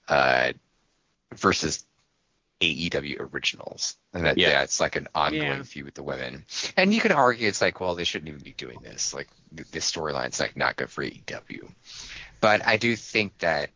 uh, 0.08 0.54
versus 1.36 1.86
AEW 2.62 3.18
originals, 3.34 3.98
and 4.14 4.26
that 4.26 4.38
Yeah. 4.38 4.50
yeah, 4.50 4.64
it's 4.64 4.80
like 4.80 4.96
an 4.96 5.08
ongoing 5.16 5.42
Yeah. 5.44 5.64
feud 5.64 5.86
with 5.86 5.94
the 5.94 6.04
women. 6.04 6.46
And 6.76 6.94
you 6.94 7.00
could 7.02 7.12
argue 7.12 7.48
it's 7.48 7.62
like, 7.62 7.80
well, 7.80 7.96
they 7.96 8.04
shouldn't 8.04 8.28
even 8.30 8.42
be 8.42 8.52
doing 8.54 8.80
this. 8.82 9.14
Like 9.14 9.28
th- 9.56 9.70
this 9.72 9.90
storyline's 9.90 10.40
like 10.40 10.58
not 10.58 10.76
good 10.76 10.90
for 10.90 11.04
AEW. 11.04 11.70
But 12.40 12.66
I 12.66 12.78
do 12.78 12.96
think 12.96 13.38
that 13.40 13.70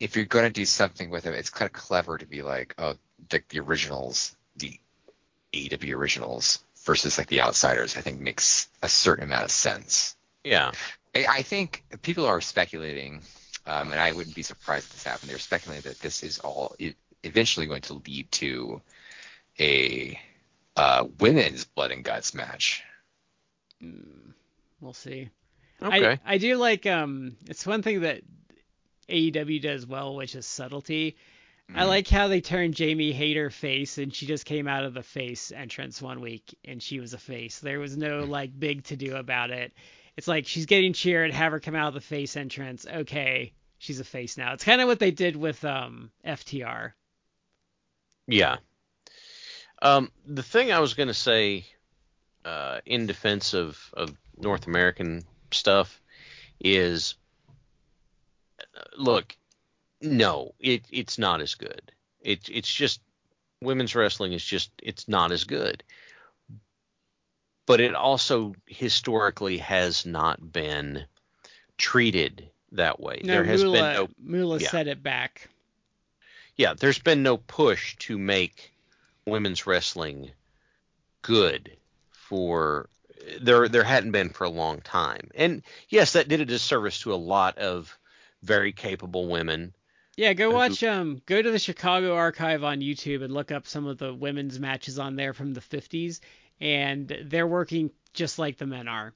if 0.00 0.16
you're 0.16 0.24
going 0.24 0.44
to 0.44 0.50
do 0.50 0.64
something 0.64 1.10
with 1.10 1.26
it, 1.26 1.34
it's 1.34 1.50
kind 1.50 1.68
of 1.68 1.72
clever 1.72 2.18
to 2.18 2.26
be 2.26 2.42
like, 2.42 2.74
oh, 2.78 2.94
the, 3.30 3.42
the 3.48 3.60
originals, 3.60 4.36
the 4.56 4.78
AEW 5.52 5.94
originals 5.94 6.64
versus 6.84 7.18
like 7.18 7.28
the 7.28 7.40
outsiders, 7.40 7.96
I 7.96 8.00
think 8.00 8.20
makes 8.20 8.68
a 8.82 8.88
certain 8.88 9.24
amount 9.24 9.44
of 9.44 9.50
sense. 9.50 10.16
Yeah. 10.44 10.72
I, 11.14 11.26
I 11.28 11.42
think 11.42 11.84
people 12.02 12.26
are 12.26 12.40
speculating, 12.40 13.22
um, 13.66 13.92
and 13.92 14.00
I 14.00 14.12
wouldn't 14.12 14.36
be 14.36 14.42
surprised 14.42 14.86
if 14.86 14.92
this 14.92 15.04
happened. 15.04 15.30
They're 15.30 15.38
speculating 15.38 15.90
that 15.90 16.00
this 16.00 16.22
is 16.22 16.38
all 16.40 16.76
eventually 17.22 17.66
going 17.66 17.82
to 17.82 18.02
lead 18.06 18.30
to 18.32 18.82
a 19.58 20.18
uh, 20.76 21.06
women's 21.20 21.64
blood 21.64 21.92
and 21.92 22.04
guts 22.04 22.34
match. 22.34 22.82
We'll 24.80 24.92
see. 24.92 25.30
Okay. 25.84 26.18
I, 26.24 26.34
I 26.34 26.38
do 26.38 26.56
like 26.56 26.86
um 26.86 27.36
it's 27.48 27.66
one 27.66 27.82
thing 27.82 28.00
that 28.00 28.22
AEW 29.08 29.60
does 29.60 29.86
well, 29.86 30.14
which 30.14 30.34
is 30.34 30.46
subtlety. 30.46 31.16
Mm-hmm. 31.70 31.78
I 31.78 31.84
like 31.84 32.08
how 32.08 32.28
they 32.28 32.40
turned 32.40 32.74
Jamie 32.74 33.12
Hayter 33.12 33.50
face 33.50 33.98
and 33.98 34.14
she 34.14 34.26
just 34.26 34.44
came 34.46 34.66
out 34.66 34.84
of 34.84 34.94
the 34.94 35.02
face 35.02 35.52
entrance 35.52 36.00
one 36.00 36.20
week 36.20 36.56
and 36.64 36.82
she 36.82 37.00
was 37.00 37.14
a 37.14 37.18
face. 37.18 37.58
There 37.58 37.78
was 37.78 37.96
no 37.96 38.20
like 38.20 38.58
big 38.58 38.84
to 38.84 38.96
do 38.96 39.16
about 39.16 39.50
it. 39.50 39.72
It's 40.16 40.28
like 40.28 40.46
she's 40.46 40.66
getting 40.66 40.92
cheered, 40.92 41.32
have 41.32 41.52
her 41.52 41.60
come 41.60 41.74
out 41.74 41.88
of 41.88 41.94
the 41.94 42.00
face 42.00 42.36
entrance. 42.36 42.86
Okay, 42.86 43.52
she's 43.78 44.00
a 44.00 44.04
face 44.04 44.36
now. 44.36 44.52
It's 44.52 44.64
kind 44.64 44.80
of 44.80 44.88
what 44.88 44.98
they 44.98 45.10
did 45.10 45.36
with 45.36 45.64
um 45.64 46.10
FTR. 46.24 46.92
Yeah. 48.26 48.56
Um, 49.82 50.10
the 50.26 50.42
thing 50.42 50.72
I 50.72 50.78
was 50.78 50.94
going 50.94 51.08
to 51.08 51.14
say 51.14 51.66
uh, 52.44 52.80
in 52.86 53.06
defense 53.06 53.52
of, 53.54 53.78
of 53.92 54.16
North 54.38 54.66
American 54.66 55.24
stuff 55.50 56.00
is 56.60 57.14
look, 58.96 59.36
no, 60.00 60.54
it, 60.60 60.84
it's 60.90 61.18
not 61.18 61.40
as 61.40 61.54
good. 61.54 61.92
It, 62.20 62.48
it's 62.50 62.72
just 62.72 63.00
women's 63.60 63.94
wrestling 63.94 64.32
is 64.32 64.44
just 64.44 64.70
it's 64.82 65.08
not 65.08 65.32
as 65.32 65.44
good. 65.44 65.82
But 67.66 67.80
it 67.80 67.94
also 67.94 68.54
historically 68.66 69.58
has 69.58 70.04
not 70.04 70.52
been 70.52 71.04
treated 71.78 72.50
that 72.72 73.00
way. 73.00 73.20
No, 73.24 73.32
there 73.32 73.44
has 73.44 73.64
Moolah, 73.64 73.78
been 73.78 73.94
no 73.94 74.08
Moolah 74.22 74.58
yeah. 74.60 74.68
set 74.68 74.86
it 74.86 75.02
back. 75.02 75.48
yeah, 76.56 76.74
there's 76.74 76.98
been 76.98 77.22
no 77.22 77.38
push 77.38 77.96
to 78.00 78.18
make 78.18 78.72
women's 79.26 79.66
wrestling 79.66 80.30
good 81.22 81.74
for 82.10 82.88
there 83.40 83.68
there 83.68 83.84
hadn't 83.84 84.12
been 84.12 84.30
for 84.30 84.44
a 84.44 84.50
long 84.50 84.80
time. 84.80 85.30
And 85.34 85.62
yes, 85.88 86.12
that 86.12 86.28
did 86.28 86.40
a 86.40 86.44
disservice 86.44 87.00
to 87.00 87.14
a 87.14 87.16
lot 87.16 87.58
of 87.58 87.96
very 88.42 88.72
capable 88.72 89.28
women. 89.28 89.74
Yeah, 90.16 90.32
go 90.32 90.50
watch 90.50 90.82
um 90.84 91.20
go 91.26 91.40
to 91.40 91.50
the 91.50 91.58
Chicago 91.58 92.14
archive 92.14 92.62
on 92.62 92.80
YouTube 92.80 93.22
and 93.22 93.34
look 93.34 93.50
up 93.50 93.66
some 93.66 93.86
of 93.86 93.98
the 93.98 94.14
women's 94.14 94.58
matches 94.60 94.98
on 94.98 95.16
there 95.16 95.32
from 95.32 95.54
the 95.54 95.60
50s 95.60 96.20
and 96.60 97.12
they're 97.24 97.46
working 97.46 97.90
just 98.12 98.38
like 98.38 98.58
the 98.58 98.66
men 98.66 98.88
are. 98.88 99.12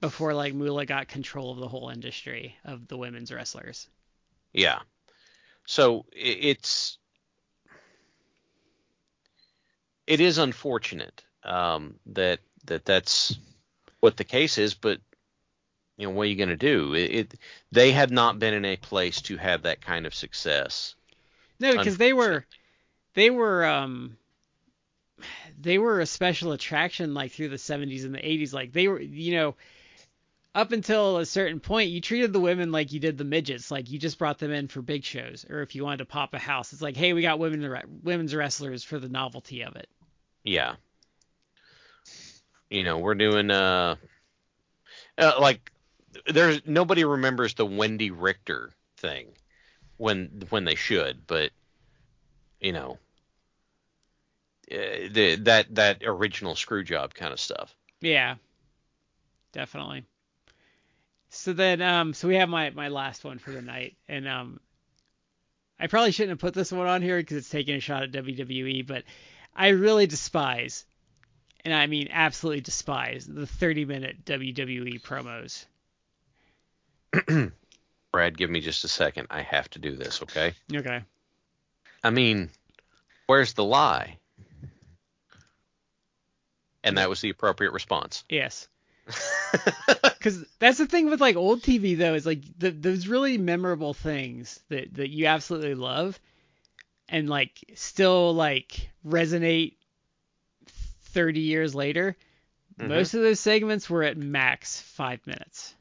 Before 0.00 0.32
like 0.32 0.54
Moolah 0.54 0.86
got 0.86 1.08
control 1.08 1.50
of 1.50 1.58
the 1.58 1.66
whole 1.66 1.88
industry 1.88 2.54
of 2.64 2.86
the 2.86 2.96
women's 2.96 3.32
wrestlers. 3.32 3.88
Yeah. 4.52 4.78
So 5.66 6.06
it's 6.12 6.98
it 10.06 10.20
is 10.20 10.38
unfortunate 10.38 11.24
um, 11.44 11.96
that 12.06 12.40
that 12.68 12.84
that's 12.84 13.36
what 14.00 14.16
the 14.16 14.24
case 14.24 14.58
is, 14.58 14.74
but 14.74 15.00
you 15.96 16.06
know 16.06 16.14
what 16.14 16.22
are 16.22 16.30
you 16.30 16.36
going 16.36 16.48
to 16.48 16.56
do? 16.56 16.94
It, 16.94 17.10
it 17.14 17.34
they 17.72 17.92
have 17.92 18.10
not 18.10 18.38
been 18.38 18.54
in 18.54 18.64
a 18.64 18.76
place 18.76 19.20
to 19.22 19.36
have 19.36 19.62
that 19.62 19.80
kind 19.80 20.06
of 20.06 20.14
success. 20.14 20.94
No, 21.60 21.76
because 21.76 21.98
they 21.98 22.12
were 22.12 22.46
they 23.14 23.30
were 23.30 23.66
um 23.66 24.16
they 25.60 25.78
were 25.78 26.00
a 26.00 26.06
special 26.06 26.52
attraction 26.52 27.14
like 27.14 27.32
through 27.32 27.48
the 27.48 27.56
70s 27.56 28.04
and 28.04 28.14
the 28.14 28.18
80s 28.18 28.52
like 28.52 28.72
they 28.72 28.86
were 28.86 29.00
you 29.00 29.34
know 29.34 29.56
up 30.54 30.70
until 30.70 31.18
a 31.18 31.26
certain 31.26 31.58
point 31.58 31.90
you 31.90 32.00
treated 32.00 32.32
the 32.32 32.38
women 32.38 32.70
like 32.70 32.92
you 32.92 33.00
did 33.00 33.18
the 33.18 33.24
midgets 33.24 33.72
like 33.72 33.90
you 33.90 33.98
just 33.98 34.18
brought 34.18 34.38
them 34.38 34.52
in 34.52 34.68
for 34.68 34.80
big 34.80 35.02
shows 35.02 35.44
or 35.50 35.62
if 35.62 35.74
you 35.74 35.82
wanted 35.82 35.98
to 35.98 36.04
pop 36.04 36.34
a 36.34 36.38
house 36.38 36.72
it's 36.72 36.80
like 36.80 36.96
hey 36.96 37.12
we 37.12 37.22
got 37.22 37.40
women 37.40 38.00
women's 38.04 38.34
wrestlers 38.34 38.84
for 38.84 39.00
the 39.00 39.08
novelty 39.08 39.62
of 39.62 39.74
it 39.74 39.88
Yeah. 40.44 40.76
You 42.70 42.84
know, 42.84 42.98
we're 42.98 43.14
doing 43.14 43.50
uh, 43.50 43.96
uh 45.16 45.32
like 45.40 45.72
there's 46.26 46.60
nobody 46.66 47.04
remembers 47.04 47.54
the 47.54 47.66
Wendi 47.66 48.10
Richter 48.14 48.72
thing 48.98 49.28
when 49.96 50.44
when 50.50 50.64
they 50.64 50.74
should, 50.74 51.26
but 51.26 51.50
you 52.60 52.72
know, 52.72 52.98
uh, 54.70 55.08
the 55.10 55.36
that 55.44 55.74
that 55.74 56.02
original 56.04 56.54
screw 56.54 56.84
job 56.84 57.14
kind 57.14 57.32
of 57.32 57.40
stuff. 57.40 57.74
yeah 58.00 58.34
definitely 59.52 60.04
so 61.30 61.52
then 61.54 61.80
um 61.80 62.12
so 62.12 62.28
we 62.28 62.36
have 62.36 62.48
my 62.48 62.70
my 62.70 62.88
last 62.88 63.24
one 63.24 63.38
for 63.38 63.50
the 63.50 63.62
night 63.62 63.96
and 64.08 64.28
um 64.28 64.60
I 65.80 65.86
probably 65.86 66.12
shouldn't 66.12 66.32
have 66.32 66.38
put 66.40 66.54
this 66.54 66.72
one 66.72 66.86
on 66.86 67.02
here 67.02 67.18
because 67.18 67.36
it's 67.36 67.50
taking 67.50 67.76
a 67.76 67.80
shot 67.80 68.02
at 68.02 68.10
WWE, 68.10 68.84
but 68.86 69.04
I 69.54 69.68
really 69.68 70.06
despise, 70.06 70.84
and 71.64 71.74
I 71.74 71.86
mean 71.86 72.08
absolutely 72.10 72.60
despise, 72.60 73.26
the 73.26 73.46
30 73.46 73.84
minute 73.84 74.24
WWE 74.24 75.00
promos. 75.02 75.64
Brad, 78.12 78.36
give 78.38 78.50
me 78.50 78.60
just 78.60 78.84
a 78.84 78.88
second. 78.88 79.26
I 79.30 79.42
have 79.42 79.68
to 79.70 79.78
do 79.78 79.96
this, 79.96 80.22
okay? 80.22 80.54
Okay. 80.74 81.02
I 82.02 82.10
mean, 82.10 82.50
where's 83.26 83.52
the 83.52 83.64
lie? 83.64 84.18
And 86.84 86.96
that 86.96 87.08
was 87.08 87.20
the 87.20 87.30
appropriate 87.30 87.72
response. 87.72 88.24
Yes. 88.28 88.68
Because 90.18 90.44
that's 90.58 90.78
the 90.78 90.86
thing 90.86 91.08
with 91.08 91.20
like 91.20 91.36
old 91.36 91.62
TV 91.62 91.96
though 91.96 92.14
is 92.14 92.26
like 92.26 92.42
the, 92.58 92.70
those 92.70 93.06
really 93.06 93.38
memorable 93.38 93.94
things 93.94 94.60
that 94.68 94.92
that 94.94 95.10
you 95.10 95.26
absolutely 95.26 95.76
love, 95.76 96.18
and 97.08 97.30
like 97.30 97.52
still 97.76 98.34
like 98.34 98.90
resonate 99.06 99.74
30 101.12 101.40
years 101.40 101.74
later. 101.74 102.16
Mhm. 102.78 102.88
Most 102.88 103.14
of 103.14 103.22
those 103.22 103.40
segments 103.40 103.88
were 103.90 104.02
at 104.04 104.16
max 104.16 104.80
five 104.80 105.26
minutes. 105.26 105.74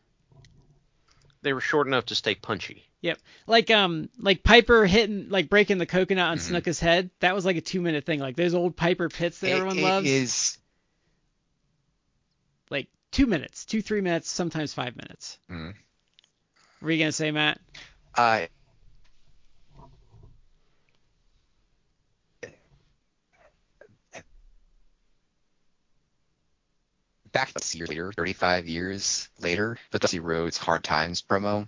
they 1.44 1.54
were 1.54 1.62
short 1.62 1.88
enough 1.88 2.08
to 2.08 2.16
stay 2.16 2.36
punchy. 2.36 2.84
Yep. 3.02 3.20
Like 3.46 3.70
um 3.72 4.10
like 4.18 4.44
Piper 4.44 4.86
hitting 4.86 5.30
like 5.30 5.50
breaking 5.50 5.78
the 5.78 5.86
coconut 5.86 6.28
on 6.30 6.38
Mhm. 6.40 6.52
Snuka's 6.52 6.80
head. 6.80 7.10
That 7.20 7.36
was 7.36 7.46
like 7.46 7.56
a 7.56 7.62
two 7.62 7.80
minute 7.80 8.06
thing. 8.06 8.20
Like 8.20 8.36
those 8.36 8.54
old 8.56 8.76
Piper 8.76 9.08
pits 9.08 9.40
that 9.40 9.50
It- 9.50 9.54
everyone 9.54 9.78
it 9.78 9.84
loves. 9.84 10.10
is- 10.10 10.58
Like 12.70 12.88
two 13.12 13.28
minutes, 13.28 13.66
two 13.66 13.82
three 13.82 14.02
minutes, 14.02 14.30
sometimes 14.30 14.74
five 14.74 14.96
minutes. 14.98 15.38
Mhm. 15.50 15.74
Were 16.82 16.92
you 16.92 17.00
gonna 17.00 17.12
say 17.12 17.32
Matt? 17.32 17.62
Uh, 18.16 18.48
back 27.38 27.52
a 27.56 27.78
year 27.78 27.86
later, 27.88 28.12
35 28.14 28.68
years 28.68 29.30
later, 29.40 29.78
the 29.92 30.00
Dusty 30.00 30.20
Rhodes 30.20 30.58
Hard 30.58 30.84
Times 30.84 31.22
promo, 31.22 31.68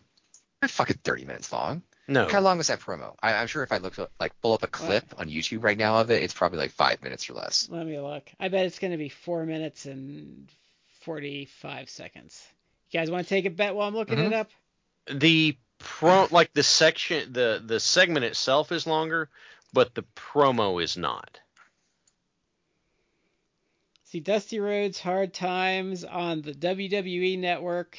not 0.61 0.71
fucking 0.71 0.97
30 1.03 1.25
minutes 1.25 1.53
long. 1.53 1.83
No. 2.07 2.27
How 2.27 2.39
long 2.39 2.57
was 2.57 2.67
that 2.67 2.79
promo? 2.79 3.13
I, 3.21 3.35
I'm 3.35 3.45
sure 3.45 3.61
if 3.61 3.71
I 3.71 3.77
look 3.77 3.99
up, 3.99 4.11
like 4.19 4.33
pull 4.41 4.53
up 4.53 4.63
a 4.63 4.67
clip 4.67 5.13
on 5.19 5.29
YouTube 5.29 5.63
right 5.63 5.77
now 5.77 5.97
of 5.97 6.09
it, 6.09 6.23
it's 6.23 6.33
probably 6.33 6.57
like 6.57 6.71
five 6.71 7.03
minutes 7.03 7.29
or 7.29 7.33
less. 7.33 7.67
Let 7.69 7.85
me 7.85 7.99
look. 7.99 8.23
I 8.39 8.47
bet 8.47 8.65
it's 8.65 8.79
gonna 8.79 8.97
be 8.97 9.09
four 9.09 9.45
minutes 9.45 9.85
and 9.85 10.49
forty 11.01 11.45
five 11.45 11.87
seconds. 11.87 12.43
You 12.89 12.99
guys 12.99 13.11
want 13.11 13.27
to 13.27 13.29
take 13.29 13.45
a 13.45 13.51
bet 13.51 13.75
while 13.75 13.87
I'm 13.87 13.93
looking 13.95 14.17
it 14.17 14.31
Mhm. 14.31 14.39
up? 14.39 14.49
the 15.11 15.55
pro 15.77 16.27
like 16.31 16.51
the 16.53 16.63
section 16.63 17.31
the 17.31 17.61
the 17.63 17.79
segment 17.79 18.25
itself 18.25 18.71
is 18.71 18.87
longer, 18.87 19.29
but 19.71 19.93
the 19.93 20.03
promo 20.15 20.81
is 20.83 20.97
not. 20.97 21.39
See 24.11 24.21
Dusty 24.21 24.59
Rhodes 24.59 24.99
Hard 24.99 25.35
Times 25.35 26.03
on 26.03 26.41
the 26.41 26.53
WWE 26.53 27.37
Network 27.37 27.95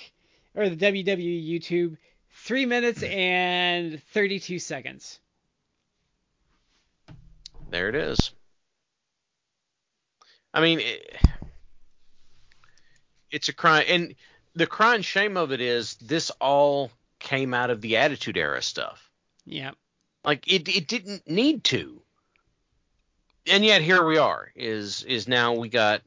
or 0.57 0.69
the 0.69 0.75
WWE 0.75 1.49
YouTube, 1.49 1.99
three 2.33 2.67
minutes 2.67 3.01
and 3.05 4.03
thirty 4.13 4.41
two 4.41 4.59
seconds. 4.59 5.21
There 7.71 7.89
it 7.89 7.95
is. 7.95 8.33
I 10.53 10.61
mean, 10.61 10.81
it, 10.81 11.17
it's 13.31 13.49
a 13.49 13.53
crime, 13.53 13.85
and 13.87 14.15
the 14.57 14.67
crying 14.67 15.03
shame 15.03 15.37
of 15.37 15.53
it 15.53 15.61
is 15.61 15.95
this 15.95 16.31
all 16.41 16.91
came 17.21 17.55
out 17.55 17.71
of 17.71 17.81
the 17.81 17.99
Attitude 17.99 18.37
Era 18.37 18.61
stuff. 18.63 19.09
Yep. 19.47 19.77
Like 20.25 20.53
it, 20.53 20.69
it 20.69 20.89
didn't 20.89 21.31
need 21.31 21.63
to, 21.65 22.03
and 23.47 23.65
yet 23.65 23.83
here 23.83 24.05
we 24.05 24.19
are. 24.19 24.51
Is 24.55 25.03
is 25.05 25.27
now 25.29 25.55
we 25.55 25.69
got 25.69 26.03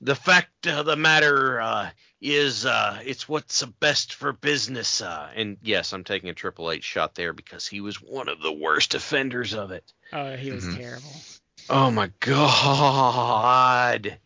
the 0.00 0.14
fact 0.14 0.66
of 0.66 0.86
the 0.86 0.96
matter 0.96 1.60
uh, 1.60 1.90
is 2.20 2.64
uh, 2.66 3.00
it's 3.04 3.28
what's 3.28 3.64
best 3.64 4.14
for 4.14 4.32
business. 4.32 5.00
Uh, 5.00 5.28
and 5.34 5.56
yes, 5.62 5.92
I'm 5.92 6.04
taking 6.04 6.30
a 6.30 6.34
Triple 6.34 6.70
H 6.70 6.84
shot 6.84 7.14
there 7.14 7.32
because 7.32 7.66
he 7.66 7.80
was 7.80 8.00
one 8.00 8.28
of 8.28 8.40
the 8.40 8.52
worst 8.52 8.94
offenders 8.94 9.54
of 9.54 9.70
it. 9.72 9.92
Oh, 10.12 10.36
he 10.36 10.50
was 10.52 10.64
Mhm. 10.64 10.76
terrible. 10.76 11.14
Oh 11.70 11.90
my 11.90 12.10
god. 12.20 14.18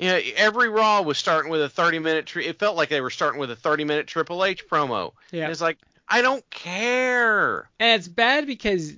Yeah, 0.00 0.18
every 0.36 0.68
Raw 0.68 1.02
was 1.02 1.18
starting 1.18 1.50
with 1.52 1.62
a 1.62 1.68
30 1.68 1.98
minute. 2.00 2.26
Tri- 2.26 2.42
it 2.44 2.58
felt 2.58 2.76
like 2.76 2.88
they 2.88 3.00
were 3.00 3.10
starting 3.10 3.38
with 3.40 3.50
a 3.50 3.56
30 3.56 3.84
minute 3.84 4.06
Triple 4.06 4.44
H 4.44 4.66
promo. 4.68 5.12
Yeah. 5.30 5.44
And 5.44 5.52
it's 5.52 5.60
like 5.60 5.78
I 6.08 6.22
don't 6.22 6.48
care. 6.50 7.68
And 7.78 7.98
it's 7.98 8.08
bad 8.08 8.46
because 8.46 8.92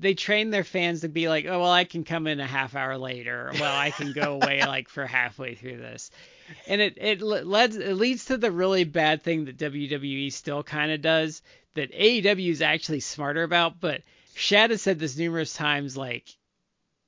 they 0.00 0.14
train 0.14 0.50
their 0.50 0.64
fans 0.64 1.02
to 1.02 1.08
be 1.08 1.28
like, 1.28 1.44
oh 1.44 1.60
well, 1.60 1.70
I 1.70 1.84
can 1.84 2.04
come 2.04 2.26
in 2.26 2.40
a 2.40 2.46
half 2.46 2.74
hour 2.74 2.96
later. 2.96 3.50
Well, 3.54 3.76
I 3.76 3.90
can 3.90 4.12
go 4.12 4.34
away 4.34 4.60
like 4.66 4.88
for 4.88 5.06
halfway 5.06 5.54
through 5.54 5.76
this, 5.76 6.10
and 6.66 6.80
it 6.80 6.96
it 6.98 7.20
leads 7.22 7.76
it 7.76 7.94
leads 7.94 8.26
to 8.26 8.38
the 8.38 8.50
really 8.50 8.84
bad 8.84 9.22
thing 9.22 9.44
that 9.44 9.58
WWE 9.58 10.32
still 10.32 10.62
kind 10.62 10.90
of 10.90 11.02
does 11.02 11.42
that 11.74 11.92
AEW 11.92 12.50
is 12.50 12.62
actually 12.62 13.00
smarter 13.00 13.42
about. 13.42 13.78
But 13.78 14.00
Shad 14.34 14.70
has 14.70 14.82
said 14.82 14.98
this 14.98 15.16
numerous 15.16 15.52
times, 15.52 15.96
like 15.96 16.28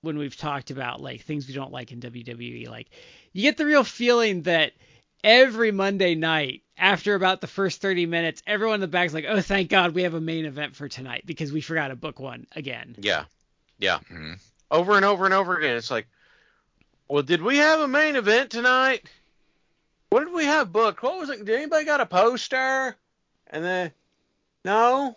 when 0.03 0.19
we've 0.19 0.37
talked 0.37 0.71
about 0.71 1.01
like 1.01 1.23
things 1.23 1.49
we 1.49 1.55
don't 1.55 1.73
like 1.73 1.93
in 1.93 2.01
WWE, 2.01 2.69
like 2.69 2.89
you 3.33 3.43
get 3.43 3.57
the 3.57 3.67
real 3.67 3.85
feeling 3.85 4.43
that 4.43 4.73
every 5.25 5.73
Monday 5.73 6.15
night 6.15 6.63
after 6.77 7.15
about 7.15 7.41
the 7.41 7.47
first 7.47 7.81
30 7.81 8.07
minutes, 8.07 8.43
everyone 8.47 8.77
in 8.77 8.81
the 8.81 8.89
back's 8.89 9.15
like, 9.15 9.27
oh, 9.29 9.41
thank 9.41 9.69
God 9.69 9.95
we 9.95 10.03
have 10.03 10.15
a 10.15 10.21
main 10.21 10.47
event 10.47 10.75
for 10.75 10.89
tonight 10.89 11.25
because 11.27 11.53
we 11.53 11.61
forgot 11.61 11.89
to 11.89 11.97
book 11.97 12.19
one 12.19 12.47
again. 12.53 12.97
Yeah. 12.99 13.25
Yeah. 13.79 13.99
Mhm. 14.11 14.41
Over 14.71 14.97
and 14.97 15.05
over 15.05 15.25
and 15.25 15.35
over 15.35 15.59
again. 15.59 15.77
It's 15.77 15.91
like, 15.91 16.07
well, 17.09 17.23
did 17.23 17.43
we 17.43 17.59
have 17.59 17.81
a 17.81 17.89
main 17.89 18.17
event 18.17 18.51
tonight? 18.51 19.07
What 20.09 20.25
did 20.25 20.35
we 20.35 20.45
have 20.45 20.73
booked? 20.73 21.03
What 21.03 21.19
was 21.19 21.31
it? 21.31 21.45
Did 21.45 21.57
anybody 21.57 21.85
got 21.85 22.01
a 22.01 22.07
poster? 22.07 22.97
And 23.49 23.65
then, 23.65 23.93
no. 24.65 25.17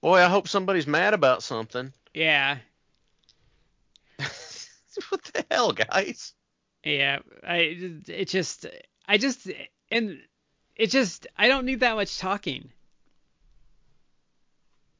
Boy, 0.00 0.18
I 0.20 0.28
hope 0.28 0.48
somebody's 0.48 0.86
mad 0.86 1.14
about 1.14 1.42
something. 1.42 1.92
Yeah. 2.14 2.58
what 4.18 5.22
the 5.32 5.44
hell, 5.50 5.72
guys? 5.72 6.32
Yeah. 6.84 7.20
I, 7.46 8.02
it 8.08 8.28
just, 8.28 8.66
I 9.06 9.18
just, 9.18 9.48
and 9.90 10.20
it 10.80 10.90
just, 10.90 11.26
I 11.36 11.48
don't 11.48 11.66
need 11.66 11.80
that 11.80 11.94
much 11.94 12.18
talking. 12.18 12.70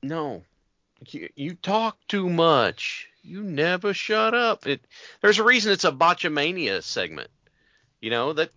No. 0.03 0.43
You, 1.09 1.31
you 1.35 1.55
talk 1.55 1.97
too 2.07 2.29
much. 2.29 3.09
You 3.23 3.43
never 3.43 3.95
shut 3.95 4.35
up. 4.35 4.67
It 4.67 4.83
there's 5.23 5.39
a 5.39 5.43
reason 5.45 5.73
it's 5.73 5.85
a 5.85 5.91
botchamania 5.93 6.83
segment. 6.83 7.31
You 8.03 8.11
know 8.11 8.35
that 8.35 8.51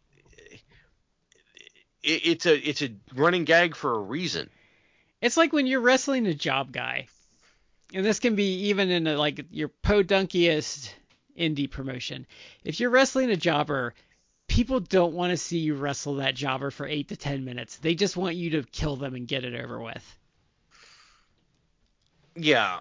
it, 2.04 2.28
it's 2.28 2.46
a 2.46 2.70
it's 2.70 2.82
a 2.82 2.90
running 3.16 3.46
gag 3.46 3.78
for 3.78 3.94
a 3.94 4.00
reason. 4.00 4.50
It's 5.22 5.38
like 5.38 5.54
when 5.54 5.66
you're 5.66 5.80
wrestling 5.80 6.28
a 6.28 6.34
job 6.34 6.74
guy, 6.74 7.08
and 7.94 8.06
this 8.06 8.20
can 8.20 8.36
be 8.36 8.68
even 8.68 8.90
in 8.90 9.08
a, 9.08 9.18
like 9.18 9.46
your 9.52 9.70
podunkiest 9.70 10.92
indie 11.38 11.72
promotion. 11.72 12.26
If 12.66 12.82
you're 12.82 12.90
wrestling 12.90 13.30
a 13.30 13.38
jobber, 13.38 13.94
people 14.54 14.80
don't 14.80 15.16
want 15.16 15.32
to 15.32 15.38
see 15.38 15.58
you 15.58 15.74
wrestle 15.74 16.16
that 16.16 16.36
jobber 16.36 16.70
for 16.70 16.86
eight 16.86 17.08
to 17.08 17.18
ten 17.18 17.44
minutes. 17.44 17.78
They 17.78 17.96
just 17.96 18.16
want 18.16 18.36
you 18.36 18.52
to 18.52 18.64
kill 18.64 18.96
them 18.96 19.16
and 19.16 19.28
get 19.28 19.44
it 19.44 19.60
over 19.60 19.82
with. 19.82 20.18
Yeah. 22.36 22.80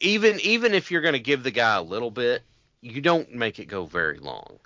even 0.00 0.40
even 0.40 0.72
if 0.72 0.90
you're 0.90 1.02
going 1.02 1.12
to 1.12 1.18
give 1.18 1.42
the 1.42 1.50
guy 1.50 1.76
a 1.76 1.82
little 1.82 2.10
bit, 2.10 2.42
you 2.80 3.02
don't 3.02 3.34
make 3.34 3.58
it 3.58 3.66
go 3.66 3.84
very 3.84 4.18
long. 4.18 4.58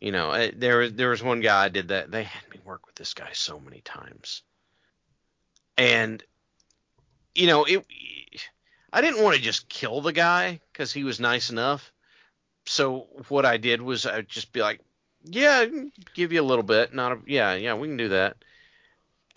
You 0.00 0.12
know, 0.12 0.50
there 0.54 0.78
was 0.78 0.92
there 0.92 1.10
was 1.10 1.24
one 1.24 1.40
guy 1.40 1.64
I 1.64 1.68
did 1.68 1.88
that. 1.88 2.12
They 2.12 2.22
had 2.22 2.48
me 2.50 2.60
work 2.64 2.86
with 2.86 2.94
this 2.94 3.12
guy 3.12 3.30
so 3.32 3.58
many 3.58 3.80
times, 3.80 4.42
and 5.76 6.22
you 7.34 7.48
know 7.48 7.64
it. 7.64 7.84
I 8.92 9.00
didn't 9.00 9.24
want 9.24 9.34
to 9.34 9.42
just 9.42 9.68
kill 9.68 10.00
the 10.00 10.12
guy 10.12 10.60
because 10.72 10.92
he 10.92 11.02
was 11.02 11.18
nice 11.18 11.50
enough. 11.50 11.92
So 12.66 13.06
what 13.28 13.46
I 13.46 13.56
did 13.56 13.80
was 13.80 14.06
I'd 14.06 14.28
just 14.28 14.52
be 14.52 14.60
like, 14.60 14.80
"Yeah, 15.24 15.66
give 16.14 16.32
you 16.32 16.42
a 16.42 16.44
little 16.44 16.64
bit, 16.64 16.92
not 16.92 17.12
a 17.12 17.18
yeah, 17.26 17.54
yeah, 17.54 17.74
we 17.74 17.88
can 17.88 17.96
do 17.96 18.08
that." 18.08 18.36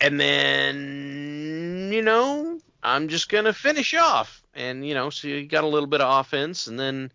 And 0.00 0.20
then 0.20 1.90
you 1.92 2.02
know 2.02 2.60
I'm 2.82 3.08
just 3.08 3.28
gonna 3.28 3.52
finish 3.52 3.94
off, 3.94 4.42
and 4.54 4.86
you 4.86 4.94
know 4.94 5.10
so 5.10 5.28
he 5.28 5.46
got 5.46 5.64
a 5.64 5.68
little 5.68 5.88
bit 5.88 6.00
of 6.00 6.20
offense, 6.20 6.66
and 6.66 6.78
then 6.78 7.12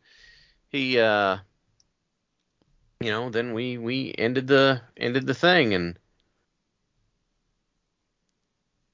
he 0.70 1.00
uh 1.00 1.38
you 3.02 3.12
know 3.12 3.30
then 3.30 3.54
we 3.54 3.78
we 3.78 4.16
ended 4.18 4.48
the 4.48 4.82
ended 4.96 5.28
the 5.28 5.34
thing 5.34 5.74
and 5.74 5.98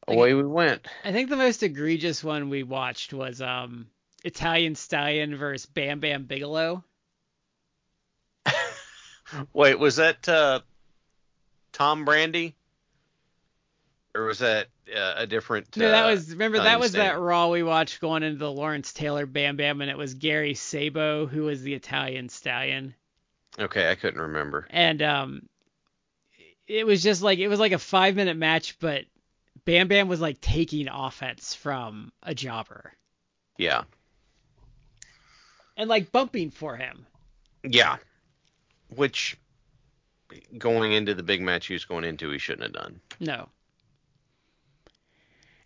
away 0.08 0.34
we 0.34 0.44
went. 0.44 0.88
I 1.04 1.12
think 1.12 1.30
the 1.30 1.38
most 1.38 1.64
egregious 1.64 2.24
one 2.24 2.50
we 2.50 2.64
watched 2.64 3.14
was 3.14 3.42
um 3.42 3.88
Italian 4.24 4.76
Stallion 4.76 5.36
versus 5.36 5.66
Bam 5.68 6.00
Bam 6.00 6.24
Bigelow. 6.24 6.84
Wait, 9.54 9.78
was 9.80 9.96
that 9.98 10.28
uh, 10.30 10.60
Tom 11.74 12.06
Brandy, 12.06 12.56
or 14.16 14.26
was 14.26 14.40
that 14.40 14.68
uh, 14.96 15.14
a 15.18 15.28
different? 15.28 15.76
No, 15.78 15.90
that 15.90 16.06
uh, 16.06 16.10
was 16.10 16.30
remember 16.32 16.60
that 16.60 16.80
was 16.80 16.94
that 16.94 17.20
Raw 17.20 17.48
we 17.50 17.64
watched 17.64 18.02
going 18.02 18.24
into 18.24 18.38
the 18.40 18.52
Lawrence 18.52 18.94
Taylor 18.94 19.26
Bam 19.26 19.56
Bam, 19.58 19.82
and 19.82 19.90
it 19.90 19.98
was 19.98 20.14
Gary 20.16 20.54
Sabaugh 20.54 21.30
who 21.30 21.44
was 21.44 21.62
the 21.62 21.74
Italian 21.74 22.30
Stallion, 22.30 22.94
Okay, 23.60 23.90
I 23.90 23.96
couldn't 23.96 24.22
remember. 24.22 24.68
and 24.70 25.02
um, 25.02 25.42
it 26.68 26.86
was 26.86 27.02
just 27.04 27.22
like 27.22 27.40
it 27.40 27.48
was 27.48 27.60
like 27.60 27.72
a 27.74 27.80
five 27.80 28.16
minute 28.16 28.38
match, 28.38 28.78
but 28.80 29.06
Bam 29.66 29.88
Bam 29.88 30.08
was 30.08 30.20
like 30.22 30.42
taking 30.42 30.88
offense 30.90 31.54
from 31.54 32.12
a 32.24 32.34
jobber 32.36 32.94
Yeah, 33.58 33.84
and 35.78 35.90
like 35.90 36.12
bumping 36.12 36.52
for 36.52 36.76
him. 36.76 37.06
yeah. 37.64 37.98
Which 38.96 39.38
going 40.58 40.94
into 40.94 41.14
the 41.14 41.24
big 41.24 41.42
match 41.42 41.68
he 41.68 41.74
was 41.74 41.86
going 41.86 42.04
into, 42.04 42.30
he 42.30 42.38
shouldn't 42.38 42.64
have 42.64 42.84
done. 42.84 43.02
No. 43.20 43.50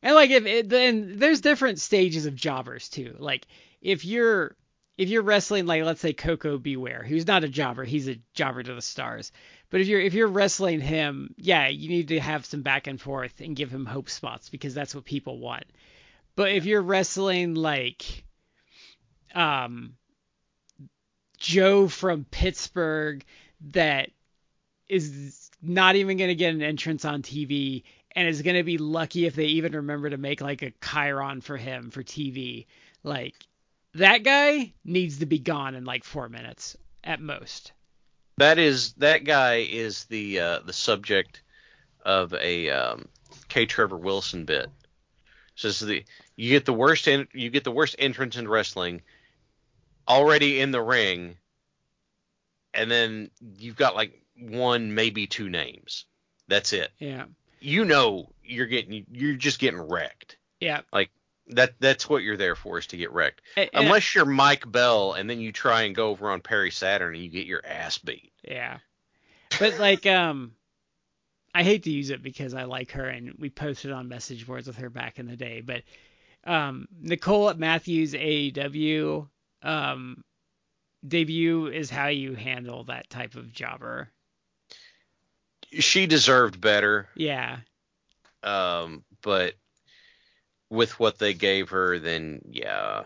And 0.02 0.14
like 0.14 0.30
if 0.30 0.46
it, 0.46 0.70
then 0.70 1.18
there's 1.18 1.42
different 1.42 1.80
stages 1.80 2.28
of 2.28 2.36
jobbers 2.36 2.90
too. 2.90 3.16
Like 3.18 3.48
if 3.82 4.06
you're 4.06 4.56
if 4.98 5.10
you're 5.10 5.24
wrestling 5.24 5.66
like 5.66 5.84
let's 5.84 6.00
say 6.00 6.14
Koko 6.14 6.58
B. 6.58 6.78
Ware, 6.78 7.04
who's 7.04 7.28
not 7.28 7.44
a 7.44 7.50
jobber, 7.50 7.84
he's 7.84 8.08
a 8.08 8.20
jobber 8.36 8.62
to 8.62 8.76
the 8.76 8.82
stars. 8.82 9.32
But 9.72 9.82
if 9.82 9.88
you're 9.88 10.00
if 10.00 10.14
you're 10.14 10.28
wrestling 10.28 10.80
him, 10.80 11.34
yeah, 11.38 11.68
you 11.68 11.90
need 11.90 12.10
to 12.10 12.20
have 12.20 12.46
some 12.46 12.62
back 12.62 12.86
and 12.86 13.02
forth 13.02 13.42
and 13.42 13.56
give 13.56 13.72
him 13.72 13.86
hope 13.86 14.10
spots 14.10 14.50
because 14.50 14.76
that's 14.76 14.94
what 14.94 15.06
people 15.06 15.40
want. 15.40 15.66
But 16.36 16.52
if 16.52 16.66
you're 16.66 16.82
wrestling 16.82 17.56
like 17.56 18.24
um 19.34 19.96
Joe 21.46 21.88
from 21.88 22.26
Pittsburgh 22.26 23.24
that 23.70 24.10
is 24.90 25.52
not 25.62 25.96
even 25.96 26.18
going 26.18 26.30
to 26.30 26.36
get 26.36 26.56
an 26.56 26.64
entrance 26.64 27.06
on 27.06 27.22
TV 27.22 27.84
and 28.16 28.28
is 28.28 28.42
going 28.42 28.56
to 28.56 28.64
be 28.64 28.80
lucky 28.80 29.28
if 29.28 29.36
they 29.36 29.46
even 29.46 29.74
remember 29.74 30.10
to 30.10 30.18
make 30.18 30.42
like 30.42 30.64
a 30.64 30.72
chyron 30.72 31.44
for 31.44 31.56
him 31.56 31.92
for 31.92 32.02
TV. 32.02 32.66
Like 33.04 33.36
that 33.94 34.24
guy 34.24 34.74
needs 34.84 35.20
to 35.20 35.28
be 35.28 35.38
gone 35.38 35.76
in 35.76 35.86
like 35.86 36.04
4 36.04 36.30
minutes 36.30 36.78
at 37.04 37.22
most. 37.22 37.74
That 38.38 38.58
is 38.58 38.94
that 38.94 39.24
guy 39.24 39.58
is 39.58 40.06
the 40.06 40.40
uh, 40.40 40.60
the 40.66 40.74
subject 40.74 41.44
of 42.04 42.34
a 42.34 42.72
um, 42.72 43.08
K. 43.50 43.68
Trevor 43.68 43.98
Wilson 43.98 44.46
bit. 44.46 44.72
So 45.54 45.70
the 45.70 46.04
you 46.36 46.50
get 46.50 46.66
the 46.66 46.74
worst 46.74 47.08
en- 47.08 47.28
you 47.34 47.52
get 47.52 47.64
the 47.64 47.72
worst 47.72 47.96
entrance 48.00 48.36
in 48.36 48.48
wrestling 48.48 49.04
already 50.08 50.60
in 50.60 50.72
the 50.72 50.82
ring, 50.82 51.38
and 52.74 52.90
then 52.92 53.32
you've 53.58 53.76
got 53.76 53.96
like 53.96 54.22
one 54.40 54.94
maybe 54.94 55.28
two 55.28 55.50
names. 55.50 56.06
That's 56.48 56.74
it. 56.74 56.92
Yeah. 57.00 57.26
You 57.60 57.86
know 57.86 58.32
you're 58.44 58.68
getting 58.68 59.06
you're 59.12 59.36
just 59.36 59.60
getting 59.60 59.82
wrecked. 59.82 60.38
Yeah. 60.60 60.82
Like 60.94 61.10
that 61.50 61.74
that's 61.80 62.08
what 62.10 62.22
you're 62.24 62.38
there 62.38 62.56
for 62.56 62.78
is 62.78 62.88
to 62.88 62.98
get 62.98 63.12
wrecked. 63.12 63.42
And- 63.58 63.70
and- 63.74 63.86
Unless 63.86 64.14
you're 64.16 64.26
Mike 64.26 64.70
Bell 64.72 65.14
and 65.14 65.30
then 65.30 65.40
you 65.40 65.52
try 65.52 65.84
and 65.84 65.96
go 65.96 66.10
over 66.10 66.30
on 66.30 66.42
Perry 66.42 66.72
Saturn 66.72 67.16
and 67.16 67.24
you 67.24 67.30
get 67.30 67.46
your 67.48 67.66
ass 67.66 67.98
beat. 67.98 68.32
Yeah. 68.44 68.78
But 69.60 69.80
like 69.80 70.06
um 70.06 70.54
I 71.54 71.64
hate 71.64 71.84
to 71.84 71.92
use 71.92 72.10
it 72.10 72.22
because 72.22 72.54
I 72.54 72.64
like 72.66 72.92
her 72.92 73.08
and 73.08 73.34
we 73.40 73.50
posted 73.50 73.92
on 73.92 74.10
message 74.10 74.46
boards 74.46 74.68
with 74.68 74.76
her 74.78 74.90
back 74.90 75.18
in 75.18 75.26
the 75.28 75.38
day, 75.38 75.62
but 75.62 75.84
um 76.46 76.88
Nicole 77.02 77.50
at 77.50 77.58
Matthews 77.58 78.14
AEW 78.14 79.28
um 79.66 80.24
debut 81.08 81.68
is 81.68 81.90
how 81.90 82.08
you 82.08 82.34
handle 82.36 82.86
that 82.86 83.10
type 83.10 83.36
of 83.36 83.52
jobber. 83.52 84.10
She 85.72 86.08
deserved 86.08 86.62
better. 86.62 87.10
Yeah. 87.16 87.58
Um, 88.44 89.04
but 89.22 89.56
with 90.70 91.00
what 91.00 91.20
they 91.20 91.34
gave 91.34 91.70
her, 91.70 92.00
then 92.00 92.42
yeah. 92.50 93.04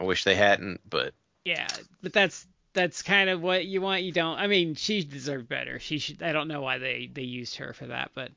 I 0.00 0.04
wish 0.04 0.24
they 0.24 0.34
hadn't, 0.34 0.80
but 0.88 1.14
Yeah, 1.44 1.68
but 2.02 2.12
that's 2.12 2.46
that's 2.74 3.02
kind 3.02 3.30
of 3.30 3.42
what 3.42 3.66
you 3.66 3.80
want. 3.80 4.02
You 4.02 4.12
don't. 4.12 4.38
I 4.38 4.46
mean, 4.46 4.74
she 4.74 5.04
deserved 5.04 5.48
better. 5.48 5.78
She 5.78 5.98
should. 5.98 6.22
I 6.22 6.32
don't 6.32 6.48
know 6.48 6.60
why 6.62 6.78
they 6.78 7.10
they 7.12 7.22
used 7.22 7.56
her 7.56 7.72
for 7.72 7.86
that, 7.86 8.10
but 8.14 8.32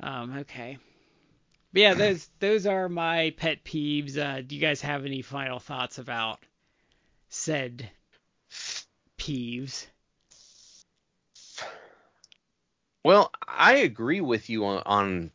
um, 0.00 0.38
okay. 0.38 0.78
But 1.72 1.82
yeah, 1.82 1.94
those 1.94 2.28
those 2.40 2.66
are 2.66 2.88
my 2.88 3.34
pet 3.36 3.64
peeves. 3.64 4.16
Uh, 4.16 4.40
do 4.40 4.54
you 4.54 4.60
guys 4.60 4.80
have 4.80 5.04
any 5.04 5.22
final 5.22 5.58
thoughts 5.58 5.98
about 5.98 6.40
said 7.28 7.90
peeves? 9.18 9.86
Well, 13.04 13.30
I 13.46 13.76
agree 13.76 14.20
with 14.20 14.50
you 14.50 14.64
on, 14.64 14.82
on 14.86 15.30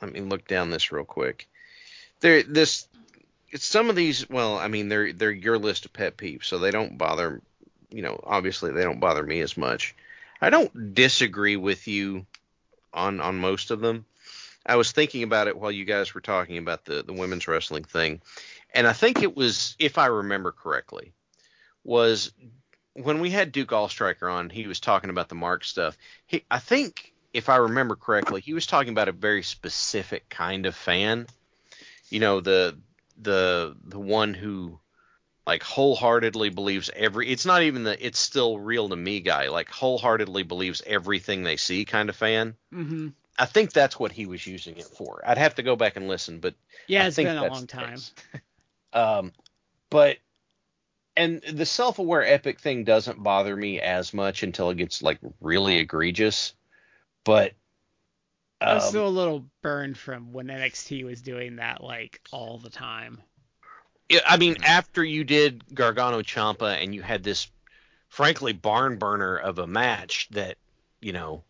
let 0.00 0.12
me 0.12 0.20
look 0.20 0.46
down 0.46 0.70
this 0.70 0.92
real 0.92 1.04
quick. 1.04 1.48
There 2.20 2.42
this 2.42 2.86
some 3.56 3.90
of 3.90 3.96
these 3.96 4.28
well, 4.28 4.58
I 4.58 4.68
mean 4.68 4.88
they're 4.88 5.12
they're 5.12 5.30
your 5.30 5.58
list 5.58 5.86
of 5.86 5.92
pet 5.92 6.16
peeves, 6.16 6.44
so 6.44 6.58
they 6.58 6.70
don't 6.70 6.98
bother 6.98 7.40
you 7.90 8.02
know, 8.02 8.20
obviously 8.24 8.72
they 8.72 8.84
don't 8.84 9.00
bother 9.00 9.22
me 9.22 9.40
as 9.40 9.56
much. 9.56 9.94
I 10.40 10.50
don't 10.50 10.94
disagree 10.94 11.56
with 11.56 11.88
you 11.88 12.26
on 12.92 13.20
on 13.20 13.36
most 13.36 13.70
of 13.70 13.80
them. 13.80 14.04
I 14.68 14.76
was 14.76 14.92
thinking 14.92 15.22
about 15.22 15.48
it 15.48 15.56
while 15.56 15.72
you 15.72 15.84
guys 15.84 16.14
were 16.14 16.20
talking 16.20 16.58
about 16.58 16.84
the 16.84 17.02
the 17.02 17.12
women's 17.12 17.48
wrestling 17.48 17.84
thing, 17.84 18.20
and 18.74 18.86
I 18.86 18.92
think 18.92 19.22
it 19.22 19.34
was, 19.34 19.74
if 19.78 19.98
I 19.98 20.06
remember 20.06 20.52
correctly, 20.52 21.12
was 21.84 22.32
when 22.94 23.20
we 23.20 23.30
had 23.30 23.52
Duke 23.52 23.70
Allstriker 23.70 24.30
on, 24.30 24.50
he 24.50 24.66
was 24.66 24.80
talking 24.80 25.10
about 25.10 25.28
the 25.28 25.34
mark 25.34 25.64
stuff. 25.64 25.96
He, 26.26 26.44
I 26.50 26.58
think, 26.58 27.14
if 27.32 27.48
I 27.48 27.56
remember 27.56 27.96
correctly, 27.96 28.40
he 28.40 28.52
was 28.54 28.66
talking 28.66 28.92
about 28.92 29.08
a 29.08 29.12
very 29.12 29.42
specific 29.42 30.28
kind 30.28 30.66
of 30.66 30.74
fan. 30.76 31.26
You 32.10 32.20
know, 32.20 32.40
the 32.40 32.78
the 33.20 33.76
the 33.84 33.98
one 33.98 34.34
who 34.34 34.78
like 35.46 35.62
wholeheartedly 35.62 36.50
believes 36.50 36.90
every 36.94 37.28
it's 37.30 37.46
not 37.46 37.62
even 37.62 37.84
the 37.84 38.06
it's 38.06 38.18
still 38.18 38.58
real 38.58 38.90
to 38.90 38.96
me 38.96 39.20
guy 39.20 39.48
like 39.48 39.70
wholeheartedly 39.70 40.42
believes 40.42 40.82
everything 40.86 41.42
they 41.42 41.56
see 41.56 41.84
kind 41.86 42.10
of 42.10 42.16
fan 42.16 42.54
Mm-hmm. 42.74 43.08
I 43.38 43.46
think 43.46 43.72
that's 43.72 43.98
what 43.98 44.12
he 44.12 44.26
was 44.26 44.46
using 44.46 44.76
it 44.76 44.84
for 44.84 45.22
i'd 45.26 45.38
have 45.38 45.54
to 45.56 45.62
go 45.62 45.76
back 45.76 45.96
and 45.96 46.08
listen 46.08 46.40
but 46.40 46.54
Yeah, 46.86 47.04
I 47.04 47.06
it's 47.06 47.16
been 47.16 47.36
a 47.36 47.46
long 47.46 47.66
time. 47.66 48.00
um 48.92 49.32
but 49.90 50.18
and 51.16 51.42
the 51.42 51.66
self-aware 51.66 52.24
epic 52.24 52.60
thing 52.60 52.84
doesn't 52.84 53.22
bother 53.22 53.54
me 53.56 53.80
as 53.80 54.14
much 54.14 54.42
until 54.42 54.70
it 54.70 54.76
gets 54.76 55.02
like 55.02 55.18
really 55.40 55.76
egregious 55.76 56.54
but 57.24 57.52
I 58.60 58.74
was 58.74 58.84
um, 58.84 58.88
still 58.90 59.06
a 59.06 59.08
little 59.08 59.44
burned 59.62 59.96
from 59.96 60.32
when 60.32 60.48
NXT 60.48 61.04
was 61.04 61.22
doing 61.22 61.56
that 61.56 61.82
like 61.82 62.20
all 62.32 62.58
the 62.58 62.70
time. 62.70 63.22
Yeah, 64.08 64.20
I 64.26 64.36
mean, 64.36 64.56
after 64.64 65.04
you 65.04 65.24
did 65.24 65.74
Gargano 65.74 66.22
Ciampa 66.22 66.82
and 66.82 66.94
you 66.94 67.02
had 67.02 67.22
this, 67.22 67.48
frankly, 68.08 68.52
barn 68.52 68.98
burner 68.98 69.36
of 69.36 69.58
a 69.58 69.66
match 69.66 70.28
that, 70.30 70.56
you 71.00 71.12
know, 71.12 71.44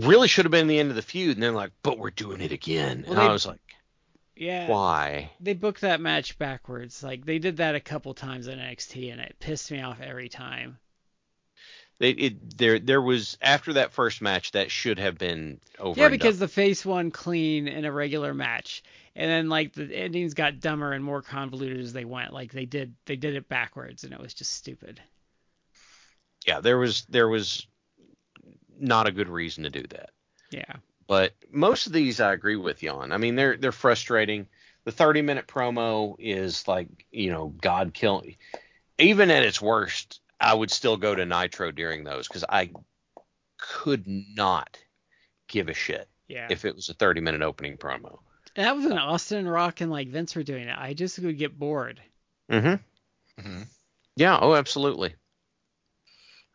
really 0.00 0.28
should 0.28 0.44
have 0.44 0.52
been 0.52 0.66
the 0.66 0.78
end 0.78 0.90
of 0.90 0.96
the 0.96 1.02
feud, 1.02 1.36
and 1.36 1.42
then 1.42 1.54
like, 1.54 1.72
but 1.82 1.98
we're 1.98 2.10
doing 2.10 2.40
it 2.40 2.52
again, 2.52 3.02
Well, 3.06 3.12
and 3.12 3.22
they- 3.22 3.26
I 3.28 3.32
was 3.32 3.46
like, 3.46 3.60
Yeah. 4.36 4.68
why? 4.68 5.30
They 5.40 5.54
booked 5.54 5.82
that 5.82 6.00
match 6.00 6.38
backwards. 6.38 7.02
Like 7.02 7.24
they 7.24 7.38
did 7.38 7.58
that 7.58 7.74
a 7.74 7.80
couple 7.80 8.14
times 8.14 8.46
in 8.48 8.58
NXT, 8.58 9.12
and 9.12 9.20
it 9.20 9.36
pissed 9.40 9.70
me 9.70 9.80
off 9.82 10.00
every 10.00 10.28
time. 10.28 10.78
They, 11.98 12.10
it 12.10 12.58
there 12.58 12.80
there 12.80 13.02
was 13.02 13.38
after 13.40 13.74
that 13.74 13.92
first 13.92 14.20
match 14.22 14.52
that 14.52 14.72
should 14.72 14.98
have 14.98 15.18
been 15.18 15.60
over. 15.78 16.00
Yeah, 16.00 16.08
because 16.08 16.38
the 16.40 16.48
face 16.48 16.84
won 16.84 17.12
clean 17.12 17.68
in 17.68 17.84
a 17.84 17.92
regular 17.92 18.34
match, 18.34 18.82
and 19.14 19.30
then 19.30 19.48
like 19.48 19.72
the 19.74 19.94
endings 19.94 20.34
got 20.34 20.58
dumber 20.58 20.92
and 20.94 21.04
more 21.04 21.22
convoluted 21.22 21.78
as 21.78 21.92
they 21.92 22.04
went. 22.04 22.32
Like 22.32 22.50
they 22.50 22.64
did 22.64 22.94
they 23.04 23.14
did 23.14 23.36
it 23.36 23.48
backwards, 23.48 24.02
and 24.02 24.12
it 24.12 24.18
was 24.18 24.34
just 24.34 24.52
stupid. 24.52 25.00
yeah, 26.44 26.58
there 26.60 26.78
was 26.78 27.02
there 27.08 27.28
was 27.28 27.68
not 28.82 29.06
a 29.08 29.12
good 29.12 29.28
reason 29.28 29.64
to 29.64 29.70
do 29.70 29.84
that. 29.90 30.10
Yeah. 30.50 30.74
but 31.06 31.34
most 31.50 31.86
of 31.86 31.92
these 31.94 32.20
I 32.20 32.32
agree 32.34 32.56
with 32.56 32.82
you 32.82 32.90
on. 32.90 33.10
I 33.12 33.16
mean, 33.16 33.36
they're 33.36 33.56
they're 33.56 33.72
frustrating. 33.72 34.46
The 34.84 34.92
30 34.92 35.22
minute 35.22 35.46
promo 35.46 36.16
is 36.18 36.66
like, 36.68 36.88
you 37.10 37.30
know, 37.30 37.48
God 37.60 37.94
killing. 37.94 38.36
Even 38.98 39.30
at 39.30 39.44
its 39.44 39.60
worst, 39.62 40.20
I 40.40 40.52
would 40.54 40.70
still 40.70 40.96
go 40.96 41.14
to 41.14 41.24
Nitro 41.24 41.70
during 41.70 42.04
those 42.04 42.28
because 42.28 42.44
I 42.48 42.70
could 43.58 44.04
not 44.06 44.76
give 45.48 45.68
a 45.68 45.74
shit 45.74 46.08
Yeah. 46.28 46.48
if 46.50 46.64
it 46.64 46.74
was 46.74 46.88
a 46.88 46.94
30 46.94 47.20
minute 47.20 47.42
opening 47.42 47.76
promo. 47.78 48.18
that 48.56 48.74
was 48.76 48.84
an 48.86 48.98
Austin 48.98 49.46
Rock 49.48 49.80
and 49.80 49.90
like 49.90 50.08
Vince 50.08 50.34
were 50.36 50.42
doing 50.42 50.68
it, 50.68 50.76
I 50.76 50.92
just 50.94 51.18
would 51.20 51.38
get 51.38 51.58
bored. 51.58 52.00
Mm-hmm. 52.50 53.40
Mhm. 53.40 53.66
Yeah. 54.16 54.38
Oh, 54.40 54.54
absolutely. 54.54 55.14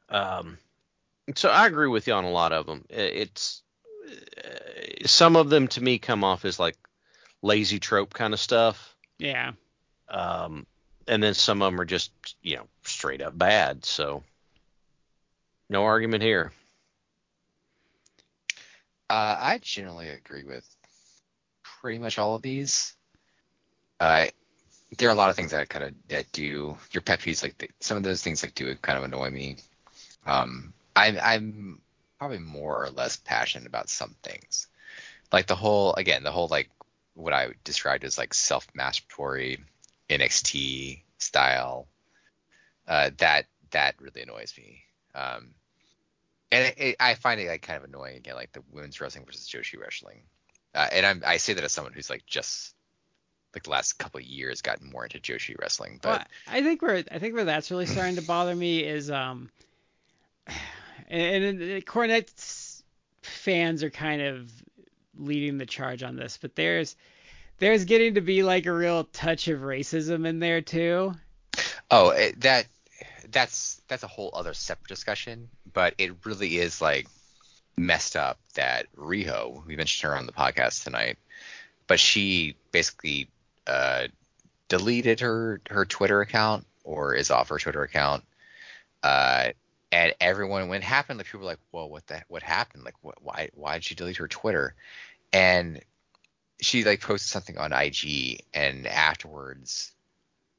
Um, 0.10 0.58
so 1.36 1.50
I 1.50 1.68
agree 1.68 1.88
with 1.88 2.08
you 2.08 2.14
on 2.14 2.24
a 2.24 2.30
lot 2.30 2.52
of 2.52 2.66
them. 2.66 2.86
It's 2.90 3.62
uh, 4.08 5.06
some 5.06 5.36
of 5.36 5.50
them 5.50 5.68
to 5.70 5.84
me 5.84 6.00
come 6.00 6.24
off 6.24 6.46
as 6.46 6.60
like 6.60 6.78
lazy 7.42 7.80
trope 7.80 8.14
kind 8.14 8.34
of 8.34 8.40
stuff. 8.40 8.96
Yeah. 9.20 9.54
um, 10.10 10.66
and 11.08 11.24
then 11.24 11.34
some 11.34 11.62
of 11.62 11.72
them 11.72 11.82
are 11.82 11.86
just 11.86 12.12
you 12.42 12.58
know 12.58 12.68
straight 12.84 13.22
up 13.22 13.38
bad. 13.38 13.86
So 13.86 14.24
no 15.70 15.84
argument 15.84 16.24
here. 16.24 16.52
Uh, 19.10 19.38
I 19.40 19.60
generally 19.62 20.10
agree 20.10 20.44
with 20.44 20.68
pretty 21.64 21.98
much 22.00 22.20
all 22.20 22.36
of 22.36 22.42
these. 22.42 22.94
Uh, 24.00 24.28
there 24.98 25.10
are 25.10 25.14
a 25.14 25.16
lot 25.16 25.30
of 25.30 25.36
things 25.36 25.52
that 25.52 25.70
kind 25.70 25.86
of 25.86 25.94
that 26.10 26.32
do 26.32 26.78
your 26.92 27.02
pet 27.02 27.20
peeves 27.20 27.42
like 27.44 27.58
they, 27.58 27.70
some 27.80 27.98
of 27.98 28.04
those 28.04 28.22
things 28.22 28.44
like 28.44 28.54
do 28.54 28.74
kind 28.76 28.98
of 28.98 29.04
annoy 29.04 29.30
me. 29.30 29.58
Um, 30.26 30.74
I'm 30.98 31.20
I'm 31.22 31.82
probably 32.18 32.40
more 32.40 32.84
or 32.84 32.90
less 32.90 33.18
passionate 33.18 33.68
about 33.68 33.90
some 33.90 34.16
things, 34.24 34.68
like 35.32 35.48
the 35.48 35.56
whole 35.56 35.94
again 35.94 36.24
the 36.24 36.32
whole 36.32 36.48
like 36.48 36.70
what 37.14 37.34
I 37.34 37.50
described 37.64 38.04
as 38.04 38.18
like 38.18 38.34
self 38.34 38.68
masturbatory 38.74 39.60
NXT 40.10 41.02
style. 41.20 41.88
Uh, 42.88 43.12
that 43.18 43.46
that 43.72 43.96
really 44.00 44.22
annoys 44.22 44.54
me. 44.58 44.82
Um, 45.14 45.50
and 46.52 46.66
it, 46.68 46.76
it, 46.78 46.96
I 47.00 47.16
find 47.16 47.40
it 47.40 47.50
like 47.50 47.62
kind 47.62 47.78
of 47.78 47.90
annoying 47.90 48.18
again, 48.18 48.36
like 48.36 48.54
the 48.54 48.64
women's 48.72 49.00
wrestling 49.02 49.26
versus 49.26 49.48
Joshi 49.48 49.80
wrestling. 49.80 50.22
Uh, 50.74 50.88
and 50.92 51.06
I'm, 51.06 51.24
I 51.26 51.38
say 51.38 51.54
that 51.54 51.64
as 51.64 51.74
someone 51.74 51.94
who's 51.94 52.10
like 52.10 52.26
just 52.26 52.74
like 53.54 53.64
the 53.64 53.70
last 53.70 53.94
couple 53.94 54.20
of 54.20 54.26
years 54.26 54.62
gotten 54.62 54.90
more 54.90 55.04
into 55.04 55.20
Joshi 55.20 55.60
wrestling. 55.60 56.00
But 56.02 56.10
Well, 56.10 56.26
I 56.48 56.64
think 56.64 56.82
where 56.82 57.04
I 57.12 57.20
think 57.20 57.36
where 57.36 57.46
that's 57.46 57.70
really 57.72 57.86
starting 57.86 58.16
to 58.16 58.22
bother 58.22 58.56
me 58.56 58.84
is 58.84 59.12
um, 59.12 59.50
and, 61.10 61.44
and 61.44 61.62
and 61.62 61.86
Cornette's 61.86 62.84
fans 63.22 63.84
are 63.84 63.90
kind 63.90 64.22
of 64.22 64.52
leading 65.18 65.58
the 65.58 65.66
charge 65.66 66.04
on 66.04 66.16
this, 66.16 66.38
but 66.42 66.56
there's 66.56 66.96
there's 67.60 67.86
getting 67.86 68.16
to 68.16 68.22
be 68.22 68.44
like 68.44 68.66
a 68.66 68.72
real 68.72 69.06
touch 69.06 69.48
of 69.48 69.62
racism 69.62 70.28
in 70.28 70.40
there 70.40 70.62
too. 70.62 71.14
oh, 71.92 72.10
it, 72.10 72.40
that 72.42 72.68
that's 73.32 73.82
that's 73.88 74.04
a 74.04 74.08
whole 74.08 74.32
other 74.34 74.54
separate 74.54 74.88
discussion. 74.88 75.50
But 75.74 75.96
it 75.98 76.26
really 76.26 76.58
is 76.58 76.82
like 76.82 77.08
messed 77.78 78.16
up 78.16 78.40
that 78.56 78.88
Riho, 78.96 79.66
we 79.66 79.76
mentioned 79.76 80.10
her 80.10 80.18
on 80.18 80.26
the 80.26 80.32
podcast 80.32 80.84
tonight, 80.84 81.18
but 81.88 82.00
she 82.00 82.56
basically 82.72 83.28
uh, 83.66 84.08
deleted 84.68 85.20
her 85.20 85.62
her 85.70 85.86
Twitter 85.86 86.22
account 86.22 86.66
or 86.84 87.14
is 87.14 87.32
off 87.32 87.50
her 87.50 87.60
Twitter 87.60 87.84
account. 87.84 88.24
Uh, 89.04 89.50
and 89.92 90.14
everyone 90.20 90.68
when 90.70 90.82
it 90.82 90.86
happened, 90.86 91.18
like 91.18 91.28
people 91.28 91.42
were 91.42 91.46
like, 91.48 91.60
"Whoa, 91.72 91.86
what 91.88 92.08
that? 92.08 92.26
What 92.28 92.44
happened? 92.44 92.84
Like, 92.84 92.96
what? 93.02 93.22
Why? 93.22 93.50
Why 93.54 93.76
did 93.76 93.86
she 93.86 93.96
delete 93.96 94.18
her 94.18 94.28
Twitter?" 94.28 94.76
And 95.34 95.82
she 96.62 96.84
like 96.84 97.02
posted 97.02 97.30
something 97.30 97.58
on 97.58 97.74
IG, 97.74 98.42
and 98.54 98.88
afterwards, 98.88 99.92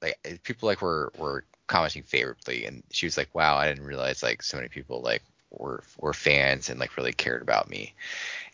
like 0.03 0.19
eh, 0.25 0.37
people 0.43 0.69
like 0.69 0.83
were 0.83 1.13
were 1.19 1.45
commenting 1.67 2.03
favorably, 2.03 2.65
and 2.67 2.83
she 2.91 3.07
was 3.07 3.17
like, 3.17 3.35
"Wow, 3.35 3.57
I 3.57 3.69
didn't 3.69 3.85
realize 3.87 4.23
like 4.23 4.43
so 4.43 4.57
many 4.57 4.69
people 4.69 5.03
like 5.03 5.23
were 5.51 5.83
were 5.99 6.15
fans 6.15 6.71
and 6.71 6.81
like 6.81 6.97
really 6.97 7.13
cared 7.13 7.43
about 7.43 7.71
me." 7.71 7.95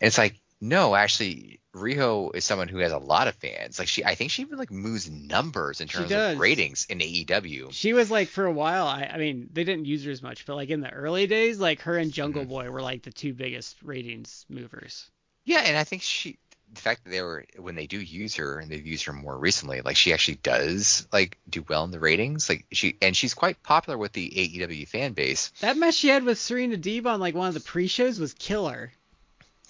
And 0.01 0.07
it's 0.07 0.17
like, 0.17 0.35
no, 0.61 0.95
actually, 0.95 1.59
Riho 1.75 2.33
is 2.35 2.45
someone 2.45 2.67
who 2.67 2.77
has 2.77 2.91
a 2.91 2.97
lot 2.97 3.27
of 3.27 3.35
fans. 3.35 3.77
Like 3.77 3.87
she, 3.87 4.05
I 4.05 4.15
think 4.15 4.31
she 4.31 4.41
even 4.41 4.57
like 4.57 4.71
moves 4.71 5.09
numbers 5.09 5.81
in 5.81 5.87
terms 5.87 6.11
of 6.11 6.39
ratings 6.39 6.85
in 6.89 6.99
AEW. 6.99 7.71
She 7.71 7.93
was 7.93 8.09
like 8.09 8.29
for 8.29 8.45
a 8.45 8.51
while. 8.51 8.87
I 8.87 9.09
I 9.13 9.17
mean 9.17 9.49
they 9.51 9.63
didn't 9.63 9.85
use 9.85 10.05
her 10.05 10.11
as 10.11 10.23
much, 10.23 10.45
but 10.45 10.55
like 10.55 10.69
in 10.69 10.81
the 10.81 10.89
early 10.89 11.27
days, 11.27 11.59
like 11.59 11.81
her 11.81 11.97
and 11.97 12.11
Jungle 12.11 12.43
Mm-hmm. 12.43 12.49
Boy 12.49 12.69
were 12.69 12.81
like 12.81 13.03
the 13.03 13.11
two 13.11 13.33
biggest 13.33 13.81
ratings 13.83 14.45
movers. 14.49 15.09
Yeah, 15.43 15.59
and 15.59 15.77
I 15.77 15.83
think 15.83 16.01
she 16.01 16.37
the 16.73 16.81
fact 16.81 17.03
that 17.03 17.09
they 17.09 17.21
were 17.21 17.45
when 17.57 17.75
they 17.75 17.87
do 17.87 17.99
use 17.99 18.35
her 18.35 18.59
and 18.59 18.71
they've 18.71 18.85
used 18.85 19.05
her 19.05 19.13
more 19.13 19.37
recently, 19.37 19.81
like 19.81 19.97
she 19.97 20.13
actually 20.13 20.35
does 20.35 21.07
like 21.11 21.37
do 21.49 21.63
well 21.67 21.83
in 21.83 21.91
the 21.91 21.99
ratings. 21.99 22.49
Like 22.49 22.65
she 22.71 22.97
and 23.01 23.15
she's 23.15 23.33
quite 23.33 23.61
popular 23.63 23.97
with 23.97 24.13
the 24.13 24.29
AEW 24.29 24.87
fan 24.87 25.13
base. 25.13 25.51
That 25.61 25.77
match 25.77 25.95
she 25.95 26.07
had 26.07 26.23
with 26.23 26.39
Serena 26.39 26.77
Deeb 26.77 27.05
on 27.05 27.19
like 27.19 27.35
one 27.35 27.47
of 27.49 27.53
the 27.53 27.59
pre-shows 27.59 28.19
was 28.19 28.33
killer. 28.33 28.91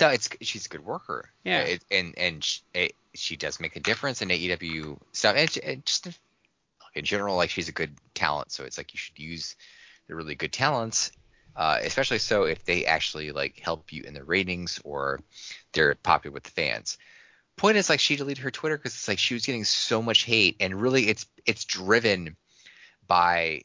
No, 0.02 0.10
it's 0.10 0.30
she's 0.42 0.66
a 0.66 0.70
good 0.70 0.86
worker. 0.86 1.30
Yeah. 1.44 1.62
It, 1.62 1.86
and 1.92 2.14
and 2.18 2.44
she, 2.44 2.62
it, 2.74 2.94
she 3.14 3.38
does 3.38 3.60
make 3.60 3.76
a 3.76 3.80
difference 3.80 4.22
in 4.22 4.30
AEW 4.30 4.98
stuff. 5.14 5.36
And, 5.38 5.50
she- 5.50 5.64
and 5.64 5.86
just 5.86 6.08
in 6.94 7.06
general, 7.06 7.36
like 7.36 7.50
she's 7.50 7.70
a 7.70 7.74
good 7.74 7.92
talent. 8.14 8.52
So 8.52 8.64
it's 8.64 8.78
like 8.78 8.94
you 8.94 8.98
should 8.98 9.20
use 9.20 9.56
the 10.08 10.16
really 10.16 10.36
good 10.36 10.54
talents, 10.54 11.12
uh, 11.56 11.80
especially 11.82 12.20
so 12.20 12.44
if 12.44 12.64
they 12.66 12.86
actually 12.86 13.32
like 13.32 13.60
help 13.60 13.92
you 13.94 14.04
in 14.04 14.14
the 14.14 14.24
ratings 14.24 14.80
or 14.84 15.22
they're 15.74 15.96
popular 15.96 16.34
with 16.34 16.44
the 16.44 16.52
fans. 16.52 16.98
point 17.58 17.78
is 17.78 17.90
like 17.90 18.00
she 18.00 18.16
deleted 18.16 18.44
her 18.44 18.52
Twitter 18.52 18.78
because 18.78 18.94
it's 18.94 19.08
like 19.08 19.20
she 19.20 19.34
was 19.34 19.46
getting 19.46 19.64
so 19.66 20.02
much 20.02 20.24
hate, 20.24 20.58
and 20.60 20.80
really 20.80 21.08
it's 21.08 21.26
it's 21.46 21.66
driven 21.66 22.36
by 23.08 23.62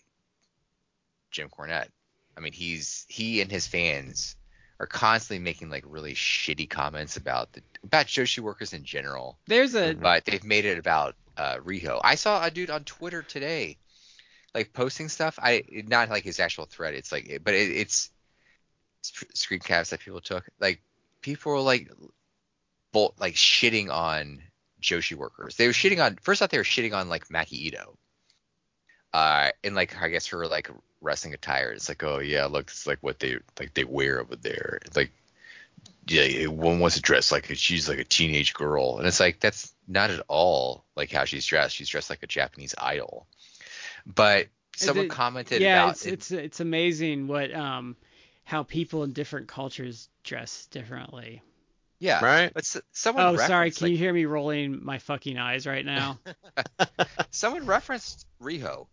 Jim 1.30 1.48
Cornette. 1.48 1.88
I 2.36 2.40
mean, 2.40 2.52
he's 2.52 3.04
he 3.08 3.40
and 3.40 3.50
his 3.50 3.66
fans 3.66 4.36
are 4.80 4.86
constantly 4.86 5.44
making 5.44 5.68
like 5.68 5.84
really 5.86 6.14
shitty 6.14 6.68
comments 6.68 7.18
about 7.18 7.52
the 7.52 7.62
about 7.84 8.06
Joshi 8.06 8.40
workers 8.40 8.72
in 8.72 8.82
general, 8.82 9.38
There's 9.46 9.74
a 9.74 9.94
but 9.94 10.24
they've 10.24 10.42
made 10.42 10.64
it 10.64 10.78
about 10.78 11.14
uh, 11.36 11.56
Riho. 11.56 12.00
I 12.02 12.14
saw 12.14 12.42
a 12.42 12.50
dude 12.50 12.70
on 12.70 12.84
Twitter 12.84 13.22
today, 13.22 13.76
like 14.54 14.72
posting 14.72 15.10
stuff. 15.10 15.38
I 15.40 15.64
not 15.86 16.08
like 16.08 16.24
his 16.24 16.40
actual 16.40 16.64
thread. 16.64 16.94
It's 16.94 17.12
like, 17.12 17.42
but 17.44 17.54
it, 17.54 17.70
it's 17.70 18.10
sc- 19.02 19.36
screen 19.36 19.60
caps 19.60 19.90
that 19.90 20.00
people 20.00 20.22
took. 20.22 20.48
Like 20.58 20.80
people 21.20 21.52
were 21.52 21.60
like, 21.60 21.90
bolt 22.90 23.14
like 23.18 23.34
shitting 23.34 23.90
on 23.90 24.42
Joshi 24.80 25.14
workers. 25.14 25.56
They 25.56 25.66
were 25.66 25.74
shitting 25.74 26.02
on 26.02 26.16
first. 26.22 26.40
off 26.40 26.48
they 26.48 26.58
were 26.58 26.64
shitting 26.64 26.94
on 26.96 27.10
like 27.10 27.28
Maki 27.28 27.52
Ito. 27.52 27.98
Uh, 29.12 29.50
and 29.62 29.74
like 29.74 30.00
I 30.00 30.08
guess 30.08 30.28
her 30.28 30.46
like 30.46 30.70
wrestling 31.00 31.34
attire. 31.34 31.72
It's 31.72 31.88
like, 31.88 32.02
oh 32.02 32.18
yeah, 32.18 32.46
look, 32.46 32.68
it's 32.68 32.86
like 32.86 32.98
what 33.02 33.18
they 33.18 33.38
like 33.58 33.74
they 33.74 33.84
wear 33.84 34.20
over 34.20 34.36
there. 34.36 34.78
It's 34.84 34.96
like, 34.96 35.12
yeah, 36.06 36.46
one 36.46 36.80
wants 36.80 36.96
to 36.96 37.02
dress 37.02 37.30
like 37.32 37.46
she's 37.54 37.88
like 37.88 37.98
a 37.98 38.04
teenage 38.04 38.54
girl, 38.54 38.98
and 38.98 39.06
it's 39.06 39.20
like 39.20 39.40
that's 39.40 39.72
not 39.88 40.10
at 40.10 40.22
all 40.28 40.84
like 40.96 41.10
how 41.12 41.24
she's 41.24 41.46
dressed. 41.46 41.76
She's 41.76 41.88
dressed 41.88 42.10
like 42.10 42.22
a 42.22 42.26
Japanese 42.26 42.74
idol. 42.78 43.26
But 44.06 44.48
someone 44.76 45.06
it- 45.06 45.10
commented 45.10 45.62
yeah, 45.62 45.84
about 45.84 45.90
it's, 45.92 46.06
it's 46.06 46.30
it's 46.32 46.60
amazing 46.60 47.28
what 47.28 47.54
um 47.54 47.96
how 48.44 48.62
people 48.64 49.04
in 49.04 49.12
different 49.12 49.46
cultures 49.48 50.08
dress 50.24 50.66
differently. 50.66 51.42
yeah, 52.00 52.24
Right? 52.24 52.52
But 52.52 52.64
s- 52.64 52.80
someone 52.92 53.26
Oh, 53.26 53.36
sorry. 53.36 53.70
Can 53.70 53.84
like, 53.84 53.92
you 53.92 53.98
hear 53.98 54.12
me 54.12 54.24
rolling 54.24 54.84
my 54.84 54.98
fucking 54.98 55.38
eyes 55.38 55.66
right 55.66 55.84
now? 55.84 56.18
someone 57.30 57.66
referenced 57.66 58.26
Riho, 58.42 58.86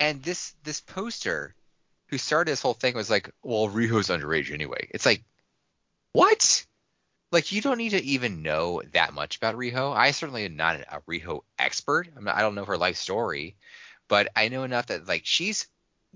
and 0.00 0.22
this 0.22 0.54
this 0.64 0.80
poster 0.80 1.54
who 2.08 2.18
started 2.18 2.52
this 2.52 2.62
whole 2.62 2.74
thing 2.74 2.94
was 2.94 3.10
like, 3.10 3.30
well, 3.42 3.68
Riho's 3.68 4.08
underage 4.08 4.52
anyway. 4.52 4.88
It's 4.90 5.06
like, 5.06 5.22
what? 6.12 6.64
Like 7.32 7.50
you 7.50 7.60
don't 7.60 7.78
need 7.78 7.90
to 7.90 8.04
even 8.04 8.42
know 8.42 8.82
that 8.92 9.14
much 9.14 9.36
about 9.36 9.56
Riho. 9.56 9.94
I 9.96 10.12
certainly 10.12 10.44
am 10.44 10.56
not 10.56 10.76
a 10.80 11.00
Riho 11.08 11.40
expert. 11.58 12.08
I'm 12.16 12.24
not, 12.24 12.36
I 12.36 12.42
don't 12.42 12.54
know 12.54 12.64
her 12.64 12.78
life 12.78 12.96
story, 12.96 13.56
but 14.08 14.28
I 14.36 14.48
know 14.48 14.62
enough 14.62 14.86
that 14.86 15.08
like 15.08 15.22
she's 15.24 15.66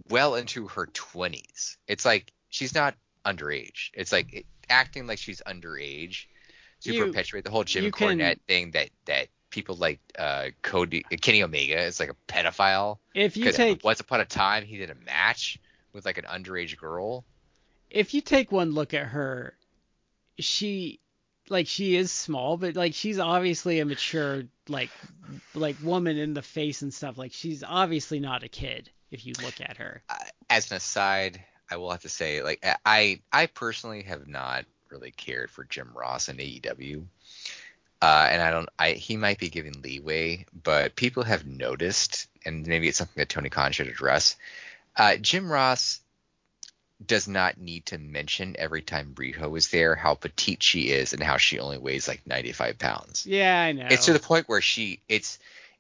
well 0.09 0.37
into 0.37 0.69
her 0.69 0.87
20s. 0.87 1.77
It's 1.89 2.05
like 2.05 2.33
she's 2.51 2.75
not 2.75 2.95
underage. 3.25 3.91
It's 3.95 4.13
like 4.13 4.33
it, 4.33 4.47
acting 4.69 5.07
like 5.07 5.19
she's 5.19 5.43
underage 5.47 6.27
to 6.83 6.93
You- 6.95 7.07
perpetuate 7.07 7.45
the 7.45 7.51
whole 7.51 7.65
Jim 7.65 7.91
Cornette 7.91 8.41
thing 8.47 8.73
that 8.73 8.91
that 9.07 9.29
people 9.51 9.77
like 9.77 10.01
uh 10.19 10.47
Cody 10.62 11.03
Kenny 11.20 11.43
Omega 11.43 11.81
is 11.81 12.01
like 12.01 12.11
a 12.11 12.33
pedophile. 12.33 12.99
If 13.15 13.37
you 13.37 13.53
take 13.53 13.85
once 13.85 14.01
upon 14.01 14.20
a 14.20 14.25
time 14.25 14.65
he 14.65 14.77
did 14.79 14.91
a 14.91 14.97
match 15.07 15.59
with 15.93 16.05
like 16.05 16.19
an 16.19 16.25
underage 16.25 16.77
girl. 16.77 17.25
if 17.91 18.15
you 18.15 18.20
take 18.20 18.53
one 18.53 18.73
look 18.73 18.95
at 18.95 19.07
her, 19.07 19.55
she 20.39 21.01
like 21.51 21.66
she 21.66 21.97
is 21.97 22.12
small, 22.12 22.57
but 22.57 22.77
like 22.77 22.95
she's 22.95 23.19
obviously 23.19 23.81
a 23.81 23.85
mature 23.85 24.45
like 24.69 24.91
like 25.55 25.77
woman 25.83 26.16
in 26.19 26.35
the 26.35 26.43
face 26.43 26.83
and 26.83 26.93
stuff. 26.93 27.19
Like 27.19 27.33
she's 27.33 27.65
obviously 27.66 28.20
not 28.20 28.43
a 28.43 28.49
kid 28.49 28.91
if 29.11 29.27
you 29.27 29.33
look 29.43 29.61
at 29.61 29.77
her. 29.79 30.03
Uh, 30.09 30.16
as 30.51 30.70
an 30.70 30.77
aside, 30.77 31.43
I 31.70 31.77
will 31.77 31.91
have 31.91 32.03
to 32.03 32.09
say 32.09 32.43
like 32.43 32.65
I 32.85 33.20
I 33.33 33.47
personally 33.47 34.03
have 34.03 34.27
not 34.29 34.65
really 34.91 35.11
cared 35.11 35.51
for 35.51 35.65
Jim 35.65 35.91
Ross 35.95 36.29
in 36.29 36.37
AEW. 36.37 37.05
Uh, 38.01 38.29
and 38.31 38.41
I 38.41 38.51
don't, 38.51 38.69
I 38.79 38.93
he 38.93 39.16
might 39.16 39.39
be 39.39 39.49
giving 39.49 39.83
leeway, 39.83 40.47
but 40.62 40.95
people 40.95 41.25
have 41.25 41.47
noticed, 41.47 42.29
and 42.45 42.66
maybe 42.66 42.89
it's 42.89 42.99
something 42.99 43.20
that 43.20 43.29
Tony 43.29 43.51
Khan 43.51 43.73
should 43.73 43.89
address. 43.89 44.37
Uh, 44.97 45.16
Jim 45.16 45.51
Ross 45.51 46.01
does 47.05 47.29
not 47.29 47.59
need 47.59 47.87
to 47.87 47.99
mention 47.99 48.57
every 48.59 48.83
time 48.83 49.15
Riho 49.15 49.57
is 49.57 49.69
there 49.69 49.95
how 49.95 50.15
petite 50.15 50.62
she 50.62 50.91
is 50.91 51.12
and 51.12 51.23
how 51.23 51.37
she 51.37 51.59
only 51.59 51.79
weighs 51.79 52.09
like 52.09 52.27
95 52.27 52.79
pounds. 52.79 53.25
Yeah, 53.27 53.61
I 53.61 53.73
know. 53.73 53.87
It's 53.89 54.07
to 54.07 54.12
the 54.12 54.19
point 54.19 54.49
where 54.49 54.61
she 54.61 55.01
it's 55.09 55.39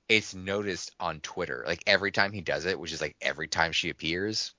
it's 0.08 0.34
noticed 0.34 0.92
on 0.98 1.20
Twitter. 1.20 1.64
Like 1.66 1.82
every 1.86 2.12
time 2.12 2.32
he 2.32 2.40
does 2.40 2.66
it, 2.66 2.78
which 2.78 2.92
is 2.92 3.00
like 3.00 3.16
every 3.20 3.48
time 3.48 3.72
she 3.72 3.90
appears, 3.90 4.52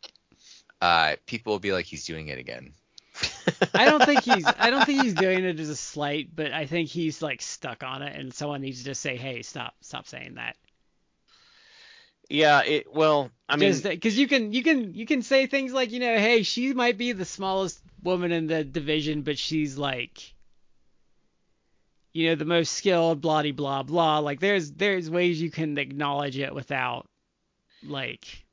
uh, 0.82 1.16
people 1.26 1.54
will 1.54 1.60
be 1.60 1.74
like, 1.74 1.86
he's 1.86 2.06
doing 2.06 2.28
it 2.28 2.40
again. 2.40 2.74
I 3.74 3.86
don't 3.86 4.04
think 4.06 4.24
he's 4.24 4.46
I 4.60 4.70
don't 4.70 4.86
think 4.86 5.02
he's 5.02 5.14
doing 5.14 5.44
it 5.44 5.60
as 5.60 5.70
a 5.70 5.76
slight, 5.76 6.36
but 6.36 6.52
I 6.52 6.66
think 6.66 6.90
he's 6.90 7.22
like 7.22 7.42
stuck 7.42 7.84
on 7.84 8.02
it, 8.02 8.16
and 8.16 8.34
someone 8.34 8.62
needs 8.62 8.80
to 8.80 8.86
just 8.86 9.02
say, 9.02 9.16
"Hey, 9.16 9.42
stop, 9.42 9.76
stop 9.82 10.08
saying 10.08 10.36
that." 10.36 10.56
Yeah, 12.30 12.62
it 12.64 12.94
well, 12.94 13.32
I 13.48 13.58
mean, 13.58 13.80
because 13.82 14.18
you 14.18 14.28
can 14.28 14.54
you 14.54 14.62
can 14.62 14.94
you 14.94 15.08
can 15.08 15.24
say 15.24 15.48
things 15.48 15.74
like 15.74 15.92
you 15.92 16.00
know, 16.00 16.18
hey, 16.18 16.44
she 16.44 16.74
might 16.74 16.98
be 16.98 17.12
the 17.12 17.26
smallest 17.26 17.82
woman 18.04 18.32
in 18.32 18.46
the 18.46 18.64
division, 18.64 19.24
but 19.24 19.40
she's 19.40 19.78
like, 19.78 20.36
you 22.14 22.28
know, 22.28 22.36
the 22.36 22.46
most 22.46 22.74
skilled, 22.74 23.22
blah 23.22 23.42
blah 23.52 23.82
blah. 23.82 24.20
Like 24.20 24.40
there's 24.40 24.72
there's 24.72 25.10
ways 25.10 25.42
you 25.42 25.50
can 25.50 25.78
acknowledge 25.80 26.38
it 26.38 26.54
without 26.54 27.08
like 27.84 28.46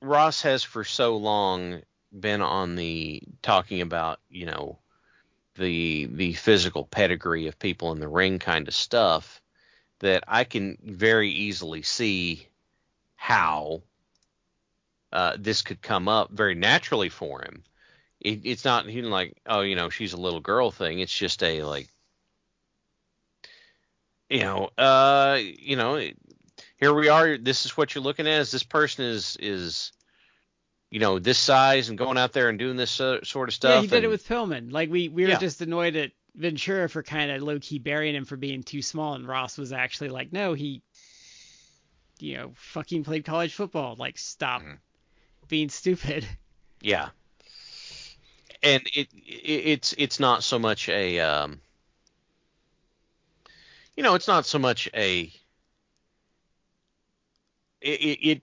Ross 0.00 0.42
has 0.42 0.64
for 0.64 0.82
so 0.82 1.16
long 1.16 1.82
been 2.18 2.42
on 2.42 2.76
the 2.76 3.22
talking 3.42 3.80
about, 3.80 4.20
you 4.28 4.46
know, 4.46 4.78
the 5.56 6.06
the 6.06 6.32
physical 6.34 6.84
pedigree 6.84 7.46
of 7.46 7.58
people 7.58 7.92
in 7.92 8.00
the 8.00 8.08
ring 8.08 8.38
kind 8.38 8.68
of 8.68 8.74
stuff 8.74 9.40
that 10.00 10.24
I 10.26 10.44
can 10.44 10.78
very 10.82 11.30
easily 11.30 11.82
see 11.82 12.48
how 13.16 13.82
uh, 15.12 15.36
this 15.38 15.62
could 15.62 15.80
come 15.82 16.08
up 16.08 16.30
very 16.30 16.54
naturally 16.54 17.08
for 17.08 17.42
him. 17.42 17.62
It, 18.20 18.40
it's 18.44 18.64
not 18.64 18.88
even 18.88 19.10
like, 19.10 19.36
oh, 19.46 19.60
you 19.60 19.76
know, 19.76 19.90
she's 19.90 20.12
a 20.12 20.20
little 20.20 20.40
girl 20.40 20.70
thing. 20.70 21.00
It's 21.00 21.16
just 21.16 21.42
a 21.42 21.62
like, 21.62 21.88
you 24.28 24.40
know, 24.40 24.70
uh, 24.78 25.38
you 25.40 25.76
know, 25.76 25.96
here 26.78 26.94
we 26.94 27.08
are. 27.08 27.36
This 27.36 27.64
is 27.66 27.76
what 27.76 27.94
you're 27.94 28.02
looking 28.02 28.26
at. 28.26 28.40
Is 28.40 28.50
this 28.50 28.62
person 28.62 29.04
is 29.04 29.36
is 29.38 29.92
you 30.92 31.00
know 31.00 31.18
this 31.18 31.38
size 31.38 31.88
and 31.88 31.96
going 31.96 32.18
out 32.18 32.32
there 32.34 32.50
and 32.50 32.58
doing 32.58 32.76
this 32.76 33.00
uh, 33.00 33.24
sort 33.24 33.48
of 33.48 33.54
stuff? 33.54 33.76
yeah, 33.76 33.80
he 33.80 33.86
did 33.86 34.04
it 34.04 34.08
with 34.08 34.28
Pillman. 34.28 34.70
Like 34.70 34.90
we 34.90 35.08
we 35.08 35.22
were 35.24 35.30
Yeah. 35.30 35.38
just 35.38 35.62
annoyed 35.62 35.96
at 35.96 36.12
Ventura 36.36 36.86
for 36.88 37.02
kind 37.02 37.30
of 37.30 37.42
low 37.42 37.58
key 37.58 37.78
burying 37.78 38.14
him 38.14 38.26
for 38.26 38.36
being 38.36 38.62
too 38.62 38.82
small, 38.82 39.14
and 39.14 39.26
Ross 39.26 39.56
was 39.56 39.72
actually 39.72 40.10
like, 40.10 40.32
no, 40.32 40.52
he, 40.52 40.82
you 42.20 42.36
know, 42.36 42.52
fucking 42.56 43.04
played 43.04 43.24
college 43.24 43.54
football. 43.54 43.96
Like 43.98 44.18
stop 44.18 44.60
Mhm. 44.62 44.78
being 45.48 45.68
stupid. 45.70 46.28
Yeah. 46.84 47.10
And 48.60 48.82
it, 48.92 49.08
it 49.14 49.62
it's 49.72 49.94
it's 49.96 50.18
not 50.18 50.42
so 50.42 50.58
much 50.58 50.88
a 50.88 51.20
um 51.20 51.60
you 53.96 54.02
know, 54.02 54.14
it's 54.16 54.26
not 54.26 54.46
so 54.46 54.58
much 54.58 54.88
a 54.94 55.32
it, 57.80 58.00
it, 58.00 58.28
it 58.28 58.42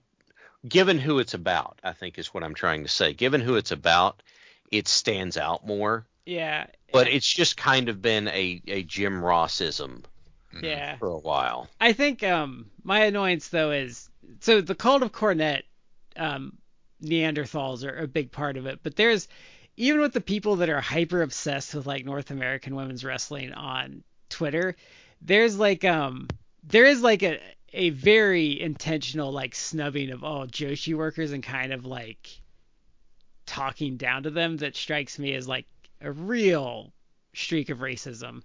given 0.68 0.98
who 0.98 1.18
it's 1.18 1.34
about, 1.34 1.78
I 1.82 1.92
think 1.92 2.18
is 2.18 2.32
what 2.34 2.42
I'm 2.44 2.54
trying 2.54 2.82
to 2.82 2.88
say. 2.88 3.12
Given 3.12 3.40
who 3.40 3.56
it's 3.56 3.72
about, 3.72 4.22
it 4.70 4.88
stands 4.88 5.36
out 5.36 5.66
more. 5.66 6.06
Yeah. 6.26 6.66
But 6.92 7.08
it's 7.08 7.26
just 7.26 7.56
kind 7.56 7.88
of 7.88 8.02
been 8.02 8.28
a, 8.28 8.62
a 8.68 8.82
Jim 8.82 9.20
Rossism 9.20 10.04
Mhm. 10.54 10.62
yeah. 10.64 10.96
for 10.98 11.08
a 11.08 11.18
while. 11.18 11.68
I 11.80 11.92
think 11.92 12.22
um 12.24 12.66
my 12.82 13.04
annoyance 13.04 13.48
though 13.48 13.70
is 13.70 14.08
so 14.40 14.60
the 14.60 14.74
cult 14.74 15.02
of 15.02 15.12
Cornette 15.12 15.62
um 16.16 16.58
Neanderthals 17.02 17.84
are 17.84 17.96
a 17.96 18.06
big 18.08 18.30
part 18.32 18.56
of 18.56 18.66
it, 18.66 18.80
but 18.82 18.96
there's 18.96 19.28
even 19.76 20.00
with 20.00 20.12
the 20.12 20.20
people 20.20 20.56
that 20.56 20.68
are 20.68 20.80
hyper 20.80 21.22
obsessed 21.22 21.74
with 21.74 21.86
like 21.86 22.04
North 22.04 22.30
American 22.30 22.74
women's 22.74 23.04
wrestling 23.04 23.52
on 23.52 24.02
Twitter, 24.28 24.76
there's 25.22 25.56
like 25.58 25.84
um 25.84 26.28
there 26.64 26.84
is 26.84 27.00
like 27.00 27.22
a 27.22 27.38
a 27.72 27.90
very 27.90 28.60
intentional 28.60 29.32
like 29.32 29.54
snubbing 29.54 30.10
of 30.10 30.24
all 30.24 30.46
Joshi 30.46 30.94
workers 30.94 31.32
and 31.32 31.42
kind 31.42 31.72
of 31.72 31.86
like 31.86 32.40
talking 33.46 33.96
down 33.96 34.24
to 34.24 34.30
them 34.30 34.56
that 34.58 34.76
strikes 34.76 35.18
me 35.18 35.34
as 35.34 35.48
like 35.48 35.66
a 36.00 36.10
real 36.10 36.92
streak 37.32 37.68
of 37.68 37.78
racism. 37.78 38.42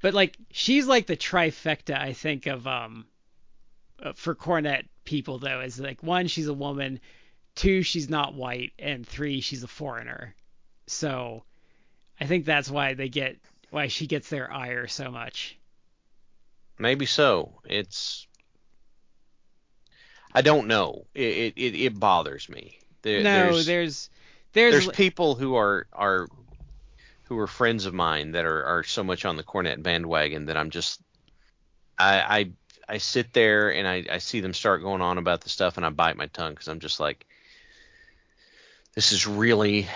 But 0.00 0.14
like 0.14 0.36
she's 0.50 0.86
like 0.86 1.06
the 1.06 1.16
trifecta 1.16 1.98
I 1.98 2.12
think 2.12 2.46
of 2.46 2.66
um 2.66 3.06
uh, 4.02 4.12
for 4.14 4.34
Cornette 4.34 4.86
people 5.04 5.38
though 5.38 5.60
is 5.60 5.80
like 5.80 6.02
one 6.02 6.26
she's 6.28 6.48
a 6.48 6.54
woman, 6.54 7.00
two 7.54 7.82
she's 7.82 8.08
not 8.08 8.34
white, 8.34 8.72
and 8.78 9.06
three 9.06 9.40
she's 9.40 9.62
a 9.62 9.68
foreigner. 9.68 10.34
So 10.86 11.44
I 12.20 12.26
think 12.26 12.44
that's 12.44 12.70
why 12.70 12.94
they 12.94 13.08
get 13.08 13.38
why 13.70 13.88
she 13.88 14.06
gets 14.06 14.28
their 14.28 14.52
ire 14.52 14.86
so 14.86 15.10
much. 15.10 15.58
Maybe 16.78 17.06
so. 17.06 17.60
It's 17.64 18.27
I 20.34 20.42
don't 20.42 20.66
know. 20.66 21.06
It 21.14 21.54
it, 21.56 21.74
it 21.74 21.98
bothers 22.00 22.48
me. 22.48 22.78
There, 23.02 23.22
no, 23.22 23.52
there's, 23.52 23.66
there's 23.66 24.10
there's, 24.52 24.84
there's 24.84 24.96
people 24.96 25.34
who 25.34 25.56
are 25.56 25.86
are 25.92 26.28
who 27.24 27.38
are 27.38 27.46
friends 27.46 27.86
of 27.86 27.94
mine 27.94 28.32
that 28.32 28.44
are 28.44 28.64
are 28.64 28.84
so 28.84 29.04
much 29.04 29.24
on 29.24 29.36
the 29.36 29.42
Cornette 29.42 29.82
bandwagon 29.82 30.46
that 30.46 30.56
I'm 30.56 30.70
just 30.70 31.00
I, 31.98 32.20
I 32.20 32.50
I 32.94 32.98
sit 32.98 33.32
there 33.32 33.72
and 33.74 33.86
I, 33.86 34.04
I 34.10 34.18
see 34.18 34.40
them 34.40 34.54
start 34.54 34.82
going 34.82 35.02
on 35.02 35.18
about 35.18 35.42
the 35.42 35.50
stuff 35.50 35.76
and 35.76 35.84
I 35.84 35.90
bite 35.90 36.16
my 36.16 36.26
tongue 36.26 36.52
because 36.54 36.68
I'm 36.68 36.80
just 36.80 37.00
like, 37.00 37.26
this 38.94 39.12
is 39.12 39.26
really, 39.26 39.86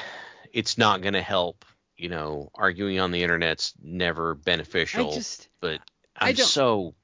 it's 0.53 0.77
not 0.77 1.01
going 1.01 1.15
to 1.15 1.23
help. 1.23 1.65
You 1.97 2.09
know, 2.09 2.51
arguing 2.55 2.99
on 2.99 3.13
the 3.13 3.23
internet's 3.23 3.75
never 3.83 4.35
beneficial. 4.35 5.13
I 5.13 5.15
just 5.15 5.49
but 5.61 5.81
I 6.17 6.31
I'm 6.31 6.35
don't- 6.35 6.47
so 6.47 6.95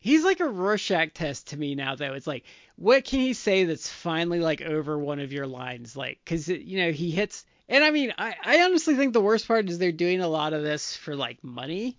he's 0.00 0.24
like 0.24 0.40
a 0.40 0.48
Rorschach 0.48 1.12
test 1.14 1.48
to 1.48 1.56
me 1.56 1.74
now 1.74 1.94
though. 1.94 2.14
It's 2.14 2.26
like 2.26 2.44
what 2.76 3.04
can 3.04 3.20
he 3.20 3.34
say 3.34 3.64
that's 3.64 3.88
finally 3.88 4.40
like 4.40 4.62
over 4.62 4.98
one 4.98 5.20
of 5.20 5.32
your 5.32 5.46
lines 5.46 5.96
like 5.96 6.20
cuz 6.24 6.48
you 6.48 6.78
know, 6.78 6.90
he 6.92 7.10
hits 7.10 7.44
and 7.68 7.84
I 7.84 7.90
mean, 7.90 8.12
I 8.18 8.34
I 8.42 8.62
honestly 8.62 8.96
think 8.96 9.12
the 9.12 9.20
worst 9.20 9.46
part 9.46 9.68
is 9.68 9.78
they're 9.78 9.92
doing 9.92 10.20
a 10.20 10.28
lot 10.28 10.52
of 10.52 10.62
this 10.62 10.96
for 10.96 11.14
like 11.14 11.42
money, 11.44 11.96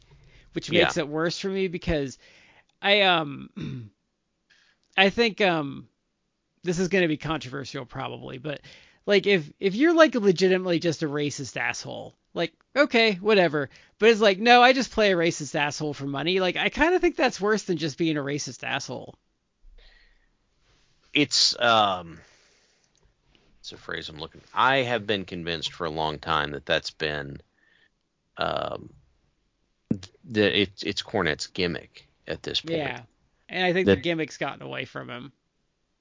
which 0.54 0.70
Yeah. 0.70 0.82
makes 0.82 0.98
it 0.98 1.08
worse 1.08 1.40
for 1.40 1.50
me 1.50 1.68
because 1.68 2.18
I 2.82 3.02
um 3.02 3.50
I 4.98 5.10
think 5.10 5.42
um 5.42 5.88
this 6.64 6.80
is 6.80 6.90
going 6.90 7.02
to 7.04 7.08
be 7.08 7.18
controversial 7.18 7.86
probably, 7.86 8.38
but 8.38 8.62
like 9.06 9.28
if 9.28 9.52
if 9.60 9.76
you're 9.76 9.94
like 9.94 10.16
legitimately 10.16 10.80
just 10.80 11.04
a 11.04 11.08
racist 11.08 11.58
asshole, 11.58 12.16
like 12.34 12.54
okay, 12.76 13.16
whatever. 13.16 13.70
But 14.00 14.10
it's 14.10 14.22
like 14.22 14.40
no, 14.40 14.62
I 14.62 14.74
just 14.74 14.92
play 14.92 15.12
a 15.12 15.16
racist 15.16 15.56
asshole 15.56 15.94
for 15.94 16.06
money. 16.06 16.40
Like 16.40 16.58
I 16.58 16.70
kind 16.70 16.94
of 16.94 17.02
think 17.02 17.16
that's 17.16 17.42
worse 17.42 17.64
than 17.64 17.78
just 17.78 17.98
being 17.98 18.18
a 18.18 18.22
racist 18.22 18.64
asshole. 18.64 19.16
it's 21.14 21.60
um 21.60 22.20
it's 23.60 23.72
a 23.72 23.78
phrase 23.78 24.10
I'm 24.10 24.18
looking. 24.20 24.42
I 24.54 24.78
have 24.78 25.06
been 25.06 25.26
convinced 25.26 25.74
for 25.74 25.86
a 25.86 25.90
long 25.92 26.20
time 26.20 26.52
that 26.52 26.66
that's 26.66 26.92
been 26.92 27.42
um 28.38 28.90
that 30.26 30.60
it's 30.60 30.84
it's 30.84 31.04
Cornette's 31.04 31.48
gimmick 31.48 32.08
at 32.28 32.44
this 32.44 32.62
point. 32.62 32.78
Yeah. 32.78 33.02
And 33.50 33.66
I 33.66 33.74
think 33.74 33.88
the 33.88 33.98
gimmick's 33.98 34.38
gotten 34.38 34.62
away 34.62 34.86
from 34.86 35.10
him. 35.10 35.34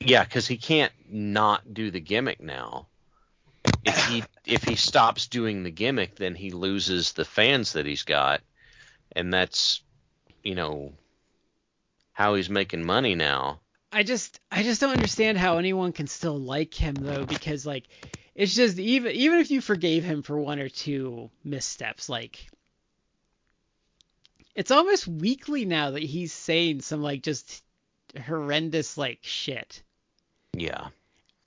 Yeah, 0.02 0.24
because 0.24 0.46
he 0.46 0.56
can't 0.56 0.92
not 1.08 1.74
do 1.74 1.90
the 1.90 2.00
gimmick 2.00 2.40
now. 2.40 2.88
If 3.84 4.06
he 4.06 4.24
if 4.46 4.64
he 4.64 4.74
stops 4.74 5.26
doing 5.26 5.62
the 5.62 5.70
gimmick, 5.70 6.16
then 6.16 6.34
he 6.34 6.50
loses 6.50 7.12
the 7.12 7.24
fans 7.24 7.74
that 7.74 7.84
he's 7.84 8.02
got, 8.02 8.40
and 9.12 9.32
that's 9.32 9.82
you 10.42 10.54
know 10.54 10.94
how 12.12 12.34
he's 12.34 12.48
making 12.48 12.84
money 12.84 13.14
now. 13.14 13.60
I 13.92 14.02
just 14.02 14.40
I 14.50 14.62
just 14.62 14.80
don't 14.80 14.92
understand 14.92 15.36
how 15.36 15.58
anyone 15.58 15.92
can 15.92 16.06
still 16.06 16.38
like 16.38 16.72
him 16.72 16.94
though 16.94 17.26
because 17.26 17.66
like 17.66 17.84
it's 18.34 18.54
just 18.54 18.78
even 18.78 19.12
even 19.12 19.38
if 19.38 19.50
you 19.50 19.60
forgave 19.60 20.02
him 20.02 20.22
for 20.22 20.38
one 20.38 20.60
or 20.60 20.70
two 20.70 21.30
missteps 21.44 22.08
like 22.08 22.48
it's 24.54 24.70
almost 24.70 25.06
weekly 25.06 25.66
now 25.66 25.90
that 25.90 26.02
he's 26.02 26.32
saying 26.32 26.80
some 26.80 27.02
like 27.02 27.22
just 27.22 27.62
horrendous 28.26 28.96
like 28.96 29.18
shit 29.22 29.82
Yeah, 30.52 30.88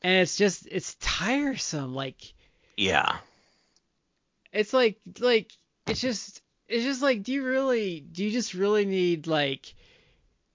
and 0.02 0.22
it's 0.22 0.38
just 0.38 0.68
it's 0.72 0.96
tiresome 0.96 1.94
like 1.94 2.34
yeah, 2.78 3.18
it's 4.52 4.74
like 4.74 5.00
like 5.20 5.52
it's 5.88 6.02
just 6.02 6.42
it's 6.68 6.84
just 6.84 7.02
like 7.02 7.24
do 7.24 7.34
you 7.34 7.46
really 7.46 8.00
do 8.00 8.24
you 8.24 8.32
just 8.32 8.54
really 8.54 8.86
need 8.86 9.28
like 9.28 9.74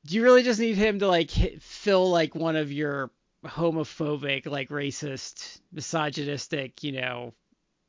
do 0.06 0.16
you 0.16 0.22
really 0.22 0.42
just 0.42 0.60
need 0.60 0.76
him 0.76 0.98
to 1.00 1.08
like 1.08 1.30
hit, 1.30 1.62
fill 1.62 2.10
like 2.10 2.34
one 2.34 2.56
of 2.56 2.72
your 2.72 3.10
homophobic 3.44 4.46
like 4.46 4.68
racist 4.68 5.60
misogynistic 5.72 6.82
you 6.82 6.92
know 6.92 7.32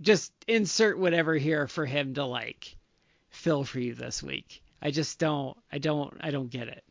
just 0.02 0.32
insert 0.48 1.00
whatever 1.00 1.34
here 1.36 1.68
for 1.68 1.86
him 1.86 2.14
to 2.14 2.24
like 2.26 2.78
fill 3.30 3.64
for 3.64 3.80
you 3.80 3.94
this 3.94 4.24
week? 4.24 4.64
I 4.82 4.92
just 4.92 5.20
don't 5.20 5.58
i 5.72 5.78
don't 5.78 6.16
i 6.22 6.32
don't 6.32 6.50
get 6.50 6.68
it 6.70 6.84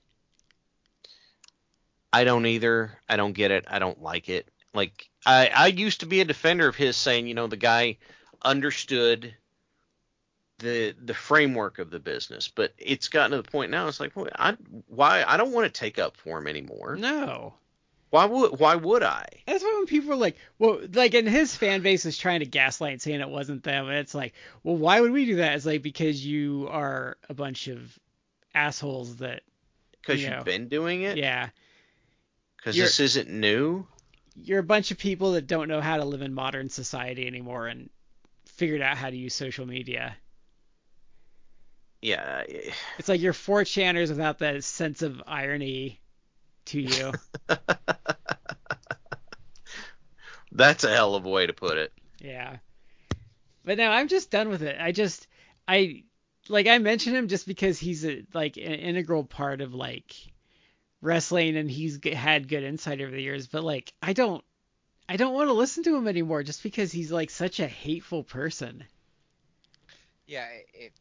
I 2.13 2.25
don't 2.25 2.47
either. 2.47 2.99
I 3.09 3.17
don't 3.17 3.33
get 3.33 3.51
it. 3.51 3.65
I 3.69 3.79
don't 3.79 4.03
like 4.03 4.29
it. 4.29 4.49
Like 4.75 5.09
I 5.27 5.49
I 5.55 5.67
used 5.69 6.01
to 6.01 6.07
be 6.07 6.21
a 6.21 6.25
defender 6.25 6.69
of 6.69 6.77
his, 6.77 6.97
saying 6.97 7.27
you 7.27 7.35
know 7.35 7.47
the 7.47 7.57
guy 7.57 7.99
understood 8.43 9.35
the 10.59 10.95
the 11.05 11.15
framework 11.15 11.79
of 11.79 11.91
the 11.91 12.01
business, 12.01 12.49
but 12.49 12.73
it's 12.79 13.09
gotten 13.09 13.31
to 13.33 13.43
the 13.43 13.51
point 13.51 13.71
now. 13.71 13.87
It's 13.89 14.01
like, 14.01 14.17
well, 14.17 14.29
I 14.37 14.57
why 14.89 15.25
I 15.27 15.37
don't 15.37 15.53
want 15.53 15.73
to 15.73 15.81
take 15.81 15.99
up 15.99 16.17
for 16.17 16.39
him 16.39 16.47
anymore. 16.49 16.97
no 16.97 17.55
Why 18.11 18.25
would 18.25 18.59
why 18.59 18.75
would 18.75 19.03
I? 19.03 19.27
That's 19.47 19.63
why 19.63 19.75
when 19.79 19.87
people 19.87 20.13
are 20.13 20.17
like, 20.17 20.37
well, 20.59 20.81
like, 20.95 21.15
and 21.15 21.29
his 21.29 21.55
fan 21.55 21.83
base 21.83 22.05
is 22.07 22.19
trying 22.19 22.41
to 22.41 22.47
gaslight 22.47 23.01
saying 23.03 23.21
it 23.21 23.29
wasn't 23.29 23.63
them, 23.63 23.89
and 23.89 23.99
it's 23.99 24.15
like, 24.15 24.35
well, 24.65 24.77
why 24.77 25.01
would 25.01 25.13
we 25.13 25.27
do 25.27 25.37
that? 25.37 25.55
It's 25.55 25.67
like 25.67 25.83
because 25.83 26.25
you 26.25 26.69
are 26.71 27.17
a 27.29 27.35
bunch 27.35 27.69
of 27.69 27.99
assholes 28.55 29.17
that, 29.17 29.43
Because 30.01 30.21
You 30.23 30.29
you've 30.29 30.39
know. 30.39 30.45
been 30.45 30.69
doing 30.69 31.03
it. 31.03 31.17
yeah, 31.19 31.51
Because 32.59 32.77
this 32.77 33.01
isn't 33.01 33.31
new. 33.31 33.87
you're 34.37 34.59
a 34.59 34.65
bunch 34.65 34.91
of 34.91 34.99
people 34.99 35.33
that 35.33 35.47
don't 35.47 35.69
know 35.69 35.81
how 35.81 35.97
to 35.97 36.05
live 36.05 36.23
in 36.23 36.35
modern 36.35 36.69
society 36.69 37.27
anymore 37.27 37.67
and 37.67 37.89
figured 38.47 38.83
out 38.83 38.97
how 38.97 39.09
to 39.09 39.17
use 39.17 39.35
social 39.35 39.67
media. 39.67 40.17
Yeah. 42.03 42.45
It's 42.99 43.09
like 43.09 43.21
you're 43.21 43.33
four 43.33 43.65
channers 43.65 44.11
without 44.11 44.39
that 44.41 44.63
sense 44.65 45.03
of 45.03 45.23
irony 45.27 46.01
to 46.67 46.81
you. 46.81 47.13
That's 50.53 50.85
a 50.85 50.91
hell 50.95 51.15
of 51.15 51.25
a 51.25 51.29
way 51.29 51.47
to 51.47 51.53
put 51.53 51.79
it. 51.79 51.93
Yeah. 52.21 52.57
But 53.65 53.79
no, 53.79 53.91
I'm 53.91 54.09
just 54.09 54.31
done 54.31 54.49
with 54.49 54.63
it. 54.63 54.77
I 54.81 54.93
just 54.93 55.27
I 55.67 56.05
like 56.49 56.67
I 56.67 56.79
mention 56.79 57.15
him 57.15 57.29
just 57.29 57.47
because 57.47 57.79
he's 57.79 58.05
a 58.05 58.25
like 58.33 58.57
an 58.57 58.63
integral 58.63 59.25
part 59.25 59.61
of 59.61 59.75
like 59.75 60.15
wrestling 61.01 61.57
and 61.57 61.71
he's 61.71 61.99
had 62.05 62.49
good 62.49 62.63
insight 62.63 63.01
over 63.01 63.11
the 63.11 63.23
years, 63.23 63.47
but 63.47 63.65
like 63.65 63.93
I 64.03 64.13
don't 64.13 64.45
I 65.09 65.17
don't 65.17 65.35
want 65.35 65.49
to 65.49 65.55
listen 65.55 65.85
to 65.85 65.97
him 65.97 66.07
anymore 66.07 66.43
just 66.43 66.63
because 66.63 66.93
he's 66.93 67.11
like 67.11 67.31
such 67.31 67.61
a 67.61 67.67
hateful 67.67 68.25
person. 68.25 68.85
Yeah, 70.27 70.47
it, 70.47 70.67
it 70.75 70.93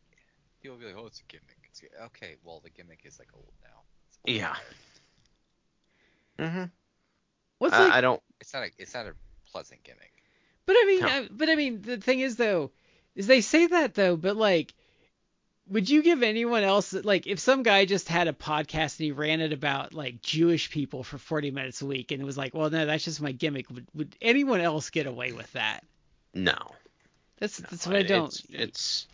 people 0.62 0.78
will 0.78 0.82
be 0.82 0.88
like, 0.88 0.98
oh, 0.98 1.08
it's 1.08 1.20
a 1.20 1.24
gimmick. 1.28 1.58
It's 1.70 1.82
okay, 2.06 2.36
well, 2.44 2.62
the 2.64 2.70
gimmick 2.70 3.02
is 3.04 3.20
like 3.20 3.30
old 3.34 3.52
now. 3.64 3.82
Old. 4.28 4.38
Yeah. 4.38 4.56
Mm-hmm. 6.40 6.66
What's 7.58 7.74
I, 7.74 7.84
like 7.84 7.94
I 7.94 8.02
don't. 8.02 8.22
It's 8.40 8.54
not 8.54 8.64
a 8.64 8.70
it's 8.78 8.94
not 8.94 9.08
a 9.08 9.14
pleasant 9.52 9.84
gimmick. 9.84 10.14
But 10.66 10.74
I 10.74 10.86
mean, 10.86 11.02
No. 11.02 11.08
I, 11.08 11.28
but 11.32 11.50
I 11.50 11.56
mean, 11.56 11.82
the 11.82 11.98
thing 11.98 12.20
is 12.20 12.36
though, 12.36 12.72
is 13.16 13.28
they 13.28 13.42
say 13.42 13.68
that 13.68 13.96
though, 13.96 14.16
but 14.16 14.36
like, 14.36 14.74
would 15.70 15.90
you 15.90 16.02
give 16.02 16.24
anyone 16.24 16.64
else 16.64 16.94
like 16.94 17.28
if 17.28 17.40
some 17.40 17.64
guy 17.64 17.86
just 17.86 18.08
had 18.08 18.28
a 18.28 18.34
podcast 18.34 19.00
and 19.00 19.06
he 19.06 19.12
ran 19.12 19.42
it 19.42 19.54
about 19.54 19.94
like 19.94 20.22
Jewish 20.22 20.70
people 20.70 21.04
for 21.04 21.18
40 21.18 21.52
minutes 21.52 21.82
a 21.82 21.86
week 21.86 22.12
and 22.12 22.22
it 22.22 22.26
was 22.26 22.38
like, 22.38 22.54
well, 22.54 22.70
no, 22.70 22.86
that's 22.86 23.04
just 23.04 23.22
my 23.22 23.32
gimmick. 23.32 23.70
Would 23.70 23.88
would 23.94 24.16
anyone 24.22 24.62
else 24.62 24.90
get 24.90 25.08
away 25.08 25.32
with 25.32 25.52
that? 25.54 25.82
No. 26.34 26.58
That's 27.40 27.58
that's 27.58 27.86
what 27.86 27.96
I 27.96 28.04
don't. 28.04 28.28
It's, 28.28 28.44
it's 28.50 29.08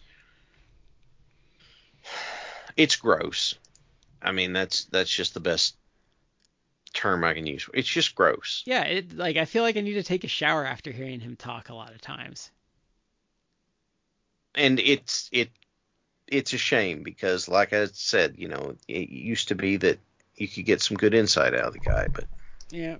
it's 2.77 2.95
gross. 2.95 3.55
I 4.21 4.31
mean, 4.31 4.53
that's 4.53 4.85
that's 4.85 5.09
just 5.09 5.33
the 5.33 5.39
best 5.39 5.75
term 6.93 7.23
I 7.23 7.33
can 7.33 7.45
use. 7.45 7.67
It's 7.73 7.89
just 7.89 8.15
gross. 8.15 8.63
yeah, 8.65 8.83
it 8.83 9.17
like 9.17 9.37
I 9.37 9.45
feel 9.45 9.63
like 9.63 9.77
I 9.77 9.81
need 9.81 9.93
to 9.93 10.03
take 10.03 10.23
a 10.23 10.29
shower 10.29 10.65
after 10.65 10.91
hearing 10.91 11.19
him 11.19 11.35
talk 11.35 11.69
a 11.69 11.75
lot 11.75 11.93
of 11.93 12.01
times. 12.01 12.51
And 14.55 14.79
it's 14.79 15.29
it 15.31 15.49
it's 16.33 16.53
a 16.53 16.57
shame 16.57 17.03
because 17.03 17.47
like 17.47 17.73
I 17.73 17.85
said, 17.85 18.35
you 18.37 18.47
know, 18.47 18.75
it 18.87 19.09
used 19.09 19.47
to 19.49 19.55
be 19.55 19.77
that 19.77 19.99
you 20.35 20.47
could 20.47 20.65
get 20.65 20.81
some 20.81 20.97
good 20.97 21.13
insight 21.13 21.53
out 21.53 21.65
of 21.65 21.73
the 21.73 21.79
guy, 21.79 22.07
but 22.13 22.25
Yeah. 22.71 22.97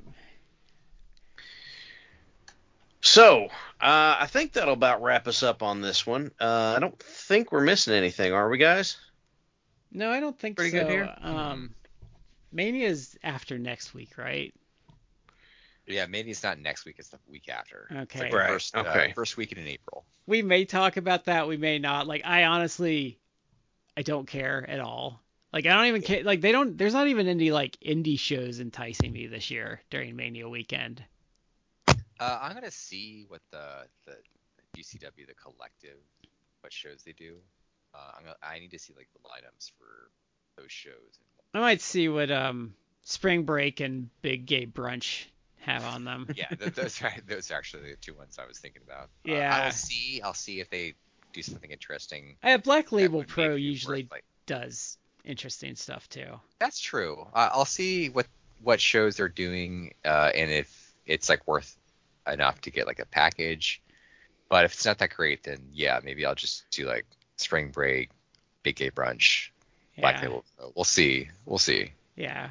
so 3.02 3.46
uh, 3.82 4.18
I 4.20 4.28
think 4.28 4.54
that'll 4.54 4.74
about 4.74 5.02
wrap 5.02 5.28
us 5.28 5.44
up 5.44 5.62
on 5.64 5.82
this 5.82 6.06
one. 6.06 6.32
Uh, 6.40 6.74
I 6.78 6.80
don't 6.80 6.98
think 7.00 7.52
we're 7.52 7.62
missing 7.62 7.94
anything, 7.94 8.34
are 8.34 8.48
we, 8.50 8.58
guys? 8.58 8.98
No, 9.92 10.10
I 10.10 10.20
don't 10.20 10.38
think 10.38 10.56
Pretty 10.56 10.72
so. 10.72 10.80
good 10.84 10.90
here? 10.92 11.14
Um, 11.22 11.76
Mania's 12.52 13.18
after 13.24 13.58
next 13.60 13.94
week, 13.94 14.18
right? 14.18 14.54
Yeah, 15.86 16.06
maybe 16.06 16.32
it's 16.32 16.44
not 16.44 16.60
next 16.60 16.86
week. 16.86 16.96
It's 16.98 17.10
the 17.10 17.20
week 17.28 17.50
after. 17.50 17.88
It's 17.92 18.16
Okay. 18.16 18.20
like 18.22 18.34
Right, 18.34 18.50
First, 18.52 18.76
uh, 18.76 18.82
okay. 18.82 19.12
first 19.16 19.36
weekend 19.38 19.62
in 19.62 19.68
April. 19.68 20.06
we 20.28 20.42
may 20.42 20.64
talk 20.64 20.96
about 20.98 21.26
that 21.26 21.48
we 21.50 21.58
may 21.58 21.78
not 21.80 22.08
like 22.08 22.22
i 22.24 22.46
honestly 22.46 23.20
i 23.98 24.02
don't 24.02 24.28
care 24.28 24.68
at 24.70 24.80
all 24.80 25.22
like 25.52 25.66
i 25.66 25.74
don't 25.74 25.86
even 25.86 26.02
care 26.02 26.24
like 26.24 26.42
they 26.42 26.52
don't 26.52 26.78
there's 26.78 26.94
not 26.94 27.08
even 27.08 27.28
any 27.28 27.52
like 27.52 27.78
indie 27.86 28.20
shows 28.20 28.60
enticing 28.60 29.12
me 29.12 29.28
this 29.28 29.52
year 29.52 29.82
during 29.90 30.16
mania 30.16 30.48
weekend 30.50 31.04
Uh, 32.20 32.40
I'm 32.42 32.54
gonna 32.54 32.72
see 32.72 33.26
what 33.28 33.42
the 33.52 33.86
the 34.06 34.16
GCW, 34.78 35.28
the 35.28 35.34
collective, 35.34 35.98
what 36.62 36.72
shows 36.72 37.04
they 37.04 37.12
do. 37.14 37.38
Uh, 37.94 38.12
I'm 38.18 38.24
gonna, 38.24 38.36
I 38.42 38.60
need 38.60 38.72
to 38.72 38.80
see 38.80 38.94
like 38.96 39.10
the 39.14 39.20
lineups 39.20 39.72
for 39.78 40.10
those 40.58 40.72
shows. 40.72 41.20
i 41.54 41.60
might 41.60 41.82
see 41.82 42.08
what 42.10 42.32
um 42.32 42.74
spring 43.04 43.44
break 43.44 43.80
and 43.80 44.10
big 44.22 44.46
gay 44.46 44.66
brunch 44.66 45.26
have 45.60 45.84
on 45.84 46.06
them 46.06 46.28
Yeah, 46.36 46.48
those 46.76 47.02
are 47.02 47.14
those 47.28 47.52
are 47.52 47.56
actually 47.56 47.90
the 47.92 47.98
two 47.98 48.14
ones 48.14 48.38
I 48.40 48.46
was 48.46 48.60
thinking 48.60 48.82
about. 48.86 49.10
Uh, 49.28 49.34
Yeah. 49.34 49.62
I'll 49.66 49.72
see. 49.72 50.22
I'll 50.24 50.34
see 50.34 50.60
if 50.60 50.70
they 50.70 50.94
do 51.34 51.42
something 51.42 51.72
interesting. 51.72 52.36
I 52.44 52.52
have 52.52 52.64
black 52.64 52.92
label 52.92 53.24
pro 53.24 53.56
usually 53.56 54.04
worth, 54.04 54.12
like, 54.12 54.24
does 54.46 54.98
interesting 55.26 55.76
stuff 55.76 56.08
too. 56.10 56.40
That's 56.60 56.80
true. 56.80 57.28
Uh, 57.34 57.50
I'll 57.52 57.66
see 57.66 58.10
what 58.10 58.28
what 58.62 58.80
shows 58.80 59.18
they're 59.18 59.28
doing, 59.28 59.94
uh, 60.06 60.32
and 60.34 60.50
if 60.50 60.94
it's 61.06 61.28
like 61.30 61.46
worth 61.48 61.78
enough 62.32 62.62
to 62.62 62.72
get 62.72 62.88
like 62.88 63.00
a 63.00 63.06
package. 63.06 63.82
But 64.50 64.66
if 64.66 64.74
it's 64.74 64.86
not 64.86 65.00
that 65.00 65.10
great, 65.10 65.44
then 65.44 65.68
yeah, 65.74 66.00
maybe 66.04 66.26
I'll 66.26 66.36
just 66.36 66.70
do 66.72 66.86
like 66.86 67.06
Spring 67.38 67.72
Break, 67.72 68.10
Big 68.62 68.76
Gay 68.76 68.92
Brunch, 68.92 69.50
Black 69.98 70.16
Yeah. 70.16 70.22
Label. 70.22 70.46
We'll 70.76 70.86
see. 70.86 71.30
We'll 71.46 71.58
see. 71.58 71.92
Yeah. 72.16 72.50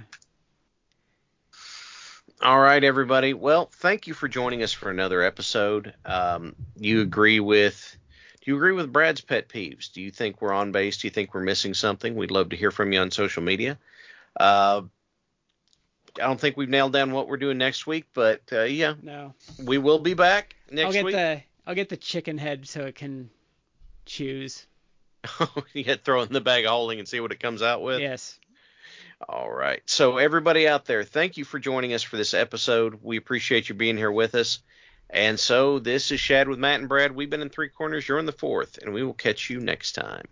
All 2.42 2.58
right, 2.58 2.82
everybody. 2.82 3.34
Well, 3.34 3.66
thank 3.74 4.08
you 4.08 4.14
for 4.14 4.26
joining 4.26 4.64
us 4.64 4.72
for 4.72 4.90
another 4.90 5.22
episode. 5.22 5.94
Um, 6.04 6.56
you 6.76 7.00
agree 7.00 7.38
with? 7.38 7.96
Do 8.42 8.50
you 8.50 8.56
agree 8.56 8.72
with 8.72 8.92
Brad's 8.92 9.20
pet 9.20 9.48
peeves? 9.48 9.92
Do 9.92 10.02
you 10.02 10.10
think 10.10 10.42
we're 10.42 10.52
on 10.52 10.72
base? 10.72 10.98
Do 10.98 11.06
you 11.06 11.12
think 11.12 11.32
we're 11.32 11.42
missing 11.42 11.74
something? 11.74 12.14
We'd 12.16 12.30
love 12.32 12.48
to 12.50 12.56
hear 12.56 12.70
from 12.72 12.92
you 12.92 13.00
on 13.00 13.10
social 13.12 13.42
media. 13.42 13.78
Uh, 14.38 14.82
I 16.16 16.22
don't 16.26 16.40
think 16.40 16.56
we've 16.56 16.68
nailed 16.68 16.92
down 16.92 17.12
what 17.12 17.28
we're 17.28 17.36
doing 17.36 17.56
next 17.58 17.86
week, 17.86 18.06
but 18.14 18.42
uh, 18.52 18.62
yeah, 18.64 18.94
No. 19.00 19.32
we 19.64 19.78
will 19.78 19.98
be 20.00 20.14
back 20.14 20.56
next 20.70 20.86
I'll 20.86 20.92
get 20.92 21.04
week. 21.04 21.14
the 21.14 21.42
I'll 21.66 21.74
get 21.76 21.88
the 21.88 21.96
chicken 21.96 22.36
head 22.36 22.66
so 22.66 22.82
it 22.82 22.96
can 22.96 23.30
choose. 24.06 24.66
yeah, 25.72 25.94
throw 26.02 26.22
in 26.22 26.32
the 26.32 26.40
bag 26.40 26.64
of 26.64 26.70
holding 26.72 26.98
and 26.98 27.06
see 27.08 27.20
what 27.20 27.30
it 27.32 27.38
comes 27.40 27.62
out 27.62 27.80
with. 27.82 28.00
yes. 28.00 28.38
All 29.28 29.50
right. 29.50 29.80
So 29.86 30.16
everybody 30.18 30.66
out 30.66 30.84
there, 30.84 31.04
thank 31.04 31.36
you 31.36 31.44
for 31.44 31.60
joining 31.60 31.92
us 31.94 32.02
for 32.02 32.16
this 32.16 32.34
episode. 32.34 32.98
We 33.02 33.16
appreciate 33.18 33.68
you 33.68 33.76
being 33.76 33.96
here 33.96 34.10
with 34.10 34.34
us. 34.34 34.58
And 35.12 35.38
so 35.38 35.78
this 35.78 36.10
is 36.10 36.20
Shad 36.20 36.48
with 36.48 36.58
Matt 36.58 36.80
and 36.80 36.88
Brad. 36.88 37.14
We've 37.14 37.28
been 37.28 37.42
in 37.42 37.50
three 37.50 37.68
corners. 37.68 38.08
You're 38.08 38.18
in 38.18 38.26
the 38.26 38.32
fourth, 38.32 38.78
and 38.78 38.94
we 38.94 39.02
will 39.02 39.12
catch 39.12 39.50
you 39.50 39.60
next 39.60 39.92
time. 39.92 40.26